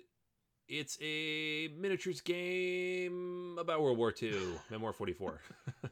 it's 0.68 0.98
a 1.02 1.70
miniatures 1.78 2.22
game 2.22 3.58
about 3.60 3.82
World 3.82 3.98
War 3.98 4.14
II, 4.22 4.40
Memoir 4.70 4.94
44. 4.94 5.42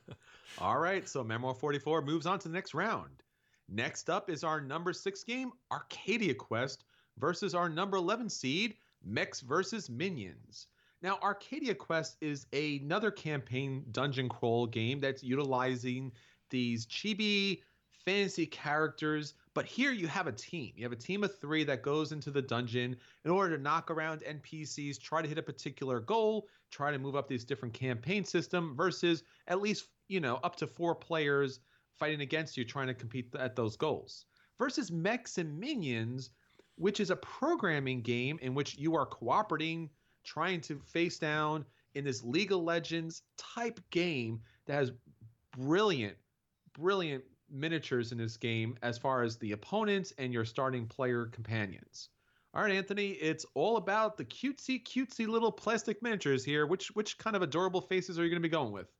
All 0.60 0.80
right, 0.80 1.08
so 1.08 1.24
Memoir 1.24 1.54
44 1.54 2.02
moves 2.02 2.26
on 2.26 2.40
to 2.40 2.48
the 2.48 2.54
next 2.54 2.74
round. 2.74 3.24
Next 3.70 4.10
up 4.10 4.30
is 4.30 4.44
our 4.44 4.62
number 4.62 4.94
six 4.94 5.24
game, 5.24 5.52
Arcadia 5.72 6.34
Quest, 6.34 6.86
versus 7.18 7.54
our 7.54 7.68
number 7.68 7.98
11 7.98 8.30
seed, 8.30 8.76
Mechs 9.08 9.42
versus 9.42 9.90
Minions. 9.90 10.68
Now, 11.02 11.20
Arcadia 11.22 11.76
Quest 11.76 12.18
is 12.22 12.48
another 12.54 13.12
campaign 13.12 13.86
dungeon 13.92 14.30
crawl 14.30 14.66
game 14.66 15.00
that's 15.00 15.24
utilizing 15.24 16.12
these 16.50 16.86
chibi 16.88 17.62
fantasy 18.08 18.46
characters, 18.46 19.34
but 19.54 19.66
here 19.66 19.92
you 19.92 20.08
have 20.08 20.28
a 20.28 20.32
team. 20.32 20.72
You 20.76 20.84
have 20.86 20.94
a 20.94 20.96
team 20.96 21.24
of 21.24 21.38
three 21.40 21.64
that 21.66 21.82
goes 21.82 22.14
into 22.14 22.32
the 22.32 22.42
dungeon 22.42 22.96
in 23.26 23.32
order 23.32 23.58
to 23.58 23.62
knock 23.62 23.92
around 23.92 24.22
NPCs, 24.22 25.00
try 25.00 25.22
to 25.22 25.28
hit 25.28 25.38
a 25.38 25.44
particular 25.44 26.00
goal, 26.00 26.48
try 26.72 26.92
to 26.92 26.98
move 26.98 27.16
up 27.16 27.28
this 27.28 27.44
different 27.44 27.74
campaign 27.74 28.24
system, 28.24 28.76
versus 28.76 29.24
at 29.48 29.62
least, 29.62 29.88
you 30.08 30.20
know, 30.20 30.40
up 30.44 30.56
to 30.56 30.68
four 30.68 30.96
players 30.96 31.60
fighting 32.00 32.22
against 32.22 32.56
you 32.56 32.64
trying 32.64 32.88
to 32.88 32.94
compete 32.94 33.34
at 33.38 33.56
those 33.56 33.76
goals. 33.76 34.26
Versus 34.58 34.92
Mechs 34.92 35.38
and 35.38 35.60
Minions, 35.60 36.32
which 36.78 36.99
is 36.99 37.10
a 37.10 37.16
programming 37.16 38.02
game 38.02 38.40
in 38.41 38.54
which 38.54 38.78
you 38.78 38.95
are 38.95 39.06
cooperating 39.06 39.90
trying 40.24 40.62
to 40.62 40.80
face 40.80 41.18
down 41.18 41.66
in 41.95 42.04
this 42.04 42.24
League 42.24 42.52
of 42.52 42.62
Legends 42.62 43.24
type 43.38 43.80
game 43.90 44.41
that 44.66 44.74
has 44.74 44.91
brilliant, 45.58 46.16
brilliant 46.74 47.24
miniatures 47.49 48.12
in 48.12 48.18
this 48.18 48.38
game 48.38 48.78
as 48.82 48.98
far 48.98 49.24
as 49.24 49.38
the 49.38 49.54
opponents 49.54 50.14
and 50.18 50.34
your 50.34 50.45
starting 50.45 50.86
player 50.86 51.26
companions. 51.26 52.10
All 52.54 52.64
right, 52.64 52.72
Anthony, 52.72 53.10
it's 53.12 53.45
all 53.54 53.78
about 53.78 54.18
the 54.18 54.26
cutesy, 54.26 54.84
cutesy 54.84 55.28
little 55.28 55.52
plastic 55.52 56.02
miniatures 56.02 56.44
here. 56.44 56.66
Which 56.66 56.88
which 56.95 57.18
kind 57.18 57.36
of 57.36 57.41
adorable 57.41 57.82
faces 57.82 58.18
are 58.18 58.24
you 58.24 58.30
going 58.30 58.41
to 58.41 58.48
be 58.48 58.52
going 58.52 58.72
with? 58.72 58.91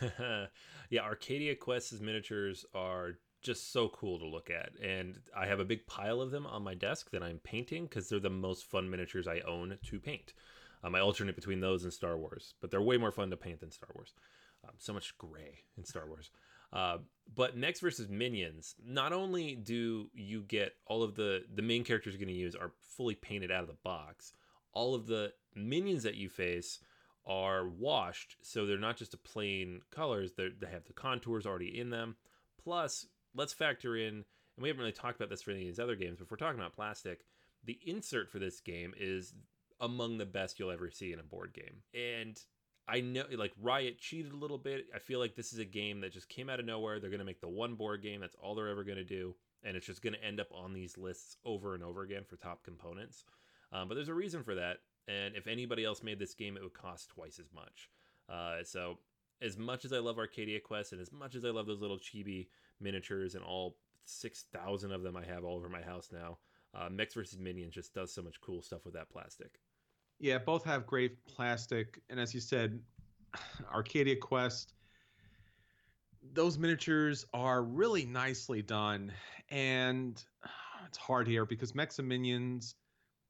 yeah, 0.90 1.02
Arcadia 1.02 1.54
Quest's 1.54 2.00
miniatures 2.00 2.64
are 2.74 3.18
just 3.42 3.72
so 3.72 3.88
cool 3.88 4.18
to 4.18 4.26
look 4.26 4.50
at. 4.50 4.70
And 4.82 5.18
I 5.36 5.46
have 5.46 5.60
a 5.60 5.64
big 5.64 5.86
pile 5.86 6.20
of 6.20 6.30
them 6.30 6.46
on 6.46 6.62
my 6.62 6.74
desk 6.74 7.10
that 7.10 7.22
I'm 7.22 7.38
painting 7.38 7.84
because 7.84 8.08
they're 8.08 8.20
the 8.20 8.30
most 8.30 8.66
fun 8.66 8.90
miniatures 8.90 9.28
I 9.28 9.40
own 9.40 9.78
to 9.90 10.00
paint. 10.00 10.34
Um, 10.84 10.94
I 10.94 11.00
alternate 11.00 11.34
between 11.34 11.60
those 11.60 11.84
and 11.84 11.92
Star 11.92 12.16
Wars, 12.16 12.54
but 12.60 12.70
they're 12.70 12.82
way 12.82 12.96
more 12.96 13.10
fun 13.10 13.30
to 13.30 13.36
paint 13.36 13.60
than 13.60 13.70
Star 13.70 13.90
Wars. 13.94 14.14
Um, 14.64 14.74
so 14.78 14.92
much 14.92 15.16
gray 15.18 15.64
in 15.76 15.84
Star 15.84 16.06
Wars. 16.06 16.30
Uh, 16.72 16.98
but 17.34 17.56
Mechs 17.56 17.80
versus 17.80 18.08
Minions, 18.08 18.74
not 18.84 19.12
only 19.12 19.54
do 19.54 20.10
you 20.12 20.42
get 20.42 20.74
all 20.86 21.02
of 21.02 21.14
the 21.14 21.44
the 21.54 21.62
main 21.62 21.82
characters 21.82 22.12
you're 22.12 22.24
going 22.24 22.34
to 22.34 22.40
use 22.40 22.54
are 22.54 22.72
fully 22.80 23.14
painted 23.14 23.50
out 23.50 23.62
of 23.62 23.68
the 23.68 23.76
box, 23.82 24.32
all 24.72 24.94
of 24.94 25.06
the 25.06 25.32
minions 25.54 26.02
that 26.02 26.16
you 26.16 26.28
face 26.28 26.80
are 27.26 27.68
washed, 27.68 28.36
so 28.42 28.66
they're 28.66 28.78
not 28.78 28.96
just 28.96 29.14
a 29.14 29.18
plain 29.18 29.80
colors. 29.90 30.32
They 30.36 30.50
have 30.70 30.84
the 30.84 30.92
contours 30.92 31.46
already 31.46 31.78
in 31.78 31.90
them. 31.90 32.16
Plus, 32.62 33.06
let's 33.34 33.52
factor 33.52 33.96
in, 33.96 34.14
and 34.14 34.24
we 34.62 34.68
haven't 34.68 34.80
really 34.80 34.92
talked 34.92 35.16
about 35.16 35.30
this 35.30 35.42
for 35.42 35.50
any 35.50 35.62
of 35.62 35.66
these 35.66 35.78
other 35.78 35.96
games, 35.96 36.16
but 36.18 36.24
if 36.24 36.30
we're 36.30 36.36
talking 36.36 36.60
about 36.60 36.74
plastic, 36.74 37.24
the 37.64 37.78
insert 37.84 38.30
for 38.30 38.38
this 38.38 38.60
game 38.60 38.94
is 38.98 39.34
among 39.80 40.18
the 40.18 40.26
best 40.26 40.58
you'll 40.58 40.70
ever 40.70 40.90
see 40.90 41.12
in 41.12 41.20
a 41.20 41.24
board 41.24 41.52
game. 41.52 41.82
And 41.94 42.38
I 42.88 43.00
know, 43.00 43.24
like, 43.36 43.52
Riot 43.60 43.98
cheated 43.98 44.32
a 44.32 44.36
little 44.36 44.58
bit. 44.58 44.86
I 44.94 44.98
feel 44.98 45.18
like 45.18 45.34
this 45.34 45.52
is 45.52 45.58
a 45.58 45.64
game 45.64 46.00
that 46.00 46.12
just 46.12 46.28
came 46.28 46.48
out 46.48 46.58
of 46.58 46.66
nowhere. 46.66 46.98
They're 46.98 47.10
going 47.10 47.18
to 47.18 47.26
make 47.26 47.40
the 47.40 47.48
one 47.48 47.74
board 47.74 48.02
game. 48.02 48.20
That's 48.20 48.36
all 48.36 48.54
they're 48.54 48.68
ever 48.68 48.84
going 48.84 48.98
to 48.98 49.04
do. 49.04 49.34
And 49.62 49.76
it's 49.76 49.86
just 49.86 50.02
going 50.02 50.14
to 50.14 50.24
end 50.24 50.40
up 50.40 50.48
on 50.52 50.72
these 50.72 50.96
lists 50.96 51.36
over 51.44 51.74
and 51.74 51.84
over 51.84 52.02
again 52.02 52.24
for 52.24 52.36
top 52.36 52.64
components. 52.64 53.24
Um, 53.72 53.88
but 53.88 53.94
there's 53.94 54.08
a 54.08 54.14
reason 54.14 54.42
for 54.42 54.54
that. 54.54 54.78
And 55.06 55.36
if 55.36 55.46
anybody 55.46 55.84
else 55.84 56.02
made 56.02 56.18
this 56.18 56.34
game, 56.34 56.56
it 56.56 56.62
would 56.62 56.74
cost 56.74 57.10
twice 57.10 57.38
as 57.38 57.52
much. 57.54 57.90
Uh, 58.28 58.64
so, 58.64 58.98
as 59.40 59.56
much 59.56 59.84
as 59.84 59.92
I 59.92 59.98
love 59.98 60.18
Arcadia 60.18 60.60
Quest 60.60 60.92
and 60.92 61.00
as 61.00 61.12
much 61.12 61.34
as 61.34 61.44
I 61.44 61.50
love 61.50 61.66
those 61.66 61.80
little 61.80 61.98
chibi 61.98 62.48
miniatures 62.80 63.34
and 63.34 63.44
all 63.44 63.76
6,000 64.04 64.92
of 64.92 65.02
them 65.02 65.16
I 65.16 65.24
have 65.24 65.44
all 65.44 65.56
over 65.56 65.68
my 65.68 65.82
house 65.82 66.08
now. 66.12 66.38
Uh, 66.74 66.88
Mechs 66.90 67.14
versus 67.14 67.38
Minions 67.38 67.74
just 67.74 67.94
does 67.94 68.12
so 68.12 68.22
much 68.22 68.40
cool 68.40 68.62
stuff 68.62 68.84
with 68.84 68.94
that 68.94 69.10
plastic. 69.10 69.58
Yeah, 70.18 70.38
both 70.38 70.64
have 70.64 70.86
great 70.86 71.24
plastic. 71.24 72.00
And 72.10 72.18
as 72.18 72.34
you 72.34 72.40
said, 72.40 72.80
Arcadia 73.72 74.16
Quest, 74.16 74.74
those 76.32 76.58
miniatures 76.58 77.24
are 77.32 77.62
really 77.62 78.04
nicely 78.04 78.62
done. 78.62 79.12
And 79.50 80.22
it's 80.86 80.98
hard 80.98 81.26
here 81.26 81.46
because 81.46 81.74
Mechs 81.74 81.98
and 81.98 82.08
Minions, 82.08 82.74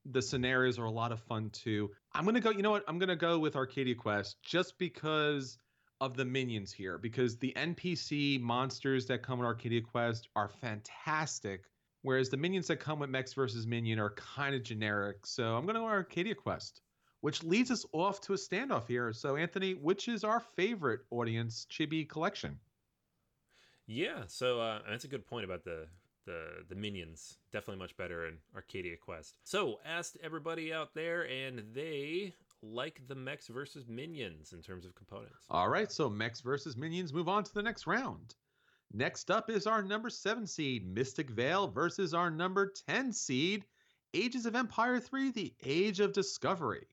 the 0.05 0.23
scenarios 0.23 0.79
are 0.79 0.85
a 0.85 0.91
lot 0.91 1.13
of 1.13 1.21
fun 1.21 1.51
too. 1.51 1.91
I'm 2.15 2.25
to 2.35 2.41
go, 2.41 2.51
you 2.51 2.63
know 2.63 2.71
what? 2.71 2.85
I'm 2.89 2.99
to 3.01 3.17
go 3.17 3.39
with 3.39 3.57
Arcadia 3.57 3.95
Quest 3.95 4.37
just 4.43 4.79
because 4.79 5.59
of 6.01 6.17
the 6.17 6.25
minions 6.25 6.73
here 6.73 6.99
because 6.99 7.37
the 7.37 7.53
NPC 7.57 8.41
monsters 8.41 9.07
that 9.07 9.23
come 9.23 9.39
with 9.39 9.47
Arcadia 9.47 9.81
Quest 9.81 10.29
are 10.37 10.49
fantastic, 10.49 11.65
whereas 12.03 12.29
the 12.29 12.37
minions 12.37 12.69
that 12.69 12.77
come 12.77 13.01
with 13.01 13.11
Mechs 13.11 13.33
versus 13.33 13.67
Minion 13.67 13.99
are 13.99 14.11
kind 14.11 14.55
of 14.55 14.63
generic. 14.63 15.27
So 15.27 15.57
I'm 15.57 15.65
going 15.65 15.75
to 15.75 15.81
go 15.81 15.87
Arcadia 15.87 16.35
Quest, 16.35 16.83
which 17.21 17.43
leads 17.43 17.71
us 17.71 17.85
off 17.93 18.21
to 18.23 18.35
a 18.35 18.37
standoff 18.37 18.87
here. 18.87 19.13
So 19.13 19.37
Anthony, 19.37 19.75
which 19.75 20.09
is 20.09 20.25
our 20.25 20.41
favorite 20.41 21.01
audience 21.11 21.67
chibi 21.71 22.09
collection? 22.09 22.59
Yeah, 23.87 24.25
so 24.27 24.61
uh, 24.61 24.81
that's 24.89 25.05
a 25.05 25.09
good 25.09 25.27
point 25.27 25.45
about 25.45 25.65
the 25.65 25.87
the 26.27 26.65
the 26.69 26.75
minions. 26.75 27.39
Definitely 27.53 27.79
much 27.79 27.97
better 27.97 28.27
in 28.27 28.37
Arcadia 28.55 28.97
Quest. 28.97 29.39
So 29.45 29.81
asked 29.85 30.19
everybody 30.23 30.73
out 30.73 30.95
there, 30.95 31.27
and 31.27 31.63
they 31.73 32.35
like 32.63 33.01
the 33.07 33.15
mechs 33.15 33.49
versus 33.49 33.87
minions 33.89 34.53
in 34.53 34.63
terms 34.63 34.85
of 34.85 34.95
components. 34.95 35.47
All 35.51 35.69
right, 35.69 35.91
so 35.91 36.09
mechs 36.09 36.41
versus 36.41 36.77
minions 36.77 37.13
move 37.13 37.29
on 37.29 37.45
to 37.45 37.55
the 37.55 37.63
next 37.63 37.87
round. 37.87 38.35
Next 38.93 39.31
up 39.31 39.51
is 39.51 39.67
our 39.67 39.83
number 39.83 40.09
seven 40.09 40.47
seed, 40.47 40.87
Mystic 40.87 41.31
Vale, 41.31 41.69
versus 41.69 42.15
our 42.15 42.31
number 42.31 42.73
10 42.89 43.13
seed, 43.13 43.65
Ages 44.15 44.47
of 44.47 44.57
Empire 44.57 44.99
3, 44.99 45.31
The 45.31 45.55
Age 45.65 46.01
of 46.01 46.13
Discovery. 46.13 46.87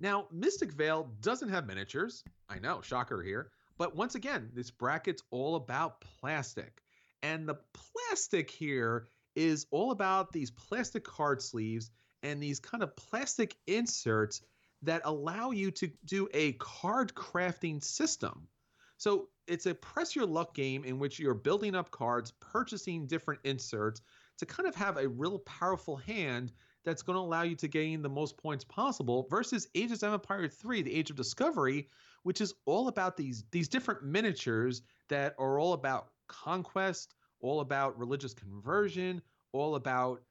Now, 0.00 0.26
Mystic 0.32 0.72
Vale 0.72 1.10
doesn't 1.20 1.48
have 1.48 1.66
miniatures. 1.66 2.24
I 2.48 2.58
know, 2.58 2.80
shocker 2.80 3.22
here. 3.22 3.50
But 3.78 3.94
once 3.94 4.16
again, 4.16 4.50
this 4.52 4.70
bracket's 4.70 5.22
all 5.30 5.54
about 5.54 6.00
plastic. 6.00 6.82
And 7.22 7.48
the 7.48 7.58
plastic 7.72 8.50
here 8.50 9.08
is 9.36 9.66
all 9.70 9.92
about 9.92 10.32
these 10.32 10.50
plastic 10.50 11.04
card 11.04 11.40
sleeves 11.40 11.90
and 12.24 12.42
these 12.42 12.58
kind 12.58 12.82
of 12.82 12.96
plastic 12.96 13.56
inserts 13.68 14.42
that 14.82 15.02
allow 15.04 15.50
you 15.50 15.70
to 15.72 15.90
do 16.04 16.28
a 16.32 16.52
card 16.54 17.14
crafting 17.14 17.82
system. 17.82 18.48
So 18.96 19.28
it's 19.46 19.66
a 19.66 19.74
press 19.74 20.14
your 20.14 20.26
luck 20.26 20.54
game 20.54 20.84
in 20.84 20.98
which 20.98 21.18
you're 21.18 21.34
building 21.34 21.74
up 21.74 21.90
cards, 21.90 22.32
purchasing 22.40 23.06
different 23.06 23.40
inserts 23.44 24.00
to 24.38 24.46
kind 24.46 24.68
of 24.68 24.74
have 24.74 24.96
a 24.96 25.08
real 25.08 25.38
powerful 25.40 25.96
hand 25.96 26.52
that's 26.84 27.02
going 27.02 27.16
to 27.16 27.20
allow 27.20 27.42
you 27.42 27.56
to 27.56 27.68
gain 27.68 28.02
the 28.02 28.08
most 28.08 28.36
points 28.38 28.64
possible 28.64 29.26
versus 29.30 29.68
Ages 29.74 30.02
of 30.02 30.14
Empire 30.14 30.48
3, 30.48 30.82
the 30.82 30.94
Age 30.94 31.10
of 31.10 31.16
Discovery, 31.16 31.88
which 32.22 32.40
is 32.40 32.54
all 32.66 32.88
about 32.88 33.16
these 33.16 33.44
these 33.50 33.68
different 33.68 34.04
miniatures 34.04 34.82
that 35.08 35.34
are 35.38 35.58
all 35.58 35.72
about 35.72 36.08
conquest, 36.28 37.14
all 37.40 37.60
about 37.60 37.98
religious 37.98 38.34
conversion, 38.34 39.22
all 39.52 39.74
about 39.74 40.22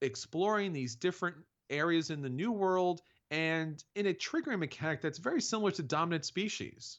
exploring 0.00 0.72
these 0.72 0.96
different 0.96 1.36
areas 1.70 2.10
in 2.10 2.22
the 2.22 2.28
new 2.28 2.52
world 2.52 3.02
and 3.32 3.82
in 3.94 4.06
a 4.06 4.12
triggering 4.12 4.58
mechanic 4.58 5.00
that's 5.00 5.18
very 5.18 5.40
similar 5.40 5.70
to 5.72 5.82
dominant 5.82 6.26
species. 6.26 6.98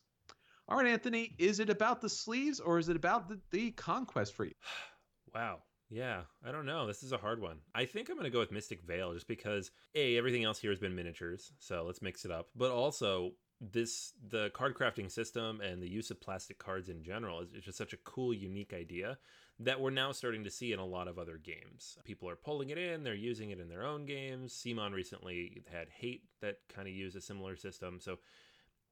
All 0.68 0.78
right, 0.78 0.88
Anthony, 0.88 1.36
is 1.38 1.60
it 1.60 1.70
about 1.70 2.02
the 2.02 2.10
sleeves 2.10 2.60
or 2.60 2.80
is 2.80 2.90
it 2.90 2.96
about 2.96 3.30
the, 3.30 3.40
the 3.52 3.72
conquest 3.72 4.34
for 4.34 4.46
you? 4.46 4.56
wow. 5.36 5.60
Yeah, 5.90 6.22
I 6.44 6.52
don't 6.52 6.66
know. 6.66 6.88
This 6.88 7.04
is 7.04 7.12
a 7.12 7.18
hard 7.18 7.40
one. 7.40 7.60
I 7.76 7.86
think 7.86 8.10
I'm 8.10 8.16
going 8.16 8.24
to 8.24 8.32
go 8.32 8.40
with 8.40 8.52
Mystic 8.52 8.82
Vale 8.82 9.14
just 9.14 9.28
because 9.28 9.70
A, 9.94 10.18
everything 10.18 10.44
else 10.44 10.58
here 10.58 10.72
has 10.72 10.80
been 10.80 10.96
miniatures, 10.96 11.54
so 11.60 11.84
let's 11.86 12.02
mix 12.02 12.26
it 12.26 12.32
up. 12.32 12.48
But 12.56 12.72
also, 12.72 13.34
this 13.62 14.14
the 14.30 14.50
card 14.56 14.76
crafting 14.76 15.12
system 15.12 15.62
and 15.62 15.84
the 15.84 15.90
use 15.90 16.10
of 16.10 16.20
plastic 16.20 16.58
cards 16.58 16.90
in 16.90 17.04
general 17.04 17.42
is, 17.42 17.54
is 17.54 17.64
just 17.64 17.78
such 17.78 17.94
a 17.94 17.98
cool, 17.98 18.34
unique 18.34 18.74
idea 18.74 19.20
that 19.60 19.80
we're 19.80 19.92
now 19.92 20.12
starting 20.12 20.44
to 20.44 20.50
see 20.50 20.74
in 20.74 20.80
a 20.80 20.86
lot 20.86 21.08
of 21.08 21.20
other 21.20 21.38
games. 21.38 21.98
People 22.04 22.30
are 22.30 22.36
pulling 22.36 22.70
it 22.70 22.78
in, 22.78 23.04
they're 23.04 23.14
using 23.14 23.52
it 23.52 23.60
in 23.60 23.70
their 23.70 23.86
own 23.86 24.06
games. 24.06 24.54
CMON 24.54 24.94
recently 24.94 25.64
had 25.72 25.88
Hate 25.90 26.24
that 26.42 26.58
kind 26.74 26.88
of 26.88 26.94
used 26.94 27.16
a 27.16 27.22
similar 27.22 27.56
system. 27.56 28.00
So 28.00 28.18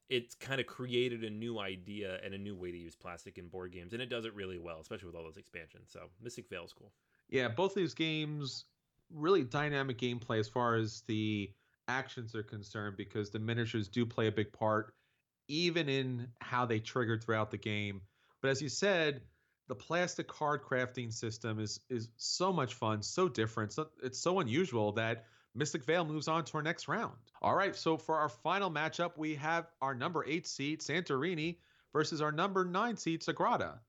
it's 0.10 0.36
kind 0.36 0.60
of 0.60 0.68
created 0.68 1.24
a 1.24 1.30
new 1.30 1.60
idea 1.60 2.20
and 2.24 2.34
a 2.34 2.38
new 2.38 2.56
way 2.56 2.72
to 2.72 2.78
use 2.78 2.96
plastic 2.96 3.38
in 3.38 3.48
board 3.48 3.72
games, 3.72 3.94
and 3.94 4.02
it 4.02 4.10
does 4.10 4.26
it 4.26 4.36
really 4.36 4.60
well, 4.60 4.80
especially 4.82 5.08
with 5.08 5.16
all 5.16 5.24
those 5.24 5.38
expansions. 5.38 5.90
So 5.92 6.10
Mystic 6.22 6.50
Vale 6.50 6.66
is 6.66 6.74
cool. 6.74 6.92
Yeah, 7.30 7.48
both 7.48 7.74
these 7.74 7.94
games 7.94 8.66
really 9.14 9.44
dynamic 9.44 9.98
gameplay 9.98 10.40
as 10.40 10.48
far 10.48 10.76
as 10.76 11.02
the 11.08 11.52
actions 11.88 12.36
are 12.36 12.44
concerned 12.44 12.96
because 12.98 13.30
the 13.30 13.40
miniatures 13.40 13.88
do 13.88 14.06
play 14.06 14.28
a 14.28 14.32
big 14.32 14.52
part 14.54 14.94
even 15.48 15.90
in 15.90 16.28
how 16.40 16.66
they 16.66 16.80
triggered 16.80 17.24
throughout 17.24 17.52
the 17.52 17.58
game. 17.58 18.02
But 18.42 18.52
as 18.52 18.62
you 18.62 18.70
said, 18.70 19.22
the 19.72 19.76
plastic 19.76 20.28
card 20.28 20.62
crafting 20.62 21.14
system 21.14 21.58
is 21.58 21.80
is 21.90 22.10
so 22.18 22.52
much 22.52 22.74
fun, 22.74 23.02
so 23.02 23.30
different, 23.30 23.72
so, 23.72 23.88
it's 24.04 24.20
so 24.20 24.42
unusual 24.42 24.92
that 24.92 25.24
Mystic 25.56 25.86
Vale 25.86 26.04
moves 26.04 26.28
on 26.28 26.44
to 26.44 26.58
our 26.58 26.62
next 26.62 26.90
round. 26.90 27.14
All 27.42 27.56
right, 27.56 27.74
so 27.74 27.96
for 27.96 28.18
our 28.18 28.28
final 28.28 28.70
matchup, 28.70 29.18
we 29.18 29.36
have 29.36 29.68
our 29.82 29.96
number 29.96 30.26
eight 30.28 30.46
seed 30.46 30.82
Santorini 30.82 31.56
versus 31.94 32.20
our 32.22 32.34
number 32.34 32.66
nine 32.66 32.98
seed 32.98 33.22
Sagrada. 33.22 33.80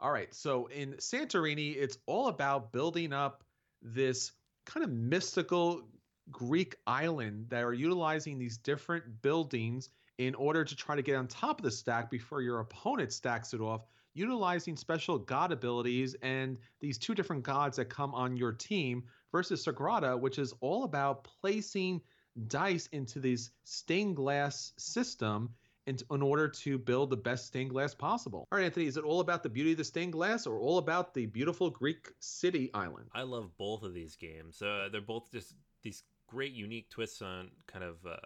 All 0.00 0.10
right, 0.10 0.32
so 0.34 0.68
in 0.68 0.94
Santorini, 0.94 1.76
it's 1.76 1.98
all 2.06 2.28
about 2.28 2.72
building 2.72 3.12
up 3.12 3.44
this 3.82 4.32
kind 4.64 4.84
of 4.84 4.90
mystical 4.90 5.82
Greek 6.30 6.76
island 6.86 7.50
that 7.50 7.62
are 7.62 7.74
utilizing 7.74 8.38
these 8.38 8.56
different 8.56 9.20
buildings 9.20 9.90
in 10.16 10.34
order 10.34 10.64
to 10.64 10.74
try 10.74 10.96
to 10.96 11.02
get 11.02 11.16
on 11.16 11.26
top 11.26 11.58
of 11.58 11.64
the 11.64 11.70
stack 11.70 12.10
before 12.10 12.40
your 12.40 12.60
opponent 12.60 13.12
stacks 13.12 13.52
it 13.52 13.60
off, 13.60 13.82
utilizing 14.14 14.76
special 14.76 15.18
god 15.18 15.52
abilities 15.52 16.16
and 16.22 16.56
these 16.80 16.98
two 16.98 17.14
different 17.14 17.42
gods 17.42 17.76
that 17.76 17.86
come 17.86 18.14
on 18.14 18.36
your 18.36 18.52
team 18.52 19.04
versus 19.32 19.64
Sagrada, 19.64 20.18
which 20.18 20.38
is 20.38 20.54
all 20.60 20.84
about 20.84 21.24
placing 21.40 22.00
dice 22.46 22.88
into 22.92 23.18
this 23.18 23.50
stained 23.64 24.16
glass 24.16 24.72
system 24.78 25.50
in, 25.86 25.98
in 26.10 26.22
order 26.22 26.48
to 26.48 26.78
build 26.78 27.10
the 27.10 27.16
best 27.16 27.46
stained 27.46 27.70
glass 27.70 27.94
possible. 27.94 28.46
All 28.50 28.58
right, 28.58 28.64
Anthony, 28.64 28.86
is 28.86 28.96
it 28.96 29.04
all 29.04 29.20
about 29.20 29.42
the 29.42 29.48
beauty 29.48 29.72
of 29.72 29.78
the 29.78 29.84
stained 29.84 30.12
glass 30.12 30.46
or 30.46 30.58
all 30.58 30.78
about 30.78 31.14
the 31.14 31.26
beautiful 31.26 31.70
Greek 31.70 32.08
city 32.20 32.70
island? 32.72 33.08
I 33.14 33.22
love 33.22 33.50
both 33.58 33.82
of 33.82 33.92
these 33.92 34.16
games. 34.16 34.62
Uh, 34.62 34.88
they're 34.90 35.00
both 35.00 35.30
just 35.30 35.54
these 35.82 36.02
great 36.26 36.52
unique 36.52 36.88
twists 36.90 37.20
on 37.22 37.50
kind 37.66 37.84
of 37.84 37.96
uh, 38.06 38.16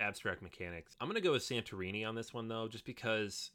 abstract 0.00 0.42
mechanics. 0.42 0.96
I'm 1.00 1.08
going 1.08 1.20
to 1.20 1.26
go 1.26 1.32
with 1.32 1.42
Santorini 1.42 2.06
on 2.06 2.14
this 2.14 2.34
one 2.34 2.48
though, 2.48 2.68
just 2.68 2.84
because 2.84 3.50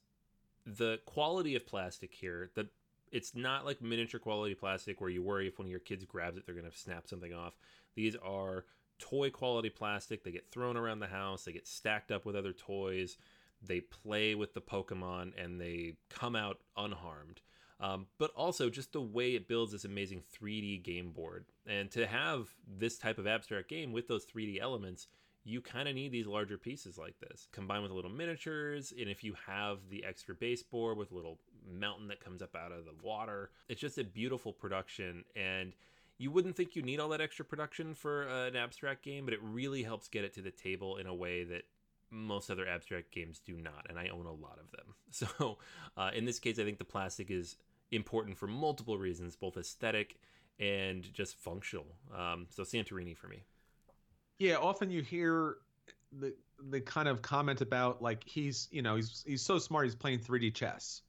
the 0.66 1.00
quality 1.06 1.56
of 1.56 1.66
plastic 1.66 2.14
here, 2.14 2.52
the 2.56 2.68
it's 3.12 3.36
not 3.36 3.66
like 3.66 3.82
miniature 3.82 4.20
quality 4.20 4.54
plastic 4.54 5.02
where 5.02 5.10
you 5.10 5.24
worry 5.24 5.48
if 5.48 5.58
one 5.58 5.66
of 5.66 5.72
your 5.72 5.80
kids 5.80 6.06
grabs 6.06 6.38
it 6.38 6.46
they're 6.46 6.54
going 6.54 6.70
to 6.70 6.78
snap 6.78 7.08
something 7.08 7.34
off. 7.34 7.58
These 7.96 8.16
are 8.18 8.66
toy 9.00 9.30
quality 9.30 9.70
plastic. 9.70 10.24
They 10.24 10.32
get 10.32 10.52
thrown 10.52 10.78
around 10.78 11.00
the 11.00 11.08
house, 11.08 11.44
they 11.44 11.52
get 11.52 11.68
stacked 11.68 12.12
up 12.12 12.26
with 12.26 12.36
other 12.36 12.54
toys. 12.54 13.18
They 13.62 13.82
play 13.82 14.36
with 14.36 14.54
the 14.54 14.62
Pokemon 14.62 15.34
and 15.38 15.60
they 15.60 15.96
come 16.10 16.36
out 16.36 16.60
unharmed. 16.78 17.42
Um, 17.82 18.08
but 18.18 18.32
also 18.36 18.70
just 18.70 18.92
the 18.92 19.02
way 19.02 19.36
it 19.36 19.48
builds 19.48 19.72
this 19.72 19.86
amazing 19.86 20.24
3D 20.38 20.84
game 20.84 21.12
board. 21.12 21.46
And 21.66 21.90
to 21.92 22.06
have 22.08 22.48
this 22.68 22.98
type 22.98 23.18
of 23.18 23.28
abstract 23.28 23.70
game 23.70 23.92
with 23.92 24.08
those 24.08 24.26
3D 24.26 24.60
elements, 24.62 25.08
you 25.44 25.62
kind 25.62 25.88
of 25.88 25.96
need 25.96 26.12
these 26.12 26.28
larger 26.28 26.58
pieces 26.58 26.98
like 26.98 27.16
this. 27.20 27.48
Combined 27.52 27.84
with 27.84 27.92
little 27.92 28.12
miniatures 28.12 28.94
and 28.98 29.10
if 29.10 29.24
you 29.24 29.34
have 29.48 29.80
the 29.90 30.04
extra 30.04 30.36
baseboard 30.36 30.98
with 30.98 31.12
a 31.12 31.16
little 31.16 31.40
mountain 31.72 32.08
that 32.08 32.24
comes 32.24 32.42
up 32.42 32.56
out 32.56 32.72
of 32.72 32.86
the 32.86 32.94
water 33.04 33.52
it's 33.68 33.82
just 33.82 33.98
a 33.98 34.04
beautiful 34.04 34.52
production 34.52 35.24
and 35.36 35.74
you 36.18 36.32
wouldn't 36.32 36.56
think 36.56 36.76
you 36.76 36.82
need 36.82 37.00
all 37.00 37.10
that 37.10 37.22
extra 37.22 37.46
production 37.46 37.94
for 37.94 38.24
an 38.24 38.56
abstract 38.56 39.04
game 39.04 39.26
but 39.26 39.34
it 39.34 39.40
really 39.42 39.84
helps 39.84 40.08
get 40.08 40.24
it 40.24 40.34
to 40.34 40.42
the 40.42 40.52
table 40.52 40.98
in 40.98 41.08
a 41.08 41.14
way 41.14 41.44
that 41.44 41.64
most 42.12 42.50
other 42.50 42.68
abstract 42.68 43.12
games 43.12 43.40
do 43.46 43.56
not 43.56 43.86
and 43.90 44.00
i 44.00 44.08
own 44.08 44.26
a 44.26 44.32
lot 44.32 44.60
of 44.60 44.72
them. 44.72 44.96
So 45.12 45.58
uh, 45.98 46.12
in 46.14 46.26
this 46.26 46.40
case 46.40 46.60
i 46.60 46.64
think 46.64 46.78
the 46.78 46.86
plastic 46.86 47.30
is 47.30 47.58
important 47.92 48.38
for 48.38 48.48
multiple 48.48 48.98
reasons 48.98 49.36
both 49.36 49.58
aesthetic 49.58 50.18
and 50.60 51.12
just 51.14 51.38
functional. 51.38 51.88
Um, 52.14 52.48
so 52.50 52.64
santorini 52.64 53.16
for 53.16 53.28
me 53.28 53.44
yeah, 54.40 54.56
often 54.56 54.90
you 54.90 55.02
hear 55.02 55.58
the 56.18 56.34
the 56.70 56.82
kind 56.82 57.08
of 57.08 57.22
comment 57.22 57.62
about 57.62 58.02
like 58.02 58.24
he's 58.26 58.68
you 58.72 58.82
know 58.82 58.96
he's 58.96 59.24
he's 59.28 59.42
so 59.42 59.60
smart 59.60 59.86
he's 59.86 59.96
playing 59.96 60.20
3D 60.20 60.54
chess. 60.56 61.04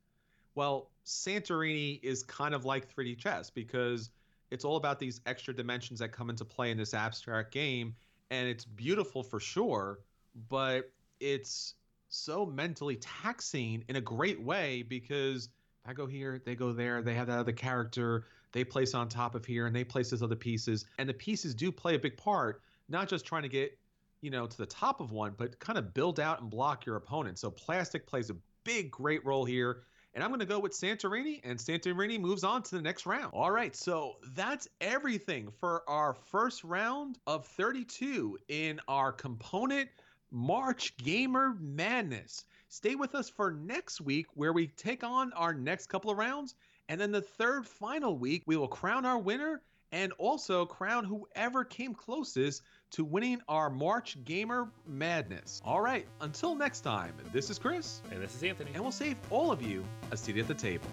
Well, 0.55 0.91
Santorini 1.07 2.01
is 2.03 2.23
kind 2.25 2.55
of 2.55 2.65
like 2.65 2.95
3D 2.95 3.17
chess 3.19 3.51
because 3.51 4.11
it's 4.51 4.65
all 4.65 4.77
about 4.77 4.99
these 4.99 5.21
extra 5.27 5.55
dimensions 5.55 6.01
that 6.01 6.11
come 6.11 6.29
into 6.29 6.45
play 6.45 6.73
in 6.73 6.77
this 6.77 6.93
abstract 6.93 7.53
game 7.53 7.95
and 8.31 8.49
it's 8.49 8.65
beautiful 8.65 9.23
for 9.23 9.41
sure, 9.41 10.01
but 10.49 10.91
it's 11.21 11.75
so 12.09 12.45
mentally 12.45 12.97
taxing 12.97 13.85
in 13.89 13.97
a 13.97 14.01
great 14.01 14.41
way 14.41 14.83
because 14.83 15.49
I 15.87 15.93
go 15.93 16.07
here, 16.07 16.41
they 16.45 16.57
go 16.57 16.73
there, 16.73 17.01
they 17.03 17.15
have 17.15 17.29
that 17.29 17.39
other 17.39 17.53
character, 17.53 18.25
they 18.53 18.65
place 18.65 18.95
on 18.95 19.09
top 19.09 19.35
of 19.37 19.45
here 19.45 19.67
and 19.67 19.75
they 19.75 19.85
place 19.85 20.11
those 20.11 20.23
other 20.23 20.37
pieces 20.37 20.85
and 20.99 21.09
the 21.09 21.15
pieces 21.15 21.55
do 21.55 21.71
play 21.71 21.95
a 21.95 21.99
big 21.99 22.17
part 22.17 22.61
not 22.91 23.09
just 23.09 23.25
trying 23.25 23.43
to 23.43 23.49
get 23.49 23.79
you 24.21 24.31
know 24.31 24.47
to 24.47 24.59
the 24.59 24.67
top 24.67 25.01
of 25.01 25.13
one 25.13 25.33
but 25.37 25.59
kind 25.59 25.79
of 25.79 25.95
build 25.95 26.21
out 26.21 26.41
and 26.41 26.51
block 26.51 26.85
your 26.85 26.97
opponent 26.97 27.39
so 27.39 27.51
plastic 27.51 28.07
plays 28.07 28.31
a 28.31 28.37
big 28.65 28.91
great 28.91 29.25
role 29.25 29.45
here 29.45 29.83
and 30.13 30.25
I'm 30.25 30.31
going 30.31 30.41
to 30.41 30.47
go 30.47 30.59
with 30.59 30.73
Santorini, 30.73 31.41
and 31.45 31.57
Santorini 31.57 32.19
moves 32.19 32.43
on 32.43 32.65
to 32.65 32.75
the 32.75 32.83
next 32.83 33.07
round. 33.07 33.31
All 33.33 33.53
right, 33.53 33.77
so 33.77 34.17
that's 34.35 34.67
everything 34.81 35.53
for 35.61 35.89
our 35.89 36.15
first 36.15 36.65
round 36.65 37.19
of 37.29 37.47
32 37.47 38.37
in 38.49 38.81
our 38.89 39.13
component 39.13 39.89
March 40.33 40.97
Gamer 40.97 41.57
Madness. 41.61 42.45
Stay 42.69 42.97
with 42.97 43.15
us 43.15 43.29
for 43.29 43.53
next 43.53 44.01
week 44.01 44.27
where 44.35 44.53
we 44.53 44.67
take 44.69 45.05
on 45.05 45.33
our 45.35 45.55
next 45.55 45.87
couple 45.87 46.11
of 46.11 46.19
rounds. 46.19 46.57
And 46.89 47.01
then 47.01 47.13
the 47.13 47.23
third 47.23 47.67
final 47.67 48.19
week, 48.19 48.43
we 48.47 48.57
will 48.57 48.69
crown 48.69 49.05
our 49.05 49.19
winner 49.19 49.63
and 49.93 50.13
also 50.19 50.67
crown 50.67 51.05
whoever 51.05 51.65
came 51.65 51.95
closest 51.95 52.63
to 52.91 53.05
winning 53.05 53.41
our 53.49 53.71
March 53.71 54.17
Gamer 54.25 54.69
Madness. 54.87 55.63
All 55.65 55.81
right, 55.81 56.07
until 56.21 56.55
next 56.55 56.81
time, 56.81 57.15
this 57.33 57.51
is 57.51 57.59
Chris. 57.59 58.03
And 58.11 58.23
this 58.23 58.35
is 58.35 58.43
Anthony. 58.43 58.71
And 58.75 58.83
we'll 58.83 58.93
save 58.93 59.17
all 59.31 59.53
of 59.53 59.63
you 59.63 59.85
a 60.11 60.17
seat 60.17 60.39
at 60.39 60.49
the 60.49 60.55
table. 60.55 60.89